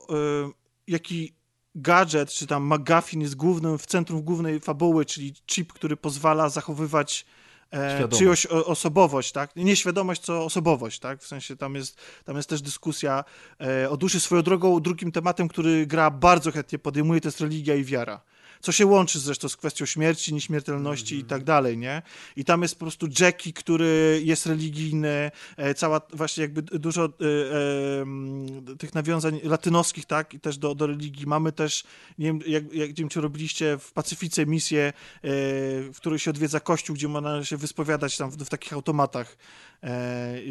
[0.49, 0.53] y,
[0.87, 1.33] jaki
[1.75, 7.27] gadżet, czy tam McGuffin jest głównym, w centrum głównej fabuły, czyli chip, który pozwala zachowywać
[7.73, 9.57] e, czyjąś osobowość, tak?
[9.57, 11.21] Nie świadomość, co osobowość, tak?
[11.21, 13.25] W sensie tam jest, tam jest też dyskusja
[13.61, 14.21] e, o duszy.
[14.21, 18.21] Swoją drogą, drugim tematem, który gra bardzo chętnie podejmuje, to jest religia i wiara
[18.63, 21.27] co się łączy zresztą z kwestią śmierci, nieśmiertelności mm -hmm.
[21.27, 22.03] i tak dalej, nie?
[22.37, 27.09] I tam jest po prostu Jackie, który jest religijny, e, cała właśnie jakby dużo e,
[28.73, 30.35] e, tych nawiązań latynoskich, tak?
[30.35, 31.27] I też do, do religii.
[31.27, 31.85] Mamy też,
[32.19, 34.93] nie wiem, jak, jak wiem, czy robiliście w Pacyfice misję, e,
[35.93, 39.37] w której się odwiedza kościół, gdzie można się wyspowiadać tam w, w takich automatach.
[39.83, 40.43] E,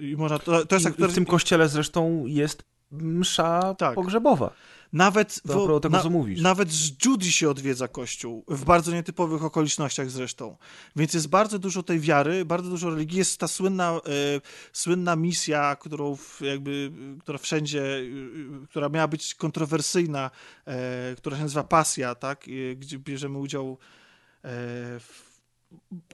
[0.00, 2.62] I można, to, to jest I, w tym kościele zresztą jest
[2.92, 3.94] msza tak.
[3.94, 4.50] pogrzebowa.
[4.92, 6.02] Nawet, w, tego, na,
[6.42, 10.56] nawet z Judy się odwiedza kościół, w bardzo nietypowych okolicznościach zresztą.
[10.96, 13.18] Więc jest bardzo dużo tej wiary, bardzo dużo religii.
[13.18, 14.00] Jest ta słynna, e,
[14.72, 17.82] słynna misja, którą jakby, która wszędzie,
[18.62, 20.30] e, która miała być kontrowersyjna,
[20.66, 22.44] e, która się nazywa Pasja, tak?
[22.76, 23.78] gdzie bierzemy udział
[24.42, 24.48] e,
[25.00, 25.27] w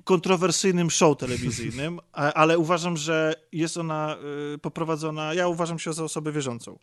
[0.05, 4.17] kontrowersyjnym show telewizyjnym, ale uważam, że jest ona
[4.55, 6.79] y, poprowadzona, ja uważam się za osobę wierzącą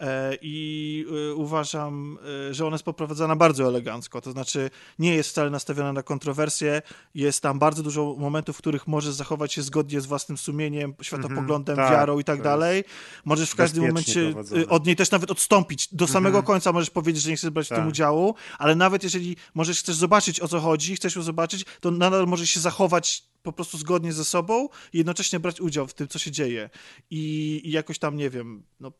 [0.00, 2.18] e, i y, uważam,
[2.50, 6.82] y, że ona jest poprowadzona bardzo elegancko, to znaczy nie jest wcale nastawiona na kontrowersje,
[7.14, 11.78] jest tam bardzo dużo momentów, w których możesz zachować się zgodnie z własnym sumieniem, światopoglądem,
[11.78, 12.84] mm -hmm, tak, wiarą i tak dalej.
[13.24, 14.66] Możesz w każdym momencie prowadzone.
[14.66, 15.94] od niej też nawet odstąpić.
[15.94, 16.46] Do samego mm -hmm.
[16.46, 17.76] końca możesz powiedzieć, że nie chcesz brać tak.
[17.76, 17.92] w tym tak.
[17.92, 22.30] udziału, ale nawet jeżeli możesz, chcesz zobaczyć o co chodzi, chcesz ją zobaczyć, to nadal
[22.30, 26.18] możesz się zachować po prostu zgodnie ze sobą i jednocześnie brać udział w tym, co
[26.18, 26.70] się dzieje.
[27.10, 28.92] I, i jakoś tam, nie wiem, no,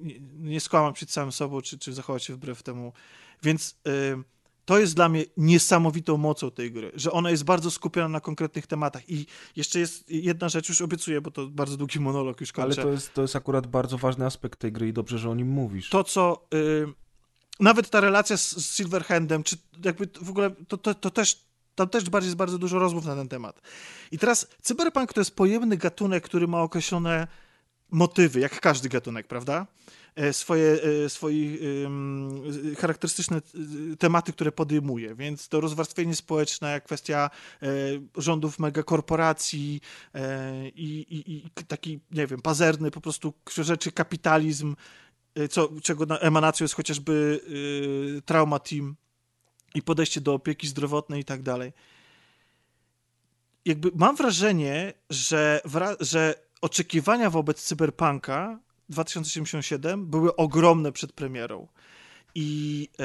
[0.00, 2.92] nie, nie skłamam przed samym sobą, czy, czy zachować się wbrew temu.
[3.42, 4.22] Więc y,
[4.64, 8.66] to jest dla mnie niesamowitą mocą tej gry, że ona jest bardzo skupiona na konkretnych
[8.66, 9.10] tematach.
[9.10, 9.26] I
[9.56, 12.80] jeszcze jest jedna rzecz, już obiecuję, bo to bardzo długi monolog już kończę.
[12.80, 15.34] Ale to jest, to jest akurat bardzo ważny aspekt tej gry i dobrze, że o
[15.34, 15.88] nim mówisz.
[15.88, 16.46] To, co...
[16.54, 16.86] Y,
[17.60, 21.47] nawet ta relacja z, z Silverhandem, czy jakby w ogóle to, to, to też
[21.78, 23.60] tam też jest bardzo dużo rozmów na ten temat.
[24.12, 27.26] I teraz cyberpunk to jest pojemny gatunek, który ma określone
[27.90, 29.66] motywy, jak każdy gatunek, prawda?
[30.18, 31.58] E, swoje, e, swoje
[32.78, 35.14] charakterystyczne e, tematy, które podejmuje.
[35.14, 37.30] Więc to rozwarstwienie społeczne, kwestia
[38.16, 39.80] rządów megakorporacji
[40.74, 44.76] i, i, i taki, nie wiem, pazerny po prostu rzeczy kapitalizm,
[45.50, 47.40] co, czego emanacją jest chociażby
[48.26, 48.96] Trauma Team,
[49.74, 51.72] i podejście do opieki zdrowotnej i tak dalej.
[53.64, 55.60] Jakby mam wrażenie, że,
[56.00, 58.58] że oczekiwania wobec Cyberpunka
[58.88, 61.68] 2077 były ogromne przed premierą.
[62.34, 63.04] I e,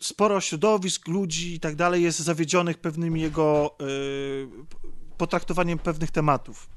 [0.00, 3.84] sporo środowisk, ludzi i tak dalej jest zawiedzionych pewnymi jego e,
[5.16, 6.68] potraktowaniem pewnych tematów.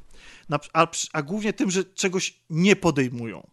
[0.50, 3.48] Na, a, a głównie tym, że czegoś nie podejmują.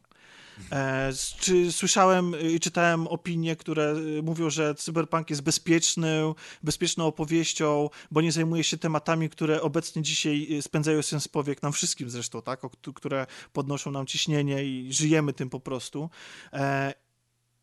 [0.73, 6.23] E, czy słyszałem i czytałem opinie, które y, mówią, że cyberpunk jest bezpieczny,
[6.63, 11.73] bezpieczną opowieścią, bo nie zajmuje się tematami, które obecnie dzisiaj y, spędzają sens powiek nam
[11.73, 12.65] wszystkim zresztą, tak?
[12.65, 16.11] O, które podnoszą nam ciśnienie i żyjemy tym po prostu.
[16.53, 16.95] E,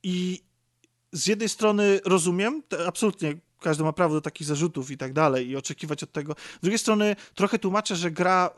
[0.04, 0.42] I
[1.12, 5.56] z jednej strony rozumiem, absolutnie każdy ma prawo do takich zarzutów i tak dalej i
[5.56, 6.36] oczekiwać od tego.
[6.58, 8.50] Z drugiej strony trochę tłumaczę, że gra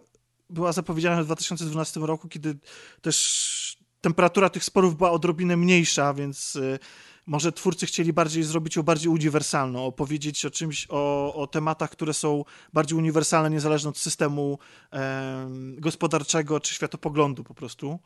[0.49, 2.57] była zapowiedziana w 2012 roku, kiedy
[3.01, 6.79] też temperatura tych sporów była odrobinę mniejsza, więc y,
[7.25, 12.13] może twórcy chcieli bardziej zrobić ją bardziej uniwersalną, opowiedzieć o czymś, o, o tematach, które
[12.13, 14.59] są bardziej uniwersalne, niezależne od systemu
[14.93, 17.99] e, gospodarczego czy światopoglądu po prostu.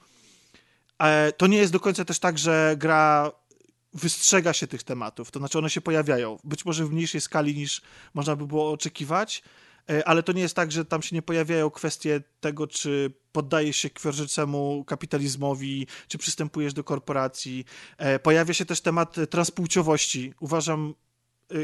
[1.00, 3.32] E, to nie jest do końca też tak, że gra
[3.94, 7.82] wystrzega się tych tematów, to znaczy one się pojawiają, być może w mniejszej skali niż
[8.14, 9.44] można by było oczekiwać,
[10.06, 13.90] ale to nie jest tak, że tam się nie pojawiają kwestie tego, czy poddajesz się
[13.90, 17.66] księżycemu kapitalizmowi, czy przystępujesz do korporacji.
[17.98, 20.34] E, pojawia się też temat transpłciowości.
[20.40, 20.94] Uważam,
[21.52, 21.56] e,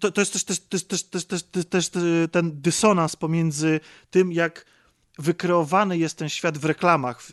[0.00, 1.90] to, to jest też, też, też, też, też, też, też
[2.32, 4.64] ten dysonans pomiędzy tym, jak
[5.18, 7.32] wykreowany jest ten świat w reklamach w, y,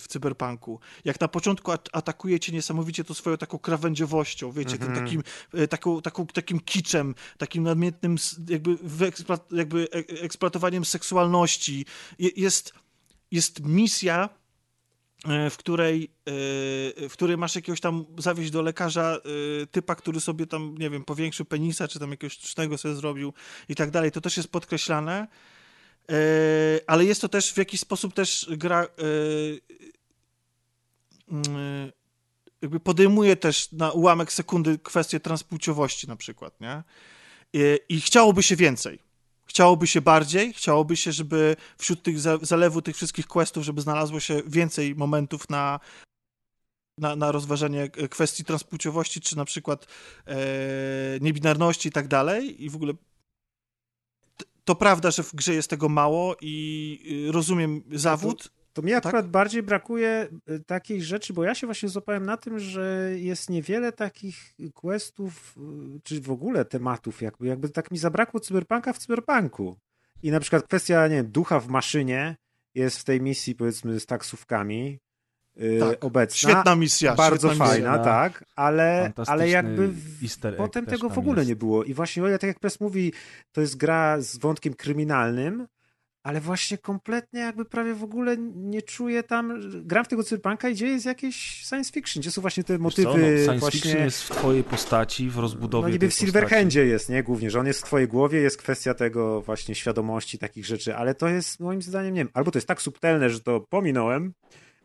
[0.00, 0.80] w cyberpunku.
[1.04, 4.80] Jak na początku at atakuje cię niesamowicie to swoją taką krawędziowością, wiecie, mm -hmm.
[4.80, 5.06] tym mhm.
[5.06, 5.22] takim,
[5.62, 8.16] y, taką, taką, takim kiczem, takim nadmiennym
[8.48, 8.78] jakby,
[9.50, 11.86] jakby e, eksploatowaniem seksualności.
[12.18, 12.72] Jest,
[13.30, 14.28] jest misja,
[15.46, 16.10] y, w której,
[17.08, 19.18] w której masz jakiegoś tam zawieźć do lekarza
[19.70, 23.32] typa, który sobie tam, nie wiem, powiększył penisa, czy tam jakiegoś sztucznego sobie zrobił
[23.68, 24.12] i tak dalej.
[24.12, 25.28] To też jest podkreślane.
[26.10, 28.88] E, ale jest to też w jakiś sposób też gra e,
[31.28, 31.92] mm,
[32.62, 36.82] jakby podejmuje też na ułamek sekundy kwestię transpłciowości na przykład, nie?
[37.52, 38.98] I, i chciałoby się więcej.
[39.46, 44.42] Chciałoby się bardziej, chciałoby się, żeby wśród tych zalewu tych wszystkich questów, żeby znalazło się
[44.46, 45.80] więcej momentów na,
[46.98, 49.86] na, na rozważenie kwestii transpłciowości, czy na przykład
[50.26, 50.36] e,
[51.20, 52.64] niebinarności i tak dalej.
[52.64, 52.92] I w ogóle
[54.68, 58.42] to prawda, że w grze jest tego mało i y, rozumiem zawód.
[58.42, 59.30] To, to mi akurat tak?
[59.30, 63.92] bardziej brakuje y, takiej rzeczy, bo ja się właśnie złapałem na tym, że jest niewiele
[63.92, 65.56] takich questów,
[65.96, 69.76] y, czy w ogóle tematów, jakby, jakby tak mi zabrakło cyberpunka w cyberpunku.
[70.22, 72.36] I na przykład kwestia, nie ducha w maszynie
[72.74, 74.98] jest w tej misji, powiedzmy, z taksówkami,
[75.80, 76.04] tak.
[76.04, 76.50] obecna.
[76.50, 77.14] Świetna misja.
[77.14, 78.04] Bardzo świetna fajna, misja.
[78.04, 79.90] tak, ale, ale jakby
[80.56, 81.48] potem tego w ogóle jest.
[81.48, 81.84] nie było.
[81.84, 83.12] I właśnie, tak jak Press mówi,
[83.52, 85.66] to jest gra z wątkiem kryminalnym,
[86.22, 90.74] ale właśnie kompletnie jakby prawie w ogóle nie czuję tam, gram w tego cyberpunka i
[90.74, 93.80] gdzie jest jakieś science fiction, gdzie są właśnie te motywy co, no, science właśnie...
[93.80, 97.60] fiction jest w twojej postaci, w rozbudowie No niby w Silverhandzie jest, nie, głównie, że
[97.60, 101.60] on jest w twojej głowie, jest kwestia tego właśnie świadomości, takich rzeczy, ale to jest
[101.60, 104.32] moim zdaniem, nie wiem, albo to jest tak subtelne, że to pominąłem,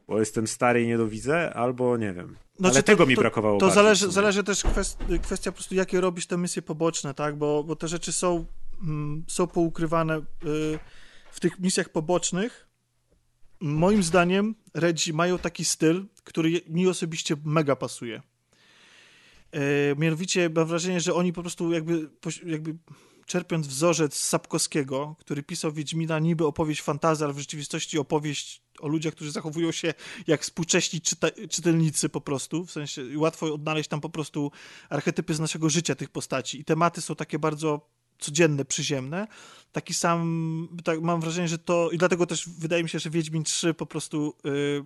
[0.08, 2.36] bo jestem stary i nie dowidzę, albo nie wiem.
[2.56, 3.60] Znaczy, Ale to, tego mi to, brakowało.
[3.60, 7.38] To zależy, zależy też kwestia, kwestia po prostu, jakie robisz te misje poboczne, tak?
[7.38, 8.46] Bo, bo te rzeczy są,
[8.82, 10.22] mm, są poukrywane y,
[11.32, 12.68] w tych misjach pobocznych.
[13.60, 18.22] Moim zdaniem Redzi mają taki styl, który mi osobiście mega pasuje.
[19.56, 19.60] Y,
[19.98, 22.10] mianowicie mam wrażenie, że oni po prostu jakby,
[22.46, 22.76] jakby
[23.26, 28.88] czerpiąc wzorzec z Sapkowskiego, który pisał Wiedźmina niby opowieść fantazja, ale w rzeczywistości opowieść o
[28.88, 29.94] ludziach, którzy zachowują się
[30.28, 34.52] jak współcześni czyta czytelnicy po prostu, w sensie łatwo odnaleźć tam po prostu
[34.90, 39.28] archetypy z naszego życia tych postaci i tematy są takie bardzo codzienne, przyziemne.
[39.72, 43.44] Taki sam, tak, mam wrażenie, że to i dlatego też wydaje mi się, że Wiedźmin
[43.44, 44.86] 3 po prostu yy,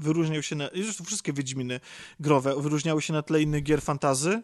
[0.00, 1.80] wyróżniał się, na, zresztą wszystkie Wiedźminy
[2.20, 4.42] growe wyróżniały się na tle innych gier fantazy.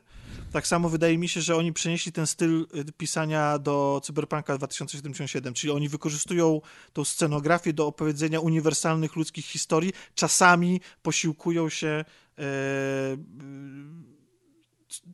[0.53, 5.55] Tak samo wydaje mi się, że oni przenieśli ten styl y, pisania do Cyberpunka 2077,
[5.55, 6.61] czyli oni wykorzystują
[6.93, 12.05] tą scenografię do opowiedzenia uniwersalnych ludzkich historii, czasami posiłkują się
[12.39, 12.45] e,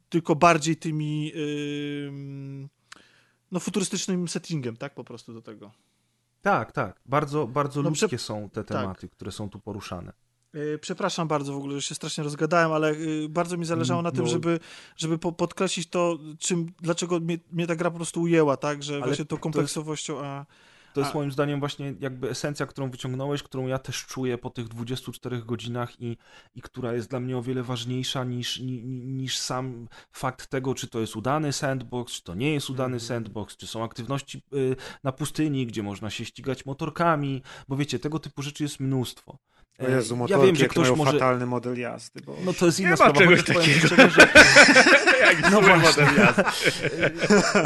[0.08, 1.38] tylko bardziej tymi e,
[3.50, 5.72] no, futurystycznym settingiem, tak, po prostu do tego.
[6.42, 7.00] Tak, tak.
[7.06, 8.78] Bardzo, bardzo no, ludzkie są te tak.
[8.78, 9.16] tematy, tak.
[9.16, 10.12] które są tu poruszane.
[10.54, 12.96] E, przepraszam bardzo w ogóle, że się strasznie rozgadałem, ale e,
[13.28, 14.30] bardzo mi zależało na tym, no.
[14.30, 14.60] żeby,
[14.96, 19.06] żeby podkreślić to, czym, dlaczego mnie, mnie ta gra po prostu ujęła, tak, że ale
[19.06, 20.46] właśnie tą kompleksowością, a...
[20.92, 21.14] To jest a...
[21.14, 26.00] moim zdaniem właśnie jakby esencja, którą wyciągnąłeś, którą ja też czuję po tych 24 godzinach
[26.00, 26.16] i,
[26.54, 30.88] i która jest dla mnie o wiele ważniejsza niż, ni, niż sam fakt tego, czy
[30.88, 33.00] to jest udany sandbox, czy to nie jest udany mhm.
[33.00, 38.18] sandbox, czy są aktywności y, na pustyni, gdzie można się ścigać motorkami, bo wiecie, tego
[38.18, 39.38] typu rzeczy jest mnóstwo.
[39.78, 41.12] O Jezu, ja motorki, wiem, że ktoś mają może...
[41.12, 42.20] fatalny model jazdy.
[42.26, 42.36] Bo...
[42.44, 43.18] No to jest inna ma sprawa.
[43.20, 43.86] czegoś chociaż powiem takiego.
[43.86, 44.28] szczerze, że
[45.22, 46.02] Jak No właśnie.
[46.04, 46.42] model jazdy.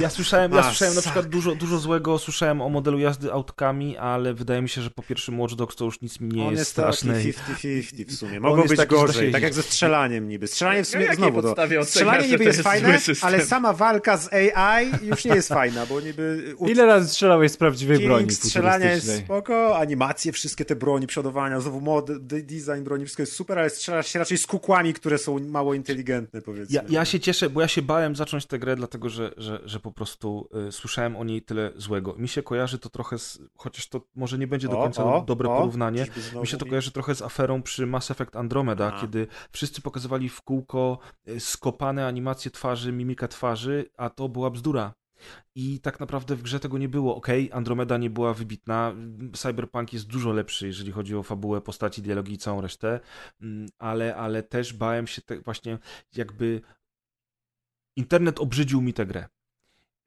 [0.01, 4.35] Ja słyszałem, ja słyszałem na przykład dużo, dużo złego, słyszałem o modelu jazdy autkami, ale
[4.35, 6.59] wydaje mi się, że po pierwszym Watch Dogs to już nic mi nie On jest
[6.61, 7.15] jest straszne.
[7.15, 8.41] taki 50-50 w sumie.
[8.41, 10.47] Mogło być taki, gorzej, tak jak ze strzelaniem niby.
[10.47, 11.55] Strzelanie w sumie jakiej znowu do...
[11.85, 16.01] Strzelanie niby jest jest fajne, ale sama walka z AI już nie jest fajna, bo
[16.01, 16.55] niby...
[16.67, 21.61] Ile razy strzelałeś z prawdziwej King, broni strzelania jest spoko, animacje, wszystkie te broni, przodowania,
[21.61, 25.39] znowu d- design broni, wszystko jest super, ale strzelasz się raczej z kukłami, które są
[25.39, 26.75] mało inteligentne, powiedzmy.
[26.75, 29.81] Ja, ja się cieszę, bo ja się bałem zacząć tę grę, dlatego że, że, że
[29.81, 32.15] po prostu y, słyszałem o niej tyle złego.
[32.19, 35.21] Mi się kojarzy to trochę z, chociaż to może nie będzie do O, końca o,
[35.21, 36.07] dobre o, porównanie,
[36.41, 39.01] mi się to kojarzy trochę z aferą przy Mass Effect Andromeda, A.
[39.01, 44.95] kiedy wszyscy pokazywali w kółko y, skopane animacje twarzy, mimika twarzy, a to była bzdura.
[45.55, 47.17] I tak naprawdę w grze tego nie było.
[47.17, 48.95] Okej, Andromeda nie była wybitna.
[49.33, 53.01] Cyberpunk jest dużo lepszy, jeżeli chodzi o fabułę, postaci, dialogi i całą resztę,
[53.41, 55.79] Mm, ale, ale też bałem się te, właśnie
[56.17, 56.61] jakby.
[57.97, 59.29] Internet obrzydził mi tę grę.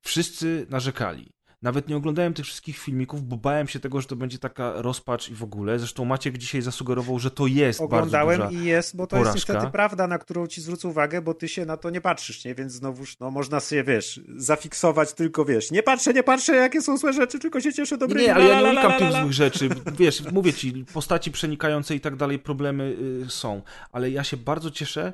[0.01, 1.31] Wszyscy narzekali.
[1.61, 5.29] Nawet nie oglądałem tych wszystkich filmików, bo bałem się tego, że to będzie taka rozpacz
[5.29, 5.79] i w ogóle.
[5.79, 8.63] Zresztą Maciek dzisiaj zasugerował, że to jest Oglądałem bardzo duża...
[8.63, 9.35] i jest, bo to porażka.
[9.35, 12.45] jest niestety prawda, na którą ci zwrócę uwagę, bo ty się na to nie patrzysz,
[12.45, 12.55] nie?
[12.55, 16.97] Więc znowuż, no, można sobie, wiesz, zafiksować tylko, wiesz, nie patrzę, nie patrzę, jakie są
[16.97, 18.25] złe rzeczy, tylko się cieszę dobrymi.
[18.25, 19.69] Nie, ale ja nie unikam tych złych rzeczy.
[19.99, 23.61] Wiesz, mówię ci, postaci przenikające i tak dalej, problemy y, są.
[23.91, 25.13] Ale ja się bardzo cieszę,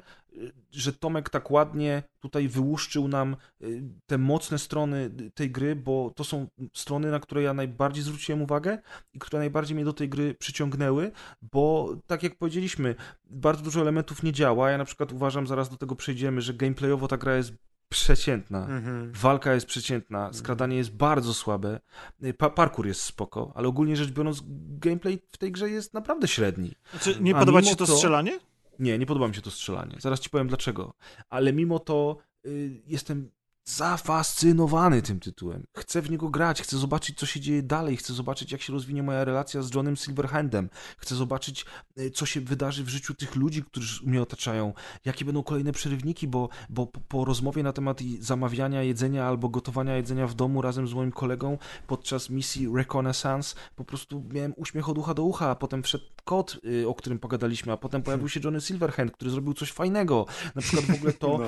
[0.72, 6.24] że Tomek tak ładnie tutaj wyłuszczył nam y, te mocne strony tej gry, bo to
[6.24, 8.78] są strony, na które ja najbardziej zwróciłem uwagę
[9.14, 14.24] i które najbardziej mnie do tej gry przyciągnęły, bo tak jak powiedzieliśmy, bardzo dużo elementów
[14.24, 14.72] nie działa.
[14.72, 17.54] Ja na przykład uważam, zaraz do tego przejdziemy, że gameplayowo ta gra jest
[17.90, 18.60] przeciętna.
[18.66, 19.12] Mhm.
[19.14, 21.80] Walka jest przeciętna, skradanie jest bardzo słabe,
[22.24, 24.44] y, pa parkour jest spoko, ale ogólnie rzecz biorąc,
[24.80, 26.72] gameplay w tej grze jest naprawdę średni.
[26.92, 28.40] Znaczy, nie A podoba ci się to to- strzelanie?
[28.80, 29.96] Nie, nie podoba mi się to strzelanie.
[30.00, 30.94] Zaraz ci powiem dlaczego.
[31.30, 33.32] Ale mimo to y, jestem
[33.66, 35.64] zafascynowany tym tytułem.
[35.78, 39.04] Chcę w niego grać, chcę zobaczyć, co się dzieje dalej, chcę zobaczyć, jak się rozwinie
[39.04, 41.66] moja relacja z Johnem Silverhandem, chcę zobaczyć,
[42.00, 44.74] y, co się wydarzy w życiu tych ludzi, którzy mnie otaczają,
[45.06, 50.28] jakie będą kolejne przerywniki, bo, bo po, rozmowie na temat zamawiania jedzenia albo gotowania jedzenia
[50.28, 55.14] w domu razem z moim kolegą podczas misji Reconnaissance po prostu miałem uśmiech od ucha
[55.14, 58.62] do ucha, a potem wszedł kot, y, o którym pogadaliśmy, a potem pojawił się Johnny
[58.62, 60.26] Silverhand, który zrobił coś fajnego.
[60.56, 61.46] Na przykład w ogóle to, No.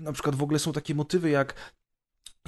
[0.00, 1.81] na przykład w ogóle są takie motywy jak work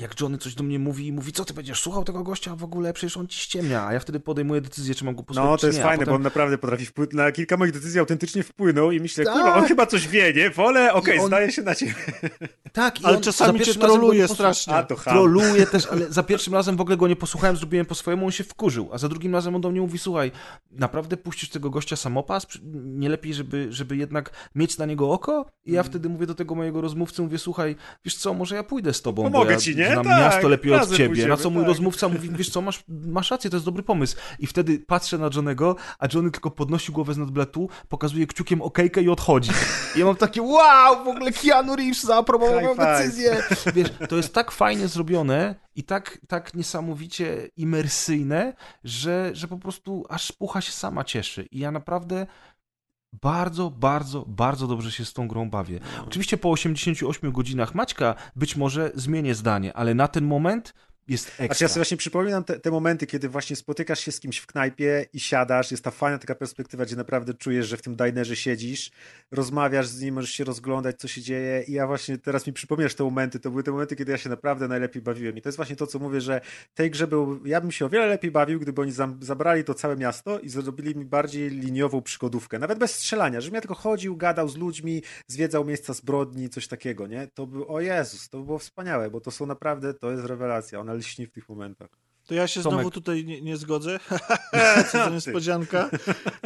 [0.01, 2.65] jak Johnny coś do mnie mówi i mówi, co ty będziesz słuchał tego gościa w
[2.65, 5.57] ogóle, przecież on ci ściemnia, a ja wtedy podejmuję decyzję, czy mam go posłuchać, No,
[5.59, 6.13] to jest nie, fajne, potem...
[6.13, 9.35] bo on naprawdę potrafi wpłynąć na kilka moich decyzji autentycznie wpłynął i myślę, Tak.
[9.35, 10.51] kurwa, on chyba coś wie, nie?
[10.51, 11.95] Wolę, okej, I on- zdaje się na ciebie.
[12.73, 14.75] Tak, i Ale on czasami za cię troluje strasznie.
[14.75, 15.15] A, to ham.
[15.15, 18.33] Troluje też, ale za pierwszym razem w ogóle go nie posłuchałem, zrobiłem po swojemu, on
[18.33, 20.31] się wkurzył, a za drugim razem on do mnie mówi, słuchaj,
[20.71, 22.47] naprawdę puścisz tego gościa samopas?
[22.75, 25.47] Nie lepiej, żeby, żeby jednak mieć na niego oko?
[25.65, 28.93] I ja wtedy mówię do tego mojego rozmówcy, mówię, słuchaj, wiesz co, może ja pójdę
[28.95, 29.84] z tobą, Pomogę ja ci, nie?
[29.93, 31.07] Znam Tak, miasto lepiej od ciebie.
[31.07, 31.69] pójdziemy, na co mój tak.
[31.69, 34.17] rozmówca mówi, wiesz co, masz, masz rację, to jest dobry pomysł.
[34.39, 39.03] I wtedy patrzę na Johnego, a Johnny tylko podnosi głowę z nadbletu, pokazuje kciukiem okejkę
[39.03, 39.51] i odchodzi.
[39.97, 43.43] I ja mam takie, wow, w ogóle Keanu Reeves zaaprobował moją decyzję.
[43.75, 48.53] Wiesz, to jest tak fajnie zrobione i tak, tak niesamowicie imersyjne,
[48.85, 51.49] że, że po prostu aż pucha się sama cieszy.
[51.51, 52.27] I ja naprawdę
[53.23, 55.81] bardzo, bardzo, bardzo dobrze się z tą grą bawię.
[56.07, 60.75] Oczywiście po 88 godzinach Maćka być może zmienię zdanie, ale na ten moment
[61.09, 61.47] jest ekstra.
[61.47, 64.47] Znaczy ja sobie właśnie przypominam te, te momenty, kiedy właśnie spotykasz się z kimś w
[64.47, 68.37] knajpie i siadasz, jest ta fajna taka perspektywa, gdzie naprawdę czujesz, że w tym dinerze
[68.37, 68.91] siedzisz,
[69.31, 72.95] rozmawiasz z nim, możesz się rozglądać, co się dzieje i ja właśnie teraz mi przypomniesz
[72.95, 75.57] te momenty, to były te momenty, kiedy ja się naprawdę najlepiej bawiłem i to jest
[75.57, 76.41] właśnie to, co mówię, że
[76.75, 79.97] tej grze był, ja bym się o wiele lepiej bawił, gdyby oni zabrali to całe
[79.97, 84.49] miasto i zrobili mi bardziej liniową przygodówkę, nawet bez strzelania, żebym ja tylko chodził, gadał
[84.49, 87.27] z ludźmi, zwiedzał miejsca zbrodni, coś takiego, nie?
[87.35, 90.81] To by, o Jezus, to by było wspaniałe, bo to są naprawdę, to jest rewelacja,
[90.95, 91.91] ona lśni w tych momentach.
[92.27, 92.79] To ja się Tomek.
[92.79, 94.01] znowu tutaj nie, nie zgodzę.
[94.93, 95.91] Co za niespodzianka.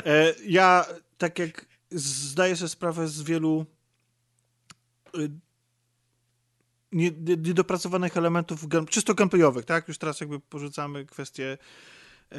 [0.05, 0.87] E, ja,
[1.19, 3.67] tak jak zdaję sobie sprawę z wielu
[5.17, 5.31] y,
[6.93, 9.89] nie- nie- niedopracowanych elementów czysto gameplayowych, tak?
[9.89, 11.59] Już teraz jakby porzucamy kwestie
[12.33, 12.39] e,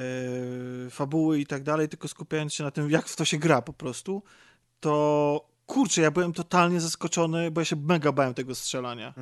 [0.90, 3.74] fabuły i tak dalej, tylko skupiając się na tym, jak w to się gra po
[3.74, 4.24] prostu,
[4.80, 9.14] to kurczę, ja byłem totalnie zaskoczony, bo ja się mega bałem tego strzelania.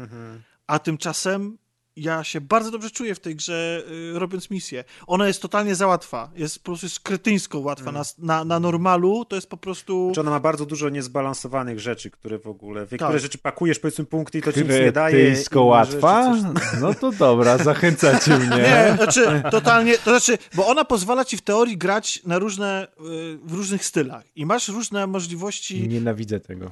[0.67, 1.57] A tymczasem
[1.98, 3.84] ja się bardzo dobrze czuję w tej grze,
[4.16, 4.84] y, robiąc misję.
[5.08, 6.32] Ona jest totalnie za łatwa.
[6.35, 7.92] Jest po prostu jest kretyńsko łatwa.
[7.92, 10.11] Na, na, na normalu to jest po prostu...
[10.16, 13.22] Czy ona ma bardzo dużo niezbalansowanych rzeczy, które w ogóle, w niektóre Tak.
[13.22, 15.16] rzeczy pakujesz powiedzmy punkty i to ci nic nie daje.
[15.26, 16.35] Kretyńsko łatwa?
[16.35, 18.58] rzeczy coś- No to dobra, zachęcacie mnie.
[18.58, 23.38] Nie, znaczy totalnie, to znaczy, bo ona pozwala ci w teorii grać na różne, y,
[23.43, 25.88] w różnych stylach i masz różne możliwości...
[25.88, 26.72] Nienawidzę tego.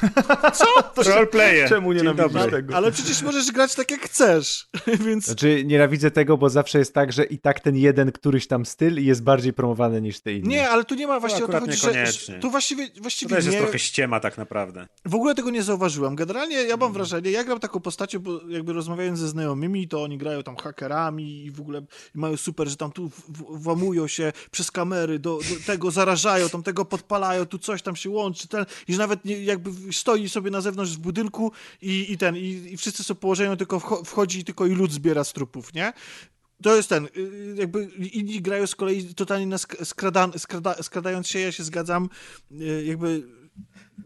[0.58, 1.02] Co?
[1.02, 1.68] Roleplaye.
[1.68, 2.76] Czemu nienawidzisz tego?
[2.76, 4.68] Ale przecież możesz grać tak jak chcesz,
[5.06, 5.24] więc...
[5.24, 9.04] Znaczy nienawidzę tego, bo zawsze jest tak, że i tak ten jeden któryś tam styl
[9.04, 10.48] jest bardziej promowany niż te inne.
[10.48, 13.44] Nie, ale tu nie ma właściwie o to chodzi, że, tu właściwie, To właściwie też
[13.44, 14.86] jest nie, trochę ściema tak naprawdę.
[15.04, 16.16] w ogóle tego nie zauważyłem.
[16.16, 20.18] Generalnie ja mam wrażenie, ja gram taką postacią, bo jakby rozmawiając ze znajomymi, to oni
[20.18, 21.82] grają tam hakerami i w ogóle
[22.14, 23.10] mają super, że tam tu
[23.50, 28.10] włamują się przez kamery, do, do tego zarażają, tam tego podpalają, tu coś tam się
[28.10, 32.18] łączy, ten, i że nawet nie, jakby stoi sobie na zewnątrz w budynku i, i
[32.18, 32.40] ten, i,
[32.72, 35.92] i wszyscy są położeni, tylko wcho- wchodzi tylko i lud zbiera z trupów, nie?
[36.62, 41.28] To jest ten, y, jakby inni grają z kolei totalnie na sk- skrada, skrada, skradając
[41.28, 42.08] się, ja się zgadzam,
[42.52, 43.22] y, jakby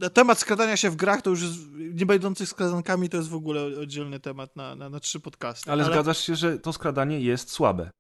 [0.01, 3.35] na temat skradania się w grach, to już jest, nie będących skradankami, to jest w
[3.35, 5.71] ogóle oddzielny temat na, na, na trzy podcasty.
[5.73, 7.91] Ale zgadzasz się, że to skradanie jest słabe.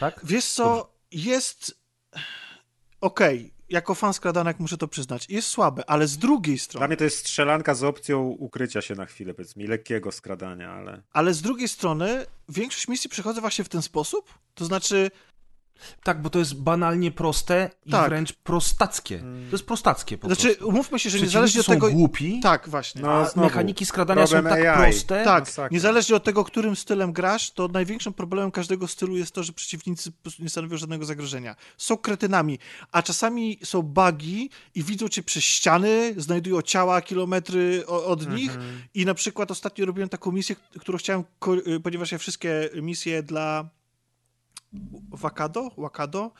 [0.00, 0.20] Tak?
[0.24, 1.78] Wiesz co, jest
[3.00, 6.96] okej, jako fan skradanek muszę to przyznać, jest słabe, ale z drugiej Dla strony, mnie
[6.96, 11.02] to jest strzelanka z opcją ukrycia się na chwilę, powiedzmy, lekkiego skradania, ale...
[11.12, 15.10] ale z drugiej strony większość misji przechodzę właśnie w ten sposób, to znaczy
[16.02, 18.08] Tak, bo to jest banalnie proste i Tak.
[18.08, 19.18] wręcz prostackie.
[19.18, 20.68] To jest prostackie po Znaczy, prostu.
[20.68, 21.90] umówmy się, że niezależnie od są tego...
[21.90, 23.02] głupi, Tak, właśnie.
[23.02, 24.82] No, a znowu, mechaniki skradania są tak AI.
[24.92, 25.24] proste.
[25.24, 25.68] Tak, masakra.
[25.72, 30.12] niezależnie od tego, którym stylem grasz, to największym problemem każdego stylu jest to, że przeciwnicy
[30.38, 31.56] nie stanowią żadnego zagrożenia.
[31.78, 32.58] Są kretynami,
[32.92, 38.58] a czasami są bugi i widzą cię przez ściany, znajdują ciała kilometry od nich
[38.94, 41.24] i na przykład ostatnio robiłem taką misję, którą chciałem,
[41.66, 43.68] y, ponieważ ja wszystkie misje dla
[45.10, 46.32] Wakado, Wakado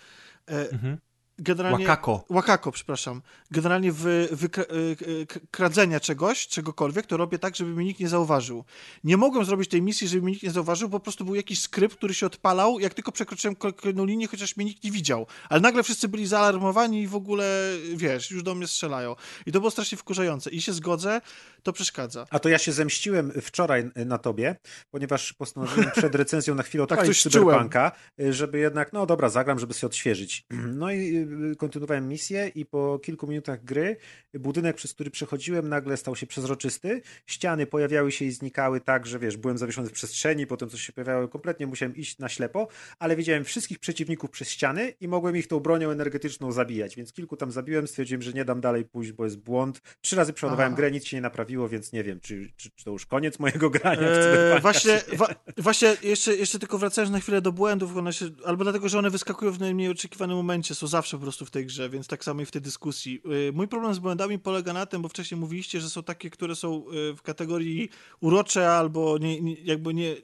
[0.49, 0.99] e, Mhm.
[1.39, 1.87] generalnie...
[1.87, 2.25] Wakako.
[2.31, 3.23] Wakako, przepraszam.
[3.51, 8.01] Generalnie wy, wykra, y, y, k- kradzenia czegoś, czegokolwiek, to robię tak, żeby mnie nikt
[8.01, 8.65] nie zauważył.
[9.05, 11.61] Nie mogłem zrobić tej misji, żeby mnie nikt nie zauważył, bo po prostu był jakiś
[11.61, 15.27] skrypt, który się odpalał, jak tylko przekroczyłem kolejną linię, chociaż mnie nikt nie widział.
[15.49, 19.17] Ale nagle wszyscy byli zaalarmowani i w ogóle, wiesz, już do mnie strzelają.
[19.47, 20.51] I to było strasznie wkurzające.
[20.51, 21.21] I się zgodzę,
[21.63, 22.27] to przeszkadza.
[22.31, 24.57] A to ja się zemściłem wczoraj na tobie,
[24.91, 27.93] ponieważ postanowiłem przed recenzją na chwilę Tak, odpalić coś Cyberpunka,
[28.31, 30.45] żeby jednak, no dobra, zagram, żeby się odświeżyć.
[30.83, 31.17] No i
[31.53, 33.97] y, kontynuowałem misję i po kilku minutach gry
[34.35, 37.03] budynek, przez który przechodziłem, nagle stał się przezroczysty.
[37.27, 40.93] Ściany pojawiały się i znikały tak, że wiesz, byłem zawieszony w przestrzeni, potem coś się
[40.93, 42.69] pojawiało, kompletnie musiałem iść na ślepo,
[42.99, 47.37] ale widziałem wszystkich przeciwników przez ściany i mogłem ich tą bronią energetyczną zabijać, więc kilku
[47.37, 49.81] tam zabiłem, stwierdziłem, że nie dam dalej pójść, bo jest błąd.
[50.01, 50.77] Trzy razy przeładowałem Aha.
[50.77, 53.71] grę, nic się nie naprawiło, więc nie wiem, czy, czy, czy to już koniec mojego
[53.71, 58.13] grania w Eee, właśnie, wa, właśnie jeszcze, jeszcze tylko wracając na chwilę do błędów, one
[58.13, 61.51] się, albo dlatego, że one wyskakują w najmniej oczekiwanym momencie, są zawsze po prostu w
[61.51, 63.23] tej grze, więc tak samo i w tej dyskusji.
[63.25, 66.57] Yy, Mój problem z błędami polega na tym, bo wcześniej mówiliście, że są takie, które
[66.57, 67.89] są yy, w kategorii
[68.21, 70.17] urocze albo nie, nie, jakby nie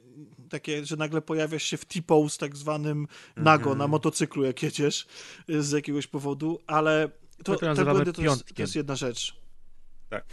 [0.50, 5.06] takie, że nagle pojawiasz się w T-pose tak zwanym nago na motocyklu, jak jedziesz
[5.48, 7.10] yy, z jakiegoś powodu, ale
[7.44, 9.47] to, te błędy to jest, to jest jedna rzecz.
[10.10, 10.24] Tak.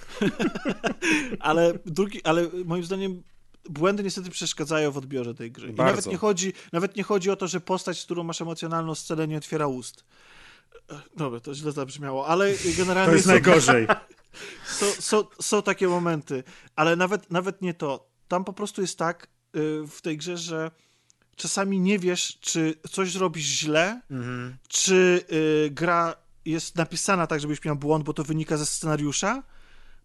[1.39, 3.23] ale, drugi, ale moim zdaniem
[3.69, 5.69] błędy niestety przeszkadzają w odbiorze tej gry.
[5.69, 5.91] I Bardzo.
[5.91, 9.27] nawet nie, chodzi, nawet nie chodzi o to, że postać, z którą masz emocjonalną scenę,
[9.27, 10.05] nie otwiera ust.
[10.91, 13.87] E, Dobra, to źle zabrzmiało, ale generalnie To jest są, najgorzej.
[14.79, 16.43] są, są, są takie momenty,
[16.75, 18.07] ale nawet, nawet nie to.
[18.27, 20.71] Tam po prostu jest tak y, w tej grze, że
[21.35, 24.57] czasami nie wiesz, czy coś zrobisz źle, Mhm.
[24.67, 29.43] czy y, gra jest napisana tak, żebyś miał błąd, bo to wynika ze scenariusza,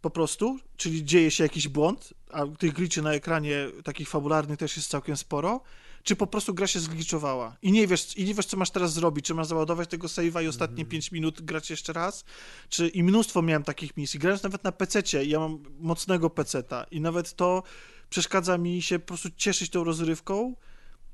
[0.00, 4.76] po prostu, czyli dzieje się jakiś błąd, a tych gliczy na ekranie takich fabularnych też
[4.76, 5.60] jest całkiem sporo,
[6.02, 7.56] czy po prostu gra się zgliczowała?
[7.62, 10.44] I nie wiesz, i nie wiesz co masz teraz zrobić, czy masz załadować tego save'a
[10.44, 12.24] i ostatnie 5 minut grać jeszcze raz,
[12.68, 17.00] czy i mnóstwo miałem takich misji, grając nawet na PC-cie, ja mam mocnego PC-ta i
[17.00, 17.62] nawet to
[18.10, 20.56] przeszkadza mi się po prostu cieszyć tą rozrywką,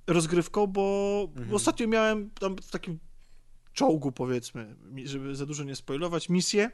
[0.07, 2.99] rozgrywką, bo, bo ostatnio miałem tam w takim
[3.73, 6.71] czołgu, powiedzmy, żeby za dużo nie spoilować, misję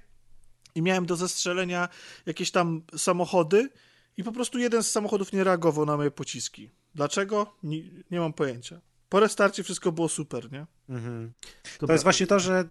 [0.74, 1.88] i miałem do zastrzelenia
[2.26, 3.68] jakieś tam samochody
[4.16, 6.70] i po prostu jeden z samochodów nie reagował na moje pociski.
[6.94, 7.54] Dlaczego?
[7.62, 8.80] Nie, nie mam pojęcia.
[9.08, 10.66] Po restarcie wszystko było super, nie?
[10.88, 11.32] Mhm.
[11.78, 12.64] To To jest właśnie to, że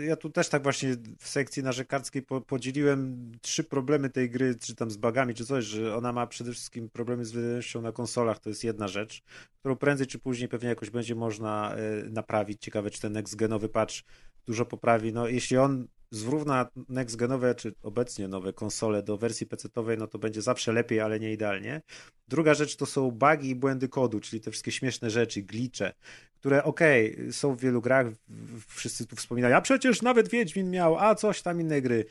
[0.00, 4.54] y, ja tu też tak właśnie w sekcji narzekarskiej po, podzieliłem trzy problemy tej gry,
[4.54, 7.92] czy tam z bugami, czy coś, że ona ma przede wszystkim problemy z wydajnością na
[7.92, 9.22] konsolach, to jest jedna rzecz,
[9.60, 12.62] którą prędzej czy później pewnie jakoś będzie można y, naprawić.
[12.62, 13.94] Ciekawe, czy ten next-genowy patch
[14.46, 15.12] dużo poprawi.
[15.12, 20.42] No, jeśli on zrówna next-genowe, czy obecnie nowe konsole do wersji PC-owej, no to będzie
[20.42, 21.80] zawsze lepiej, ale nie idealnie.
[22.28, 25.92] Druga rzecz to są bugi i błędy kodu, czyli te wszystkie śmieszne rzeczy, glicze,
[26.34, 28.06] które okej, okay, są w wielu grach,
[28.68, 32.04] wszyscy tu wspominają, a przecież nawet Wiedźmin miał, a coś tam inne gry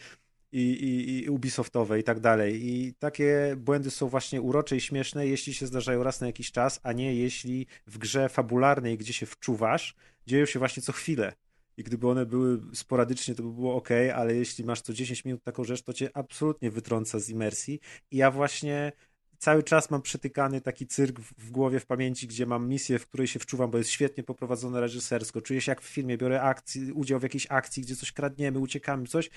[0.53, 2.67] i, i, i Ubisoftowe i tak dalej.
[2.67, 6.79] I takie błędy są właśnie urocze i śmieszne, jeśli się zdarzają raz na jakiś czas,
[6.83, 9.95] a nie jeśli w grze fabularnej, gdzie się wczuwasz,
[10.27, 11.33] dzieją się właśnie co chwilę.
[11.77, 15.43] I gdyby one były sporadycznie, to by było ok, ale jeśli masz co 10 minut
[15.43, 17.79] taką rzecz, to cię absolutnie wytrąca z imersji.
[18.11, 18.91] I ja właśnie
[19.37, 23.27] cały czas mam przetykany taki cyrk w, głowie, w pamięci, gdzie mam misję, w której
[23.27, 25.41] się wczuwam, bo jest świetnie poprowadzone reżysersko.
[25.41, 29.07] Czuję się jak w filmie, biorę akcji, udział w jakiejś akcji, gdzie coś kradniemy, uciekamy,
[29.07, 29.29] coś.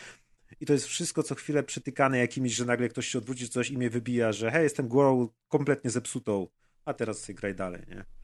[0.60, 3.78] I to jest wszystko co chwilę przytykane jakimiś, że nagle ktoś się odwróci coś i
[3.78, 6.46] mnie wybija, że hej, jestem głową kompletnie zepsutą,
[6.84, 8.15] a teraz sobie graj dalej, nie?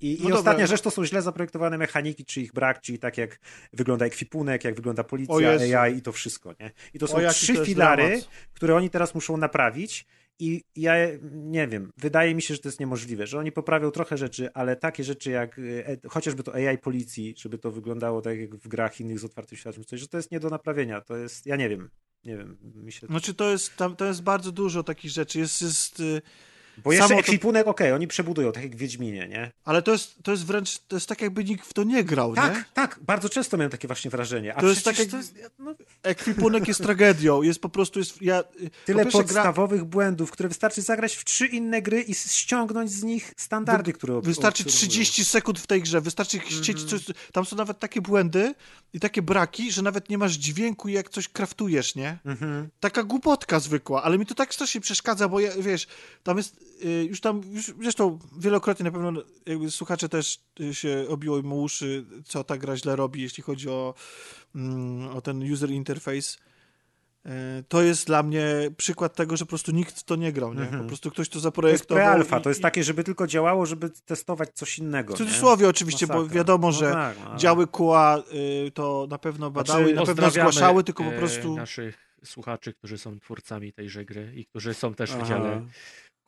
[0.00, 3.18] I, no i ostatnia rzecz to są źle zaprojektowane mechaniki, czy ich brak, czyli tak
[3.18, 3.38] jak
[3.72, 6.70] wygląda ekwipunek, jak wygląda policja, AI i to wszystko, nie?
[6.94, 8.28] I to są o, trzy to filary, dramat.
[8.54, 10.06] które oni teraz muszą naprawić
[10.38, 10.94] i ja
[11.32, 14.76] nie wiem, wydaje mi się, że to jest niemożliwe, że oni poprawią trochę rzeczy, ale
[14.76, 19.00] takie rzeczy jak e, chociażby to AI policji, żeby to wyglądało tak jak w grach
[19.00, 21.00] innych z otwartym światem, coś, że to jest nie do naprawienia.
[21.00, 21.90] To jest, ja nie wiem,
[22.24, 23.08] nie wiem, myślę.
[23.08, 25.38] Znaczy to jest, tam, to jest bardzo dużo takich rzeczy.
[25.38, 26.22] Jest, jest y,
[26.84, 27.70] bo jeszcze Samo ekwipunek, to...
[27.70, 29.50] okej, okay, oni przebudują, tak jak w Wiedźminie, nie?
[29.64, 32.34] Ale to jest, to jest wręcz, to jest tak jakby nikt w to nie grał,
[32.34, 32.64] tak, nie?
[32.74, 34.54] Tak, bardzo często miałem takie właśnie wrażenie.
[34.54, 35.74] A to jest tak jak, to jest, no...
[36.02, 38.44] ekwipunek jest tragedią, jest po prostu, jest, ja...
[38.84, 39.88] Tyle po podstawowych gra...
[39.88, 44.64] błędów, które wystarczy zagrać w trzy inne gry i ściągnąć z nich standardy, które Wystarczy
[44.64, 48.54] 30 sekund w tej grze, wystarczy chcieć mm coś, tam są nawet takie błędy
[48.92, 52.18] i takie braki, że nawet nie masz dźwięku jak coś kraftujesz, nie?
[52.24, 52.66] Mm -hmm.
[52.80, 55.86] Taka głupotka zwykła, ale mi to tak strasznie przeszkadza, bo ja, wiesz,
[56.22, 56.56] tam jest,
[57.08, 60.40] już tam już, zresztą wielokrotnie na pewno jakby słuchacze też
[60.72, 63.94] się obiło im uszy, co ta gra źle robi, jeśli chodzi o,
[64.54, 66.38] mm, o ten user interface.
[67.26, 68.44] E, to jest dla mnie
[68.76, 70.60] przykład tego, że po prostu nikt to nie grał, nie?
[70.60, 70.86] Po mhm.
[70.86, 72.12] prostu ktoś to zaprojektował.
[72.12, 75.14] To jest pre to jest takie, żeby tylko działało, żeby testować coś innego.
[75.14, 75.68] W cudzysłowie nie?
[75.68, 76.28] oczywiście, Masakra.
[76.28, 78.22] bo wiadomo, że no tak, no, działy QA
[78.66, 81.56] y, to na pewno badały, znaczy, na pewno zgłaszały, tylko po prostu...
[81.56, 85.66] naszych słuchaczy, którzy są twórcami tejże gry i którzy są też w dziale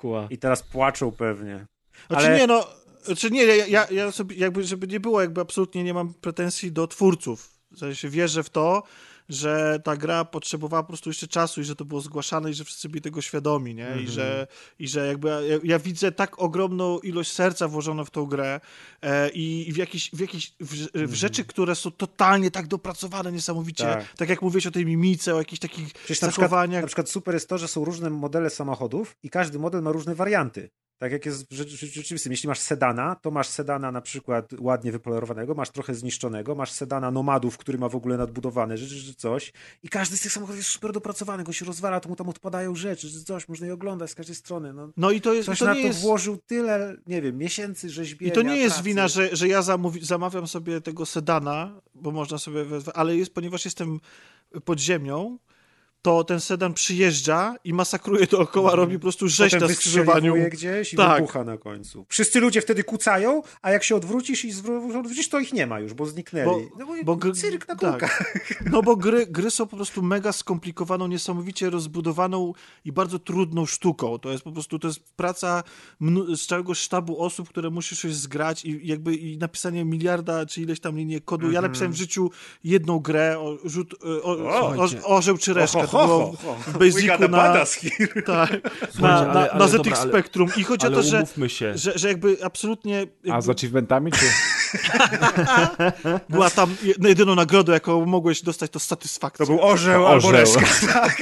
[0.01, 0.27] Kuła.
[0.31, 1.67] I teraz płaczą pewnie.
[2.07, 2.39] Znaczy Ale...
[2.39, 2.67] nie, no,
[3.03, 6.87] znaczy nie, ja, ja sobie jakby, żeby nie było, jakby absolutnie nie mam pretensji do
[6.87, 7.51] twórców.
[7.73, 8.83] W sensie wierzę w to,
[9.31, 12.65] że ta gra potrzebowała po prostu jeszcze czasu i że to było zgłaszane i że
[12.65, 13.87] wszyscy byli tego świadomi, nie?
[13.87, 14.03] Mm -hmm.
[14.03, 14.47] I, że, mhm.
[14.79, 18.61] I że jakby ja, ja, widzę tak ogromną ilość serca włożoną w tą grę
[19.03, 21.15] e, i, w jakieś, w, jakieś w, w mm -hmm.
[21.15, 23.85] rzeczy, które są totalnie tak dopracowane niesamowicie.
[23.85, 26.51] Tak, tak jak mówiłeś o tej mimice, o jakichś takich Przecież zachowaniach.
[26.53, 29.83] Na przykład, na przykład super jest to, że są różne modele samochodów i każdy model
[29.83, 30.71] ma różne warianty.
[31.01, 32.33] Tak jak jest w rzeczywistym.
[32.33, 37.11] Jeśli masz sedana, to masz sedana na przykład ładnie wypolerowanego, masz trochę zniszczonego, masz sedana
[37.11, 39.53] nomadów, który ma w ogóle nadbudowane rzeczy, czy coś.
[39.83, 42.75] I każdy z tych samochodów jest super dopracowany, go się rozwala, to mu tam odpadają
[42.75, 44.73] rzeczy, czy coś, można je oglądać z każdej strony.
[44.73, 45.49] No, no i to jest.
[45.49, 46.01] Ktoś to na to jest...
[46.01, 48.33] włożył tyle, nie wiem, miesięcy rzeźbienia.
[48.33, 48.89] I to nie jest pracy.
[48.89, 52.65] wina, że, że ja zamówi, zamawiam sobie tego sedana, bo można sobie,
[52.95, 54.01] ale jest, ponieważ jestem
[54.65, 55.39] pod ziemią,
[56.03, 60.35] to ten sedan przyjeżdża i masakruje dookoła, robi po prostu rzeź na skrzyżowaniu.
[60.51, 61.17] gdzieś i tak.
[61.17, 62.07] wybucha na końcu.
[62.09, 64.53] Wszyscy ludzie wtedy kucają, a jak się odwrócisz i
[64.99, 66.69] odwrócisz, to ich nie ma już, bo zniknęli.
[66.77, 68.25] Bo, no bo, cyrk na tak.
[68.71, 72.53] No bo gry, gry są po prostu mega skomplikowaną, niesamowicie rozbudowaną
[72.85, 74.19] i bardzo trudną sztuką.
[74.19, 75.63] To jest po prostu, to jest praca
[76.35, 80.81] z całego sztabu osób, które musisz coś zgrać i jakby i napisanie miliarda czy ileś
[80.81, 81.47] tam linii kodu.
[81.47, 81.65] Ja mhm.
[81.65, 82.31] napisałem w życiu
[82.65, 86.33] jedną grę, o, rzut, o, o, o, orzeł czy resztę było
[86.67, 87.55] w Basicu na,
[88.27, 88.51] tak,
[88.99, 90.49] na, na, na ZX dobra, Spectrum.
[90.57, 91.25] I chodzi o to, że,
[91.75, 92.95] że, że jakby absolutnie...
[92.95, 93.33] Jakby...
[93.33, 94.25] A z achievementami, czy...
[96.29, 99.47] Była tam jedyną nagrodą, jaką mogłeś dostać, to satysfakcja.
[99.47, 100.07] To był orzeł, orzeł.
[100.07, 100.61] albo reszka.
[100.93, 101.17] Tak.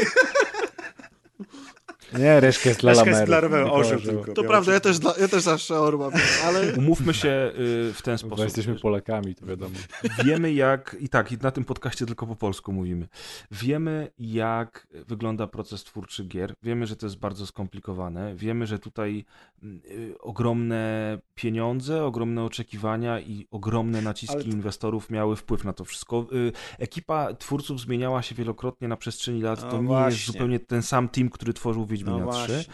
[2.13, 4.33] Nie, reszka jest dla Reszka jest dla Romeo, orzeł tylko.
[4.33, 6.11] To prawda, ja też, dla, ja też zawsze orła,
[6.45, 6.73] ale...
[6.77, 8.37] Umówmy się y, w ten sposób.
[8.37, 9.75] Bo jesteśmy Polakami, to wiadomo.
[10.25, 13.09] Wiemy jak, i tak, i na tym podcaście tylko po polsku mówimy.
[13.51, 16.55] Wiemy jak wygląda proces twórczy gier.
[16.63, 18.37] Wiemy, że to jest bardzo skomplikowane.
[18.37, 19.25] Wiemy, że tutaj
[19.65, 24.43] y, ogromne pieniądze, ogromne oczekiwania i ogromne naciski to...
[24.43, 26.27] inwestorów miały wpływ na to wszystko.
[26.33, 29.63] Y, ekipa twórców zmieniała się wielokrotnie na przestrzeni lat.
[29.63, 32.65] No to nie jest zupełnie ten sam team, który tworzył Wiedźmina no 3.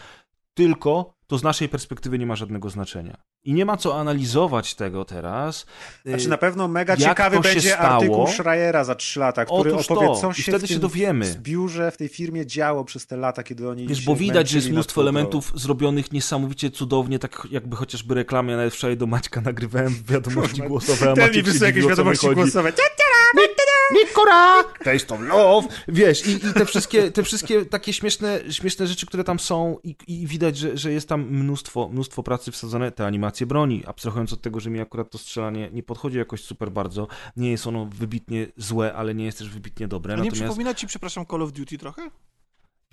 [0.55, 3.17] Tylko to z naszej perspektywy nie ma żadnego znaczenia.
[3.45, 5.67] I nie ma co analizować tego teraz.
[6.05, 10.33] Znaczy na pewno mega ciekawy będzie artykuł Schreiera za 3 lata, który Otóż opowie, co
[10.33, 11.25] się I wtedy w się dowiemy.
[11.25, 14.59] w biurze, w tej firmie działo przez te lata, kiedy oni Wiesz, bo widać, że
[14.59, 19.41] jest mnóstwo elementów zrobionych niesamowicie cudownie, tak jakby chociażby reklamy, ja nawet wczoraj do Maćka
[19.41, 22.73] nagrywałem wiadomości głosowe, a Maciek mi jakieś wiadomości głosowe.
[23.93, 24.63] Nikora!
[24.85, 25.69] Taste of love!
[25.89, 29.97] Wiesz, i, i te, wszystkie, te wszystkie takie śmieszne, śmieszne rzeczy, które tam są i,
[30.07, 34.41] i widać, że, że jest tam mnóstwo, mnóstwo pracy wsadzone, te animacje broni, abstrahując od
[34.41, 38.47] tego, że mi akurat to strzelanie nie podchodzi jakoś super bardzo, nie jest ono wybitnie
[38.57, 40.15] złe, ale nie jest też wybitnie dobre.
[40.15, 40.43] A nie Natomiast...
[40.43, 42.11] przypomina ci, przepraszam, Call of Duty trochę?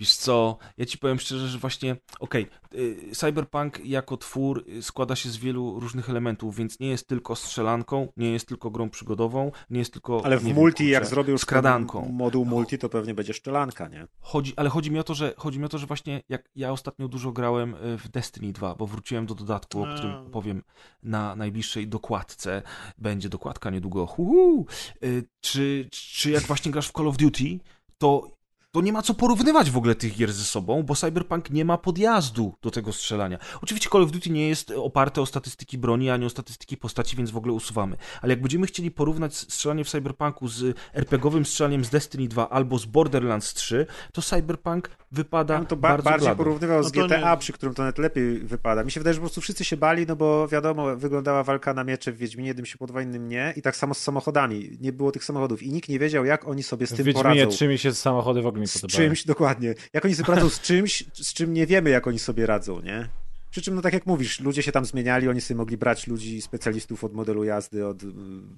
[0.02, 5.16] Wiesz co, ja ci powiem szczerze, że właśnie, okej, okay, Cyberpunk jako twór y, składa
[5.16, 9.52] się z wielu różnych elementów, więc nie jest tylko strzelanką, nie jest tylko grą przygodową,
[9.70, 10.22] nie jest tylko...
[10.24, 12.08] Ale w multi, wiem, jak zrobił skradanką.
[12.12, 14.06] moduł multi, to pewnie będzie szczelanka, nie?
[14.20, 16.72] Chodzi, ale chodzi mi o to, że chodzi mi o to, że właśnie jak ja
[16.72, 20.62] ostatnio dużo grałem y, w Destiny 2, bo wróciłem do dodatku, o którym powiem
[21.02, 22.62] na najbliższej dokładce.
[22.98, 24.06] Będzie dokładka niedługo.
[24.06, 24.66] Huhu.
[25.04, 27.58] Y, Czy, czy jak właśnie grasz w Call of Duty,
[27.98, 28.41] to
[28.74, 31.78] to nie ma co porównywać w ogóle tych gier ze sobą, bo Cyberpunk nie ma
[31.78, 33.38] podjazdu do tego strzelania.
[33.62, 37.30] Oczywiście Call of Duty nie jest oparte o statystyki broni, ani o statystyki postaci, więc
[37.30, 37.96] w ogóle usuwamy.
[38.22, 42.78] Ale jak będziemy chcieli porównać strzelanie w Cyberpunku z RPGowym strzelaniem z Destiny 2 albo
[42.78, 46.36] z Borderlands 3, to Cyberpunk wypada Ja to ba- bardzo bardziej blado.
[46.44, 48.84] porównywał z No GTA, nie- przy którym to nawet lepiej wypada.
[48.84, 51.84] Mi się wydaje, że po prostu wszyscy się bali, no bo wiadomo, wyglądała walka na
[51.84, 53.54] miecze w Wiedźminie, jednym się podoba, innym nie.
[53.56, 54.78] I tak samo z samochodami.
[54.80, 57.22] Nie było tych samochodów i nikt nie wiedział, jak oni sobie z W tym Wiedźminie
[57.34, 57.50] poradzą.
[57.50, 59.04] 3 mi się samochody w ogóle nie z podobały.
[59.04, 59.74] czymś, dokładnie.
[59.92, 63.08] Jak oni sobie poradzą z czymś, z czym nie wiemy, jak oni sobie radzą, nie?
[63.52, 66.42] Przy czym, no tak jak mówisz, ludzie się tam zmieniali, oni sobie mogli brać ludzi,
[66.42, 68.06] specjalistów od modelu jazdy, od y,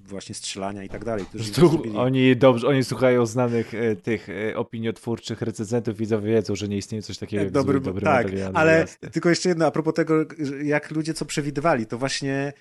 [0.05, 1.25] właśnie strzelania i tak dalej,
[1.55, 6.77] Tu oni dobrze, oni słuchają znanych e, tych e, opiniotwórczych recenzentów, widzowie wiedzą, że nie
[6.77, 8.57] istnieje coś takiego jak dobry, zły, dobry tak, model jazdy.
[8.57, 10.25] ale tylko jeszcze jedno, a propos tego,
[10.63, 12.53] jak ludzie co przewidywali, to właśnie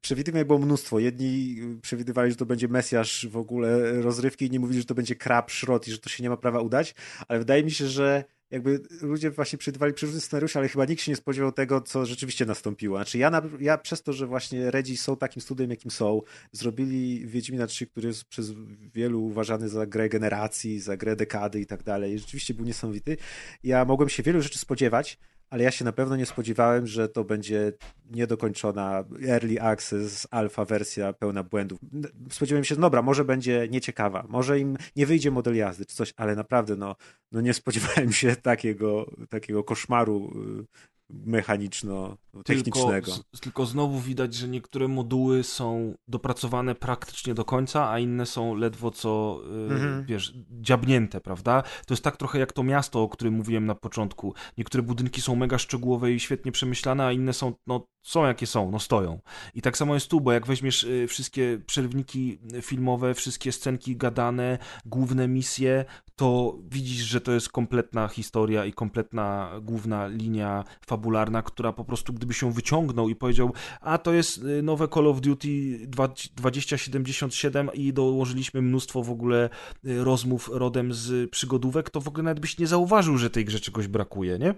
[0.00, 0.98] przewidywań było mnóstwo.
[0.98, 5.14] Jedni y, przewidywali, że to będzie mesjasz w ogóle rozrywki, inni mówili, że to będzie
[5.14, 6.94] krab, szrot i że to się nie ma prawa udać,
[7.28, 11.12] ale wydaje mi się, że jakby ludzie właśnie przewidywali przeróżne scenariusze, ale chyba nikt się
[11.12, 12.96] nie spodziewał tego, co rzeczywiście nastąpiło.
[12.96, 16.22] Znaczy ja, na, ja przez to, że właśnie Redzi są takim studiem, jakim są,
[16.52, 18.52] zrobili Wiedźmina 3, który jest przez
[18.94, 22.18] wielu uważany za grę generacji, za grę dekady i tak dalej.
[22.18, 23.16] Rzeczywiście był niesamowity.
[23.64, 25.18] Ja mogłem się wielu rzeczy spodziewać,
[25.50, 27.72] ale ja się na pewno nie spodziewałem, że to będzie
[28.10, 31.78] niedokończona early access, alfa wersja pełna błędów.
[32.30, 36.36] Spodziewałem się, dobra, może będzie nieciekawa, może im nie wyjdzie model jazdy czy coś, ale
[36.36, 36.96] naprawdę no,
[37.32, 40.66] no nie spodziewałem się takiego, takiego koszmaru y,
[41.12, 43.12] mechaniczno-technicznego.
[43.12, 48.26] Tylko, z, tylko znowu widać, że niektóre moduły są dopracowane praktycznie do końca, a inne
[48.26, 50.04] są ledwo co, y, Mhm.
[50.04, 51.62] wiesz, dziabnięte, prawda?
[51.86, 54.34] To jest tak trochę jak to miasto, o którym mówiłem na początku.
[54.58, 58.70] Niektóre budynki są mega szczegółowe i świetnie przemyślane, a inne są, no, są jakie są,
[58.70, 59.20] no stoją.
[59.54, 64.58] I tak samo jest tu, bo jak weźmiesz y, wszystkie przerwniki filmowe, wszystkie scenki gadane,
[64.86, 65.84] główne misje,
[66.16, 70.99] to widzisz, że to jest kompletna historia i kompletna główna linia fabularna,
[71.44, 75.20] która po prostu gdyby się wyciągnął i powiedział, a to jest y, nowe Call of
[75.20, 75.48] Duty
[76.36, 79.50] 2077 i dołożyliśmy mnóstwo w ogóle
[79.86, 83.60] y, rozmów rodem z przygodówek, to w ogóle nawet byś nie zauważył, że tej grze
[83.60, 84.54] czegoś brakuje, nie?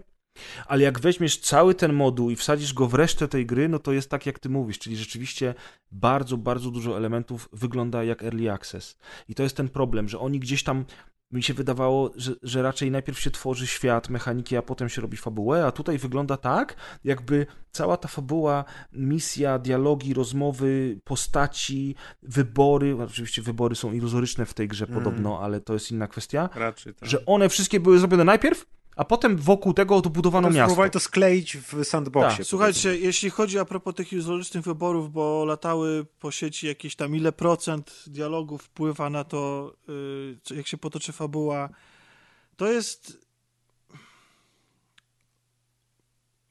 [0.67, 3.93] Ale jak weźmiesz cały ten moduł i wsadzisz go w resztę tej gry, no to
[3.93, 5.55] jest tak, jak ty mówisz, czyli rzeczywiście
[5.91, 8.99] bardzo, bardzo dużo elementów wygląda jak early access.
[9.29, 10.85] I to jest ten problem, że oni gdzieś tam
[11.33, 15.17] mi się wydawało, że, że raczej najpierw się tworzy świat, mechaniki, a potem się robi
[15.17, 23.43] fabułę, a tutaj wygląda tak, jakby cała ta fabuła, misja, dialogi, rozmowy, postaci, wybory, oczywiście
[23.43, 25.05] wybory są iluzoryczne w tej grze Mm.
[25.05, 27.09] podobno, ale to jest inna kwestia, Raczej tak.
[27.09, 30.67] że one wszystkie były zrobione najpierw, a potem wokół tego dobudowano To miasto.
[30.69, 32.37] Spróbowali to skleić w sandboxie.
[32.37, 32.47] Tak.
[32.47, 37.33] Słuchajcie, jeśli chodzi a propos tych iluzorycznych wyborów, bo latały po sieci jakieś tam ile
[37.33, 39.73] procent dialogów wpływa na to,
[40.51, 41.69] yy, jak się potoczy fabuła,
[42.57, 43.19] to jest...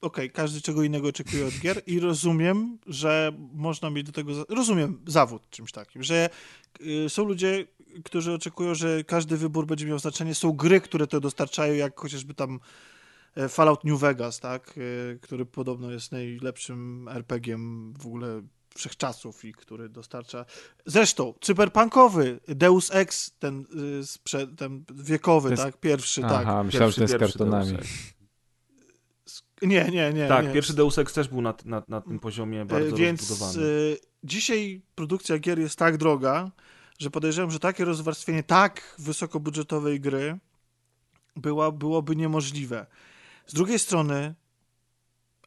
[0.00, 4.34] Okej, każdy czego innego oczekuje od gier i rozumiem, że można mieć do tego...
[4.34, 6.30] za- Rozumiem zawód czymś takim, że
[6.80, 7.66] yy, są ludzie,
[8.04, 10.34] którzy oczekują, że każdy wybór będzie miał znaczenie.
[10.34, 12.60] Są gry, które to dostarczają, jak chociażby tam
[13.34, 14.74] e, Fallout New Vegas, tak,
[15.12, 18.42] e, który podobno jest najlepszym RPG-iem w ogóle
[18.74, 20.44] wszechczasów i który dostarcza.
[20.86, 23.64] Zresztą, cyberpunkowy, Deus Ex, ten,
[24.02, 26.66] sprze- ten wiekowy, jest- tak, pierwszy, Aha, tak.
[26.66, 27.76] myślałem, że ten z kartonami.
[29.62, 30.28] Nie, nie, nie.
[30.28, 30.52] Tak, nie.
[30.52, 33.66] pierwszy Deus Ex też był na, na, na tym poziomie E, bardzo Więc rozbudowany.
[33.66, 36.50] y, dzisiaj produkcja gier jest tak droga,
[36.98, 40.38] że podejrzewam, że takie rozwarstwienie tak wysokobudżetowej gry
[41.36, 42.86] była, byłoby niemożliwe.
[43.46, 44.34] Z drugiej strony,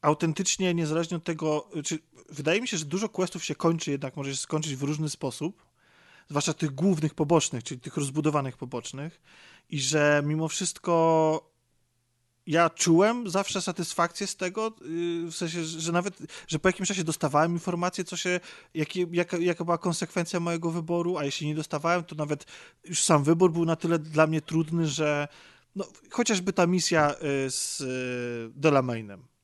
[0.01, 1.99] autentycznie, niezależnie od tego, czy
[2.29, 5.65] wydaje mi się, że dużo questów się kończy jednak, może się skończyć w różny sposób,
[6.29, 9.21] zwłaszcza tych głównych pobocznych, czyli tych rozbudowanych pobocznych,
[9.69, 11.54] i że mimo wszystko
[12.47, 16.17] ja czułem zawsze satysfakcję z tego, yy, w sensie, że nawet,
[16.47, 18.39] że po jakimś czasie dostawałem informację, co się,
[18.73, 22.45] jaki, jaka, jaka była konsekwencja mojego wyboru, a jeśli nie dostawałem, to nawet
[22.83, 25.27] już sam wybór był na tyle dla mnie trudny, że
[25.75, 27.15] no, chociażby ta misja y,
[27.51, 29.34] z y, Delamainem.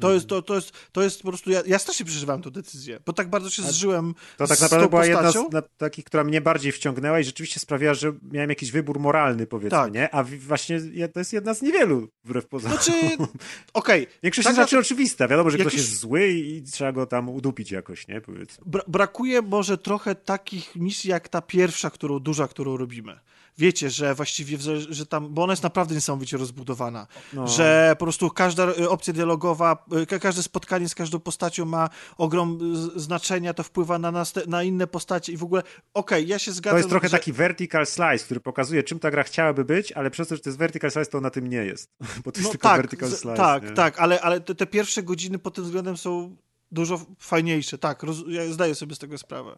[0.00, 3.00] To jest, to, to, jest, to jest po prostu, ja, ja strasznie przeżywałem tę decyzję,
[3.06, 5.48] bo tak bardzo się zżyłem To tak z naprawdę była jedna postacią.
[5.50, 9.46] z na, takich, która mnie bardziej wciągnęła i rzeczywiście sprawiała, że miałem jakiś wybór moralny,
[9.46, 9.92] powiedzmy, Tak.
[9.92, 10.14] nie?
[10.14, 12.78] A właśnie ja- to jest jedna z niewielu, wbrew pozorom.
[12.78, 12.92] Znaczy,
[13.74, 15.28] okej, Większość tak raczej oczywista.
[15.28, 18.20] Wiadomo, że ktoś jakiś- jest zły i trzeba go tam udupić jakoś, nie?
[18.20, 18.64] Powiedzmy.
[18.66, 23.20] Bra brakuje może trochę takich misji jak ta pierwsza, którą duża, którą robimy.
[23.58, 27.46] Wiecie, że właściwie, że tam, bo ona jest naprawdę niesamowicie rozbudowana, No.
[27.48, 31.88] że po prostu każda y, opcja dialogowa, y, ka każde spotkanie z każdą postacią ma
[32.16, 32.58] ogrom
[32.96, 35.62] y, znaczenia, to wpływa na, na inne postacie i w ogóle,
[35.94, 36.74] okej, ja się zgadzam.
[36.74, 37.18] To jest trochę że...
[37.18, 40.48] taki vertical slice, który pokazuje, czym ta gra chciałaby być, ale przez to, że to
[40.48, 41.90] jest vertical slice, to ona tym nie jest.
[42.24, 43.36] Bo to jest No tylko tak, vertical slice.
[43.36, 43.70] tak, nie?
[43.70, 46.36] tak, ale, ale te, te pierwsze godziny pod tym względem są
[46.72, 49.50] dużo fajniejsze, tak, roz, ja zdaję sobie z tego sprawę.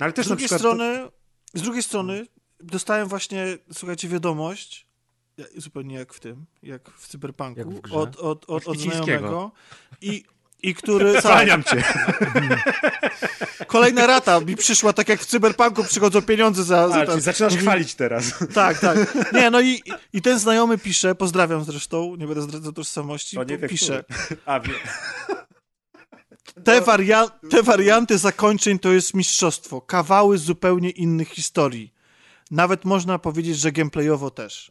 [0.00, 0.60] No, ale też z na drugiej przykład...
[0.60, 1.08] strony,
[1.54, 2.26] z drugiej strony
[2.60, 4.86] dostałem właśnie, słuchajcie, wiadomość,
[5.56, 9.52] zupełnie jak w tym, jak w cyberpunku, Jak w od, od, od, od znajomego
[10.00, 10.24] i,
[10.62, 11.12] i który...
[11.12, 11.82] tak, Zwalniam cię.
[13.66, 16.88] kolejna rata mi przyszła, tak jak w cyberpunku przychodzą pieniądze za...
[16.88, 18.24] za A, ten- zaczynasz chwalić teraz.
[18.54, 18.98] Tak, tak.
[19.32, 23.58] Nie, no i, i ten znajomy pisze, pozdrawiam zresztą, nie będę zdradzał tożsamości, To nie
[23.58, 24.40] wie, pisze, który.
[24.46, 24.74] A, wie.
[26.64, 31.97] te, waria- te warianty zakończeń to jest mistrzostwo, kawały zupełnie innych historii.
[32.50, 34.70] Nawet można powiedzieć, że gameplayowo też.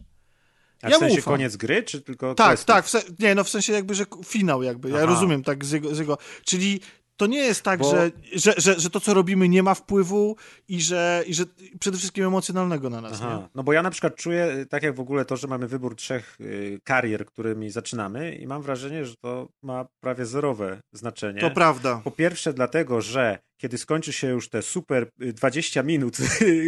[0.81, 1.33] A Ja w sensie ufam.
[1.33, 2.65] koniec gry, czy tylko Tak, questów?
[2.67, 5.06] tak, w se- nie, no w sensie jakby, że finał jakby, ja Aha.
[5.06, 6.81] rozumiem tak z jego, z jego, czyli
[7.18, 10.36] to nie jest tak, Bo- że, że, że, że to, co robimy nie ma wpływu
[10.68, 11.44] i że, i że
[11.80, 13.22] przede wszystkim emocjonalnego na nas.
[13.56, 15.96] No bo ja na przykład czuję, y, tak jak w ogóle to, że mamy wybór
[15.96, 21.42] trzech y, karier, którymi zaczynamy i mam wrażenie, że to ma prawie zerowe znaczenie.
[21.42, 22.02] To prawda.
[22.04, 26.18] Po pierwsze dlatego, że kiedy skończy się już te super y, 20 minut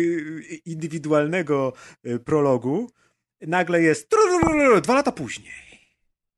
[0.66, 1.74] indywidualnego
[2.08, 2.90] y, prologu,
[3.42, 4.12] nagle jest
[4.82, 5.69] dwa lata później.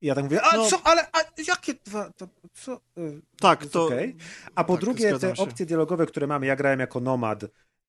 [0.02, 0.66] I ja tak mówię, a No.
[0.70, 2.80] co, ale a jakie dwa, to, co?
[2.98, 3.84] y, Tak, to...
[3.86, 4.16] okej.
[4.54, 5.42] A po tak, drugie, te się.
[5.42, 7.44] opcje dialogowe, które mamy, ja grałem jako nomad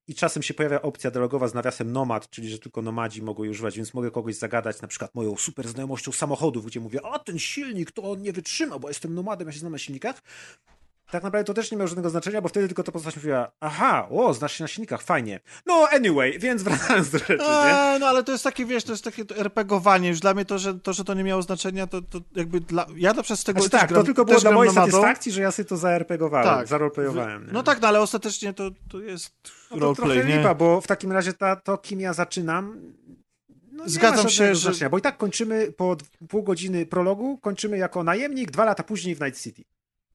[0.07, 3.51] i czasem się pojawia opcja dialogowa z nawiasem nomad, czyli że tylko nomadzi mogą jej
[3.51, 7.39] używać, więc mogę kogoś zagadać na przykład moją super znajomością samochodów, gdzie mówię, a ten
[7.39, 10.21] silnik to on nie wytrzyma, bo jestem nomadem, ja się znam na silnikach.
[11.13, 14.07] Tak naprawdę to też nie miało żadnego znaczenia, bo wtedy tylko ta postać mówiła, aha,
[14.11, 15.39] o, znasz się na silnikach, fajnie.
[15.65, 17.37] No, anyway, więc wracając do rzeczy?
[17.41, 20.09] Eee, no ale to jest takie, wiesz, to jest takie RPGowanie.
[20.09, 22.85] Już dla mnie to, że to, że to nie miało znaczenia, to, to jakby dla...
[22.95, 24.91] Ja to przez tego Znaczy tak, gram, to tylko było dla mojej nomadą.
[24.91, 26.67] satysfakcji, że ja sobie to zaRPGowałem, Tak.
[26.67, 27.45] zaroleplayowałem.
[27.47, 27.53] nie?
[27.53, 29.31] No tak, no ale ostatecznie to, to jest
[29.71, 30.37] No to roleplay, trochę nie?
[30.37, 32.81] lipa, bo w takim razie ta, to, kim ja zaczynam,
[33.71, 35.97] no Zgadzam się, że- znaczenia, Bo i tak kończymy po
[36.29, 39.63] pół godziny prologu, kończymy jako najemnik, dwa lata później w Night City.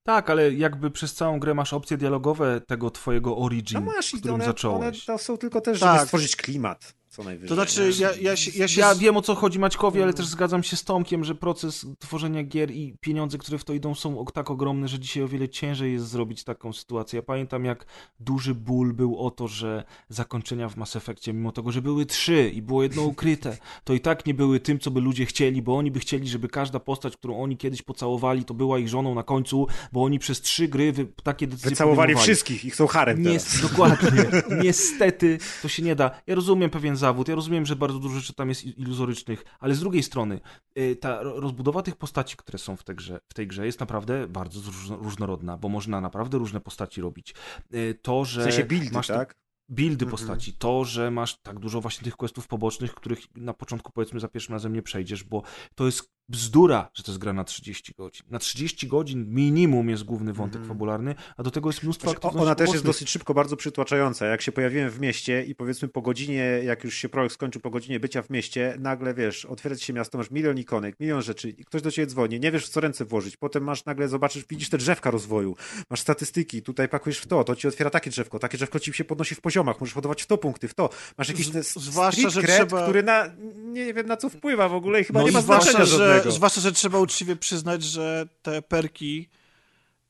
[0.09, 4.19] Tak, ale jakby przez całą grę masz opcje dialogowe tego twojego No origin, masz i
[4.19, 5.05] którym one, one zacząłeś.
[5.05, 5.95] to są tylko też, Tak.
[5.95, 7.49] żeby stworzyć klimat, co najwyżej.
[7.49, 8.81] To znaczy, ja, ja, się, ja się...
[8.81, 11.87] Ja z- wiem o co chodzi Maćkowi, ale też zgadzam się z Tomkiem, że proces
[11.99, 15.49] tworzenia gier i pieniądze, które w to idą są tak ogromne, że dzisiaj o wiele
[15.49, 17.17] ciężej jest zrobić taką sytuację.
[17.17, 17.87] Ja pamiętam jak
[18.21, 22.51] duży ból był o to, że zakończenia w Mass Effectie, mimo tego, że były trzy
[22.55, 25.77] i było jedno ukryte, to i tak nie były tym, co by ludzie chcieli, bo
[25.77, 29.23] oni by chcieli, żeby każda postać, którą oni kiedyś pocałowali, to była ich żoną na
[29.23, 33.25] końcu, bo oni przez trzy gry wy, takie decyzje Wycałowali wszystkich i chcą harem Nie,
[33.25, 33.61] teraz.
[33.61, 34.25] dokładnie.
[34.63, 36.11] Niestety to się nie da.
[36.27, 39.81] Ja rozumiem pewien zawód, ja rozumiem, że bardzo dużo rzeczy tam jest iluzorycznych, ale z
[39.81, 40.41] drugiej strony
[40.79, 43.81] y, ta ro- rozbudowa tych postaci, które są w tej grze, w tej grze jest
[43.81, 44.61] naprawdę bardzo
[44.91, 47.35] różnorodna, bo można naprawdę różne postaci robić.
[47.75, 49.37] Y, To, że W sensie buildy, masz tak?
[49.69, 50.11] buildy Mhm.
[50.11, 54.29] postaci, to, że masz tak dużo właśnie tych questów pobocznych, których na początku powiedzmy za
[54.29, 55.43] pierwszym razem nie przejdziesz, bo
[55.75, 58.23] to jest bzdura, że to jest gra na 30 godzin.
[58.31, 60.69] Na 30 godzin minimum jest główny wątek Mhm.
[60.69, 64.27] fabularny, a do tego jest mnóstwo Znaczy, ona też jest dosyć szybko, bardzo przytłaczająca.
[64.27, 67.71] Jak się pojawiłem w mieście i powiedzmy po godzinie, jak już się projekt skończył, po
[67.71, 71.51] godzinie bycia w mieście, nagle wiesz, otwiera ci się miasto, masz milion ikonek, milion rzeczy
[71.51, 74.45] i ktoś do ciebie dzwoni, nie wiesz w co ręce włożyć, potem masz nagle, zobaczysz,
[74.51, 75.57] widzisz te drzewka rozwoju,
[75.91, 79.05] masz statystyki, tutaj pakujesz w to, to ci otwiera takie drzewko, takie drzewko ci się
[79.05, 80.91] podnosi w poziomach, możesz hodować w to punkty, w to.
[81.19, 83.25] Masz jakiś Z- zwłaszcza, że cred, trzeba- który na,
[83.65, 86.61] nie wiem na co wpływa w ogóle i chyba No nie ma znaczenia że, zwłaszcza,
[86.61, 89.29] że trzeba uczciwie przyznać, że te perki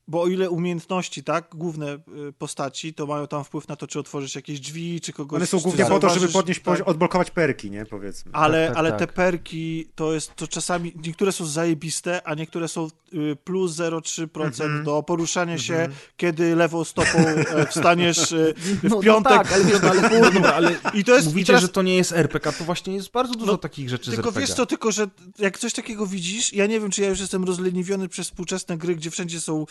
[0.08, 1.98] bo o ile umiejętności, tak, główne y,
[2.38, 5.36] postaci, to mają tam wpływ na to, czy otworzysz jakieś drzwi, czy kogoś...
[5.36, 6.88] One są głównie po to, żeby podnieść, tak.
[6.88, 7.86] odblokować perki, nie?
[7.86, 8.30] Powiedzmy.
[8.34, 8.98] Ale, Tak, tak, ale tak.
[8.98, 14.44] te perki to jest to czasami, niektóre są zajebiste, a niektóre są y, plus 0,3%
[14.64, 14.84] Mhm.
[14.84, 19.32] do poruszania się, kiedy lewą stopą e, wstaniesz y, w No, piątek.
[19.32, 21.62] no tak, ale wiesz, no, ale No dobra, ale I to jest i mówicie, teraz,
[21.62, 24.54] że to nie jest RPG, to właśnie jest bardzo dużo No, takich rzeczy Tylko wiesz
[24.54, 25.06] co, tylko że
[25.38, 28.96] jak coś takiego widzisz, ja nie wiem, czy ja już jestem rozleniwiony przez współczesne gry,
[28.96, 29.66] gdzie wszędzie są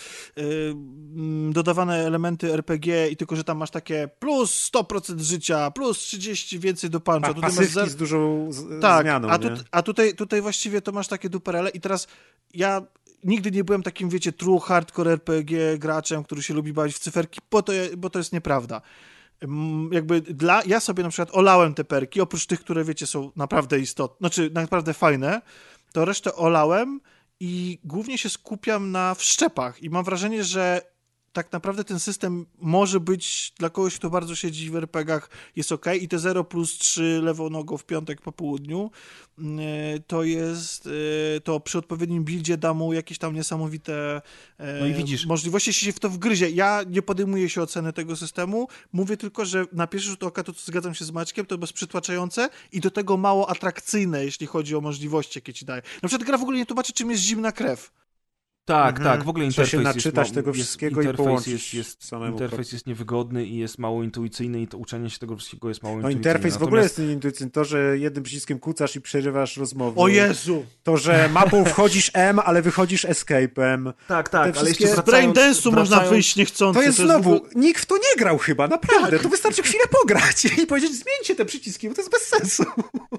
[1.50, 6.90] dodawane elementy RPG i tylko, że tam masz takie plus 100% życia, plus 30 więcej
[6.90, 7.20] do puncha.
[7.28, 10.82] Pa, tutaj masz zer- z dużą z, tak, zmianą, a, tu, a tutaj, tutaj właściwie
[10.82, 12.08] to masz takie duperele i teraz
[12.54, 12.82] ja
[13.24, 17.40] nigdy nie byłem takim, wiecie, true hardcore RPG graczem, który się lubi bawić w cyferki,
[17.52, 18.82] bo to, bo to jest nieprawda.
[19.42, 23.32] Mm, Jakby dla, ja sobie na przykład olałem te perki, oprócz tych, które wiecie są
[23.36, 25.42] naprawdę istotne, znaczy naprawdę fajne,
[25.94, 27.02] to resztę olałem
[27.40, 30.82] i głównie się skupiam na wszczepach i mam wrażenie, że
[31.34, 35.86] tak naprawdę ten system może być dla kogoś, kto bardzo siedzi w RPG-ach, jest ok.
[36.02, 38.92] I te 0 plus 3 lewą nogą w piątek po południu
[39.40, 39.60] mm,
[40.08, 40.90] to jest,
[41.38, 44.22] e, to przy odpowiednim buildzie da mu jakieś tam niesamowite
[44.58, 45.26] e, No i widzisz.
[45.26, 46.50] możliwości, jeśli się w to wgryzie.
[46.50, 50.54] Ja nie podejmuję się oceny tego systemu, mówię tylko, że na pierwszy rzut oka to,
[50.66, 54.82] zgadzam się z Maćkiem, to jest przytłaczające i do tego mało atrakcyjne, jeśli chodzi o
[54.82, 55.82] możliwości, jakie ci daje.
[56.04, 57.92] Na przykład gra w ogóle nie tłumaczy, czym jest zimna krew.
[58.68, 59.18] Tak, Mhm.
[59.18, 61.54] tak, w ogóle Trzeba interfejs się jest naczytać ma- tego jest- wszystkiego i interfejs połączyć
[61.54, 62.32] jest, jest, samemu.
[62.32, 65.96] Interfejs jest niewygodny i jest mało intuicyjny i to uczenie się tego wszystkiego jest mało
[65.96, 66.20] No intuicyjne.
[66.20, 67.52] interfejs w ogóle Natomiast- jest intuicyjny.
[67.52, 70.02] To, że jednym przyciskiem kucasz i przerywasz rozmowę.
[70.02, 70.66] O Jezu!
[70.84, 73.94] To, że mapą wchodzisz M, ale wychodzisz escape'em.
[74.08, 76.80] Tak, Te tak, ale wszystkie- jeszcze Z brain wracając, dance'u można wyjść niechcący.
[76.80, 79.20] To jest w znowu, ogóle- nikt w to nie grał chyba, naprawdę.
[79.20, 82.64] To wystarczy chwilę pograć i powiedzieć, zmieńcie te przyciski, bo to jest bez sensu.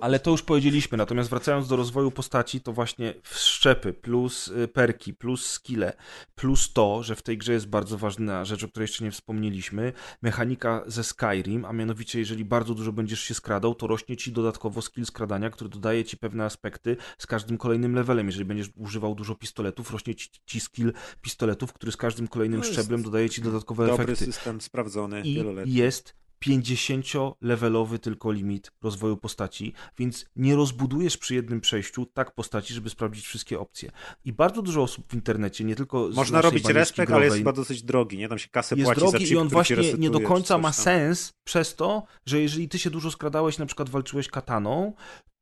[0.00, 5.14] Ale to już powiedzieliśmy, natomiast wracając do rozwoju postaci, to właśnie wszczepy plus y, perki,
[5.14, 5.92] plus skille,
[6.34, 9.92] plus to, że w tej grze jest bardzo ważna rzecz, o której jeszcze nie wspomnieliśmy,
[10.22, 14.82] mechanika ze Skyrim, a mianowicie jeżeli bardzo dużo będziesz się skradał, to rośnie ci dodatkowo
[14.82, 18.26] skill skradania, który dodaje ci pewne aspekty z każdym kolejnym levelem.
[18.26, 20.92] Jeżeli będziesz używał dużo pistoletów, rośnie ci, ci skill
[21.22, 24.24] pistoletów, który z każdym kolejnym No szczeblem dodaje ci dodatkowe Dobry efekty.
[24.24, 25.74] system, sprawdzony, I wieloletni.
[25.74, 32.90] jest 50-levelowy tylko limit rozwoju postaci, więc nie rozbudujesz przy jednym przejściu tak postaci, żeby
[32.90, 33.90] sprawdzić wszystkie opcje.
[34.24, 37.52] I bardzo dużo osób w internecie, nie tylko z Można robić respekt, ale jest chyba
[37.52, 38.28] dosyć drogi, nie?
[38.28, 40.72] Tam się kasę jest płaci za drogi chip, i on właśnie nie do końca ma
[40.72, 44.92] sens przez to, że jeżeli ty się dużo skradałeś, na przykład walczyłeś kataną,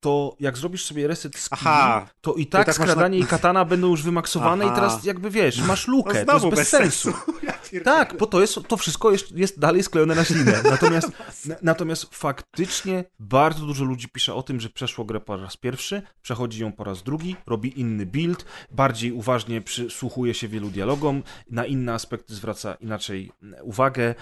[0.06, 2.08] to jak zrobisz sobie reset skill, Aha.
[2.20, 4.72] to i tak, tak skradanie na- i katana będą już wymaksowane Aha.
[4.72, 7.12] i teraz jakby wiesz, masz lukę, No to jest znowu bez, sensu.
[7.70, 7.96] Pierdolę.
[7.96, 10.62] Tak, bo to, jest, to wszystko jest, jest dalej sklejone na ślinę.
[10.70, 11.08] Natomiast,
[11.46, 16.02] na, natomiast faktycznie bardzo dużo ludzi pisze o tym, że przeszło grę po raz pierwszy,
[16.22, 21.66] przechodzi ją po raz drugi, robi inny build, bardziej uważnie przysłuchuje się wielu dialogom, na
[21.66, 24.14] inne aspekty zwraca inaczej uwagę,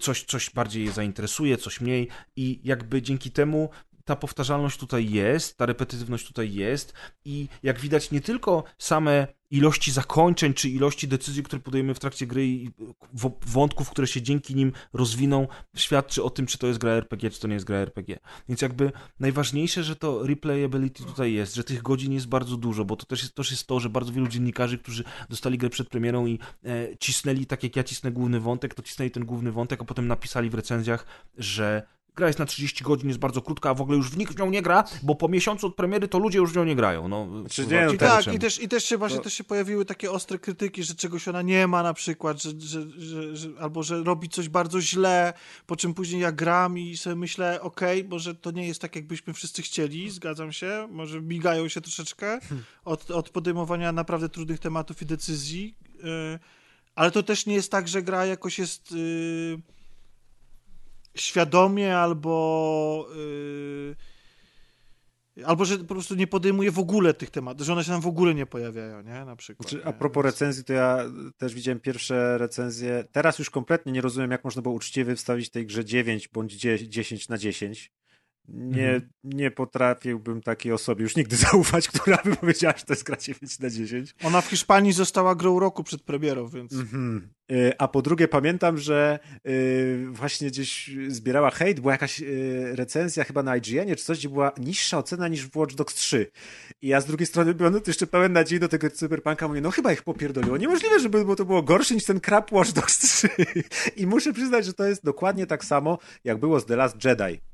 [0.00, 3.70] coś, coś bardziej je zainteresuje, coś mniej i jakby dzięki temu
[4.04, 6.92] ta powtarzalność tutaj jest, ta repetytywność tutaj jest
[7.24, 12.26] i jak widać nie tylko same ilości zakończeń, czy ilości decyzji, które podejmujemy w trakcie
[12.26, 12.70] gry i
[13.12, 17.30] w- wątków, które się dzięki nim rozwiną, świadczy o tym, czy to jest gra RPG,
[17.30, 18.18] czy to nie jest gra RPG.
[18.48, 22.96] Więc jakby najważniejsze, że to replayability tutaj jest, że tych godzin jest bardzo dużo, bo
[22.96, 26.26] to też jest, też jest to, że bardzo wielu dziennikarzy, którzy dostali grę przed premierą
[26.26, 29.84] i e, cisnęli, tak jak ja cisnę główny wątek, to cisnęli ten główny wątek, a
[29.84, 31.06] potem napisali w recenzjach,
[31.38, 31.82] że
[32.16, 34.50] gra jest na 30 godzin, jest bardzo krótka, a w ogóle już nikt w nią
[34.50, 37.08] nie gra, bo po miesiącu od premiery to ludzie już w nią nie grają.
[37.08, 38.36] No, Znaczy, nie, no tak, czemu.
[38.36, 41.28] i też, i też się właśnie To- też się pojawiły takie ostre krytyki, że czegoś
[41.28, 45.32] ona nie ma na przykład, że, że, że, że, albo że robi coś bardzo źle,
[45.66, 49.32] po czym później ja gram i sobie myślę, okej, może to nie jest tak, jakbyśmy
[49.32, 52.38] wszyscy chcieli, zgadzam się, może migają się troszeczkę
[52.84, 56.38] od, od podejmowania naprawdę trudnych tematów i decyzji, yy,
[56.94, 59.60] ale to też nie jest tak, że gra jakoś jest yy,
[61.14, 63.96] świadomie albo yy,
[65.44, 68.06] albo że po prostu nie podejmuje w ogóle tych tematów, że one się tam w
[68.06, 69.24] ogóle nie pojawiają, nie?
[69.24, 69.70] Na przykład.
[69.70, 70.98] Znaczy, a propos recenzji, to ja
[71.38, 73.04] też widziałem pierwsze recenzje.
[73.12, 76.90] Teraz już kompletnie nie rozumiem, jak można było uczciwie wstawić tej grze 9 bądź 10
[76.90, 77.92] 10 na 10.
[78.48, 79.10] Nie, Mhm.
[79.24, 83.58] nie potrafiłbym takiej osobie już nigdy zaufać, która by powiedziała, że to jest gra 9
[83.58, 84.14] na 10.
[84.24, 86.72] Ona w Hiszpanii została grą roku przed premierą, więc...
[86.72, 87.28] Mhm.
[87.52, 93.24] Y, A po drugie pamiętam, że y, właśnie gdzieś zbierała hejt, była jakaś y, recenzja
[93.24, 96.30] chyba na IGN czy coś, gdzie była niższa ocena niż w Watch Dogs 3.
[96.82, 99.70] I ja z drugiej strony byłem no, jeszcze pełen nadziei do tego cyberpunka, mówię, no
[99.70, 100.56] chyba ich popierdoliło.
[100.56, 103.28] Niemożliwe, żeby to było gorsze niż ten crap Watch Dogs 3.
[103.96, 107.51] I muszę przyznać, że to jest dokładnie tak samo, jak było z The Last Jedi.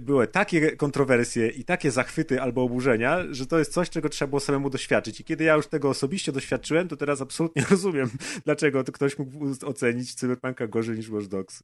[0.00, 4.40] Były takie kontrowersje i takie zachwyty albo oburzenia, że to jest coś, czego trzeba było
[4.40, 5.20] samemu doświadczyć.
[5.20, 8.10] I kiedy ja już tego osobiście doświadczyłem, to teraz absolutnie rozumiem,
[8.44, 11.62] dlaczego to ktoś mógł ocenić Cyberpunka gorzej niż Watch Dogs.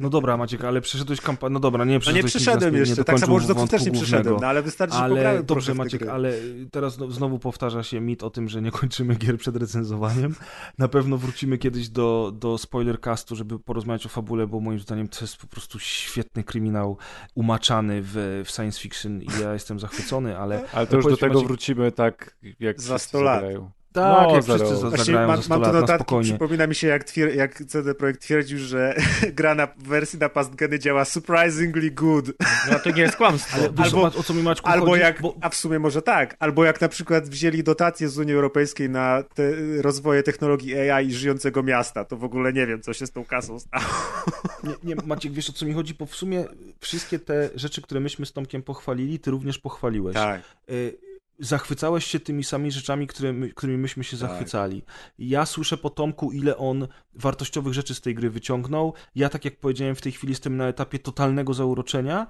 [0.00, 1.52] No dobra, Maciek, ale przeszedłeś kampanię.
[1.52, 3.84] No dobra, nie No przeszedłeś nie King's przeszedłem jeszcze, nie tak samo Watch Dogs też
[3.84, 6.10] nie przeszedłem, no ale wystarczy, że Ale pograłem dobrze, Maciek, gry.
[6.10, 6.32] ale
[6.70, 10.34] teraz znowu- znowu powtarza się mit o tym, że nie kończymy gier przed recenzowaniem.
[10.78, 15.18] Na pewno wrócimy kiedyś do, do spoilercastu, żeby porozmawiać o fabule, bo moim zdaniem to
[15.20, 16.96] jest po prostu świetny kryminał
[17.34, 20.64] umaczany w, w science fiction i ja jestem zachwycony, ale...
[20.72, 23.40] Ale to już do tego Maciek- wrócimy tak, jak Za wszyscy 100 lat.
[23.40, 23.70] zagrają.
[24.02, 26.30] Tak, No, jak za wszyscy Właśnie zagrają mam, za 100 mam lat, na notatki, spokojnie.
[26.30, 28.94] przypomina mi się jak, twier- jak CD Projekt twierdził, że
[29.36, 32.26] gra na wersji na pastgeny działa surprisingly good.
[32.72, 33.56] No to nie jest kłamstwo.
[33.58, 35.00] Ale Albo- o co mi Maćku Albo chodzi?
[35.02, 38.34] jak, Bo, a w sumie może tak, albo jak na przykład wzięli dotacje z Unii
[38.34, 39.42] Europejskiej na te
[39.82, 43.24] rozwoje technologii AI i żyjącego miasta, to w ogóle nie wiem, co się z tą
[43.24, 43.84] kasą stało.
[44.64, 45.94] Nie, nie, Maciek, wiesz o co mi chodzi?
[45.94, 46.44] Bo w sumie
[46.80, 50.14] wszystkie te rzeczy, które myśmy z Tomkiem pochwalili, ty również pochwaliłeś.
[50.14, 50.40] Tak.
[50.70, 50.96] Y,
[51.38, 54.20] Zachwycałeś się tymi samymi rzeczami, które my, którymi myśmy się Tak.
[54.30, 54.82] zachwycali.
[55.18, 58.94] Ja słyszę po Tomku, ile on wartościowych rzeczy z tej gry wyciągnął.
[59.14, 62.26] Ja, tak jak powiedziałem, w tej chwili jestem na etapie totalnego zauroczenia,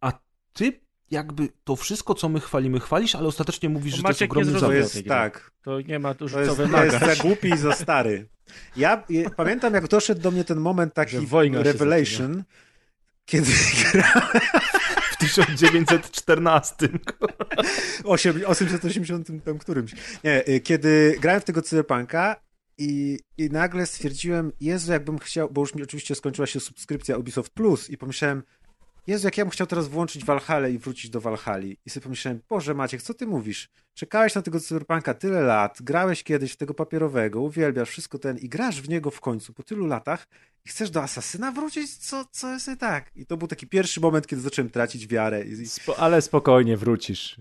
[0.00, 0.12] a
[0.52, 0.80] ty
[1.10, 4.74] jakby to wszystko, co my chwalimy, chwalisz, ale ostatecznie mówisz, że to jest ogromny zawód.
[4.76, 5.50] jest tak.
[5.62, 7.16] To nie ma jest, co to jest wymagać.
[7.16, 8.28] za głupi i za stary.
[8.76, 11.16] Ja je, pamiętam, jak doszedł do mnie ten moment taki
[11.52, 12.44] revelation,
[13.24, 13.52] kiedy
[13.92, 14.40] grałem
[15.16, 16.88] W 1914.
[18.04, 19.92] osiem- 880 tam którymś.
[20.24, 22.36] Nie, y, kiedy grałem w tego cyberpunka
[22.78, 27.52] i, i nagle stwierdziłem, Jezu, jakbym chciał, bo już mi oczywiście skończyła się subskrypcja Ubisoft
[27.52, 28.42] Plus i pomyślałem,
[29.06, 31.76] Jezu, jak ja bym chciał teraz włączyć Valhalla i wrócić do Valhali.
[31.86, 33.68] I sobie pomyślałem, Boże Maciek, co ty mówisz?
[33.94, 38.48] Czekałeś na tego cyberpunka tyle lat, grałeś kiedyś w tego papierowego, uwielbiasz wszystko ten i
[38.48, 40.28] grasz w niego w końcu po tylu latach
[40.64, 41.96] i chcesz do Asasyna wrócić?
[41.96, 43.10] Co, co jest nie tak?
[43.16, 45.44] I to był taki pierwszy moment, kiedy zacząłem tracić wiarę.
[45.44, 47.36] I Spo, ale spokojnie wrócisz.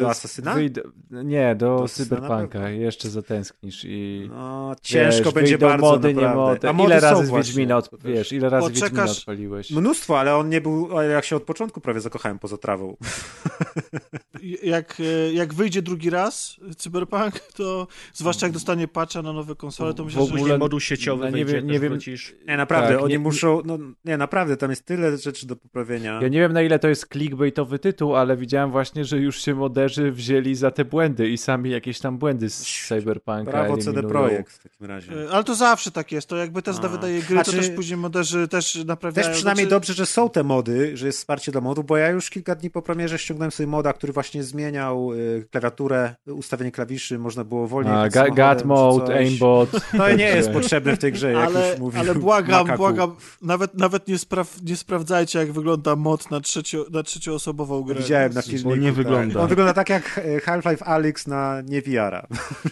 [0.00, 0.54] Do Asasyna?
[0.54, 2.70] Wyjdę, nie, do, Do Asasyna Cyberpunka.
[2.70, 4.26] Jeszcze zatęsknisz i...
[4.30, 6.30] no, ciężko wiesz, będzie bardzo mody, naprawdę.
[6.30, 6.68] nie mody.
[6.68, 9.70] A Ile mody są razy z Wiedźmina, od, wiesz, ile razy Wiedźmina odpaliłeś?
[9.70, 12.96] Mnóstwo, ale on nie był, ale jak się od początku prawie zakochałem poza trawą.
[14.62, 19.94] Jak, e, jak wyjdzie drugi raz Cyberpunk, to zwłaszcza jak dostanie patcha na nowe konsole,
[19.94, 22.34] to W myślę, że ogóle- Później moduł sieciowy no, nie wiem, nie wiem- wrócisz.
[22.46, 26.18] Nie, naprawdę, Tak, oni nie- muszą, no nie, naprawdę, tam jest tyle rzeczy do poprawienia.
[26.22, 29.54] Ja nie wiem na ile to jest clickbaitowy tytuł, ale widziałem właśnie, że już się
[29.54, 34.02] moderzy wzięli za te błędy i sami jakieś tam błędy z Cyberpunka Brawo CD.
[34.02, 35.12] Projekt w takim razie.
[35.26, 36.28] E, Ale to zawsze tak jest.
[36.28, 36.90] To jak Bethesda A.
[36.90, 39.28] wydaje gry, to Znaczy- też później moderzy też naprawiają.
[39.28, 42.08] Też przynajmniej Znaczy- dobrze, że są te mody, że jest wsparcie dla modów, bo ja
[42.10, 47.18] już kilka dni po premierze ściągnąłem sobie moda, który właśnie zmieniał y, klawiaturę, ustawienie klawiszy,
[47.18, 49.70] można było wolniej A, God mode, aimbot.
[49.96, 52.78] To nie jest potrzebne w tej grze, jak ale, już mówił ale błagam, Makaku.
[52.78, 58.00] błagam, nawet, nawet nie, spraw, nie sprawdzajcie, jak wygląda mod na, trzecio, na trzecioosobową grę.
[58.00, 58.74] Widziałem na To- filmiku.
[58.76, 58.94] nie tak.
[59.34, 59.42] Wygląda.
[59.42, 62.26] On wygląda tak jak e, Half-Life Alyx na nie VR-a.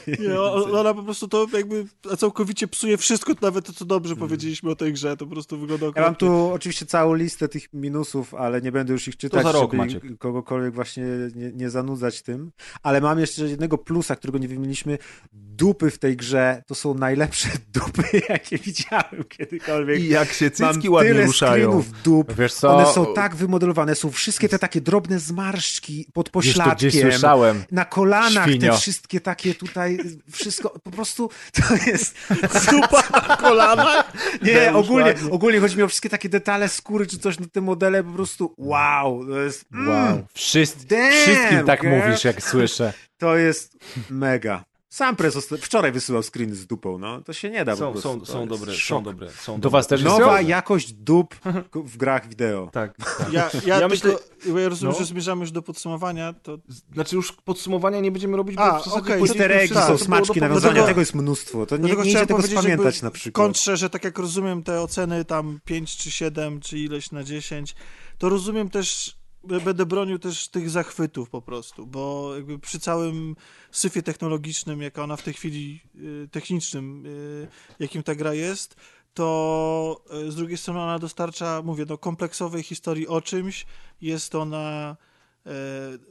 [0.07, 1.85] Nie, ona po prostu to jakby
[2.19, 5.87] całkowicie psuje wszystko, nawet to, co dobrze powiedzieliśmy o tej grze, to po prostu wygląda
[5.87, 5.93] Mm.
[5.97, 6.29] Ja mam okropnie.
[6.29, 9.77] tu oczywiście całą listę tych minusów, ale nie będę już ich czytać, za rok, żeby
[9.77, 10.19] Maciek.
[10.19, 12.53] kogokolwiek właśnie nie, nie zanudzać tym.
[12.83, 14.99] Ale mam jeszcze jednego plusa, którego nie wymieniliśmy.
[15.33, 20.01] Dupy w tej grze to są najlepsze dupy, jakie widziałem kiedykolwiek.
[20.01, 21.85] I jak się Mam cycki ładnie tyle ruszają.
[22.05, 22.33] dup.
[22.39, 22.77] Wiesz co?
[22.77, 27.65] One są tak wymodelowane, są wszystkie te takie drobne zmarszczki pod Gdzieś gdzieś słyszałem.
[27.71, 28.73] Na kolanach Świnio.
[28.73, 29.99] te wszystkie takie tutaj,
[30.33, 32.17] wszystko, po prostu to jest...
[32.71, 34.13] Zupa na kolanach?
[34.43, 35.31] Nie, ogólnie, ładnie.
[35.31, 38.55] ogólnie chodzi mi o wszystkie takie detale skóry czy coś na te modele, po prostu
[38.59, 40.27] wow, to jest, mm, Wow.
[40.35, 41.95] Wszyscy, Damn, wszystkim tak girl.
[41.97, 42.93] mówisz, jak słyszę.
[43.19, 43.77] to jest
[44.11, 44.65] mega.
[44.93, 48.27] Sam prez wczoraj wysyłał screeny z dupą, no, to się nie da po Są, prostu.
[48.27, 48.99] są, są dobre, szok.
[48.99, 49.31] są dobre.
[49.31, 49.79] Są Do dobre.
[49.79, 50.49] was też Nowa jest?
[50.51, 51.35] jakość dup
[51.75, 52.69] w grach wideo.
[52.73, 53.33] Tak, tak.
[53.33, 54.17] Ja, ja, Ja tylko, myślę-
[54.53, 54.99] bo ja rozumiem, no.
[54.99, 56.59] że zmierzamy już do podsumowania, to
[56.95, 60.73] Znaczy już podsumowania nie będziemy robić, bo A, w zasadzie wszystko, są było smaczki, nawiązania,
[60.73, 61.67] dlatego- tego jest mnóstwo.
[61.67, 63.47] To nie, nie idzie chciałem tego spamiętać na przykład.
[63.47, 67.75] Kontrze, że tak jak rozumiem te oceny tam 5 czy 7, czy ileś na 10,
[68.19, 73.37] to rozumiem też, będę bronił też tych zachwytów po prostu, bo jakby przy całym
[73.71, 75.81] syfie technologicznym, jaka ona w tej chwili,
[76.25, 77.49] y, technicznym, y,
[77.79, 78.77] jakim ta gra jest,
[79.15, 83.67] to y, z drugiej strony ona dostarcza, mówię, no, kompleksowej historii o czymś,
[84.01, 84.97] jest ona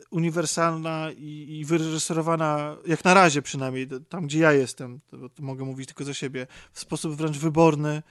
[0.09, 5.87] uniwersalna i, i wyreżyserowana, jak na razie przynajmniej, tam gdzie ja jestem, to, mogę mówić
[5.87, 8.01] tylko za siebie, w sposób wręcz wyborny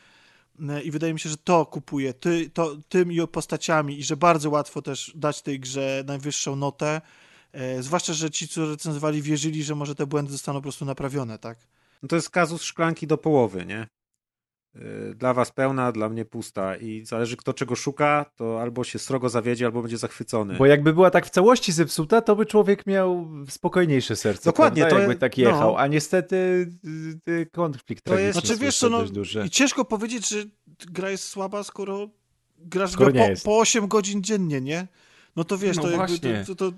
[0.84, 4.82] i wydaje mi się, że to kupuje ty, to, tym postaciami i że bardzo łatwo
[4.82, 7.00] też dać tej grze najwyższą notę,
[7.52, 11.38] e, zwłaszcza, że ci, co recenzowali, wierzyli, że może te błędy zostaną po prostu naprawione,
[11.38, 11.58] tak?
[12.02, 13.86] No to jest kazus szklanki do połowy, nie?
[14.76, 18.98] Y, dla was pełna, dla mnie pusta i zależy kto czego szuka, to albo się
[18.98, 20.54] srogo zawiedzie, albo będzie zachwycony.
[20.56, 24.50] Bo jakby była tak w całości zepsuta, to by człowiek miał spokojniejsze serce.
[24.50, 24.96] Dokładnie, prawda?
[24.96, 25.78] to jakby tak jechał, no.
[25.78, 26.36] a niestety
[27.28, 29.44] y, y, konflikt To jest- Znaczy wiesz co, no, dość duży.
[29.46, 30.44] i ciężko powiedzieć, że
[30.90, 32.08] gra jest słaba, skoro
[32.58, 34.86] grasz Skoro po, po 8 godzin dziennie, nie?
[35.36, 36.76] No to wiesz, No to jakby, to, to, to,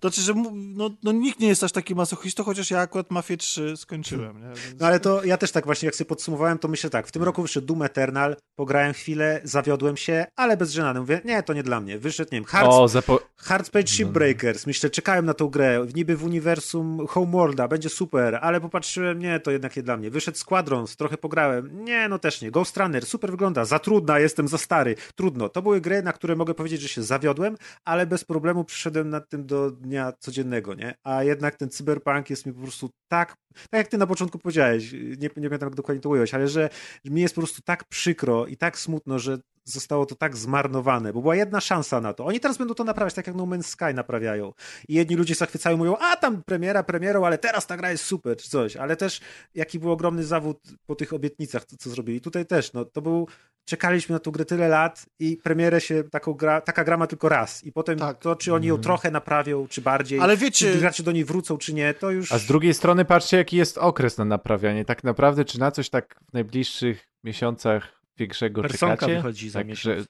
[0.00, 3.36] to znaczy, że no, no nikt nie jest aż taki masochistą, chociaż ja akurat Mafię
[3.36, 4.46] 3 skończyłem, nie?
[4.64, 4.80] Więc...
[4.80, 7.22] No ale to ja też tak właśnie, jak sobie podsumowałem, to myślę tak, w tym
[7.22, 11.00] roku wyszedł Doom Eternal, pograłem chwilę, zawiodłem się, ale bez żenady.
[11.00, 11.98] Mówię, nie, to nie dla mnie.
[11.98, 13.20] Wyszedł, nie wiem, O, zapo...
[13.36, 14.66] Hardpage Shipbreakers.
[14.66, 19.50] Myślę, czekałem na tą grę, niby w uniwersum Homeworlda, będzie super, ale popatrzyłem, nie, to
[19.50, 20.10] jednak nie dla mnie.
[20.10, 22.50] Wyszedł Squadrons, trochę pograłem, nie, no też nie.
[22.50, 25.48] Ghost Runner, super wygląda, za trudna, jestem za stary, trudno.
[25.48, 29.28] To były gry, na które mogę powiedzieć, że się zawiodłem, ale bez problemu przyszedłem nad
[29.28, 30.94] tym do dnia codziennego, nie?
[31.04, 34.92] A jednak ten cyberpunk jest mi po prostu tak, tak jak ty na początku powiedziałeś,
[34.92, 36.68] nie, nie pamiętam jak dokładnie to ująłeś, ale że
[37.04, 39.38] mi jest po prostu tak przykro i tak smutno, że
[39.70, 42.24] zostało to tak zmarnowane, bo była jedna szansa na to.
[42.24, 44.52] Oni teraz będą to naprawiać, tak jak No Man's Sky naprawiają.
[44.88, 48.36] I jedni ludzie zachwycają, mówią, a tam premiera premierą, ale teraz ta gra jest super,
[48.36, 48.76] czy coś.
[48.76, 49.20] Ale też
[49.54, 52.20] jaki był ogromny zawód po tych obietnicach, co, co zrobili.
[52.20, 53.28] Tutaj też, no to był,
[53.64, 57.28] czekaliśmy na tą grę tyle lat i premierę się, taką gra, taka gra ma tylko
[57.28, 57.64] raz.
[57.64, 58.18] I potem Tak.
[58.18, 61.58] to, czy oni ją trochę naprawią, czy bardziej, Ale czy wiecie, gracze do niej wrócą,
[61.58, 62.32] czy nie, to już...
[62.32, 64.84] A z drugiej strony patrzcie, jaki jest okres na naprawianie.
[64.84, 69.14] Tak naprawdę, czy na coś tak w najbliższych miesiącach większego Personka czekacie?
[69.16, 69.98] wychodzi za tak, miesiąc.
[69.98, 70.04] że,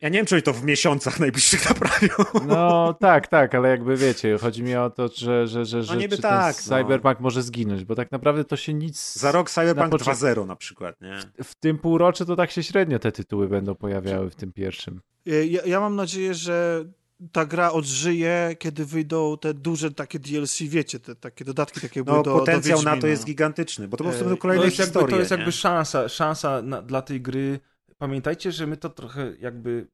[0.00, 2.08] Ja nie wiem, czy oni to w miesiącach najbliższych naprawią.
[2.46, 6.16] No tak, tak, ale jakby wiecie, chodzi mi o to, że, że, że, że niby
[6.16, 6.78] czy tak, ten no.
[6.78, 9.14] cyberpunk może zginąć, bo tak naprawdę to się nic...
[9.14, 11.18] Za rok Cyberpunk Na początku- 2.0 na przykład, nie?
[11.44, 15.00] W tym półroczu to tak się średnio te tytuły będą pojawiały w tym pierwszym.
[15.26, 16.84] Ja, ja mam nadzieję, że
[17.32, 22.04] ta gra odżyje, kiedy wyjdą te duże takie DLC, wiecie, te takie dodatki takie No
[22.04, 24.42] były do, potencjał do na to jest gigantyczny, bo to po prostu E, będą To
[24.42, 27.60] kolejne jest jakby, historie, to jest jakby szansa, szansa na, dla tej gry.
[27.98, 29.86] Pamiętajcie, że my to trochę jakby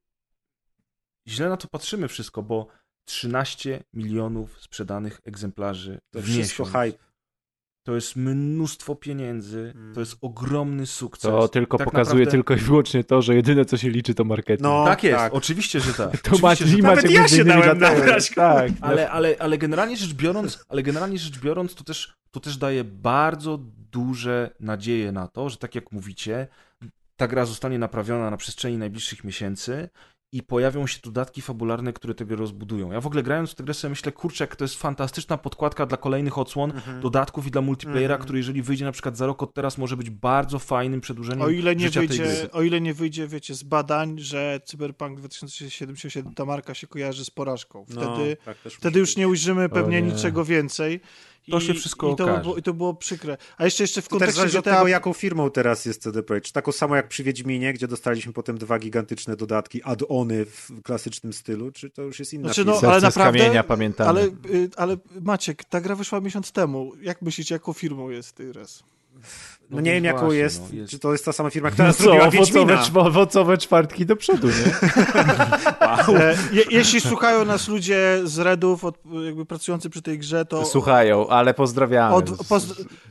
[1.28, 2.66] źle na to patrzymy wszystko, bo
[3.04, 6.84] 13 milionów sprzedanych egzemplarzy To w wszystko miesiąc.
[6.84, 7.09] hype.
[7.90, 9.94] To jest mnóstwo pieniędzy, Mm.
[9.94, 11.30] to jest ogromny sukces.
[11.30, 14.24] To tylko Tak pokazuje naprawdę- tylko i wyłącznie to, że jedyne co się liczy to
[14.24, 14.60] marketing.
[14.62, 15.34] No, Tak jest, tak.
[15.34, 16.10] oczywiście, że tak.
[16.22, 16.82] to Oczywiście, macie, że tak.
[16.82, 21.38] Nawet ja się dałem nabrać, Tak, Ale, ale, ale generalnie rzecz biorąc, ale generalnie rzecz
[21.38, 23.58] biorąc, to też, to też daje bardzo
[23.92, 26.46] duże nadzieje na to, że tak jak mówicie,
[27.16, 29.88] ta gra zostanie naprawiona na przestrzeni najbliższych miesięcy
[30.32, 32.92] i pojawią się dodatki fabularne, które tego rozbudują.
[32.92, 35.86] Ja w ogóle grając w tę grę sobie myślę, kurczę, jak to jest fantastyczna podkładka
[35.86, 37.00] dla kolejnych odsłon, Mhm.
[37.00, 38.22] dodatków i dla multiplayera, Mhm.
[38.24, 41.48] który jeżeli wyjdzie na przykład za rok od teraz, może być bardzo fajnym przedłużeniem O
[41.48, 42.18] ile, nie życia tej gry.
[42.18, 47.24] wyjdzie, o ile nie wyjdzie, wiecie, z badań, że Cyberpunk 2077 ta marka się kojarzy
[47.24, 47.84] z porażką.
[47.84, 50.12] Wtedy, No, tak wtedy już nie ujrzymy pewnie nie.
[50.12, 51.00] niczego więcej.
[51.50, 52.42] To I, się wszystko i to, okaże.
[52.42, 53.36] było, I to było przykre.
[53.58, 54.74] A jeszcze, jeszcze w To też kontekście od GTA...
[54.76, 56.46] tego, jaką firmą teraz jest CD Projekt.
[56.46, 61.32] Czy taką samą jak przy Wiedźminie, gdzie dostaliśmy potem dwa gigantyczne dodatki, add-ony w klasycznym
[61.32, 62.78] stylu, czy to już jest inna Znaczy, firma?
[62.82, 64.10] no, ale naprawdę- kamienia, pamiętamy.
[64.10, 66.92] Ale, y, ale Maciek, ta gra wyszła miesiąc temu.
[67.02, 68.82] Jak myślicie, jaką firmą jest Tyres?
[69.70, 71.88] No nie wiem, jaką właśnie, jest, no, jest- czy to jest ta sama firma, która
[71.88, 72.76] No co, zrobiła Wiedźmina.
[72.82, 74.54] czw- owocowe czwartki do przodu, nie?
[76.20, 80.64] E, je, jeśli słuchają nas ludzie z Redów, od, jakby pracujący przy tej grze, to
[80.64, 82.14] Słuchają, ale pozdrawiamy.
[82.14, 82.66] od, poz,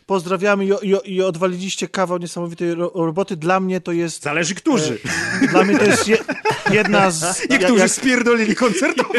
[0.05, 3.35] pozdrawiamy i, i, i odwaliliście kawał niesamowitej ro, roboty.
[3.37, 4.23] Dla mnie to jest...
[4.23, 4.97] Zależy którzy.
[5.43, 6.17] E, dla mnie to jest je,
[6.71, 7.39] jedna z...
[7.49, 9.13] Niektórzy jak, spierdolili koncertowo.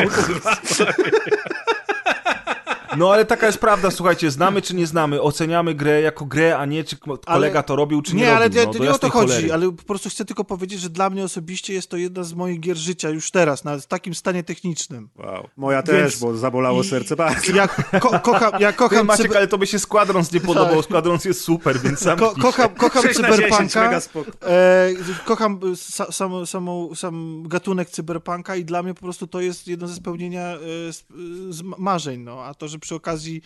[2.96, 6.66] No ale taka jest prawda, słuchajcie, znamy czy nie znamy, oceniamy grę jako grę, a
[6.66, 8.60] nie czy ko- kolega to robił, czy nie, nie, ale robił.
[8.60, 9.52] nie, no, to do nie o to chodzi, cholery.
[9.52, 12.60] ale po prostu chcę tylko powiedzieć, że dla mnie osobiście jest to jedna z moich
[12.60, 15.08] gier życia już teraz, na w takim stanie technicznym.
[15.16, 15.48] Wow.
[15.56, 17.52] Moja Więc- też, bo zabolało i- serce bardzo.
[17.52, 17.68] Ja,
[18.00, 20.84] ko, kocham, ja Ty, kocham, Maciek, cyber, ale to by się Squadrons nie podobał, Tak.
[20.84, 24.00] Squadrons jest super, więc sam ko, kocham, kocham 6 na 10, cyberpunka.
[24.46, 24.90] E,
[25.24, 29.86] kocham sa, sam, samą, sam gatunek cyberpunka i dla mnie po prostu to jest jedno
[29.88, 30.58] ze spełnienia e,
[30.92, 31.04] z,
[31.50, 33.42] z marzeń, no, a to, że przy okazji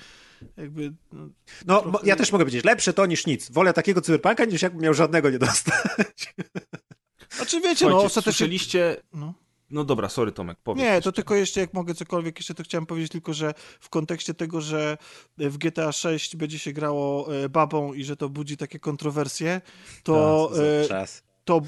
[0.57, 0.93] jakby...
[1.13, 1.29] No,
[1.67, 3.51] No, trochę- ja też mogę powiedzieć, lepsze to niż nic.
[3.51, 6.35] Wolę takiego cyberpunka, niż jakbym miał żadnego nie dostać.
[7.37, 8.23] znaczy wiecie, Słuchajcie, no ostatecznie...
[8.23, 8.97] słyszeliście...
[9.13, 9.35] No.
[9.71, 10.83] No dobra, sorry Tomek, powiedz.
[10.85, 11.03] Nie, jeszcze.
[11.03, 14.61] to tylko jeszcze, jak mogę cokolwiek, jeszcze to chciałem powiedzieć tylko, że w kontekście tego,
[14.61, 14.99] że
[15.39, 19.61] w GTA 6 będzie się grało e, babą i że to budzi takie kontrowersje,
[20.03, 20.51] to,
[20.83, 21.23] e, Czas.
[21.45, 21.61] to e,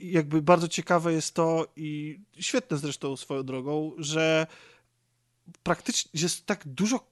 [0.00, 4.46] jakby bardzo ciekawe jest to i świetne zresztą swoją drogą, że
[5.62, 7.09] praktycznie jest tak dużo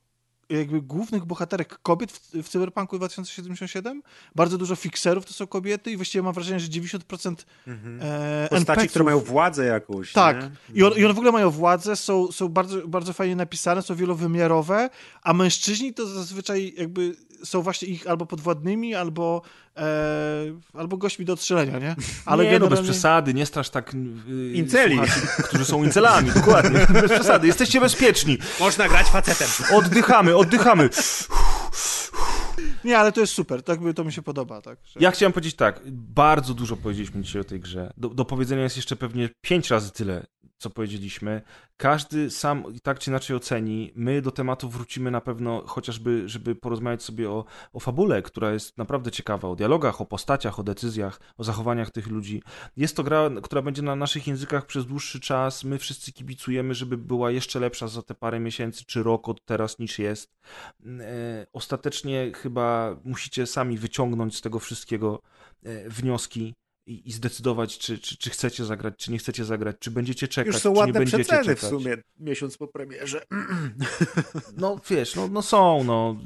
[0.51, 4.03] jakby głównych bohaterek kobiet w, w Cyberpunku 2077,
[4.35, 7.35] bardzo dużo fixerów to są kobiety i właściwie mam wrażenie, że 90%
[7.67, 7.99] Mhm.
[8.03, 10.13] e, Postaci, które mają władzę jakąś.
[10.13, 10.51] tak.
[10.75, 13.95] I, on, I one w ogóle mają władzę, są, są bardzo, bardzo fajnie napisane, są
[13.95, 14.91] wielowymiarowe,
[15.23, 19.43] a mężczyźni to zazwyczaj jakby są właśnie ich albo podwładnymi, albo,
[19.77, 19.87] e,
[20.73, 21.97] albo gośćmi do odstrzelenia, nie?
[22.27, 22.91] Ale nie, no bez generalnie...
[22.91, 23.95] przesady, nie strasz tak
[24.27, 24.97] yy, Inceli.
[24.97, 29.49] słuchaczy, którzy są incelami, dokładnie, bez przesady, jesteście bezpieczni, Można grać facetem.
[29.75, 30.89] oddychamy, oddychamy.
[32.85, 34.79] Nie, ale to jest super, tak by to mi się podoba, tak.
[34.85, 35.01] Że...
[35.01, 37.93] Ja chciałem powiedzieć tak, bardzo dużo powiedzieliśmy dzisiaj o tej grze.
[37.97, 40.27] Do, do powiedzenia jest jeszcze pewnie pięć razy tyle,
[40.59, 41.43] co powiedzieliśmy.
[41.77, 43.93] Każdy sam tak czy inaczej oceni.
[43.95, 48.79] My do tematu wrócimy na pewno chociażby, żeby porozmawiać sobie o, o fabule, która jest
[48.79, 52.43] naprawdę ciekawa, o dialogach, o postaciach, o decyzjach, o zachowaniach tych ludzi.
[52.77, 55.65] Jest to gra, która będzie na naszych językach przez dłuższy czas.
[55.65, 59.79] My wszyscy kibicujemy, żeby była jeszcze lepsza za te parę miesięcy czy rok od teraz
[59.79, 60.37] niż jest.
[60.87, 65.23] E, ostatecznie chyba musicie sami wyciągnąć z tego wszystkiego
[65.65, 66.55] e, wnioski
[66.89, 70.55] i, i zdecydować, czy, czy, czy chcecie zagrać, czy nie chcecie zagrać, czy będziecie czekać,
[70.55, 71.65] Już są czy nie ładne będziecie przeceny czekać.
[71.65, 73.23] w sumie miesiąc po premierze.
[74.57, 76.17] No wiesz, no, no są, no.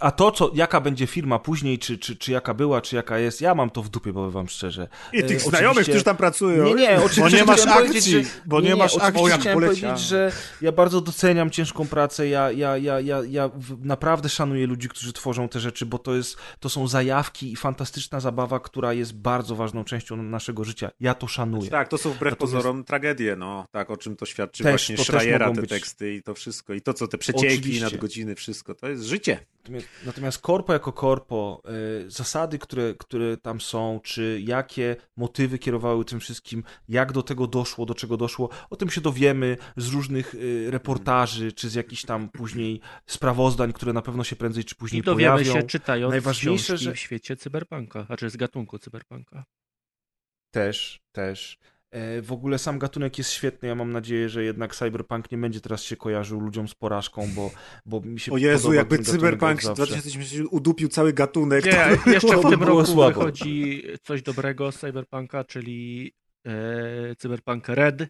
[0.00, 3.40] A to, co, jaka będzie firma później, czy, czy, czy jaka była, czy jaka jest,
[3.40, 4.88] ja mam to w dupie, powiem wam szczerze.
[5.12, 6.64] I tych E, znajomych, którzy tam pracują.
[6.64, 9.40] Nie, nie, oczywiście Bo nie masz akcji, że- bo nie masz oczywiście akcji.
[9.40, 9.94] Chciałem poleciałem.
[9.94, 14.88] powiedzieć, że ja bardzo doceniam ciężką pracę, ja, ja, ja, ja, ja naprawdę szanuję ludzi,
[14.88, 19.14] którzy tworzą te rzeczy, bo to, jest, to są zajawki i fantastyczna zabawa, która jest
[19.14, 20.90] bardzo ważną częścią naszego życia.
[21.00, 21.70] Ja to szanuję.
[21.70, 23.66] Tak, to są wbrew Natomiast- pozorom tragedie, no.
[23.70, 26.74] Tak, o czym to świadczy Też, właśnie to Schreiera, te być- teksty i to wszystko.
[26.74, 27.84] I to, co te przecieki, Oczywiście.
[27.84, 28.74] nadgodziny, wszystko.
[28.74, 29.38] To jest życie.
[29.62, 31.62] Natomiast, natomiast korpo jako korpo,
[32.06, 37.46] y, zasady, które, które tam są, czy jakie motywy kierowały tym wszystkim, jak do tego
[37.46, 42.04] doszło, do czego doszło, o tym się dowiemy z różnych y, reportaży, czy z jakichś
[42.04, 45.52] tam później sprawozdań, które na pewno się prędzej czy później I dowiemy pojawią.
[45.52, 49.44] się czytając Najważniejsze, że- w świecie cyberpunka, znaczy z gatunku cyberpunka.
[50.50, 51.58] Też, też.
[51.90, 53.68] E, W ogóle sam gatunek jest świetny.
[53.68, 57.50] Ja mam nadzieję, że jednak Cyberpunk nie będzie teraz się kojarzył ludziom z porażką, bo,
[57.86, 59.74] bo mi się O Jezu, podoba jakby Cyberpunk od zawsze.
[59.84, 61.64] 2070 udupił cały gatunek.
[61.64, 61.72] Nie,
[62.04, 63.08] to jeszcze w było- tym było roku słabo.
[63.20, 66.12] wychodzi coś dobrego z Cyberpunka, czyli
[66.46, 68.06] e, Cyberpunk Red,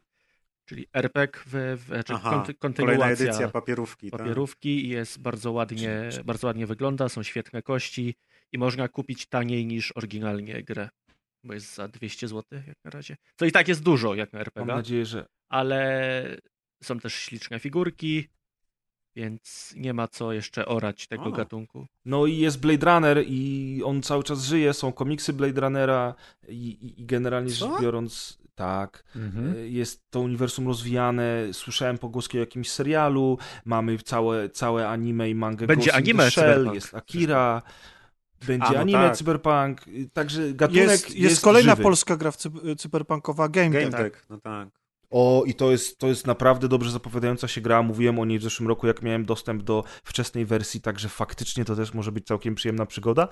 [0.65, 4.10] czyli RPG, w, w, znaczy Aha, kont- Kolejna kontynuacja edycja papierówki.
[4.10, 4.20] tak.
[4.20, 8.15] papierówki i jest bardzo ładnie, bardzo ładnie wygląda, są świetne kości
[8.52, 10.89] i można kupić taniej niż oryginalnie grę,
[11.47, 13.16] bo jest za 200 zł jak na razie.
[13.36, 16.36] Co i tak jest dużo jak na Mam RPG, nadzieję, że ale
[16.83, 18.28] są też śliczne figurki,
[19.16, 21.31] więc nie ma co jeszcze orać tego O.
[21.31, 21.86] gatunku.
[22.05, 26.15] No i jest Blade Runner i on cały czas żyje, są komiksy Blade Runnera
[26.49, 27.70] i, i, i generalnie Co?
[27.73, 29.52] rzecz biorąc, tak, Mhm.
[29.57, 35.34] e, jest to uniwersum rozwijane, słyszałem pogłoski o jakimś serialu, mamy całe, całe anime i
[35.34, 37.62] mangę Będzie Ghost anime Shell, jest Akira,
[38.47, 39.16] będzie A, no anime tak.
[39.16, 41.82] Cyberpunk, y, także gatunek Jest, jest, jest, kolejna żywy.
[41.82, 44.12] polska gra w cy- cyberpunkowa, Game, Game Tech.
[44.12, 44.68] Tech, no tak.
[45.10, 47.82] O, i to jest, to jest naprawdę dobrze zapowiadająca się gra.
[47.82, 51.76] Mówiłem o niej w zeszłym roku, jak miałem dostęp do wczesnej wersji, także faktycznie to
[51.76, 53.28] też może być całkiem przyjemna przygoda.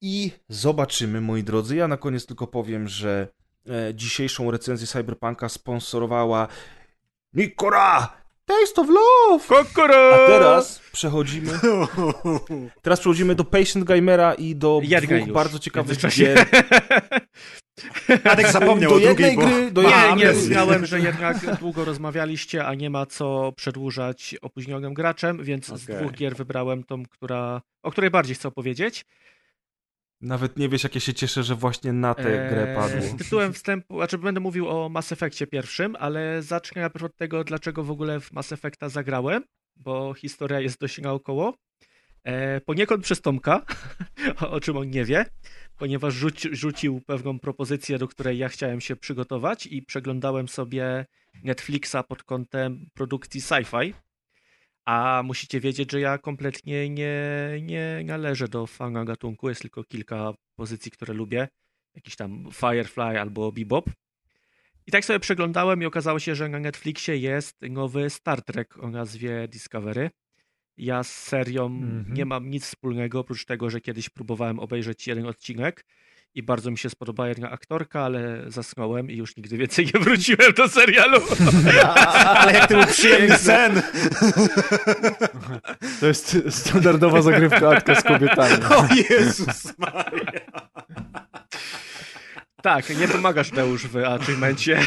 [0.00, 1.76] I zobaczymy, moi drodzy.
[1.76, 3.28] Ja na koniec tylko powiem, że
[3.68, 6.48] e, dzisiejszą recenzję Cyberpunka sponsorowała
[7.34, 8.21] Nikora!
[8.60, 9.64] Taste of Love!
[10.14, 11.50] A teraz przechodzimy.
[12.82, 16.46] Teraz przechodzimy do Patient Gamera i do Jednej dwóch już bardzo ciekawych gier.
[18.32, 19.42] Adek zapomniał do o drugiej, jednej bo...
[19.42, 20.42] gry, do Nie, jednej nie, amnezję.
[20.42, 25.96] uznałem, że jednak długo rozmawialiście, a nie ma co przedłużać opóźnionym graczem, więc z Okej.
[25.96, 29.04] dwóch gier wybrałem tą, która, o której bardziej chcę opowiedzieć.
[30.22, 33.18] Nawet nie wiesz, jak ja się cieszę, że właśnie na tę grę Eee, padło.
[33.18, 37.84] Tytułem wstępu, znaczy będę mówił o Mass Effectie pierwszym, ale zacznę najpierw od tego, dlaczego
[37.84, 39.44] w ogóle w Mass Effecta zagrałem,
[39.76, 41.54] bo historia jest dość naokoło.
[42.24, 43.64] E, poniekąd przez Tomka,
[44.42, 45.26] o, o czym on nie wie,
[45.78, 51.06] ponieważ rzuci, rzucił pewną propozycję, do której ja chciałem się przygotować i przeglądałem sobie
[51.44, 53.92] Netflixa pod kątem produkcji sci-fi.
[54.84, 57.14] A musicie wiedzieć, że ja kompletnie nie,
[57.62, 59.48] nie należę do fana gatunku.
[59.48, 61.48] Jest tylko kilka pozycji, które lubię.
[61.94, 63.90] Jakiś tam Firefly albo Bebop.
[64.86, 68.90] I tak sobie przeglądałem i okazało się, że na Netflixie jest nowy Star Trek o
[68.90, 70.10] nazwie Discovery.
[70.76, 72.14] Ja z serią Mhm.
[72.14, 75.84] nie mam nic wspólnego, oprócz tego, że kiedyś próbowałem obejrzeć jeden odcinek
[76.34, 80.52] i bardzo mi się spodobała jedna aktorka, ale zasnąłem i już nigdy więcej nie wróciłem
[80.52, 81.20] do serialu.
[82.36, 83.82] Ale jak to był przyjemny sen!
[86.00, 88.64] To jest standardowa zagrywka Adka z kobietami.
[88.64, 90.40] O Jezus Maria!
[92.62, 94.78] tak, nie pomagasz Deusz w achievemencie.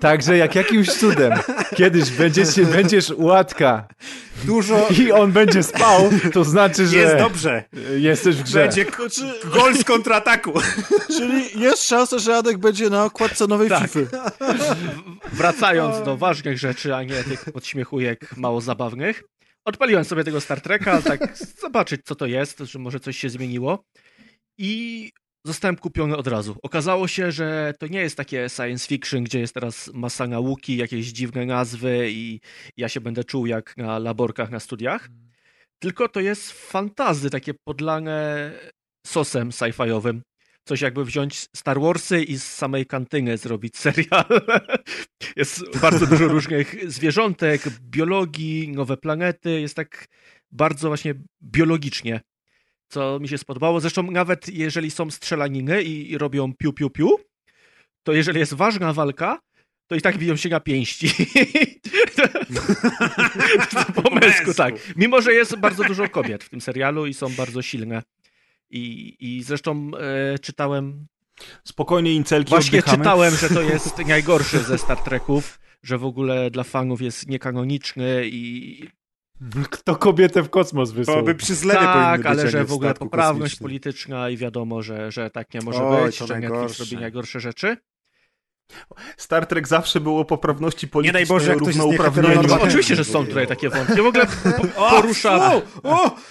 [0.00, 1.32] Także jak jakimś cudem
[1.76, 3.88] kiedyś będziesz, będziesz u Adka
[4.44, 4.88] Dużo...
[4.98, 7.64] i on będzie spał, to znaczy, że Jest dobrze.
[7.98, 8.60] jesteś w grze.
[8.60, 9.02] Będzie k-
[9.54, 10.52] gol z kontrataku.
[11.16, 13.90] Czyli jest szansa, że Adek będzie na okładce nowej Tak.
[13.90, 14.30] FIFA.
[15.32, 19.22] Wracając do ważnych rzeczy, a nie tych podśmiechujek mało zabawnych.
[19.64, 23.84] odpaliłem sobie tego Star Treka, tak zobaczyć co to jest, że może coś się zmieniło.
[24.58, 25.10] I
[25.44, 26.56] zostałem kupiony od razu.
[26.62, 31.06] Okazało się, że to nie jest takie science fiction, gdzie jest teraz masa nauki, jakieś
[31.06, 32.40] dziwne nazwy i
[32.76, 35.08] ja się będę czuł jak na laborkach na studiach.
[35.78, 38.52] Tylko to jest fantazy, takie podlane
[39.06, 40.20] sosem sci-fiowym.
[40.64, 44.24] Coś jakby wziąć Star Warsy i z samej kantyny zrobić serial.
[45.36, 49.60] Jest bardzo dużo różnych zwierzątek, biologii, nowe planety.
[49.60, 50.06] Jest tak
[50.52, 52.20] bardzo właśnie biologicznie,
[52.90, 53.80] co mi się spodobało.
[53.80, 57.16] Zresztą nawet jeżeli są strzelaniny i, i robią piu piu piu,
[58.02, 59.40] to jeżeli jest ważna walka,
[59.86, 61.10] to i tak biją się na pięści.
[64.02, 64.74] po męsku, tak.
[64.96, 68.02] Mimo, że jest bardzo dużo kobiet w tym serialu i są bardzo silne.
[68.70, 69.90] I, i zresztą
[70.34, 71.06] e, czytałem.
[71.64, 73.04] Spokojnie, incelki Właśnie oddychamy.
[73.04, 78.22] czytałem, że to jest najgorszy ze Star Treków, że w ogóle dla fanów jest niekanoniczny
[78.24, 78.88] i.
[79.70, 81.16] Kto kobietę w kosmos wysłał?
[81.16, 83.68] To by przy zlewie Tak, ale że nie w ogóle poprawność kosmicznym.
[83.68, 86.84] polityczna i wiadomo, że, że tak nie może Oj, być, że Netflix najgorsze.
[86.84, 87.76] robi najgorsze rzeczy.
[89.16, 92.42] Star Trek zawsze było poprawności Nie politycznej, daj Boże, jak ktoś jest równouprawnieniu.
[92.48, 94.02] No, oczywiście, że są tutaj takie wątki.
[94.02, 94.26] W ogóle
[94.76, 95.60] po, poruszam.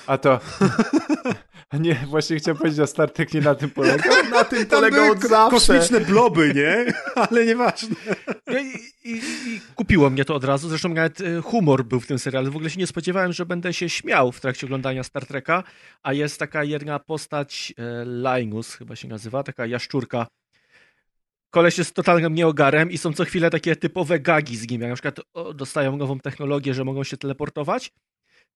[0.08, 0.40] A to...
[1.70, 4.04] A nie, właśnie chciałem powiedzieć, że Star Trek nie na tym polega.
[4.32, 5.50] Na tym Tam polega były od zawsze.
[5.50, 6.94] kosmiczne bloby, nie?
[7.30, 7.96] Ale nieważne.
[8.48, 8.74] No I,
[9.04, 10.70] i, I kupiło mnie to od razu.
[10.70, 12.52] Zresztą nawet e, humor był w tym serialu.
[12.52, 15.64] W ogóle się nie spodziewałem, że będę się śmiał w trakcie oglądania Star Treka.
[16.04, 20.28] A jest taka jedna postać, e, Linus chyba się nazywa, taka jaszczurka.
[21.52, 24.82] Koleś jest totalnym nieogarem i są co chwilę takie typowe gagi z nim.
[24.82, 27.92] Jak na przykład o, dostają nową technologię, że mogą się teleportować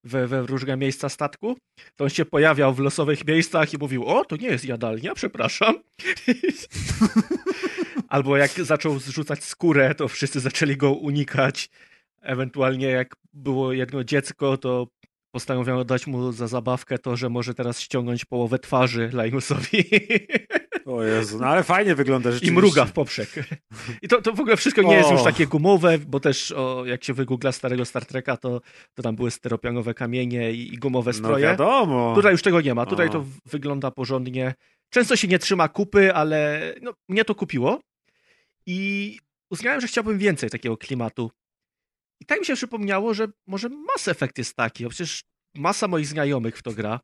[0.03, 1.57] we, we różne miejsca statku,
[1.95, 5.75] to on się pojawiał w losowych miejscach i mówił, o, to nie jest jadalnia, przepraszam.
[8.07, 11.69] Albo jak zaczął zrzucać skórę, to wszyscy zaczęli go unikać.
[12.21, 14.87] Ewentualnie jak było jedno dziecko, to
[15.31, 19.83] postanowiono dać mu za zabawkę to, że może teraz ściągnąć połowę twarzy Linusowi
[20.85, 22.55] O Jezu, no ale fajnie wygląda i rzeczywiście.
[22.61, 23.29] mruga w poprzek.
[24.01, 25.13] I to, to w ogóle wszystko nie jest O.
[25.13, 28.61] już takie gumowe, bo też o, jak się wygoogla starego Star Treka, to,
[28.93, 31.43] to tam były styropianowe kamienie i, i gumowe No stroje.
[31.45, 32.15] wiadomo.
[32.15, 32.85] Tutaj już tego nie ma.
[32.85, 33.09] Tutaj A.
[33.09, 34.53] to wygląda porządnie.
[34.89, 37.79] Często się nie trzyma kupy, ale no, mnie to kupiło.
[38.65, 39.19] I
[39.51, 41.31] uznałem, że chciałbym więcej takiego klimatu.
[42.21, 44.83] I tak mi się przypomniało, że może Mass Effect jest taki.
[44.83, 45.23] Bo przecież
[45.55, 46.99] masa moich znajomych w to gra.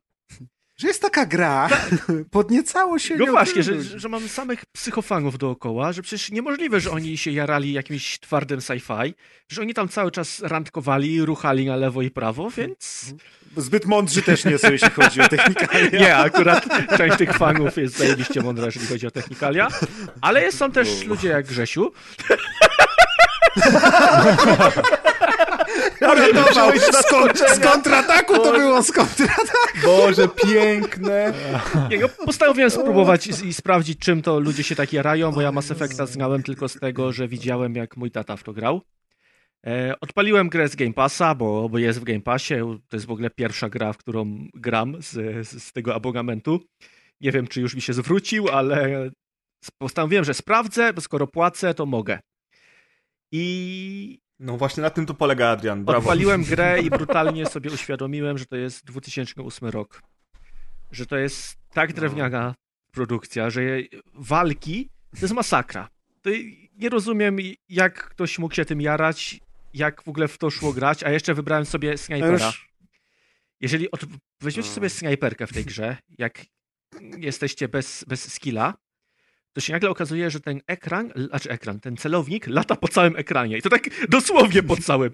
[0.80, 1.68] Że jest taka gra,
[2.30, 7.18] podniecało się No właśnie, że, że mam samych psychofanów dookoła, że przecież niemożliwe, że oni
[7.18, 9.14] się jarali jakimś twardym sci-fi,
[9.48, 13.14] że oni tam cały czas randkowali, ruchali na lewo i prawo, więc
[13.56, 16.00] Zbyt mądrzy też nie są, jeśli chodzi o technikalia.
[16.00, 19.68] Nie, akurat część tych fanów jest zajebiście mądra, jeżeli chodzi o technikalia.
[20.20, 21.90] Ale jest, są też ludzie jak Grzesiu.
[26.00, 29.78] Uratował z, z kontrataku to było z kontrataku.
[29.84, 31.32] Boże, piękne.
[31.90, 35.52] Nie, no, postanowiłem spróbować i, i sprawdzić, czym to ludzie się tak jarają, bo ja
[35.52, 38.80] Mass Effecta znałem tylko z tego, że widziałem, jak mój tata w to grał.
[39.66, 42.54] E, odpaliłem grę z Game Passa, bo, bo jest w Game Passie.
[42.88, 45.12] To jest w ogóle pierwsza gra, w którą gram z,
[45.48, 46.60] z, z tego abonamentu.
[47.20, 49.10] Nie wiem, czy już mi się zwrócił, ale
[49.78, 52.18] postanowiłem, że sprawdzę, bo skoro płacę, to mogę.
[53.32, 55.98] I No właśnie na tym to polega Adrian, brawo.
[55.98, 60.02] Odpaliłem grę i brutalnie sobie uświadomiłem, że to jest 2008 rok.
[60.90, 62.54] Że to jest tak drewniana
[62.92, 63.60] produkcja, że
[64.14, 65.88] walki to jest masakra.
[66.22, 66.30] To
[66.76, 67.38] nie rozumiem,
[67.68, 69.40] jak ktoś mógł się tym jarać,
[69.74, 72.52] jak w ogóle w to szło grać, a jeszcze wybrałem sobie snajpera.
[73.60, 74.00] Jeżeli od...
[74.40, 76.44] weźmiecie sobie snajperkę w tej grze, jak
[77.18, 78.74] jesteście bez, bez skilla,
[79.52, 83.58] to się nagle okazuje, że ten ekran, znaczy ekran, ten celownik lata po całym ekranie.
[83.58, 85.10] I to tak dosłownie po całym.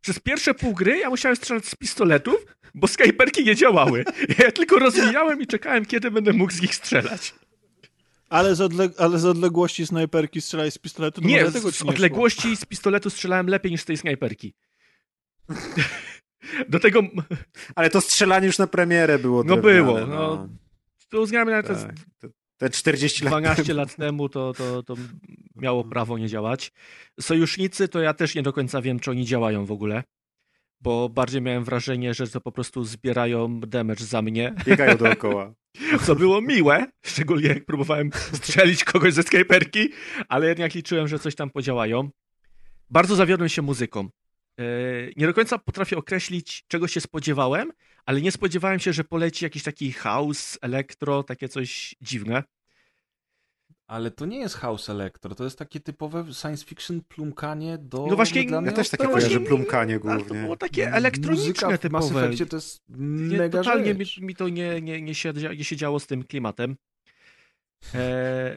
[0.00, 4.04] Przez pierwsze pół gry ja musiałem strzelać z pistoletów, bo skajperki nie działały.
[4.38, 7.34] Ja tylko rozwijałem i czekałem, kiedy będę mógł z nich strzelać.
[8.28, 11.20] Ale z, odle ale z odległości snajperki strzelaj z pistoletu?
[11.20, 14.54] No Nie, z nie odległości z pistoletu strzelałem lepiej niż z tej snajperki.
[16.68, 17.02] Do tego
[17.74, 19.44] Ale to strzelanie już na premierę było.
[19.44, 20.48] No drewniane, było, no.
[21.08, 22.28] to uznałem, że to jest Tak, to-
[22.62, 23.76] Te 40 lat 12 temu.
[23.78, 24.94] lat temu to, to, to
[25.56, 26.72] miało prawo nie działać.
[27.20, 30.02] Sojusznicy to ja też nie do końca wiem, czy oni działają w ogóle,
[30.80, 35.54] bo bardziej miałem wrażenie, że to po prostu zbierają damage za mnie, Biegają dookoła.
[36.04, 39.88] co było miłe, szczególnie jak próbowałem strzelić kogoś ze skajperki,
[40.28, 42.10] ale jednak liczyłem, że coś tam podziałają.
[42.90, 44.08] Bardzo zawiodłem się muzyką.
[44.62, 47.72] E, Nie do końca potrafię określić, czego się spodziewałem,
[48.06, 52.42] ale nie spodziewałem się, że poleci jakiś taki house, elektro, takie coś dziwne.
[53.86, 58.16] Ale to nie jest House Electro, to jest takie typowe science fiction plumkanie do No
[58.16, 60.42] właśnie, Ja też takie kojarzę plumkanie Ale to głównie.
[60.42, 62.46] było takie Muzyka elektroniczne w Mass typowe.
[62.46, 66.06] To jest Nie, mega totalnie mi, mi to nie, nie, nie, siedzia, nie siedziało z
[66.06, 66.76] tym klimatem.
[67.94, 68.56] E,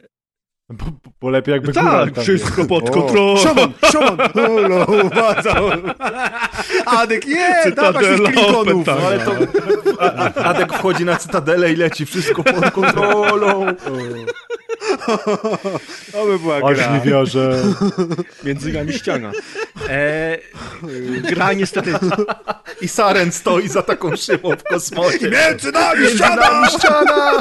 [0.70, 0.84] Bo,
[1.20, 2.68] bo lepiej jakby tak, tam wszystko jest.
[2.68, 3.36] pod kontrolą.
[3.36, 4.18] Szamon, szamon!
[4.34, 5.70] Holo, bazał.
[6.86, 8.56] Adek, nie, dawać już Cytadela klikonów.
[8.58, 9.06] opętana.
[9.06, 13.66] Ale to Adek wchodzi na cytadelę i leci wszystko pod kontrolą.
[16.12, 16.94] To by była Aż gra.
[16.94, 17.62] nie wierzę.
[18.44, 19.32] Między nami ściana.
[19.88, 20.38] E,
[21.22, 21.92] gra niestety
[22.80, 25.30] I Saren stoi za taką szybą w kosmosie.
[25.30, 26.68] Między nami ściana!
[26.68, 27.32] ściana!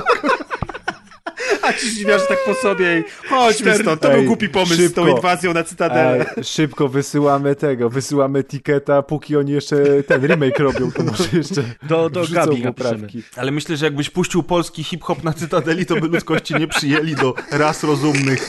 [1.61, 5.01] A ci śmiasz tak po sobie i chodźmy stąd, to był głupi pomysł z szybko.
[5.01, 6.25] tą inwazją na Cytadelę.
[6.37, 11.63] Ej, szybko wysyłamy tego, wysyłamy tiketa, póki oni jeszcze ten remake robią, to może jeszcze
[11.83, 13.23] do, do Gabi poprawki.
[13.35, 17.33] Ale myślę, że jakbyś puścił polski hip-hop na Cytadeli, to by ludzkości nie przyjęli do
[17.51, 18.47] ras rozumnych.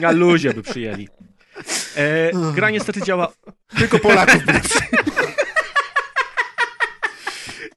[0.00, 1.08] Na luzie by przyjęli.
[1.96, 3.32] E, gra niestety działa...
[3.78, 4.42] Tylko Polaków.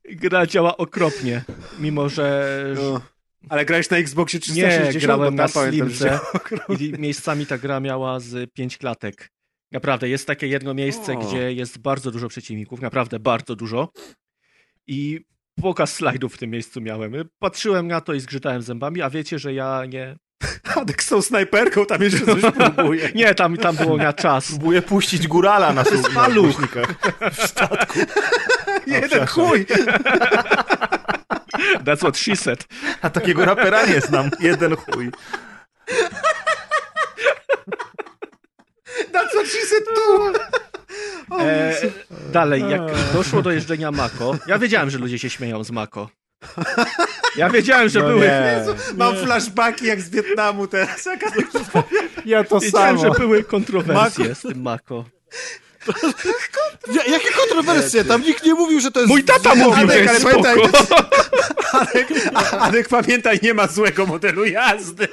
[0.10, 1.44] Gra działa okropnie,
[1.80, 2.56] mimo że...
[2.76, 3.02] No.
[3.50, 6.20] Ale grałeś na Xboxie Nie, 360, grałem bo na Slimce
[6.80, 9.32] i miejscami ta gra miała z pięć klatek.
[9.72, 11.20] Naprawdę, jest takie jedno miejsce, O.
[11.20, 13.90] gdzie jest bardzo dużo przeciwników, naprawdę bardzo dużo.
[14.88, 15.20] I
[15.62, 17.14] pokaz slajdów w tym miejscu miałem.
[17.40, 20.16] Patrzyłem na to i zgrzytałem zębami, a wiecie, że ja nie...
[20.76, 23.12] Adek z tą snajperką tam jeszcze coś próbuje.
[23.16, 24.48] Nie, tam, tam było na czas.
[24.48, 26.46] Próbuję puścić górala na, na paluch.
[26.46, 26.96] głośnikach.
[28.88, 29.66] Jeden chuj.
[31.86, 32.66] That's what she said.
[33.02, 34.30] A takiego rapera nie znam.
[34.40, 35.12] Jeden chuj.
[39.14, 40.34] Na co ci se tu?
[41.40, 41.74] E,
[42.32, 42.82] dalej, jak
[43.14, 46.10] doszło do jeżdżenia Mako, ja wiedziałem, że ludzie się śmieją z Mako.
[47.36, 48.22] Ja wiedziałem, że No były...
[48.22, 48.66] nie,
[48.98, 51.08] Mam flashbacki jak z Wietnamu teraz.
[52.26, 53.14] Ja to Wiedziałem, samo.
[53.14, 55.06] że były kontrowersje z tym Mako.
[56.94, 58.06] Ja, jakie kontrowersje?
[58.06, 59.10] Tam nikt nie mówił, że to jest...
[59.10, 60.44] Mój tata mówił, że jest ale spoko.
[60.44, 60.88] pamiętaj,
[61.74, 62.08] Adek,
[62.60, 65.08] Adek, pamiętaj, nie ma złego modelu jazdy.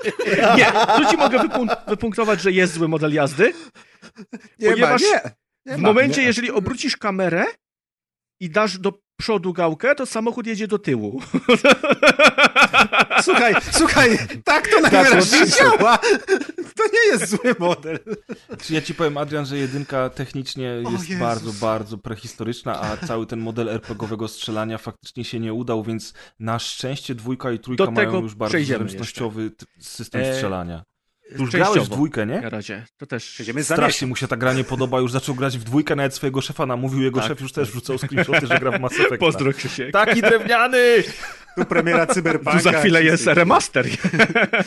[0.56, 3.52] Nie, tu ci mogę wypunk- wypunktować, że jest zły model jazdy.
[4.58, 5.20] Nie Ponieważ ma, nie.
[5.66, 5.88] nie W ma.
[5.88, 7.44] momencie, jeżeli obrócisz kamerę
[8.40, 11.20] i dasz do przodu gałkę, to samochód jedzie do tyłu.
[13.22, 15.98] Słuchaj, słuchaj, tak to najwyraźniej działa.
[16.76, 17.98] To nie jest zły model.
[18.70, 23.68] Ja ci powiem, Adrian, że jedynka technicznie jest bardzo, bardzo prehistoryczna, a cały ten model
[23.68, 28.58] RPGowego strzelania faktycznie się nie udał, więc na szczęście dwójka i trójka mają już bardzo
[28.58, 30.84] zręcznościowy system E, strzelania.
[31.38, 32.40] Już grałeś w dwójkę, nie?
[32.40, 32.84] Na razie.
[32.96, 33.30] To też.
[33.30, 36.14] Przejdziemy za Strasznie mu się ta gra nie podoba, już zaczął grać w dwójkę, nawet
[36.14, 37.28] swojego szefa namówił, jego Tak.
[37.28, 39.16] szef już też wrzucał screenshoty, że gra w Mass Effecta.
[39.16, 39.92] Pozdro, Krzysiek.
[39.92, 41.02] Taki drewniany!
[41.56, 42.58] Tu premiera Cyberpunka.
[42.58, 43.86] Tu za chwilę jest remaster.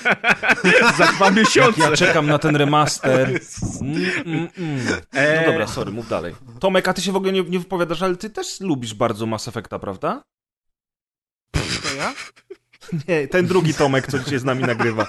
[0.97, 1.81] za dwa miesiące.
[1.81, 3.29] Ja czekam na ten remaster.
[3.81, 4.85] Mm, mm, mm.
[5.13, 5.45] No Eee.
[5.45, 6.35] dobra, sorry, mów dalej.
[6.59, 9.47] Tomek, a ty się w ogóle nie, nie wypowiadasz, ale ty też lubisz bardzo Mass
[9.47, 10.23] Effecta, prawda?
[11.53, 12.13] To ja?
[13.07, 15.07] Nie, ten drugi Tomek, co dzisiaj z nami nagrywa.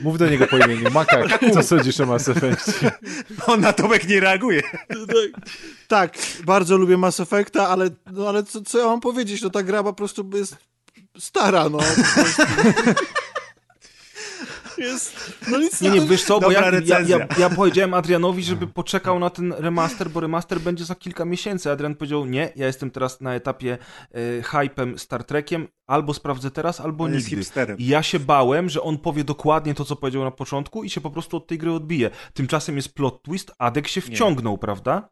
[0.00, 0.90] Mów do niego po imieniu.
[0.90, 2.90] Makak, co sądzisz o Mass Effectie?
[3.46, 4.62] On na Tomek nie reaguje.
[5.88, 9.42] Tak, bardzo lubię Mass Effecta, ale, no, ale co, co ja mam powiedzieć?
[9.42, 10.56] No ta gra po prostu jest
[11.18, 11.78] stara, no.
[14.78, 18.66] Jest, no nic Nie, nie, wiesz co, bo ja, ja, ja, ja powiedziałem Adrianowi, żeby
[18.66, 21.70] poczekał na ten remaster, bo remaster będzie za kilka miesięcy.
[21.70, 23.78] Adrian powiedział, nie, ja jestem teraz na etapie
[24.12, 27.42] e, hypem Star Trekiem, albo sprawdzę teraz, albo On jest nigdy.
[27.42, 27.78] hipsterem.
[27.78, 31.00] I ja się bałem, że on powie dokładnie to, co powiedział na początku i się
[31.00, 32.10] po prostu od tej gry odbije.
[32.34, 35.08] Tymczasem jest plot twist, Adek się wciągnął, prawda?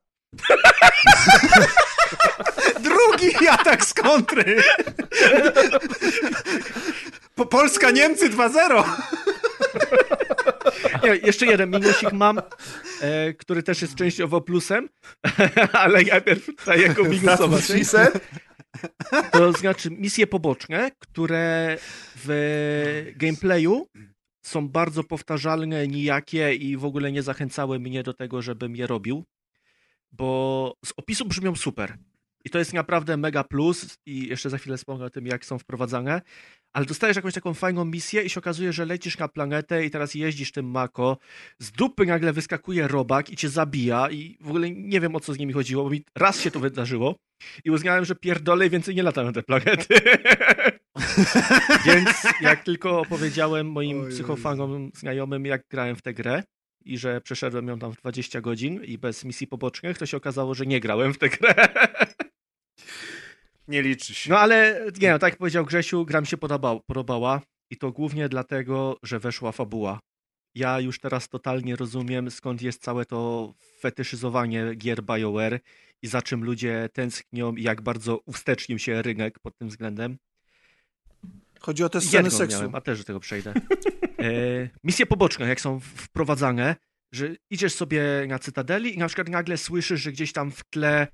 [2.81, 4.63] Drugi atak z kontry.
[7.35, 8.85] Po Polska-Niemcy 2-0.
[11.05, 12.39] Nie, jeszcze jeden minusik mam,
[13.01, 14.89] e, który też jest częściowo plusem,
[15.73, 17.65] ale ja najpierw daję go minusować.
[19.33, 21.77] To znaczy misje poboczne, które
[22.17, 23.87] w gameplayu
[24.43, 29.25] są bardzo powtarzalne, nijakie i w ogóle nie zachęcały mnie do tego, żebym je robił,
[30.13, 31.97] bo z opisu brzmią super.
[32.45, 35.59] I to jest naprawdę mega plus i jeszcze za chwilę wspomnę o tym, jak są
[35.59, 36.23] wprowadzane,
[36.77, 40.15] ale dostajesz jakąś taką fajną misję i się okazuje, że lecisz na planetę i teraz
[40.15, 41.19] jeździsz tym Mako,
[41.59, 45.35] z dupy nagle wyskakuje robak i cię zabija i w ogóle nie wiem, o co
[45.35, 47.17] z nimi chodziło, bo mi raz się to wydarzyło
[47.65, 49.95] i uznałem, że pierdolę więcej nie latam na te planety.
[51.87, 56.43] Więc jak tylko opowiedziałem moim psychofanom znajomym, jak grałem w tę grę
[56.85, 60.55] i że przeszedłem ją tam w 20 godzin i bez misji pobocznych, to się okazało,
[60.55, 61.55] że nie grałem w tę grę.
[63.69, 64.31] Nie liczy się.
[64.31, 67.93] No ale nie, no, tak jak powiedział Grzesiu, gra mi się podobał, podobała i to
[67.93, 70.01] głównie dlatego, że weszła fabuła.
[70.55, 75.61] Ja już teraz totalnie rozumiem, skąd jest całe to fetyszyzowanie gier BioWare
[76.03, 80.17] i za czym ludzie tęsknią i jak bardzo ustecznił się rynek pod tym względem.
[81.61, 82.59] Chodzi o te sceny Jedną seksu.
[82.59, 83.55] miałem, a też do tego przejdę.
[84.19, 86.77] E, misje poboczne, jak są wprowadzane,
[87.13, 91.07] że idziesz sobie na Cytadeli i na przykład nagle słyszysz, że gdzieś tam w tle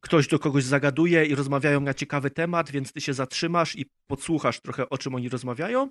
[0.00, 4.60] ktoś do kogoś zagaduje i rozmawiają na ciekawy temat, więc ty się zatrzymasz i podsłuchasz
[4.60, 5.88] trochę o czym oni rozmawiają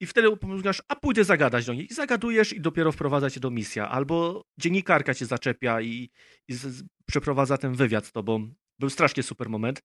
[0.00, 1.90] i wtedy pomyślisz, a pójdę zagadać do nich.
[1.90, 3.88] I zagadujesz i dopiero wprowadza cię do misja.
[3.88, 6.10] Albo dziennikarka cię zaczepia i,
[6.48, 8.54] i z, przeprowadza ten wywiad z tobą.
[8.78, 9.82] Był strasznie super moment.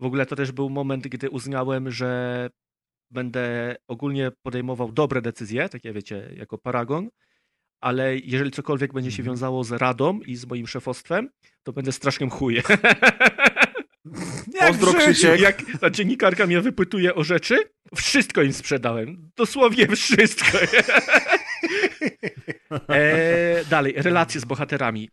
[0.00, 2.50] W ogóle to też był moment, gdy uznałem, że
[3.10, 7.08] będę ogólnie podejmował dobre decyzje, takie wiecie, jako paragon,
[7.80, 11.30] ale jeżeli cokolwiek będzie się wiązało z radą i z moim szefostwem,
[11.62, 12.62] to będę strasznym chujem.
[14.60, 15.40] Pozdro, Krzysiek.
[15.40, 17.56] Jak ta dziennikarka mnie wypytuje o rzeczy,
[17.96, 19.30] wszystko im sprzedałem.
[19.36, 20.58] Dosłownie wszystko.
[22.88, 25.10] e, dalej, relacje z bohaterami.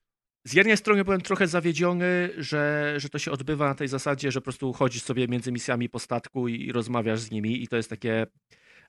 [0.47, 4.41] Z jednej strony byłem trochę zawiedziony, że, że to się odbywa na tej zasadzie, że
[4.41, 7.89] po prostu chodzisz sobie między misjami po statku i rozmawiasz z nimi i to jest
[7.89, 8.27] takie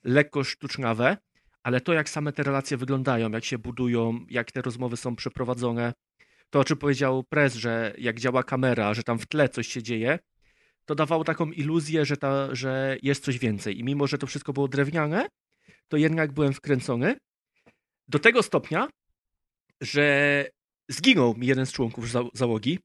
[0.03, 1.17] lekko sztucznawe,
[1.69, 5.93] ale to jak same te relacje wyglądają, jak się budują, jak te rozmowy są przeprowadzone,
[6.49, 9.83] to o czym powiedział Prez, że jak działa kamera, że tam w tle coś się
[9.83, 10.19] dzieje,
[10.85, 13.79] to dawało taką iluzję, że, ta, że jest coś więcej.
[13.79, 15.27] I mimo, że to wszystko było drewniane,
[15.87, 17.15] to jednak byłem wkręcony.
[18.07, 18.87] Do tego stopnia,
[19.81, 20.45] że
[20.89, 22.79] zginął mi jeden z członków za- załogi.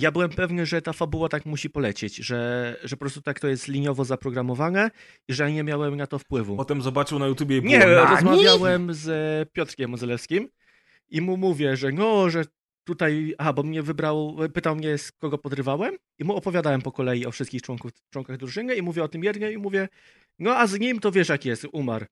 [0.00, 3.48] Ja byłem pewny, że ta fabuła tak musi polecieć, że, że po prostu tak to
[3.48, 4.90] jest liniowo zaprogramowane
[5.28, 6.56] i że ja nie miałem na to wpływu.
[6.56, 9.08] Potem zobaczył na YouTubie i Nie, było, "Nani?" rozmawiałem z
[9.52, 10.48] Piotrkiem Mozelewskim
[11.08, 12.44] i mu mówię, że no, że
[12.84, 17.26] tutaj, aha, bo mnie wybrał, pytał mnie z kogo podrywałem i mu opowiadałem po kolei
[17.26, 19.88] o wszystkich członków, członkach drużyny i mówię o tym jednym i mówię,
[20.38, 22.06] no a z nim to wiesz jak jest, umarł.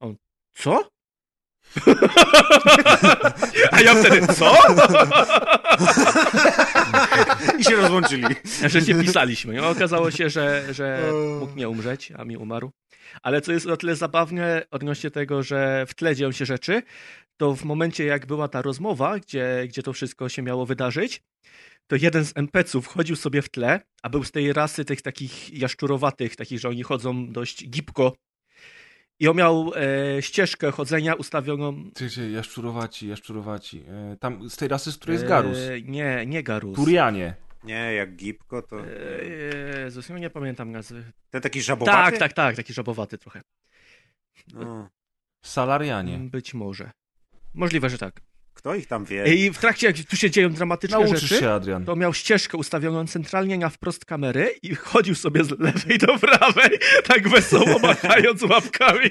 [0.00, 0.16] On,
[0.54, 0.90] co?
[3.72, 4.56] a ja wtedy, co?
[7.58, 8.34] I się rozłączyli.
[8.72, 9.54] że się pisaliśmy.
[9.54, 12.70] No, okazało się, że, że mógł nie umrzeć, a mi umarł.
[13.22, 16.82] Ale co jest o tyle zabawne odnośnie tego, że w tle dzieją się rzeczy,
[17.36, 21.22] to w momencie jak była ta rozmowa, gdzie, gdzie to wszystko się miało wydarzyć,
[21.86, 25.58] to jeden z NPC-ów chodził sobie w tle, a był z tej rasy tych takich
[25.58, 28.12] jaszczurowatych, takich, że oni chodzą dość gibko.
[29.22, 29.72] I on miał
[30.16, 31.90] e, ścieżkę chodzenia ustawioną...
[31.96, 33.84] Czy, czy, jaszczurowaci, jaszczurowaci.
[33.88, 35.58] E, tam z tej rasy, z której jest Garus.
[35.58, 36.76] E, nie, nie Garus.
[36.76, 37.34] Turianie.
[37.64, 38.80] Nie, jak gipko to...
[38.86, 39.24] E,
[39.84, 41.04] Jezus, no nie pamiętam nazwy.
[41.30, 41.98] Ten taki żabowaty?
[41.98, 43.42] Tak, tak, tak, taki żabowaty trochę.
[44.54, 44.88] No.
[45.42, 46.18] Salarianie.
[46.18, 46.90] Być może.
[47.54, 48.20] Możliwe, że tak.
[48.54, 49.34] Kto ich tam wie?
[49.34, 51.84] I w trakcie, jak tu się dzieją dramatyczne Nauczysz rzeczy, się, Adrian.
[51.84, 56.78] to miał ścieżkę ustawioną centralnie na wprost kamery i chodził sobie z lewej do prawej,
[57.04, 59.10] tak wesoło machając łapkami.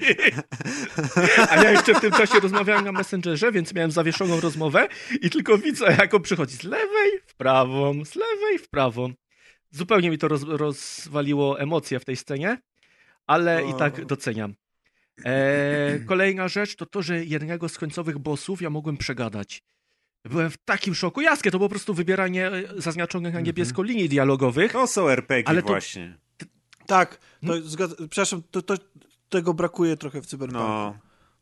[1.49, 4.87] A ja jeszcze w tym czasie rozmawiałem na Messengerze, więc miałem zawieszoną rozmowę
[5.21, 9.13] i tylko widzę, jak on przychodzi z lewej w prawą, z lewej w prawą.
[9.71, 12.57] Zupełnie mi to roz, rozwaliło emocje w tej scenie,
[13.27, 14.53] ale i tak doceniam.
[15.25, 19.63] E, kolejna rzecz to to, że jednego z końcowych bossów ja mogłem przegadać.
[20.25, 21.21] Byłem w takim szoku.
[21.21, 24.71] Jaskie, to po prostu wybieranie e, zaznaczonych na niebiesko linii dialogowych.
[24.71, 26.17] To są RPG Ale to- właśnie.
[26.87, 27.63] Tak, to Hmm?
[28.09, 28.75] przepraszam, to, to,
[29.29, 30.63] tego brakuje trochę w Cyberpunku.
[30.63, 30.97] No.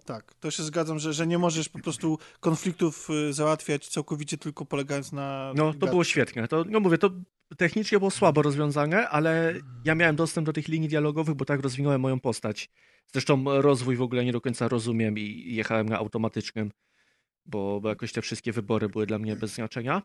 [0.05, 4.65] Tak, to się zgadzam, że, że nie możesz po prostu konfliktów y, załatwiać całkowicie tylko
[4.65, 5.53] polegając na...
[5.55, 6.47] No, to było świetne.
[6.47, 7.09] To, no mówię, to
[7.57, 9.53] technicznie było słabo rozwiązane, ale
[9.85, 12.69] ja miałem dostęp do tych linii dialogowych, bo tak rozwinąłem moją postać.
[13.13, 16.71] Zresztą rozwój w ogóle nie do końca rozumiem i jechałem na automatycznym,
[17.45, 20.01] bo, bo jakoś te wszystkie wybory były dla mnie bez znaczenia.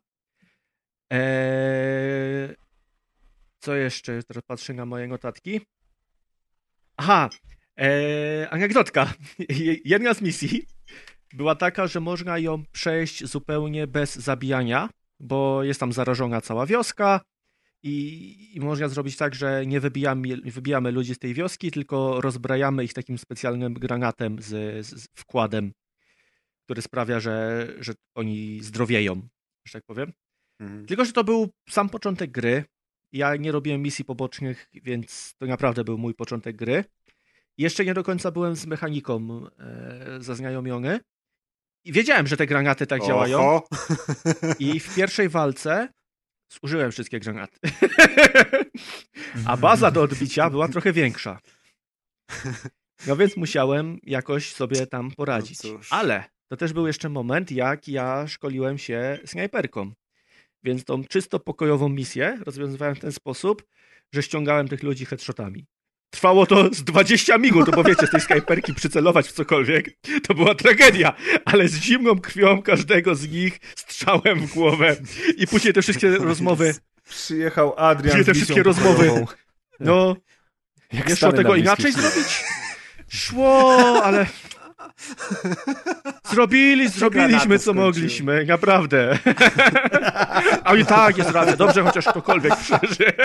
[1.11, 2.55] Eee,
[3.59, 4.23] co jeszcze?
[4.23, 5.61] Teraz patrzę na moje notatki.
[6.97, 7.31] Aha,
[7.77, 9.13] eee, anegdotka.
[9.85, 10.67] Jedna z misji
[11.33, 14.89] była taka, że można ją przejść zupełnie bez zabijania,
[15.21, 17.21] bo jest tam zarażona cała wioska
[17.85, 22.85] i, i można zrobić tak, że nie wybijamy, wybijamy ludzi z tej wioski, tylko rozbrajamy
[22.85, 25.73] ich takim specjalnym granatem z, z wkładem,
[26.65, 29.29] który sprawia, że, że oni zdrowieją,
[29.67, 30.13] że tak powiem.
[30.61, 30.87] Mhm.
[30.87, 32.65] Tylko, że to był sam początek gry.
[33.13, 36.85] Ja nie robiłem misji pobocznych, więc to naprawdę był mój początek gry.
[37.59, 41.01] Jeszcze nie do końca byłem z mechaniką e, zaznajomiony.
[41.85, 43.39] I wiedziałem, że te granaty tak działają.
[43.39, 43.69] Oho.
[44.59, 45.89] I w pierwszej walce
[46.49, 47.59] zużyłem wszystkie granaty.
[49.47, 51.39] A baza do odbicia była trochę większa.
[53.07, 55.63] No więc musiałem jakoś sobie tam poradzić.
[55.65, 55.81] No.
[55.91, 59.93] Ale to też był jeszcze moment, jak ja szkoliłem się snajperką.
[60.63, 63.65] Więc tą czysto pokojową misję rozwiązywałem w ten sposób,
[64.13, 65.67] że ściągałem tych ludzi headshotami.
[66.15, 69.91] Trwało to z 20 minut, no bo wiecie, z tej skajperki przycelować w cokolwiek,
[70.29, 71.13] to była tragedia,
[71.45, 74.97] ale z zimną krwią każdego z nich strzałem w głowę
[75.37, 76.75] i później te wszystkie rozmowy,
[77.09, 79.27] Przyjechał Adrian z te wszystkie rozmowy?
[79.81, 80.17] no,
[80.93, 82.45] Jak nie szło tego inaczej zrobić?
[83.09, 84.27] Szło, ale
[86.31, 89.19] zrobili, zrobiliśmy co mogliśmy, naprawdę.
[90.65, 93.13] A i tak jest racja, dobrze, chociaż ktokolwiek przeżyje.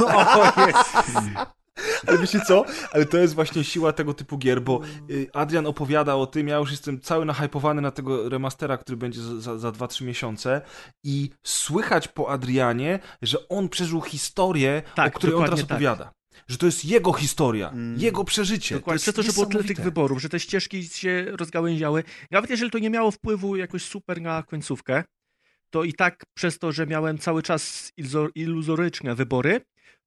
[0.00, 1.24] O, jest.
[2.06, 2.64] Ale wiecie co?
[2.92, 4.80] Ale to jest właśnie siła tego typu gier, bo
[5.10, 9.20] y, Adrian opowiada o tym, ja już jestem cały nahypowany na tego remastera, który będzie
[9.20, 10.60] za, za, za 2-3 miesiące
[11.04, 15.70] i słychać po Adrianie, że on przeżył historię, Tak, o której on teraz tak.
[15.70, 16.12] opowiada.
[16.48, 18.00] Że to jest jego historia, Mm.
[18.00, 18.74] jego przeżycie.
[18.74, 22.04] Dokładnie, to przez to, że było tyle tych wyborów, że te ścieżki się rozgałęziały.
[22.30, 25.04] Nawet jeżeli to nie miało wpływu jakoś super na końcówkę,
[25.70, 29.60] to i tak przez to, że miałem cały czas iluzo- iluzoryczne wybory,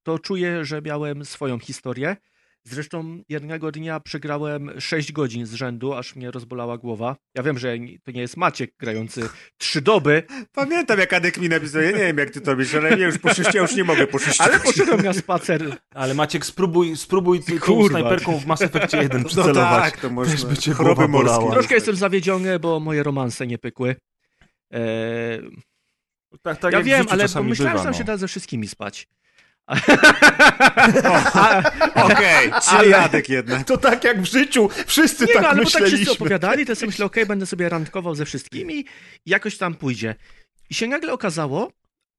[0.07, 2.17] to czuję, że miałem swoją historię.
[2.63, 7.15] Zresztą jednego dnia przegrałem 6 godzin z rzędu, aż mnie rozbolała głowa.
[7.35, 11.81] Ja wiem, że to nie jest Maciek grający trzy doby, Pamiętam, jak Adek mi napisał,
[11.81, 13.83] ja nie wiem, jak ty to robisz, ale ja już po sześciu, ja już nie
[13.83, 14.43] mogę po sześciu.
[14.43, 15.77] ale poszedłem na spacer.
[15.95, 19.91] Ale Maciek, spróbuj, spróbuj ty, tą snajperką w Mass Effectie 1 No przycelować.
[19.91, 20.33] tak, to można.
[20.33, 21.37] Też by cię Choroby głowa bolała.
[21.39, 21.53] morskie.
[21.53, 23.95] Troszkę jestem zawiedziony, bo moje romanse nie pykły.
[24.71, 25.49] Eee,
[26.41, 27.93] Tak, tak ja wiem, ale myślałem, że tam no.
[27.93, 29.07] się da ze wszystkimi spać.
[31.95, 33.67] Okej, czyli Adek jednak.
[33.67, 35.97] To tak jak w życiu, wszyscy Nie, tak no, ale bo tak myśleliśmy.
[35.97, 38.85] wszyscy opowiadali, to sobie myślę, okej, będę sobie randkował ze wszystkimi i
[39.25, 40.15] jakoś tam pójdzie.
[40.69, 41.71] I się nagle okazało,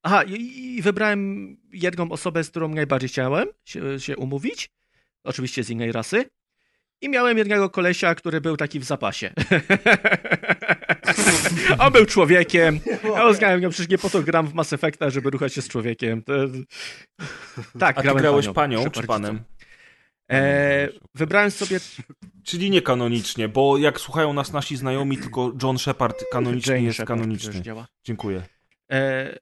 [0.03, 0.33] aha, i,
[0.77, 4.71] i wybrałem jedną osobę, z którą najbardziej chciałem się, się umówić,
[5.25, 6.25] oczywiście z innej rasy,
[7.01, 9.31] i miałem jednego kolesia, który był taki w zapasie.
[11.79, 12.81] On był człowiekiem.
[13.05, 15.69] Ja uznałem, że przecież nie po to gram w Mass Effecta, żeby ruchać się z
[15.69, 16.23] człowiekiem.
[16.23, 16.33] To...
[17.79, 19.45] Tak, A grałem grałeś panią, panią czy panem?
[20.31, 21.81] E, wybrałem sobie
[22.45, 26.97] Czyli nie kanonicznie, bo jak słuchają nas nasi znajomi, tylko John Shepard kanonicznie Jane jest
[26.97, 27.63] Shepard, kanoniczny.
[28.05, 28.43] Dziękuję.
[28.93, 29.39] E,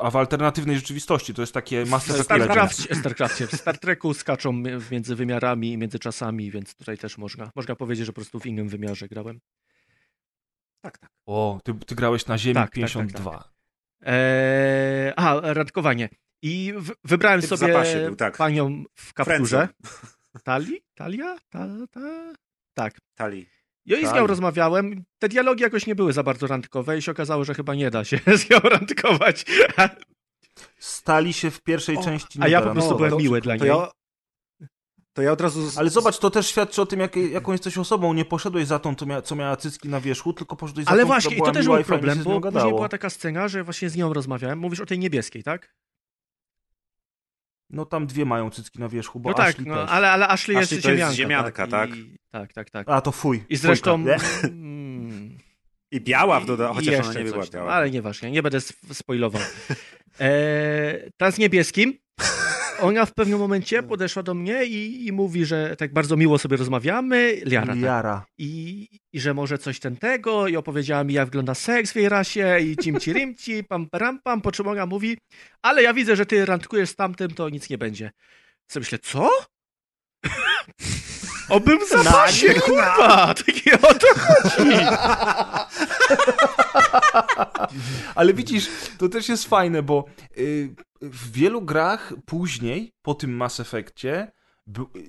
[0.00, 2.24] A w alternatywnej rzeczywistości to jest takie Mass Effect.
[2.24, 4.52] StarCraft, StarCraftie, w Star Treku skaczą
[4.90, 7.50] między wymiarami i między czasami, więc tutaj też można.
[7.54, 9.40] Można powiedzieć, że po prostu w innym wymiarze grałem.
[11.26, 13.52] O, ty, ty grałeś na Ziemi Tak, tak, tak, 52.
[14.02, 16.08] Eee, a, randkowanie.
[16.42, 17.74] I w, wybrałem sobie
[18.06, 18.36] był, tak.
[18.36, 19.68] panią w kapturze.
[19.68, 19.68] Friendzone.
[20.44, 20.80] Tali?
[20.94, 21.36] Talia?
[21.48, 22.32] Ta, ta?
[22.74, 22.98] Tak.
[23.14, 23.46] Tali.
[23.86, 25.04] Ja i z nią rozmawiałem.
[25.18, 28.04] Te dialogi jakoś nie były za bardzo randkowe i się okazało, że chyba nie da
[28.04, 29.44] się z nią randkować.
[30.78, 33.58] Stali się w pierwszej O, części A ja po prostu da byłem to- miły dla
[33.58, 33.74] To niej.
[33.74, 33.88] ja,
[35.12, 35.70] to ja od razu...
[35.70, 35.78] Z...
[35.78, 38.14] Ale zobacz, to też świadczy o tym, jak, jaką jesteś osobą.
[38.14, 41.00] Nie poszedłeś za tą, co, mia, co miała cycki na wierzchu, tylko poszedłeś za Ale
[41.02, 43.64] tą, właśnie, która i to też miła był problem, bo później była taka scena, że
[43.64, 44.58] właśnie z nią rozmawiałem.
[44.58, 45.74] Mówisz o tej niebieskiej, tak?
[47.74, 49.90] No tam dwie mają cycki na wierzchu, bo no tak, Ashley no, też.
[49.90, 51.14] ale, ale Ashley, Ashley jest to jest ziemianka.
[51.14, 51.96] ziemianka, tak?
[51.96, 52.88] I, tak, tak, tak.
[52.88, 53.44] A, to fuj.
[53.48, 54.04] I zresztą...
[54.44, 55.38] Mm,
[55.90, 57.72] I biała w dodatku, chociaż ona nie była tam, biała.
[57.72, 59.42] Ale nieważne, nie będę sp- spoilował.
[60.20, 61.98] E, ta z niebieskim,
[62.80, 66.56] ona w pewnym momencie podeszła do mnie i, i mówi, że tak bardzo miło sobie
[66.56, 68.26] rozmawiamy, Liara, tak, Liara.
[68.38, 72.08] i, i że może coś ten tego i opowiedziała mi, jak wygląda seks w jej
[72.08, 75.18] rasie i cimci rimci, pam pam pam, po czym ona mówi,
[75.62, 78.10] ale ja widzę, że ty randkujesz z tamtym, to nic nie będzie.
[78.66, 79.30] Co myślę, co?
[81.48, 83.34] O bym zapasie, kurwa!
[83.34, 84.70] Takie o to chodzi!
[88.14, 90.04] Ale widzisz, to też jest fajne, bo
[90.38, 94.32] y, w wielu grach później, po tym Mass Effectie,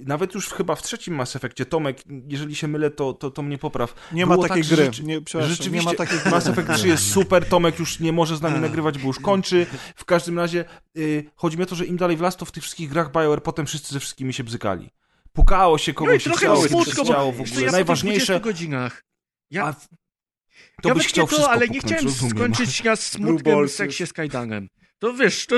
[0.06, 1.98] nawet już chyba w trzecim Mass Effectie, Tomek,
[2.28, 3.94] jeżeli się mylę, to, to, to mnie popraw.
[4.12, 4.86] Nie ma Było takiej tak, gry.
[4.86, 6.32] rzeczy- Nie, Rzeczywiście, nie ma takiej gry.
[6.32, 9.66] Mass Effect 3 jest super, Tomek już nie może z nami nagrywać, bo już kończy.
[9.96, 10.66] W każdym razie
[10.98, 13.12] y, chodzi mi o to, że im dalej w las, to w tych wszystkich grach
[13.12, 14.90] BioWare potem wszyscy ze wszystkimi się bzykali.
[15.36, 17.66] Pukało się No i kogoś, trochę smutno, chciało bo w ogóle.
[17.66, 18.20] ja Najważniejsze...
[18.20, 19.04] po tych 20 godzinach.
[19.52, 19.88] Ja, A w-
[20.82, 22.36] to ja byś chciał to, ale nie chciałem rozumiem.
[22.38, 23.76] skończyć na smutnym Ballsy.
[23.76, 24.70] seksie z kajdanem.
[25.00, 25.56] To wiesz, to...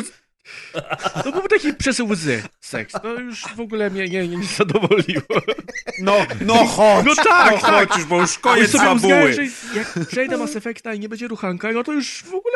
[1.23, 2.93] To był taki przez łzy seks.
[3.01, 5.21] To już w ogóle mnie nie, nie, nie zadowoliło.
[6.01, 7.05] No, no chodź!
[7.05, 7.89] No tak, no tak.
[7.89, 9.47] chodź już, bo już Ja koniec fabuły.
[9.75, 12.55] jak przejdę Mass Effecta i nie będzie ruchanka, no to już w ogóle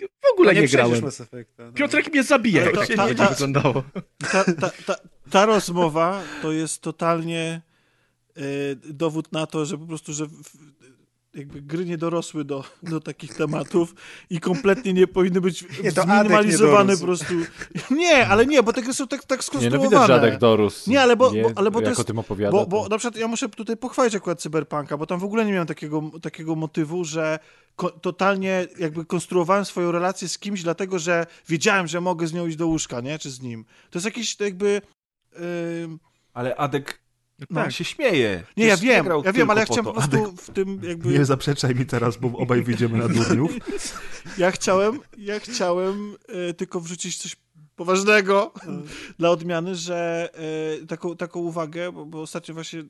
[0.00, 1.04] w ogóle No nie, przejdziesz grałem.
[1.04, 1.72] Mass Effecta, no.
[1.72, 3.84] Piotrek mnie zabije, Ale jak to- się ta- nie będzie wyglądało.
[4.32, 4.94] ta, ta, ta,
[5.30, 7.62] ta rozmowa to jest totalnie
[8.36, 8.40] e,
[8.92, 10.26] dowód na to, że po prostu, że
[11.34, 13.94] jakby gry nie dorosły do, do takich tematów
[14.30, 17.34] i kompletnie nie powinny być Nie, zminimalizowane nie po prostu.
[17.90, 19.84] Nie, ale nie, bo te gry są tak, tak Nie, skonstruowane.
[19.84, 20.90] no widać, że Adek dorósł.
[20.90, 22.52] Nie, ale bo- Nie, bo- ale bo to jak jest- o tym opowiada.
[22.52, 25.52] Bo, bo na przykład ja muszę tutaj pochwalić akurat Cyberpunka, bo tam w ogóle nie
[25.52, 27.38] miałem takiego, takiego motywu, że
[27.76, 32.46] ko- totalnie jakby konstruowałem swoją relację z kimś, dlatego że wiedziałem, że mogę z nią
[32.46, 33.18] iść do łóżka, nie?
[33.18, 33.64] Czy z nim.
[33.90, 34.82] To jest jakiś jakby...
[35.84, 35.98] ym,
[36.34, 37.03] Ale Adek
[37.38, 37.46] No.
[37.54, 37.72] tak.
[37.72, 38.44] się śmieje.
[38.56, 40.08] Nie, ja Przecież wiem, grał ja wiem, ale ja chciałem po to.
[40.08, 41.08] prostu w tym jakby...
[41.08, 43.52] Nie zaprzeczaj mi teraz, bo obaj wyjdziemy na durniów.
[44.38, 47.36] Ja chciałem, ja chciałem e, tylko wrzucić coś
[47.76, 48.52] poważnego
[49.18, 50.30] dla odmiany, że
[50.82, 52.84] e, taką, taką uwagę, bo, bo ostatnio właśnie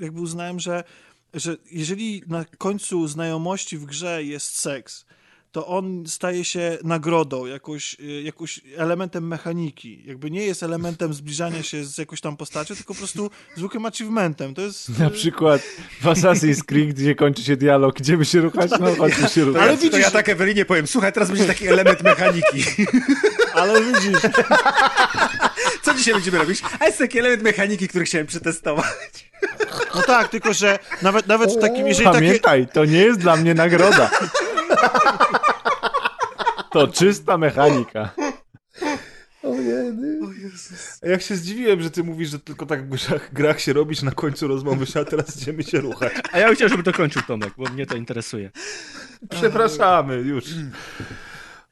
[0.00, 0.84] jakby uznałem, że,
[1.34, 5.06] że jeżeli na końcu znajomości w grze jest seks,
[5.54, 10.02] to on staje się nagrodą, jakąś, e, jakąś elementem mechaniki.
[10.06, 14.54] Jakby nie jest elementem zbliżania się z jakąś tam postacią, tylko po prostu zwykłym achievementem.
[14.54, 14.98] To jest...
[14.98, 15.62] Na e, przykład
[16.00, 18.70] w Assassin's Creed, gdzie kończy się dialog, gdzie by się ruchać?
[18.80, 19.62] No chodźmy się ruchać.
[19.62, 22.64] Ale widzisz- to ja tak Ewelinie powiem, słuchaj, teraz będzie taki element mechaniki.
[23.54, 24.20] Ale widzisz,
[25.82, 26.62] Co dzisiaj będziemy robić?
[26.80, 29.30] A jest taki element mechaniki, który chciałem przetestować.
[29.94, 33.36] no tak, tylko że nawet, nawet w takim, jeżeli takie, Pamiętaj, to nie jest dla
[33.36, 34.10] mnie nagroda.
[36.74, 38.10] To czysta mechanika.
[41.02, 44.10] Jak się zdziwiłem, że ty mówisz, że tylko tak w grach, grach się robisz na
[44.10, 46.12] końcu rozmowy, a teraz idziemy się ruchać.
[46.32, 48.50] A ja chciałem, żeby dokończył Tomek, bo mnie to interesuje.
[49.30, 50.44] Przepraszamy, już.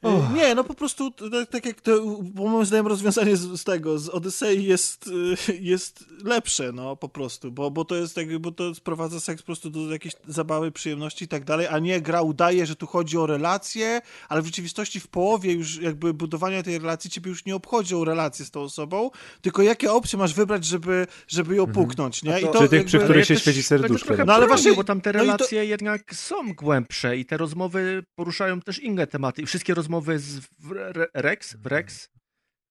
[0.05, 1.91] Y, Nie, no po prostu tak, tak jak to,
[2.21, 5.07] bo moim zdaniem rozwiązanie z, z tego, z Odysei jest,
[5.49, 9.41] y, jest lepsze, no po prostu, bo, bo to jest jakby, bo to sprowadza seks
[9.41, 12.87] po prostu do jakiejś zabawy, przyjemności i tak dalej, a nie gra udaje, że tu
[12.87, 17.45] chodzi o relacje, ale w rzeczywistości w połowie już jakby budowania tej relacji ciebie już
[17.45, 19.09] nie obchodzi o relację z tą osobą,
[19.41, 22.41] tylko jakie opcje masz wybrać, żeby, żeby ją puknąć, nie?
[22.41, 24.25] I Czy tych, przy których się świeci tego serduszko.
[24.25, 27.37] No ale właśnie- bo tam te no i to- relacje jednak są głębsze i te
[27.37, 29.41] rozmowy poruszają też inne tematy.
[29.41, 32.09] I wszystkie rozmowy z w- Re- Rex, Rex,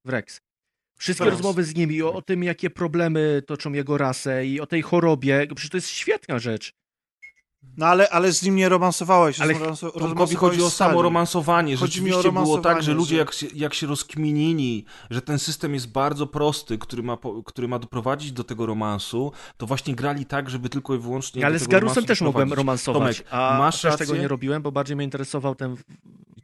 [0.07, 0.41] Rex.
[0.99, 4.83] Wszystkie rozmowy z nimi o, o tym, jakie problemy toczą jego rasę i o tej
[4.83, 5.47] chorobie.
[5.55, 6.73] Przecież to jest świetna rzecz.
[7.77, 9.41] No ale, ale z nim nie romansowałeś.
[9.41, 9.55] Ale
[9.99, 11.77] Tomkowi chodzi o z samo romansowanie.
[11.77, 15.23] Chodzi mi o Rzeczywiście było tak, romansowanie, że ludzie jak się, jak się rozkminili, że
[15.23, 19.95] ten system jest bardzo prosty, który ma, który ma doprowadzić do tego romansu, to właśnie
[19.95, 23.81] grali tak, żeby tylko i wyłącznie Ale z Garusem też mogłem romansować, Tomek, a masz
[23.81, 25.77] też tego nie robiłem, bo bardziej mnie interesował ten...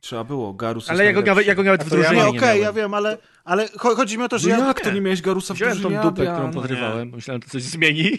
[0.00, 2.32] Trzeba było, Garus Ale ja go, nawet, ja go nawet w to ja- drużynie Nie,
[2.32, 2.62] nie, okej, miałem.
[2.62, 4.66] ja wiem, ale, ale cho- chodzi mi o to, że No ja...
[4.66, 6.02] jak to nie miałeś Garusa w Wziąłem tą drużynie?
[6.02, 6.34] dupę, Adrian?
[6.34, 7.08] którą No podrywałem.
[7.14, 8.18] Myślałem, że to coś zmieni.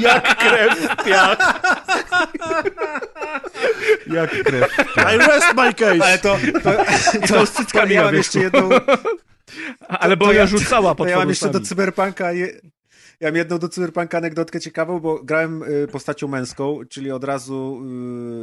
[0.00, 1.60] Jak krew w piach.
[4.06, 4.68] Jak krew.
[5.14, 6.04] I rest my case!
[6.04, 6.70] Ale to, to,
[7.28, 8.68] to, to ja mam jeszcze jedną,
[9.88, 11.60] Ale bo to ja ja- rzucała to pod ja mam jeszcze do.
[11.60, 12.48] Cyberpunka je,
[13.20, 17.82] ja mam jedną do Cyberpunka anegdotkę ciekawą, bo grałem y, postacią męską, czyli od razu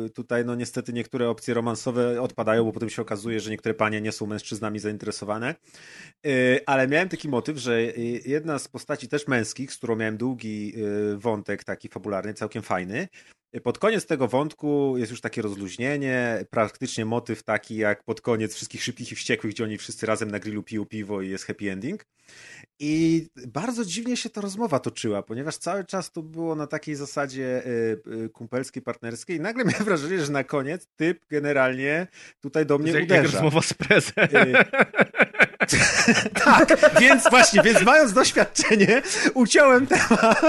[0.05, 4.01] y, tutaj no niestety niektóre opcje romansowe odpadają, bo potem się okazuje, że niektóre panie
[4.01, 5.55] nie są mężczyznami zainteresowane.
[6.25, 7.81] Y, ale miałem taki motyw, że
[8.25, 10.73] jedna z postaci też męskich, z którą miałem długi
[11.17, 13.07] wątek taki fabularny, całkiem fajny,
[13.63, 18.83] pod koniec tego wątku jest już takie rozluźnienie, praktycznie motyw taki jak pod koniec wszystkich
[18.83, 22.05] szybkich i wściekłych, gdzie oni wszyscy razem na grillu piją piwo i jest happy ending.
[22.79, 27.63] I bardzo dziwnie się ta rozmowa toczyła, ponieważ cały czas to było na takiej zasadzie
[27.65, 32.07] y, y, kumpelskiej, partnerskiej i nagle miałem wrażenie, że na koniec typ generalnie
[32.41, 33.33] tutaj do mnie Jak, jak uderza.
[33.33, 34.47] rozmowa z prezem.
[34.47, 34.53] Y,
[36.45, 39.01] tak, więc właśnie, więc mając doświadczenie,
[39.33, 40.41] uciąłem temat,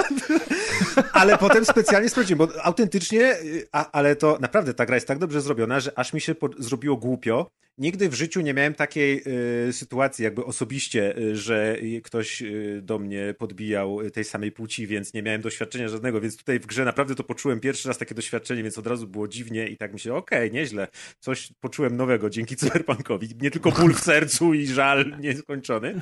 [1.13, 5.19] ale potem specjalnie sprawdziłem, bo autentycznie, y, a, ale to naprawdę ta gra jest tak
[5.19, 7.51] dobrze zrobiona, że aż mi się po, zrobiło głupio.
[7.79, 9.23] Nigdy w życiu nie miałem takiej
[9.69, 15.15] y, sytuacji, jakby osobiście, y, że ktoś y, do mnie podbijał tej samej płci, więc
[15.15, 18.63] nie miałem doświadczenia żadnego, więc tutaj w grze naprawdę to poczułem pierwszy raz takie doświadczenie,
[18.63, 20.89] więc od razu było dziwnie i tak mi się, okej, nieźle,
[21.21, 23.29] coś poczułem nowego dzięki cyberpunkowi.
[23.41, 26.01] Nie tylko ból w sercu i żal nieskończony.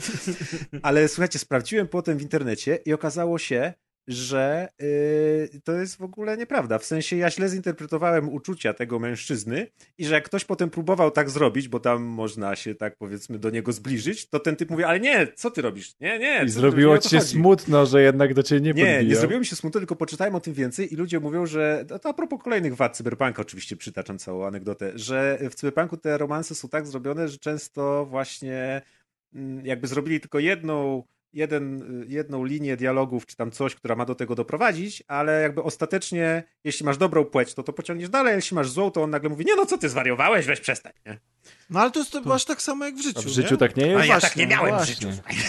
[0.82, 3.72] Ale słuchajcie, sprawdziłem potem w internecie i okazało się,
[4.08, 4.68] że
[5.52, 6.78] yy, to jest w ogóle nieprawda.
[6.78, 9.66] W sensie ja źle zinterpretowałem uczucia tego mężczyzny
[9.98, 13.50] i że jak ktoś potem próbował tak zrobić, bo tam można się tak powiedzmy do
[13.50, 15.94] niego zbliżyć, to ten typ mówi, ale nie, co ty robisz?
[16.00, 16.44] Nie, nie.
[16.44, 19.56] I zrobiło ci się smutno, że jednak do ciebie nie Nie, nie zrobiło mi się
[19.56, 22.76] smutno, tylko poczytałem o tym więcej i ludzie mówią, że no to a propos kolejnych
[22.76, 27.38] wad Cyberpunka, oczywiście przytaczam całą anegdotę, że w Cyberpunku te romanse są tak zrobione, że
[27.38, 28.82] często właśnie
[29.34, 31.02] mm, jakby zrobili tylko jedną
[31.36, 35.62] jeden, y, jedną linię dialogów, czy tam coś, która ma do tego doprowadzić, ale jakby
[35.62, 39.10] ostatecznie, jeśli masz dobrą płeć, to to pociągniesz dalej, a jeśli masz złą, to on
[39.10, 41.18] nagle mówi, nie no, co ty zwariowałeś, weź przestań, nie?
[41.70, 43.58] No ale to jest to masz tak samo jak w życiu, A w życiu nie?
[43.58, 44.00] tak nie A jest?
[44.08, 44.94] ja właśnie, tak nie miałem w właśnie.
[44.94, 45.08] życiu.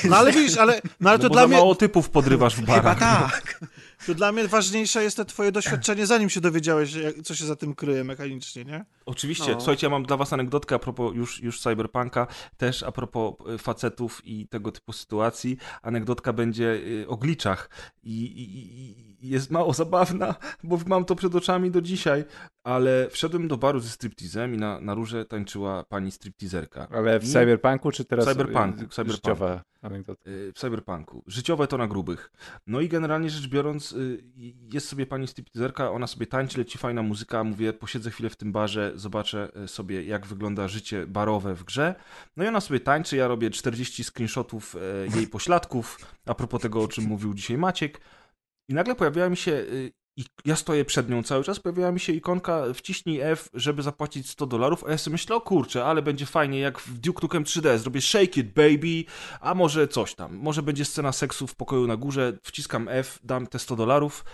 [0.10, 1.58] No ale widzisz, ale, no, ale No to bo dla mnie...
[1.58, 2.84] mało typów podrywasz w barach.
[2.84, 2.96] Chyba
[3.30, 3.60] tak.
[4.08, 7.56] To dla mnie ważniejsze jest to twoje doświadczenie, zanim się dowiedziałeś, jak- co się za
[7.56, 8.86] tym kryje mechanicznie, nie?
[9.06, 9.52] Oczywiście.
[9.52, 9.60] No.
[9.60, 12.28] Słuchajcie, ja mam dla was anegdotkę a propos już, już Cyberpunka,
[12.58, 15.58] też a propos y, facetów i tego typu sytuacji.
[15.82, 16.66] Anegdotka będzie
[17.02, 17.70] y, o glitchach
[18.04, 22.26] i, i, i i jest mało zabawna, bo mam to przed oczami do dzisiaj,
[22.64, 26.88] ale wszedłem do baru ze striptizem i na, na róże tańczyła pani striptizerka.
[26.92, 29.12] Ale w I- Cyberpunku, czy teraz Cyberpunku, y, Cyberpunku.
[29.12, 30.30] życiowa anegdota?
[30.30, 31.24] y, w Cyberpunku.
[31.28, 32.32] Życiowe to na grubych.
[32.68, 34.24] No i generalnie rzecz biorąc, y,
[34.74, 38.52] jest sobie pani striptizerka, ona sobie tańczy, leci fajna muzyka, mówię, posiedzę chwilę w tym
[38.52, 41.96] barze, zobaczę y, sobie, jak wygląda życie barowe w grze.
[42.38, 44.80] No i ona sobie tańczy, ja robię 40 screenshotów y,
[45.18, 48.02] jej pośladków, a propos tego, o czym mówił dzisiaj Maciek.
[48.70, 52.00] I nagle pojawiła mi się, y, i ja stoję przed nią cały czas, pojawiła mi
[52.00, 56.02] się ikonka wciśnij F, żeby zapłacić 100 dolarów, a ja sobie myślę, o kurczę, ale
[56.02, 59.04] będzie fajnie jak w Duke Nukem 3D, zrobię shake it baby,
[59.42, 63.48] a może coś tam, może będzie scena seksu w pokoju na górze, wciskam F, dam
[63.48, 64.26] te 100 dolarów,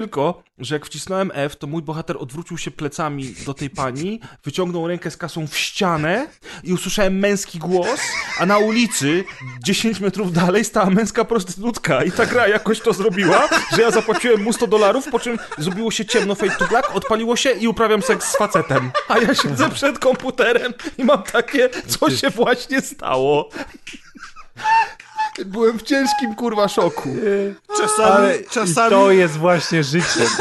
[0.00, 4.88] tylko, że jak wcisnąłem F, to mój bohater odwrócił się plecami do tej pani, wyciągnął
[4.88, 6.26] rękę z kasą w ścianę
[6.64, 8.00] i usłyszałem męski głos,
[8.40, 9.24] a na ulicy
[9.64, 14.42] 10 metrów dalej stała męska prostytutka i ta gra jakoś to zrobiła, że ja zapłaciłem
[14.42, 18.02] mu 100 dolarów, po czym zrobiło się ciemno fade to black, odpaliło się i uprawiam
[18.02, 18.90] seks z facetem.
[19.08, 23.50] A ja siedzę przed komputerem i mam takie, co się właśnie stało.
[25.44, 27.16] Byłem w ciężkim kurwa szoku.
[27.76, 30.06] Czasami, Ale czasami, i to jest właśnie życie.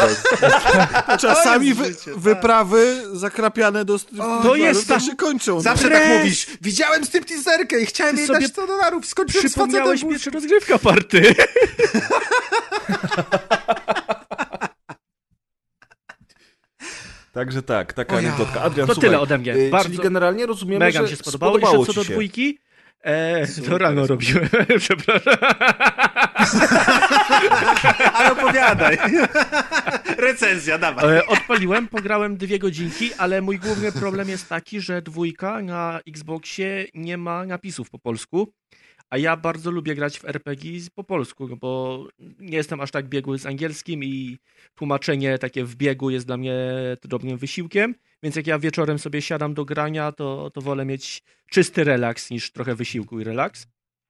[1.08, 1.18] To.
[1.18, 2.20] czasami jest wy, życie, tak.
[2.20, 5.62] wyprawy zakrapiane do striptease'u to jest tak ta- się kończą.
[5.62, 9.50] Zawsze Pre- tak mówisz, widziałem stripteaserkę i chciałem Ty jej sobie dać 100 dolarów, skończyłem
[9.50, 9.84] z facetem.
[9.96, 11.36] Przypomniałeś rozgrywka party.
[17.34, 18.62] Także tak, taka anegdotka.
[18.62, 19.56] Adrian, To słuchaj, tyle ode mnie.
[19.56, 21.52] y, Bardzo Czyli generalnie rozumiemy, mega mi że się spodobało.
[21.58, 22.14] spodobało Jeszcze co ci do się.
[22.14, 22.60] dwójki,
[23.06, 25.34] e, to rano robiłem, przepraszam.
[28.14, 28.98] Ale opowiadaj.
[30.18, 31.18] Recenzja, dawaj.
[31.18, 36.86] E, Odpaliłem, pograłem dwie godzinki, ale mój główny problem jest taki, że dwójka na Xboxie
[36.94, 38.54] nie ma napisów po polsku,
[39.10, 42.04] a ja bardzo lubię grać w RPG po polsku, no bo
[42.40, 44.38] nie jestem aż tak biegły z angielskim i
[44.76, 46.56] tłumaczenie takie w biegu jest dla mnie
[47.04, 51.84] drobnym wysiłkiem, więc jak ja wieczorem sobie siadam do grania, to, to wolę mieć czysty
[51.84, 53.68] relaks niż trochę wysiłku i relaks.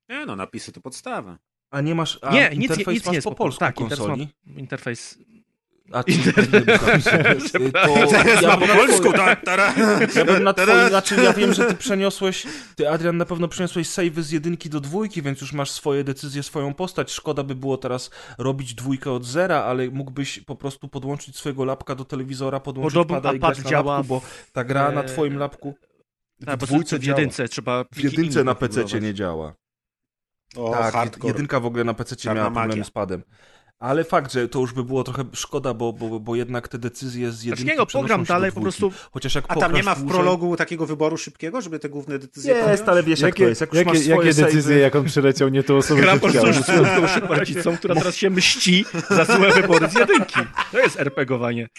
[0.10, 1.38] Nie no, napisy to podstawa.
[1.72, 2.20] A nie masz.
[2.22, 4.22] A nie, nic, interfejs nic masz nie jest po polsku Tak, konsoli.
[4.22, 5.18] interfejs, interfejs
[5.92, 6.42] A czy to
[8.42, 9.74] ja bym na polsku, twoim- tak, tara.
[10.16, 13.90] Ja bym na twoim, znaczy ja wiem, że ty przeniosłeś, ty Adrian na pewno przeniosłeś
[13.90, 17.12] savey z jedynki do dwójki, więc już masz swoje decyzje, swoją postać.
[17.12, 21.96] Szkoda by było teraz robić dwójkę od zera, ale mógłbyś po prostu podłączyć swojego lapka
[21.96, 24.22] do telewizora, podłączyć Podobno pada i pad grać na działa lapku, bo
[24.54, 25.76] ta gra na e, twoim lapku
[26.46, 27.20] tak, w dwójce w działa.
[27.20, 29.54] jedynce trzeba W jedynce na PC nie działa.
[30.56, 31.28] O, tak, hardcore.
[31.28, 32.84] jedynka w ogóle na PC miała problemy magia.
[32.84, 33.24] z padem.
[33.80, 37.32] Ale fakt, że to już by było trochę szkoda, bo, bo, bo jednak te decyzje
[37.32, 39.84] z Znaczy jedynki nie, no, przenoszą program dalej po prostu Chociaż jak A tam nie
[39.84, 42.90] ma w prologu takiego wyboru szybkiego, żeby te główne decyzje Jest, podjąć?
[42.90, 43.62] ale wiesz jak Jakie, to jest.
[43.62, 46.48] Jak już jakie, masz jakie decyzje, jak on przyleciał nie tą osobę, Gra po prostu
[47.14, 50.40] szybkowcicą, która teraz się mści za złe wybory z jedynki.
[50.72, 51.70] To jest RPGowanie.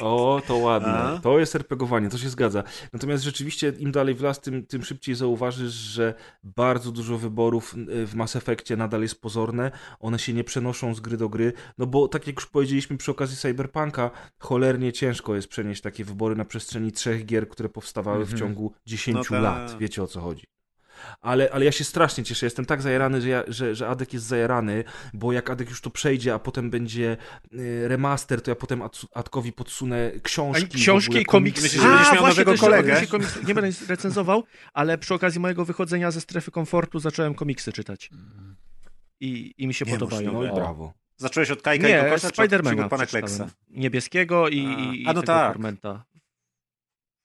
[0.00, 0.88] O, to ładne.
[0.88, 1.18] A?
[1.22, 2.62] To jest RPGowanie, to się zgadza.
[2.92, 8.06] Natomiast rzeczywiście im dalej w las, tym, tym szybciej zauważysz, że bardzo dużo wyborów y,
[8.06, 9.70] w Mass Effectie nadal jest pozorne.
[10.00, 13.10] One się nie przenoszą z gry do gry, no bo tak jak już powiedzieliśmy przy
[13.10, 18.32] okazji Cyberpunka, cholernie ciężko jest przenieść takie wybory na przestrzeni trzech gier, które powstawały w
[18.32, 18.38] Mhm.
[18.38, 19.42] ciągu 10 No tak.
[19.42, 19.76] lat.
[19.78, 20.44] Wiecie o co chodzi.
[21.20, 24.26] Ale, ale ja się strasznie cieszę, jestem tak zajarany, że, ja, że, że Adek jest
[24.26, 24.84] zajarany,
[25.14, 27.16] bo jak Adek już to przejdzie, a potem będzie
[27.54, 30.64] y, remaster, to ja potem Ad- Adkowi podsunę książki.
[30.74, 31.62] A książki ogóle i komiksy.
[31.62, 33.06] Myślisz, że będziesz miał właśnie, nowego kolegę?
[33.06, 34.42] komiksu Nie będę recenzował,
[34.72, 38.10] ale przy okazji mojego wychodzenia ze strefy komfortu zacząłem komiksy czytać.
[39.20, 40.32] I, i mi się podobają.
[40.32, 40.54] No i O.
[40.54, 40.92] brawo.
[41.18, 43.06] Zacząłeś od Kajka i Nie, Kokosza, od- czy Spidermana od pana.
[43.06, 43.50] Kleksa?
[43.70, 44.80] Niebieskiego i, A.
[44.80, 45.52] i, i A, no tak.
[45.52, 46.04] Tormenta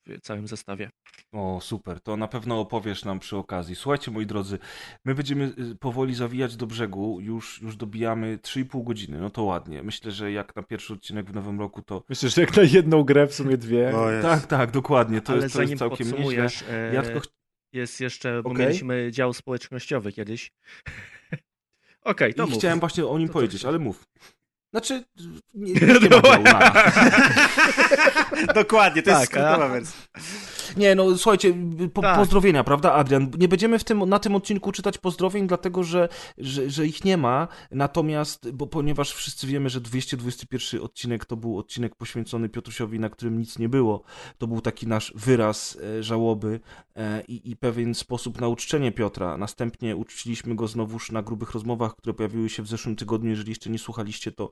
[0.07, 0.89] w całym zestawie.
[1.31, 1.99] O, super.
[2.01, 3.75] To na pewno opowiesz nam przy okazji.
[3.75, 4.59] Słuchajcie, moi drodzy,
[5.05, 7.19] my będziemy y, powoli zawijać do brzegu.
[7.21, 9.19] Już, już dobijamy 3,5 godziny.
[9.19, 9.83] No to ładnie.
[9.83, 12.03] Myślę, że jak na pierwszy odcinek w nowym roku, to.
[12.09, 13.91] Myślę, że jak na jedną grę, w sumie dwie.
[14.21, 15.21] Tak, tak, dokładnie.
[15.21, 16.17] To, ale jest, to jest całkiem nieźle.
[16.17, 17.21] podsumujesz, e, Ja tylko
[17.73, 18.65] jest jeszcze, bo Okej.
[18.65, 20.51] mieliśmy dział społecznościowy kiedyś.
[22.03, 22.59] Okej, to I mów.
[22.59, 24.03] chciałem właśnie o nim To powiedzieć, ale mów.
[24.73, 25.03] Znaczy,
[25.53, 26.09] nie, nie.
[28.55, 30.01] Dokładnie, to jest Tak, skrótowa a- wersja.
[30.77, 31.53] Nie, no słuchajcie,
[31.93, 32.17] po, Tak.
[32.17, 33.31] pozdrowienia, prawda, Adrian?
[33.37, 37.17] Nie będziemy w tym, na tym odcinku czytać pozdrowień, dlatego że, że, że ich nie
[37.17, 37.47] ma.
[37.71, 43.39] Natomiast, bo ponieważ wszyscy wiemy, że 221 odcinek to był odcinek poświęcony Piotrusiowi, na którym
[43.39, 44.03] nic nie było.
[44.37, 46.59] To był taki nasz wyraz e, żałoby
[46.95, 49.37] e, i, i pewien sposób na uczczenie Piotra.
[49.37, 53.29] Następnie uczciliśmy go znowuż na grubych rozmowach, które pojawiły się w zeszłym tygodniu.
[53.29, 54.51] Jeżeli jeszcze nie słuchaliście, to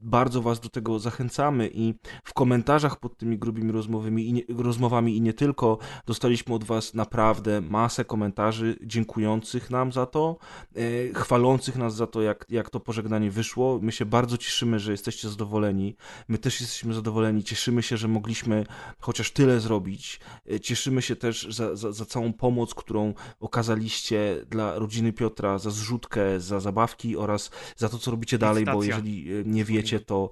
[0.00, 5.16] bardzo Was do tego zachęcamy i w komentarzach pod tymi grubymi rozmowami i nie, rozmowami
[5.16, 10.38] i nie tylko dostaliśmy od Was naprawdę masę komentarzy dziękujących nam za to,
[10.76, 13.78] e, chwalących nas za to, jak, jak to pożegnanie wyszło.
[13.82, 15.96] My się bardzo cieszymy, że jesteście zadowoleni.
[16.28, 17.44] My też jesteśmy zadowoleni.
[17.44, 18.66] Cieszymy się, że mogliśmy
[18.98, 20.20] chociaż tyle zrobić.
[20.50, 25.70] E, Cieszymy się też za, za, za całą pomoc, którą okazaliście dla rodziny Piotra, za
[25.70, 30.30] zrzutkę, za zabawki oraz za to, co robicie dalej, bo jeżeli e, nie wiecie, to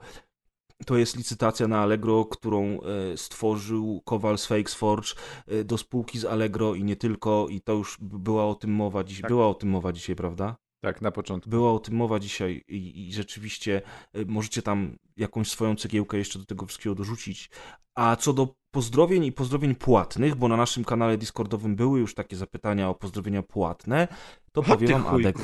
[0.87, 5.15] to jest licytacja na Allegro, którą e, stworzył Kowal z Fakes Forge
[5.47, 9.05] e, do spółki z Allegro i nie tylko, i to już była o tym mowa
[9.05, 9.31] dziś, Tak.
[9.31, 10.57] była o tym mowa dzisiaj, prawda?
[10.81, 11.51] Tak, na początku.
[11.51, 13.83] Była o tym mowa dzisiaj i, i rzeczywiście
[14.13, 17.51] e, możecie tam jakąś swoją cegiełkę jeszcze do tego wszystkiego dorzucić.
[17.95, 22.37] A co do pozdrowień i pozdrowień płatnych, bo na naszym kanale Discordowym były już takie
[22.37, 24.09] zapytania o pozdrowienia płatne,
[24.53, 25.15] to O, powiem wam.
[25.15, 25.37] Adek,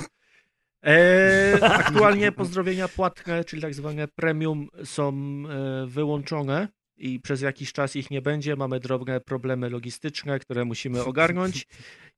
[0.86, 7.96] E, aktualnie pozdrowienia płatne, czyli tak zwane premium, są e, wyłączone i przez jakiś czas
[7.96, 8.56] ich nie będzie.
[8.56, 11.66] Mamy drobne problemy logistyczne, które musimy ogarnąć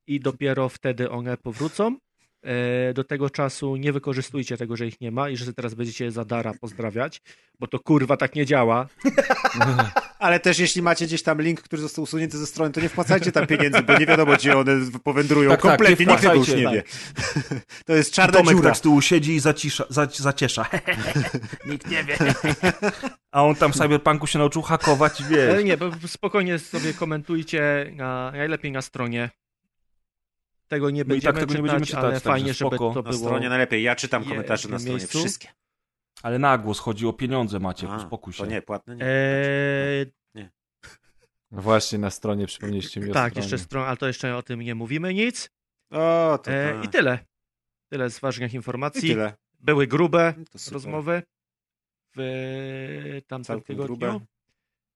[0.07, 1.97] i dopiero wtedy one powrócą.
[2.43, 6.11] E, do tego czasu nie wykorzystujcie tego, że ich nie ma i że teraz będziecie
[6.11, 7.21] za dara pozdrawiać,
[7.59, 8.87] bo to kurwa tak nie działa.
[10.21, 13.31] Ale też jeśli macie gdzieś tam link, który został usunięty ze strony, to nie wpłacajcie
[13.31, 14.71] tam pieniędzy, bo nie wiadomo, gdzie one
[15.03, 15.49] powędrują.
[15.49, 16.73] Tak, tak, Kompletnie nie nikt tego już nie tak.
[16.73, 16.83] wie.
[17.85, 18.69] To jest czarna Tomek dziura.
[18.69, 20.65] tak z tyłu siedzi i zacisza, za, zaciesza.
[21.71, 22.17] Nikt nie wie.
[23.31, 25.63] A on tam w Cyberpunku się nauczył hakować Ale wiesz.
[25.65, 29.29] nie, bo spokojnie sobie komentujcie, na, najlepiej na stronie.
[30.67, 32.75] Tego nie No i tak będziemy, tego nie czytać, będziemy czytać, ale także fajnie, żeby
[32.75, 32.93] spoko.
[32.93, 33.23] to Na było.
[33.25, 33.83] stronie najlepiej.
[33.83, 34.97] Ja czytam komentarze na stronie.
[34.97, 35.19] miejscu.
[35.19, 35.47] Wszystkie.
[36.23, 38.43] Ale na głos chodzi o pieniądze, Maciek, A, uspokój się.
[38.43, 39.03] To nie, płatne nie.
[39.05, 40.05] Eee,
[41.51, 43.43] No Właśnie na stronie przypomnieliście mi o tak, stronie.
[43.45, 45.49] jeszcze stron, ale to jeszcze o tym nie mówimy nic.
[45.89, 46.85] O, to E, tak.
[46.85, 47.19] I tyle.
[47.89, 49.09] Tyle z ważnych I informacji.
[49.09, 49.33] tyle.
[49.59, 50.73] Były grube super.
[50.73, 51.23] rozmowy
[52.15, 53.97] w tamtym Całkiem tygodniu.
[53.97, 54.25] grube.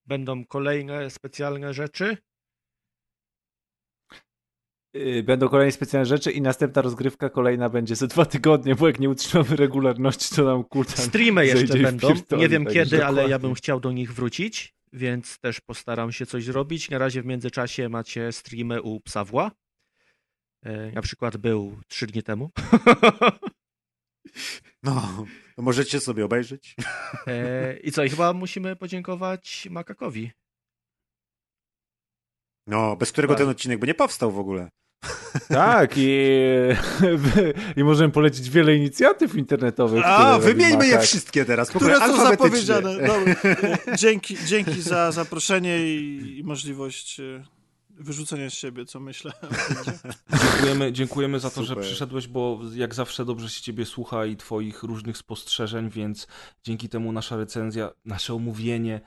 [0.06, 2.16] Będą kolejne specjalne rzeczy.
[4.96, 9.00] Y, Będą kolejne specjalne rzeczy i następna rozgrywka kolejna będzie za dwa tygodnie, bo jak
[9.00, 10.96] nie utrzymamy regularności, to nam kurczę.
[10.96, 12.08] Streamy jeszcze będą.
[12.38, 13.48] Nie wiem tak, kiedy, ale ja dokładnie.
[13.48, 16.90] bym chciał do nich wrócić, więc też postaram się coś zrobić.
[16.90, 19.50] Na razie w międzyczasie macie streamy u Psawła.
[20.62, 22.50] E, Na przykład był trzy dni temu.
[24.82, 25.26] No,
[25.56, 26.74] to możecie sobie obejrzeć.
[27.26, 30.30] E, I co, i chyba musimy podziękować Makakowi.
[32.66, 33.38] No, bez którego Tak.
[33.38, 34.68] ten odcinek by nie powstał w ogóle.
[35.48, 36.18] Tak, i,
[37.76, 40.02] i możemy polecić wiele inicjatyw internetowych.
[40.06, 41.06] A, wymieńmy je Makak.
[41.06, 41.70] wszystkie teraz.
[41.70, 42.96] po Które są zapowiedziane.
[43.06, 43.34] Dobra.
[43.96, 47.44] Dzięki, dzięki za zaproszenie i, i możliwość e,
[47.90, 49.32] wyrzucenia z siebie, co myślę.
[50.42, 51.84] Dziękujemy, dziękujemy za to, że Super.
[51.84, 56.26] przyszedłeś, bo jak zawsze dobrze się ciebie słucha i twoich różnych spostrzeżeń, więc
[56.64, 59.00] dzięki temu nasza recenzja, nasze omówienie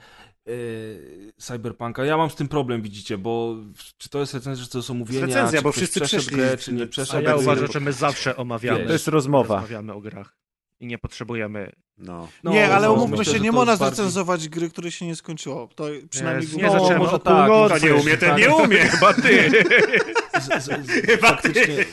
[1.38, 2.06] Cyberpunka.
[2.06, 3.56] Ja mam z tym problem, widzicie, bo
[3.98, 6.58] czy to jest recenzja, czy to jest omówienie, recenzja, czy bo wszyscy przeszedł przeszli grę,
[6.58, 7.18] czy nie przeszedł.
[7.18, 8.86] A ja Obecnie- uważam, że my zawsze omawiamy.
[8.86, 9.54] To jest rozmowa.
[9.56, 10.38] Rozmawiamy o grach.
[10.80, 11.72] I nie potrzebujemy.
[11.98, 12.28] No.
[12.44, 15.06] No, nie, ale no, umówmy myślę, się, nie można jest bardziej- zrecenzować gry, które się
[15.06, 15.70] nie skończyło.
[15.76, 17.86] To przynajmniej Jest, nie No, zaczęłem może o tak, północy.
[17.86, 18.78] Nie umie, ten nie umie.
[18.78, 19.52] Chyba ty.
[20.40, 20.70] Z, z,
[21.22, 21.86] faktycznie,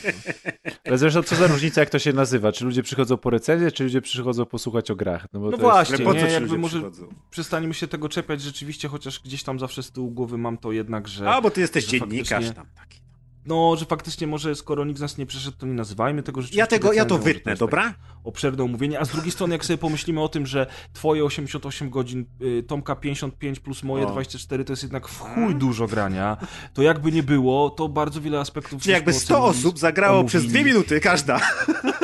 [0.85, 2.51] Ale zresztą co za różnica, jak to się nazywa?
[2.51, 5.25] Czy ludzie przychodzą po recenzję, czy ludzie przychodzą posłuchać o grach?
[5.33, 7.07] No, bo No to właśnie, co nie, ci jakby może przychodzą?
[7.29, 11.07] przestaniemy się tego czepiać rzeczywiście, chociaż gdzieś tam zawsze z tyłu głowy mam to jednak,
[11.07, 11.29] że...
[11.29, 13.06] A, bo ty jesteś dziennikarz faktycznie- tam taki.
[13.47, 16.59] No, że faktycznie może skoro nikt z nas nie przeszedł, to nie nazywajmy tego rzeczywiście
[16.59, 17.83] Ja tego, ja to wytnę, jest dobra?
[17.83, 21.89] takie Obszerne omówienie, a z drugiej strony jak sobie pomyślimy o tym, że twoje 88
[21.89, 24.11] godzin, y, Tomka 55 plus moje O.
[24.11, 26.37] 24 to jest jednak w chuj dużo grania,
[26.73, 28.81] to jakby nie było, to bardzo wiele aspektów...
[28.81, 30.63] Czyli jakby żeśmy 100 ocenili, osób zagrało przez omówili.
[30.63, 31.39] dwie minuty każda.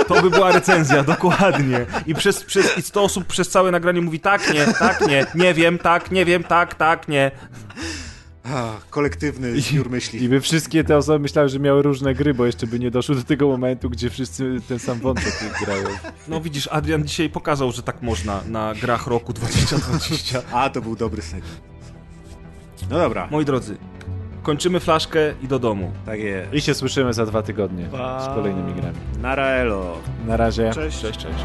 [0.08, 1.86] To by była recenzja, dokładnie.
[2.08, 5.54] I przez, przez i 100 osób przez całe nagranie mówi tak, nie, tak, nie, nie
[5.54, 7.32] wiem, tak, nie wiem, tak, tak, nie.
[8.46, 10.24] Ach, kolektywny zbiór myśli.
[10.24, 13.16] I by wszystkie te osoby myślały, że miały różne gry, bo jeszcze by nie doszło
[13.16, 15.34] do tego momentu, gdzie wszyscy ten sam wątek
[15.66, 15.84] grają.
[16.28, 20.42] No widzisz, Adrian dzisiaj pokazał, że tak można na grach roku 2020.
[20.52, 21.62] A, to był dobry segment.
[22.90, 23.78] No dobra, Moi drodzy,
[24.44, 25.92] kończymy flaszkę i do domu.
[26.06, 26.54] tak jest.
[26.54, 28.22] I się słyszymy za dwa tygodnie Pa.
[28.32, 28.98] z kolejnymi grami.
[29.22, 29.98] Naraelo.
[30.28, 30.72] Na razie.
[30.74, 31.00] Cześć.
[31.02, 31.36] Cześć, cześć.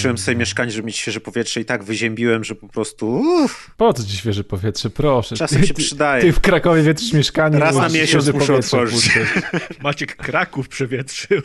[0.00, 3.92] Przewietrzyłem sobie mieszkanie, żeby mieć świeże powietrze i tak wyziębiłem, że po prostu uff, Po
[3.92, 4.90] co ci świeże powietrze?
[4.90, 5.36] Proszę.
[5.36, 6.22] czasem ty, się przydaje.
[6.22, 7.58] ty w Krakowie wietrzysz mieszkanie.
[7.58, 9.10] Raz na miesiąc muszę otworzyć.
[9.82, 11.40] Maciek Kraków przewietrzył.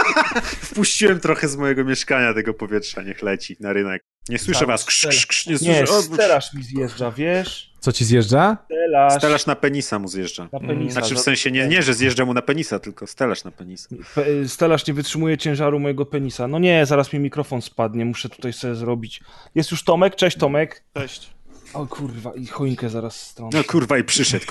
[0.70, 4.02] Wpuściłem trochę z mojego mieszkania tego powietrza, niech leci na rynek.
[4.28, 5.92] Nie słyszę Tak, was, krz, krz, krz, nie Nie, słyszę.
[5.92, 7.71] O, mi zjeżdża, wiesz?
[7.82, 8.56] Co ci zjeżdża?
[8.64, 10.48] Stelaż, Stelaż na penisa mu zjeżdża.
[10.52, 10.92] na penisa.
[10.92, 13.88] Znaczy w za- sensie nie, nie, że zjeżdża mu na penisa, tylko stelaż na penisa.
[14.14, 16.48] Pe- Stelaż nie wytrzymuje ciężaru mojego penisa.
[16.48, 19.20] No nie, zaraz mi mikrofon spadnie, muszę tutaj sobie zrobić.
[19.54, 20.82] Jest już Tomek, cześć Tomek.
[20.94, 21.30] Cześć.
[21.74, 23.50] O kurwa, i choinkę zaraz stronę.
[23.54, 24.44] No kurwa i przyszedł.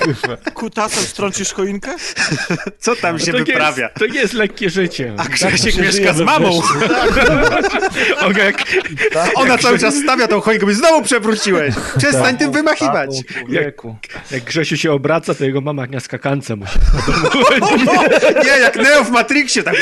[0.00, 0.36] Kurwa.
[0.54, 1.94] Kutasem strącisz choinkę?
[2.78, 3.82] Co tam się to, wyprawia?
[3.84, 5.14] jest, to nie jest lekkie życie.
[5.16, 6.60] A Grzesiek się mieszka z mamą.
[8.20, 8.62] Ogek,
[9.34, 11.74] Ona cały czas stawia tą choinkę, mówi, znowu przewróciłeś.
[11.98, 13.10] Przestań tym wymachiwać.
[13.28, 13.96] Taką, człowieku.
[14.30, 16.78] jak Grzesiu się obraca, to jego mama jak na skakance musi.
[18.44, 19.74] Nie, jak Neo w Matrixie, tak.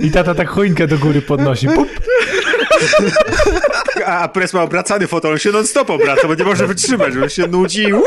[0.00, 1.66] I tata tak choinkę do góry podnosi.
[1.68, 1.88] Pup.
[4.06, 7.22] A, a pres ma obracany fotel, on się non-stop obraca, bo nie może wytrzymać, bo
[7.22, 7.92] on się nudzi.
[7.92, 8.00] Ui,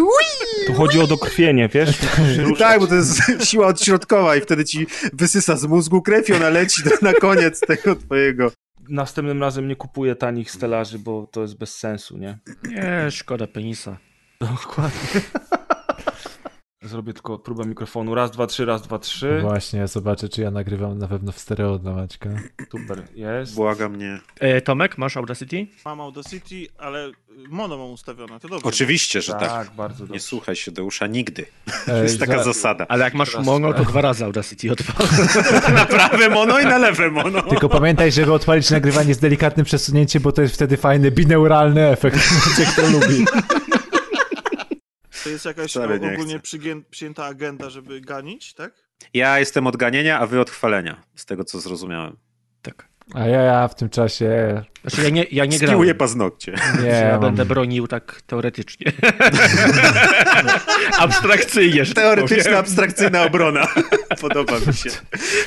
[0.00, 0.66] ui.
[0.66, 1.90] Tu chodzi o dokrwienie, wiesz?
[2.58, 6.48] Tak, bo to jest siła odśrodkowa i wtedy ci wysysa z mózgu krew i ona
[6.48, 8.52] leci do, na koniec tego twojego.
[8.88, 12.38] Następnym razem nie kupuję tanich stelaży, bo to jest bez sensu, nie?
[12.68, 13.96] Nie, szkoda penisa.
[14.40, 15.20] Dokładnie.
[16.88, 18.14] Zrobię tylko próbę mikrofonu.
[18.14, 19.38] Raz, dwa, trzy, raz, dwa, trzy.
[19.42, 22.30] Właśnie, ja zobaczę, czy ja nagrywam na pewno w stereo dla Maćka.
[22.70, 23.54] Super, jest.
[23.54, 24.18] Błagam mnie.
[24.40, 25.66] E, Tomek, masz Audacity?
[25.84, 27.10] Mam Audacity, ale
[27.48, 28.64] mono mam ustawione, to dobrze.
[28.68, 29.40] Oczywiście, że tak.
[29.40, 30.20] Tak, bardzo Nie dobrze.
[30.22, 31.46] słuchaj się do usza nigdy.
[31.86, 32.86] To jest taka za- zasada.
[32.88, 35.06] Ale jak masz mono, to dwa razy Audacity odpal.
[35.74, 37.42] Na prawe mono i na lewe mono.
[37.42, 42.16] Tylko pamiętaj, żeby odpalić nagrywanie z delikatnym przesunięciem, bo to jest wtedy fajny bineuralny efekt.
[42.48, 43.24] Maciek to lubi.
[45.24, 48.72] To jest jakaś nie ogólnie przygię- przyjęta agenda, żeby ganić, tak?
[49.14, 52.16] Ja jestem od ganienia, a wy od chwalenia, z tego co zrozumiałem.
[52.62, 52.88] Tak.
[53.14, 55.74] A ja, ja w tym czasie Znaczy ja nie, ja nie grałem.
[55.74, 56.54] Skiłuję paznokcie.
[56.82, 57.20] nie ja mam...
[57.20, 58.92] będę bronił tak teoretycznie.
[60.98, 62.58] Abstrakcyjnie, że tak Teoretyczna, powiem.
[62.58, 63.68] abstrakcyjna obrona.
[64.20, 64.90] Podoba mi się.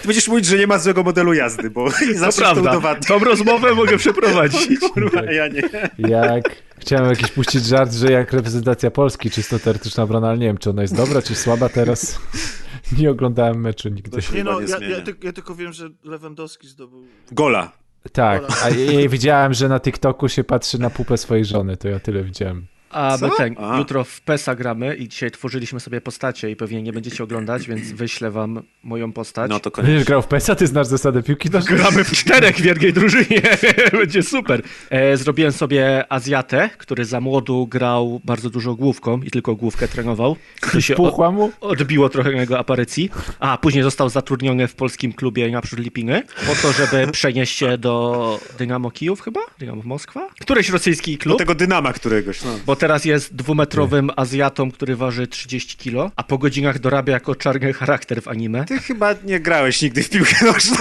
[0.02, 2.72] Ty będziesz mówić, że nie ma złego modelu jazdy, bo i To zawsze to prawda.
[2.72, 3.08] udowadnia.
[3.08, 4.80] Tą rozmowę mogę przeprowadzić.
[4.94, 5.62] Kurwa, ja nie.
[6.10, 6.44] Jak
[6.82, 10.70] chciałem jakiś puścić żart, że jak reprezentacja Polski, czysto teoretyczna obrona, ale nie wiem, czy
[10.70, 12.20] ona jest dobra, czy słaba teraz.
[12.98, 14.18] Nie oglądałem meczu nigdy.
[14.34, 17.06] Nie no, nie ja, ja, ty, ja tylko wiem, że Lewandowski zdobył...
[17.32, 17.72] Gola.
[18.12, 22.00] Tak, a ja widziałem, że na TikToku się patrzy na pupę swojej żony, to ja
[22.00, 22.68] tyle widziałem.
[22.92, 23.28] A Co?
[23.28, 23.78] my ten, A.
[23.78, 27.92] jutro w PESA gramy i dzisiaj tworzyliśmy sobie postacie i pewnie nie będziecie oglądać, więc
[27.92, 29.50] wyślę wam moją postać.
[29.50, 30.08] No to Będziesz koniec.
[30.08, 31.78] grał w PESA, ty znasz zasadę piłki nożnej?
[31.78, 33.42] Gramy w czterech w wielkiej drużynie.
[33.94, 34.62] Będzie super.
[34.90, 40.36] E, zrobiłem sobie Azjatę, który za młodu grał bardzo dużo główką i tylko główkę trenował.
[40.72, 41.52] To się Puchła mu?
[41.62, 43.10] odbiło trochę jego aparycji.
[43.40, 48.40] A później został zatrudniony w polskim klubie naprzód Lipiny po to, żeby przenieść się do
[48.58, 49.40] Dynamo Kijów chyba?
[49.60, 50.30] Dynamo Moskwa?
[50.40, 51.38] Któryś rosyjski Do klub.
[51.38, 52.44] tego dynama któregoś.
[52.44, 52.60] No.
[52.66, 57.74] Bo teraz jest dwumetrowym Azjatą, który waży 30 kilo, a po godzinach dorabia jako czarny
[57.74, 58.66] charakter w anime.
[58.66, 60.78] Ty chyba nie grałeś nigdy w piłkę nożną.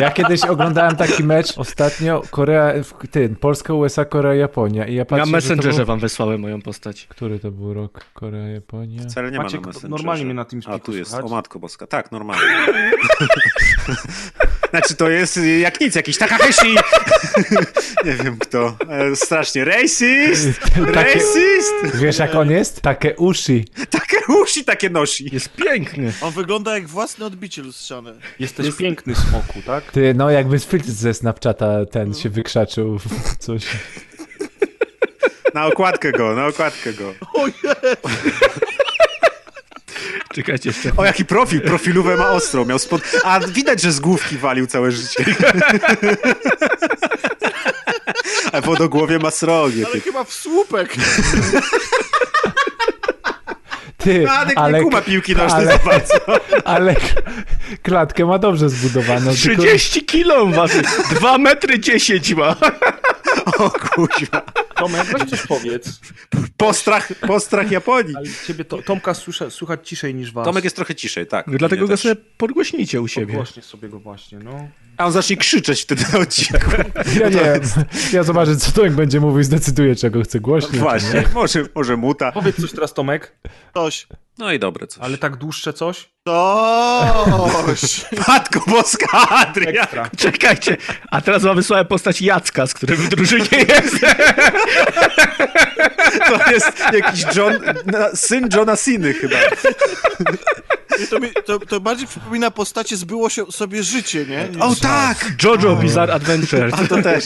[0.00, 2.72] Ja kiedyś oglądałem taki mecz ostatnio, Korea,
[3.10, 5.86] ty, Polska, USA, Korea, Japonia i ja patrzę, Na Messengerze był...
[5.86, 7.06] wam wysłałem moją postać.
[7.06, 8.04] Który to był rok?
[8.14, 9.02] Korea, Japonia?
[9.02, 9.88] Wcale nie Maciek, ma na Messengerze.
[9.88, 11.30] normalnie mnie na A TeamSpeaku tu jest, słychać?
[11.30, 11.86] o matko boska.
[11.86, 12.42] Tak, normalnie.
[14.70, 16.74] znaczy to jest jak nic, jakiś Takahashi.
[18.06, 18.76] nie wiem kto.
[18.88, 19.64] E, strasznie.
[20.28, 20.60] Racist!
[20.94, 21.74] Racist!
[21.94, 22.80] Wiesz jak on jest?
[22.80, 23.64] Takie uszy.
[23.90, 25.34] Takie uszy takie nosi.
[25.34, 26.12] Jest piękny.
[26.20, 28.14] On wygląda jak własne odbicie lustrzane.
[28.38, 29.92] Jesteś piękny smoku, tak?
[29.92, 33.62] Ty, no jakby filtr ze Snapchata ten się wykrzaczył w coś.
[35.54, 37.14] Na okładkę go, na okładkę go.
[40.34, 40.92] Czekajcie jeszcze.
[40.96, 43.02] O, jaki profil, profilówę ma ostro, miał spod...
[43.24, 45.24] A widać, że z główki walił całe życie.
[48.52, 49.86] A wodogłowie ma srogie.
[49.92, 50.94] Ale chyba w słupek.
[53.98, 56.14] Ty, Radek ale, nie kuma piłki nożnej ale- za bardzo.
[56.74, 56.96] ale
[57.82, 59.30] klatkę ma dobrze zbudowaną.
[59.42, 60.82] tylko- 30 kilo waży.
[61.10, 62.56] 2 metry 10 ma.
[63.58, 64.42] O kuźwa.
[64.82, 66.00] Tomek, weź coś powiedz.
[66.56, 68.16] Postrach, postrach Japonii.
[68.16, 70.44] Ale ciebie to, Tomka słysza, słuchać ciszej niż was.
[70.44, 71.46] Tomek jest trochę ciszej, tak.
[71.48, 72.00] Dlatego Mnie go też.
[72.00, 73.34] sobie podgłośnicie u siebie.
[73.34, 74.68] Głośnie sobie go właśnie, no.
[74.96, 76.70] A on zacznie krzyczeć wtedy na odcinku.
[77.20, 77.60] Ja nie wiem.
[78.12, 80.80] Ja zobaczę, co Tomek będzie mówił i zdecyduję, czego chce głośniej.
[80.80, 82.32] Właśnie, może, może muta.
[82.32, 83.36] Powiedz coś teraz, Tomek.
[83.74, 84.06] Coś.
[84.38, 85.02] No i dobre coś.
[85.04, 86.08] Ale tak dłuższe coś?
[86.24, 88.04] Toś!
[88.28, 89.76] Matko Boska, Adrian!
[89.76, 90.10] Ekstra.
[90.16, 90.76] Czekajcie,
[91.10, 93.96] a teraz wam wysłałem postać Jacka, z którym w drużynie jest.
[96.26, 97.58] To jest jakiś John,
[98.14, 99.36] syn Johna Ciny chyba.
[101.10, 104.48] To, mi, to, to bardziej przypomina postacie zbyło się sobie życie, nie?
[104.48, 105.26] Niż- O tak!
[105.44, 106.70] Jojo Bizarre Adventure.
[106.72, 107.24] A to też,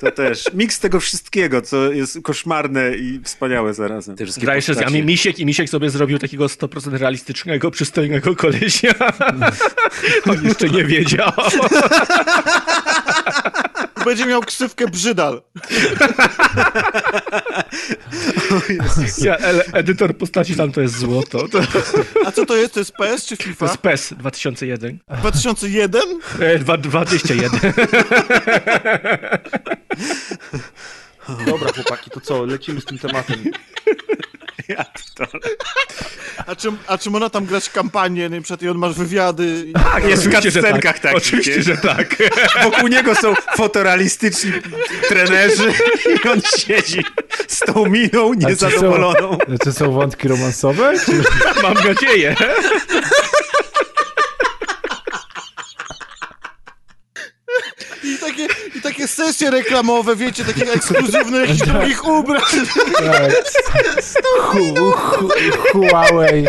[0.00, 0.44] to też.
[0.54, 4.16] Miks tego wszystkiego, co jest koszmarne i wspaniałe zarazem.
[4.16, 5.02] Te wszystkie Gra jeszcze z postacie.
[5.04, 8.94] Misiek i Misiek sobie zrobił takiego 100% realistycznego, przystojnego kolesia.
[10.30, 11.32] On jeszcze nie wiedział.
[14.06, 15.42] Będzie miał ksywkę Brzydal.
[19.18, 19.36] Ja,
[19.72, 21.48] edytor postaci tam to jest złoto.
[21.48, 21.60] To,
[22.26, 22.74] A co to jest?
[22.74, 23.66] To jest PS czy to FIFA?
[23.66, 24.98] jest PES 2001.
[25.20, 26.02] 2001?
[26.40, 27.50] E, dwa- 21.
[31.46, 33.44] Dobra, chłopaki, to co, lecimy z tym tematem.
[36.46, 38.42] A czym, a czym ona tam grać kampanię, nie?
[38.42, 39.64] Przed i on masz wywiady.
[39.66, 41.14] i- Tak, jest w cutscenkach tak.
[41.16, 42.16] Oczywiście, że tak.
[42.62, 44.52] Wokół niego są fotorealistyczni
[45.08, 45.72] trenerzy
[46.24, 47.04] i on siedzi
[47.48, 49.38] z tą miną niezadowoloną.
[49.64, 50.92] Czy są wątki romansowe?
[51.06, 51.12] Czy...
[51.62, 52.36] Mam nadzieję.
[58.74, 62.42] I takie, I takie sesje reklamowe, wiecie, takie ekskluzywne jakichś drugich ubrań.
[62.98, 63.32] Tak.
[64.40, 65.28] Hu, hu,
[65.72, 66.46] Huawei.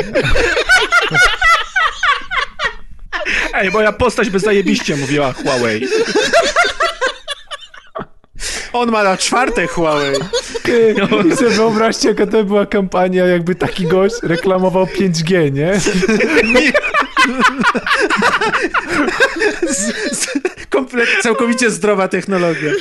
[3.54, 5.88] Ej, moja postać by zajebiście mówiła Huawei.
[8.74, 10.16] On ma na czwarte Huawei.
[10.64, 10.96] Ty,
[11.34, 15.72] I sobie wyobraźcie, jaka to była kampania, jakby taki gość reklamował 5G, nie?
[20.70, 22.72] Komplet, całkowicie zdrowa technologia.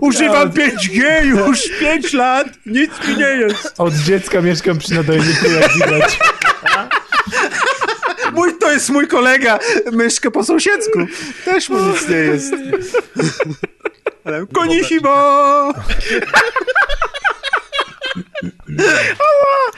[0.00, 3.74] Używam 5G już 5 lat, nic mi nie jest.
[3.78, 6.18] Od dziecka mieszkam przy nadajniku, jak widać.
[8.32, 9.58] Mój, to jest mój kolega,
[9.92, 11.06] myszkę po sąsiedzku.
[11.44, 12.54] Też mu nic nie jest.
[14.24, 15.10] Ale konihimo!
[19.18, 19.72] Ała!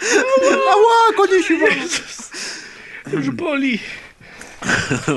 [0.70, 1.66] Ała, konihimo!
[3.12, 3.78] Już boli.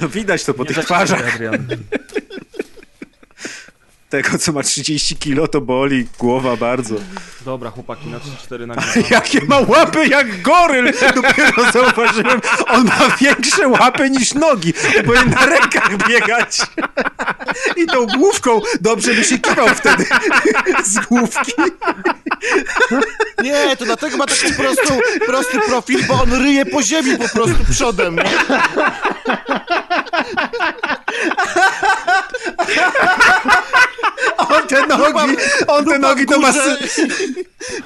[0.00, 1.34] No, widać to po tych twarzach.
[1.34, 1.66] Adrian.
[4.10, 6.94] Tego, co ma 30 kilo, to boli głowa bardzo.
[7.44, 9.04] Dobra, chłopaki, na 3-4 nagrywamy.
[9.10, 10.92] Jakie ma łapy jak goryl!
[11.14, 14.72] Dopiero zauważyłem, on ma większe łapy niż nogi.
[15.06, 16.58] Powinien na rękach biegać.
[17.76, 20.04] I tą główką dobrze by się kiwał wtedy
[20.84, 21.52] z główki.
[23.42, 27.64] Nie, to dlatego ma taki prostą, prosty profil, bo on ryje po ziemi po prostu
[27.70, 28.16] przodem.
[34.38, 35.36] On te nogi,
[35.68, 36.52] on te nogi to ma,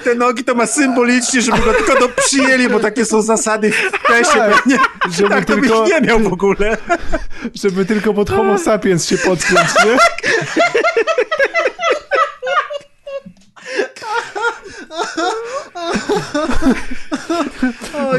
[0.03, 4.07] te nogi to ma symbolicznie, żeby go tylko do przyjęli, bo takie są zasady w
[4.07, 4.31] pesie.
[4.39, 4.77] Tak, Nie,
[5.17, 6.77] żeby tak to byś tylko- nie miał w ogóle.
[7.55, 9.97] Żeby tylko pod homo sapiens się podpiąć, nie?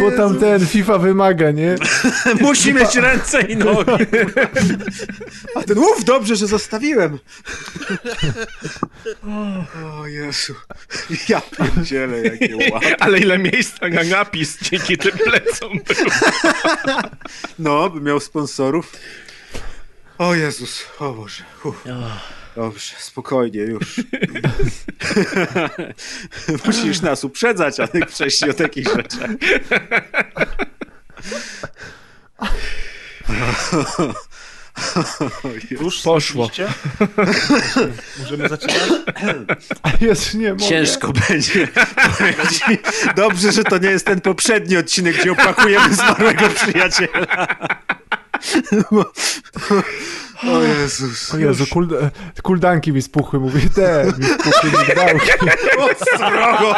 [0.00, 1.76] Bo tam ten FIFA wymaga, nie?
[2.40, 3.90] Musi mieć ręce i nogi.
[5.54, 7.18] A ten uf, dobrze, że zostawiłem.
[10.00, 10.54] O Jezu.
[11.28, 12.96] Ja pierdzielę, jakie łapy.
[12.98, 16.10] Ale ile miejsca na napis dzięki tym plecom było.
[17.58, 18.92] No, by miał sponsorów.
[20.18, 21.42] O Jezus, o Boże.
[21.64, 21.84] Uff.
[22.56, 24.00] Dobrze, spokojnie, już.
[26.66, 29.30] Musisz nas uprzedzać, a nie przejść o takich rzeczach.
[35.70, 36.50] Już Poszło.
[38.18, 38.82] Możemy zaczynać?
[40.00, 40.68] Jezu, nie mogę.
[40.68, 41.68] Ciężko będzie.
[43.16, 47.46] Dobrze, że to nie jest ten poprzedni odcinek, gdzie opakujemy zmarłego przyjaciela.
[50.42, 51.34] O Jezus.
[51.34, 51.88] O Jezu, kul,
[52.42, 55.30] kuldanki mi spuchły, mówię, te, mi spuchły migdałki.
[55.78, 56.74] O, srogo!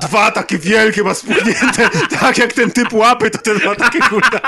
[0.00, 4.40] Dwa takie wielkie ma spuchnięte, tak jak ten typ łapy, to ten ma takie kurde.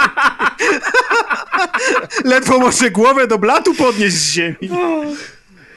[2.25, 4.71] Ledwo może głowę do blatu podnieść z ziemi.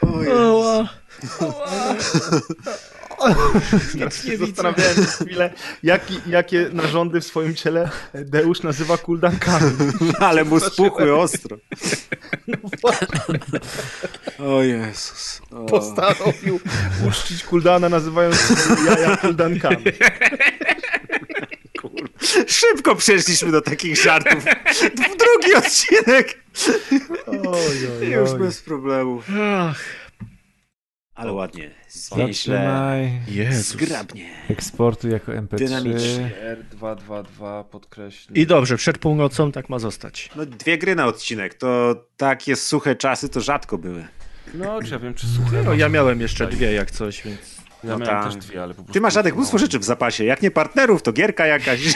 [0.01, 0.87] O Jezu.
[3.99, 5.53] Teraz nie zastanawiałem się chwilę,
[5.83, 9.71] jaki, jakie narządy w swoim ciele Deusz nazywa kuldankami.
[10.19, 11.57] Ale mu spuchły ostro.
[14.39, 15.41] O Jezus.
[15.51, 15.65] O.
[15.65, 16.59] Postanowił
[17.07, 18.53] uczcić kuldana, nazywając
[18.85, 19.83] jaja kuldankami.
[22.47, 24.43] Szybko przeszliśmy do takich żartów.
[24.93, 26.39] Drugi odcinek.
[27.27, 28.39] Oj, oj, Już oj.
[28.39, 29.25] bez problemów.
[29.41, 29.83] Ach,
[31.15, 31.71] Ale ładnie.
[31.89, 33.09] Zwięźle.
[33.51, 34.29] Zgrabnie.
[34.49, 35.57] Eksportuj jako MP3.
[35.57, 36.31] Dynamicznie.
[36.81, 38.33] R222 podkreśl.
[38.33, 40.29] I dobrze, przed północą tak ma zostać.
[40.35, 44.07] No dwie gry na odcinek, to takie suche czasy to rzadko były.
[44.53, 45.65] No, czy ja wiem, czy słuchaj.
[45.65, 47.52] No ja miałem jeszcze dwie jak coś, więc...
[47.83, 48.33] Ja No miałem tak.
[48.33, 48.93] też dwie, ale po prostu...
[48.93, 50.25] Ty masz Radek mnóstwo rzeczy w zapasie.
[50.25, 51.79] Jak nie partnerów, to gierka jakaś.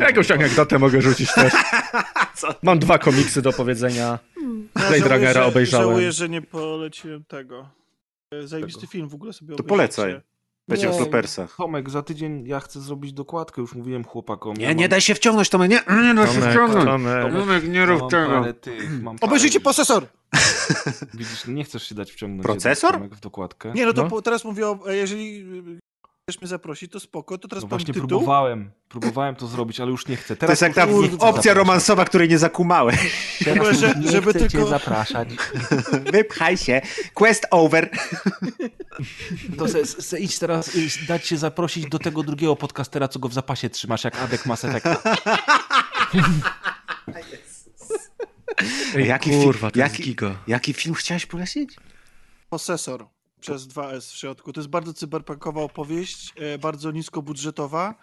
[0.00, 1.52] Jakąś anegdotę mogę rzucić też.
[2.62, 4.18] Mam dwa komiksy do powiedzenia.
[4.74, 5.88] Blade Runnera że- obejrzałem.
[5.88, 7.68] Żałuję, że nie poleciłem tego.
[8.44, 10.20] Zajebisty film w ogóle sobie To polecaj.
[10.70, 10.98] Będzie o Nie.
[10.98, 11.56] flopersach.
[11.56, 14.56] Tomek, za tydzień ja chcę zrobić dokładkę, już mówiłem chłopakom.
[14.56, 16.84] Nie, ja nie mam- daj się wciągnąć, Tomek, nie, nie daj się wciągnąć.
[16.84, 17.32] Tomek.
[17.32, 18.44] Tomek, nie rób tego.
[19.20, 20.06] Obejrzyjcie procesor!
[21.14, 22.42] Widzisz, nie chcesz się dać wciągnąć.
[22.42, 22.90] Procesor?
[22.92, 23.72] jednak, Tomek, w dokładkę.
[23.74, 24.08] Nie, no to No.
[24.10, 25.44] Po, teraz mówię, o, e, jeżeli
[26.30, 28.08] chcesz mnie zaprosić, to spoko, to teraz No właśnie tytuł.
[28.08, 30.36] próbowałem, próbowałem to zrobić, ale już nie chcę.
[30.36, 31.56] To Teraz jest jak ta opcja zapraszać.
[31.56, 32.96] romansowa, której nie zakumałeś.
[33.44, 34.66] Chyba, że, Nie żeby chcę cię tylko...
[34.66, 35.28] zapraszać.
[36.12, 36.80] Wypchaj się.
[37.14, 37.90] Quest over.
[39.58, 40.70] To se, se idź teraz
[41.08, 44.56] dać się zaprosić do tego drugiego podcastera, co go w zapasie trzymasz, jak Adek ma
[44.56, 44.84] setek.
[48.96, 50.16] Ej, Jaki kurwa, fi- to jaki-.
[50.46, 51.76] Jaki film chciałeś polecić?
[52.50, 53.06] Posesor
[53.40, 54.52] przez 2S w środku.
[54.52, 57.94] To jest bardzo cyberpunkowa opowieść, e, bardzo niskobudżetowa,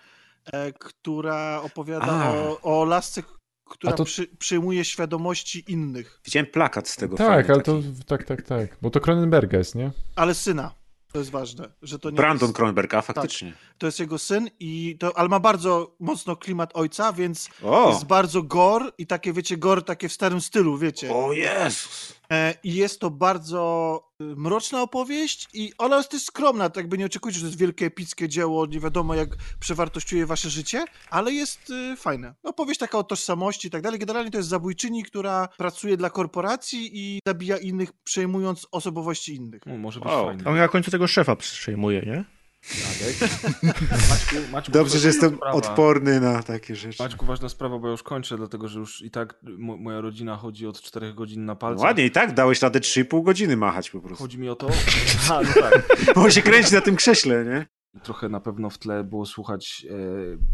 [0.53, 2.31] e, która opowiada A.
[2.33, 3.23] o, o lasce,
[3.65, 8.23] która to- przy, przyjmuje świadomości innych, Widziałem plakat z tego Tak, fajny ale to tak,
[8.23, 8.77] tak, tak.
[8.81, 9.91] Bo to Cronenberga jest, nie?
[10.15, 10.73] ale syna.
[11.13, 13.53] To jest ważne, że to nie Brandon jest, a faktycznie.
[13.77, 17.89] to jest jego syn i to, ale ma bardzo mocno klimat ojca, więc O!
[17.89, 21.15] jest bardzo gore i takie, wiecie, gore takie w starym stylu, wiecie.
[21.15, 22.16] O Jezus!
[22.31, 26.97] E, I jest to bardzo y, mroczna opowieść i ona jest też skromna, tak jakby
[26.97, 31.31] nie oczekujcie, że to jest wielkie, epickie dzieło, nie wiadomo jak przewartościuje wasze życie, ale
[31.31, 32.35] jest y, fajne.
[32.43, 33.99] Opowieść taka o tożsamości i tak dalej.
[33.99, 39.61] Generalnie to jest zabójczyni, która pracuje dla korporacji i zabija innych, przejmując osobowości innych.
[39.65, 40.25] No, może być Wow.
[40.25, 40.43] fajnie.
[40.45, 42.25] On na końcu tego szefa przejmuje, nie?
[44.09, 45.51] Maćku, Maćku, Dobrze, że jestem sprawa.
[45.53, 47.03] odporny na takie rzeczy.
[47.03, 50.35] Maćku, ważna sprawa, bo ja już kończę, dlatego że już i tak mo- moja rodzina
[50.37, 51.83] chodzi od 4 godzin na No palcach.
[51.83, 54.23] ładnie, i tak dałeś radę 3,5 godziny machać po prostu.
[54.23, 54.67] Chodzi mi o to.
[55.31, 55.87] A, no tak.
[56.15, 57.65] Bo się kręci na tym krześle, nie?
[58.03, 59.93] Trochę na pewno w tle było słuchać e,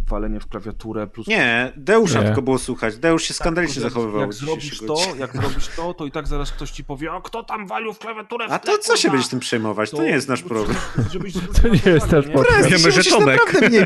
[0.09, 1.27] walenie w klawiaturę plus.
[1.27, 2.25] Nie, Deusza Nie.
[2.25, 2.97] tylko było słuchać.
[2.97, 4.21] Deusz się skandalicznie jak, zachowywał.
[4.21, 7.43] Jak zrobisz to, jak zrobisz to, to i tak zaraz ktoś ci powie, a kto
[7.43, 9.91] tam walił w klawiaturę w A to co się kurwa?" będziesz tym przejmować?
[9.91, 10.77] To nie jest nasz problem.
[11.13, 12.69] Żebyś To nie jest nasz podcast.
[12.69, 13.39] Wiemy, że Tomek.
[13.45, 13.85] naprawdę mniej.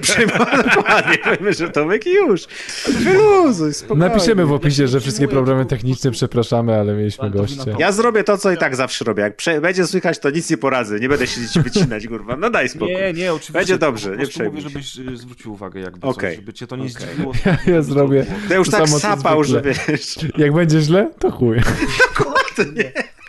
[0.76, 2.48] Dokładnie, wiemy, że Tomek i już.
[2.88, 4.10] Wyluzuj, spokojnie.
[4.10, 7.76] Napiszemy w opisie, że wszystkie problemy techniczne przepraszamy, ale mieliśmy to goście.
[7.80, 9.22] Ja zrobię to, co i tak zawsze robię.
[9.24, 11.00] Jak będzie słychać, to nic nie poradzę.
[11.00, 12.36] Nie będę siedzieć i wycinać, kurwa.
[12.38, 12.96] No daj spokój.
[12.96, 13.47] Nie, nie, oczywiście.
[13.52, 16.30] Będzie dobrze, nie przejmuj mówię, żebyś y, zwrócił uwagę jakby Okej.
[16.30, 16.94] coś, żeby cię to nie Okej.
[16.94, 17.34] zdziwiło.
[17.46, 18.26] Ja, ja zrobię.
[18.50, 20.20] To tak samo, co sapał, że wiesz.
[20.38, 21.58] Jak będzie źle, to chuj.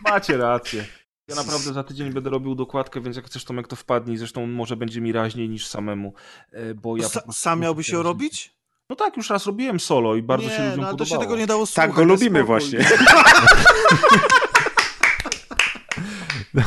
[0.05, 0.85] Macie rację.
[1.29, 4.17] Ja naprawdę za tydzień będę robił dokładkę, więc jak chcesz Tomek to wpadnij.
[4.17, 6.13] Zresztą może będzie mi raźniej niż samemu.
[6.53, 8.55] e, Bo ja Sa, sam miałbyś się ją robić?
[8.91, 11.23] No tak, już raz robiłem solo i bardzo nie, się ludziom no, ale to podobało.
[11.23, 11.87] się tego nie dało słuchać.
[11.87, 12.47] Tak go lubimy spokój.
[12.47, 12.79] właśnie.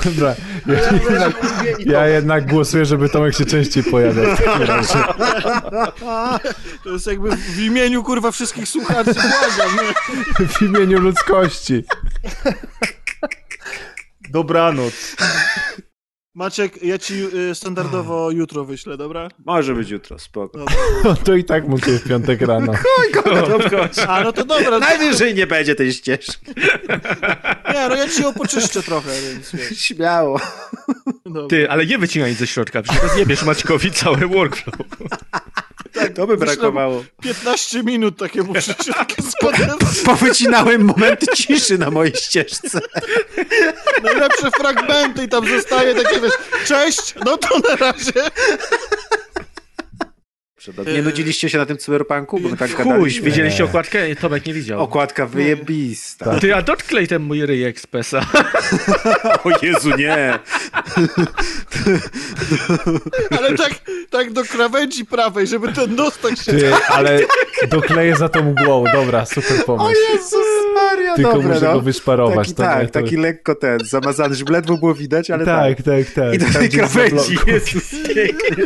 [0.05, 0.35] Dobra.
[0.67, 1.33] Ja jednak,
[1.79, 4.35] ja jednak głosuję, żeby Tomek się częściej pojawiał.
[6.83, 10.47] To jest jakby w imieniu, kurwa, wszystkich słuchaczy, błagam, nie?
[10.47, 11.83] W imieniu ludzkości.
[14.29, 15.15] Dobranoc.
[16.33, 17.13] Maciek, ja ci
[17.51, 19.27] y, standardowo jutro wyślę, dobra?
[19.45, 20.65] Może być jutro, spoko.
[21.03, 22.73] No to i tak mógł w piątek rano.
[24.07, 24.79] A, no to dobra.
[24.79, 26.45] Najwyżej nie będzie tej ścieżki.
[27.73, 29.79] Nie, no ja ci ją poczyszczę trochę, więc wiesz.
[29.79, 30.39] Śmiało.
[31.25, 31.47] Dobra.
[31.47, 34.75] Ty, ale nie wycinaj nic ze środka, przecież rozjebiesz Maćkowi cały workflow.
[36.15, 37.03] To by brakowało.
[37.21, 38.53] 15 minut takiemu
[38.97, 39.77] takie spodem.
[40.05, 42.79] Powycinałem momenty ciszy na mojej ścieżce.
[44.03, 46.33] Najlepsze fragmenty i tam zostaje takie, wiesz,
[46.65, 48.13] cześć, no to na razie.
[50.93, 52.39] Nie nudziliście się na tym cyberpunku?
[52.39, 54.15] Bo tak Chuj, widzieliście okładkę?
[54.15, 54.79] Tomek nie widział.
[54.79, 56.39] Okładka wyjebista.
[56.39, 58.21] Ty, a dotknij ten mój ryjek z PESA.
[59.43, 60.39] O Jezu, nie.
[63.29, 63.71] Ale tak,
[64.09, 66.51] tak do krawędzi prawej, żeby ten nos tak się...
[66.51, 67.19] Ty, ale
[67.69, 68.83] dokleję za tą mgłą.
[68.93, 69.99] Dobra, super pomysł.
[70.13, 71.73] Jezus Maria, Tylko dobre, muszę no.
[71.73, 72.53] go wyszparować.
[72.53, 73.01] Taki, nie, tak, to...
[73.01, 75.77] taki lekko ten, zamazany, żeby ledwo było widać, ale tak.
[75.77, 76.33] Tak, tak, tak.
[76.33, 77.37] I do tej jest krawędzi.
[77.47, 78.65] Jezus, pięknie.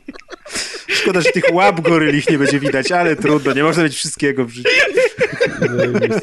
[1.11, 4.49] Szkoda, że tych łap gorylich nie będzie widać, ale trudno, nie można mieć wszystkiego w
[4.49, 4.69] życiu.
[5.61, 6.21] Zajebisty,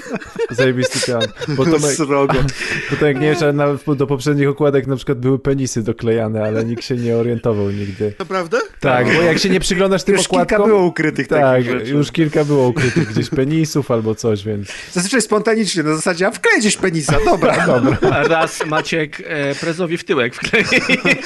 [0.51, 1.23] zajebisty plan.
[1.49, 2.35] Bo Tomek, Srogo.
[2.91, 6.85] bo Tomek nie wiem, nawet do poprzednich okładek na przykład były penisy doklejane, ale nikt
[6.85, 8.13] się nie orientował nigdy.
[8.19, 8.59] Naprawdę?
[8.81, 10.69] Tak, bo jak się nie przyglądasz tym Już kilka okładkom...
[10.69, 14.69] było ukrytych Tak, już kilka było ukrytych gdzieś penisów albo coś, więc...
[14.93, 17.67] Zazwyczaj spontanicznie, na zasadzie, a wklej gdzieś penisa, dobra.
[17.67, 18.23] Dobra.
[18.23, 20.65] Raz Maciek e, prezowi w tyłek wklei.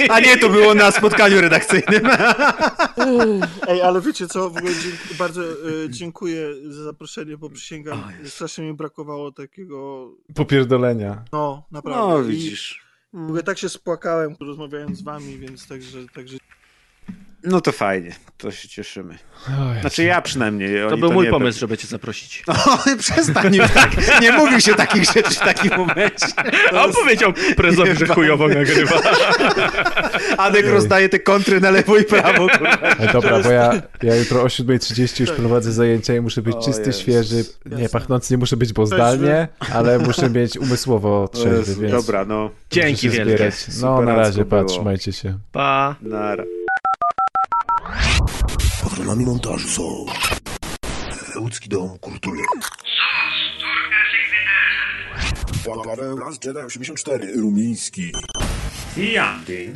[0.09, 2.03] A nie, to było na spotkaniu redakcyjnym.
[3.69, 5.55] Ej, ale wiecie co, w ogóle dziękuję, bardzo e,
[5.91, 11.25] dziękuję za zaproszenie, bo przysięgam, strasznie mi brakowało takiego, Popierdolenia.
[11.33, 12.23] no, naprawdę.
[12.23, 12.83] No, I widzisz.
[13.13, 16.37] W ogóle tak się spłakałem, rozmawiając z wami, więc także, także
[17.45, 19.19] No to fajnie, to się cieszymy.
[19.49, 20.71] Oj, Znaczy ja przynajmniej.
[20.91, 22.45] To był mój nie pomysł, żeby cię zaprosić.
[22.49, 24.21] O, przestań już tak.
[24.21, 26.27] Nie mówił się takich rzeczy w takim momencie.
[26.77, 29.01] A on powiedział prezowi, że chujowo nagrywa.
[30.39, 32.47] Adek rozdaje te kontry na lewo i prawo.
[32.99, 36.63] Ale dobra, bo ja, ja jutro o 7.30 już prowadzę zajęcia i muszę być O
[36.63, 37.03] czysty, Jezus.
[37.03, 37.45] świeży.
[37.67, 42.51] Nie, pachnący nie muszę być, bo zdalnie, ale muszę mieć umysłowo trzeźwy, więc Dobra, no.
[42.71, 43.35] Dzięki wielkie.
[43.35, 43.55] zbierać.
[43.83, 44.69] No, na razie, pa, było.
[44.69, 45.39] trzymajcie się.
[45.53, 45.97] Pa.
[46.03, 46.45] Nara.
[48.93, 50.07] Patronami montażu są.
[51.37, 52.43] Łódzki Dom Kultury.
[55.85, 58.13] Paweł Las Jedi 84 Rumiński.
[58.97, 59.75] I Andy.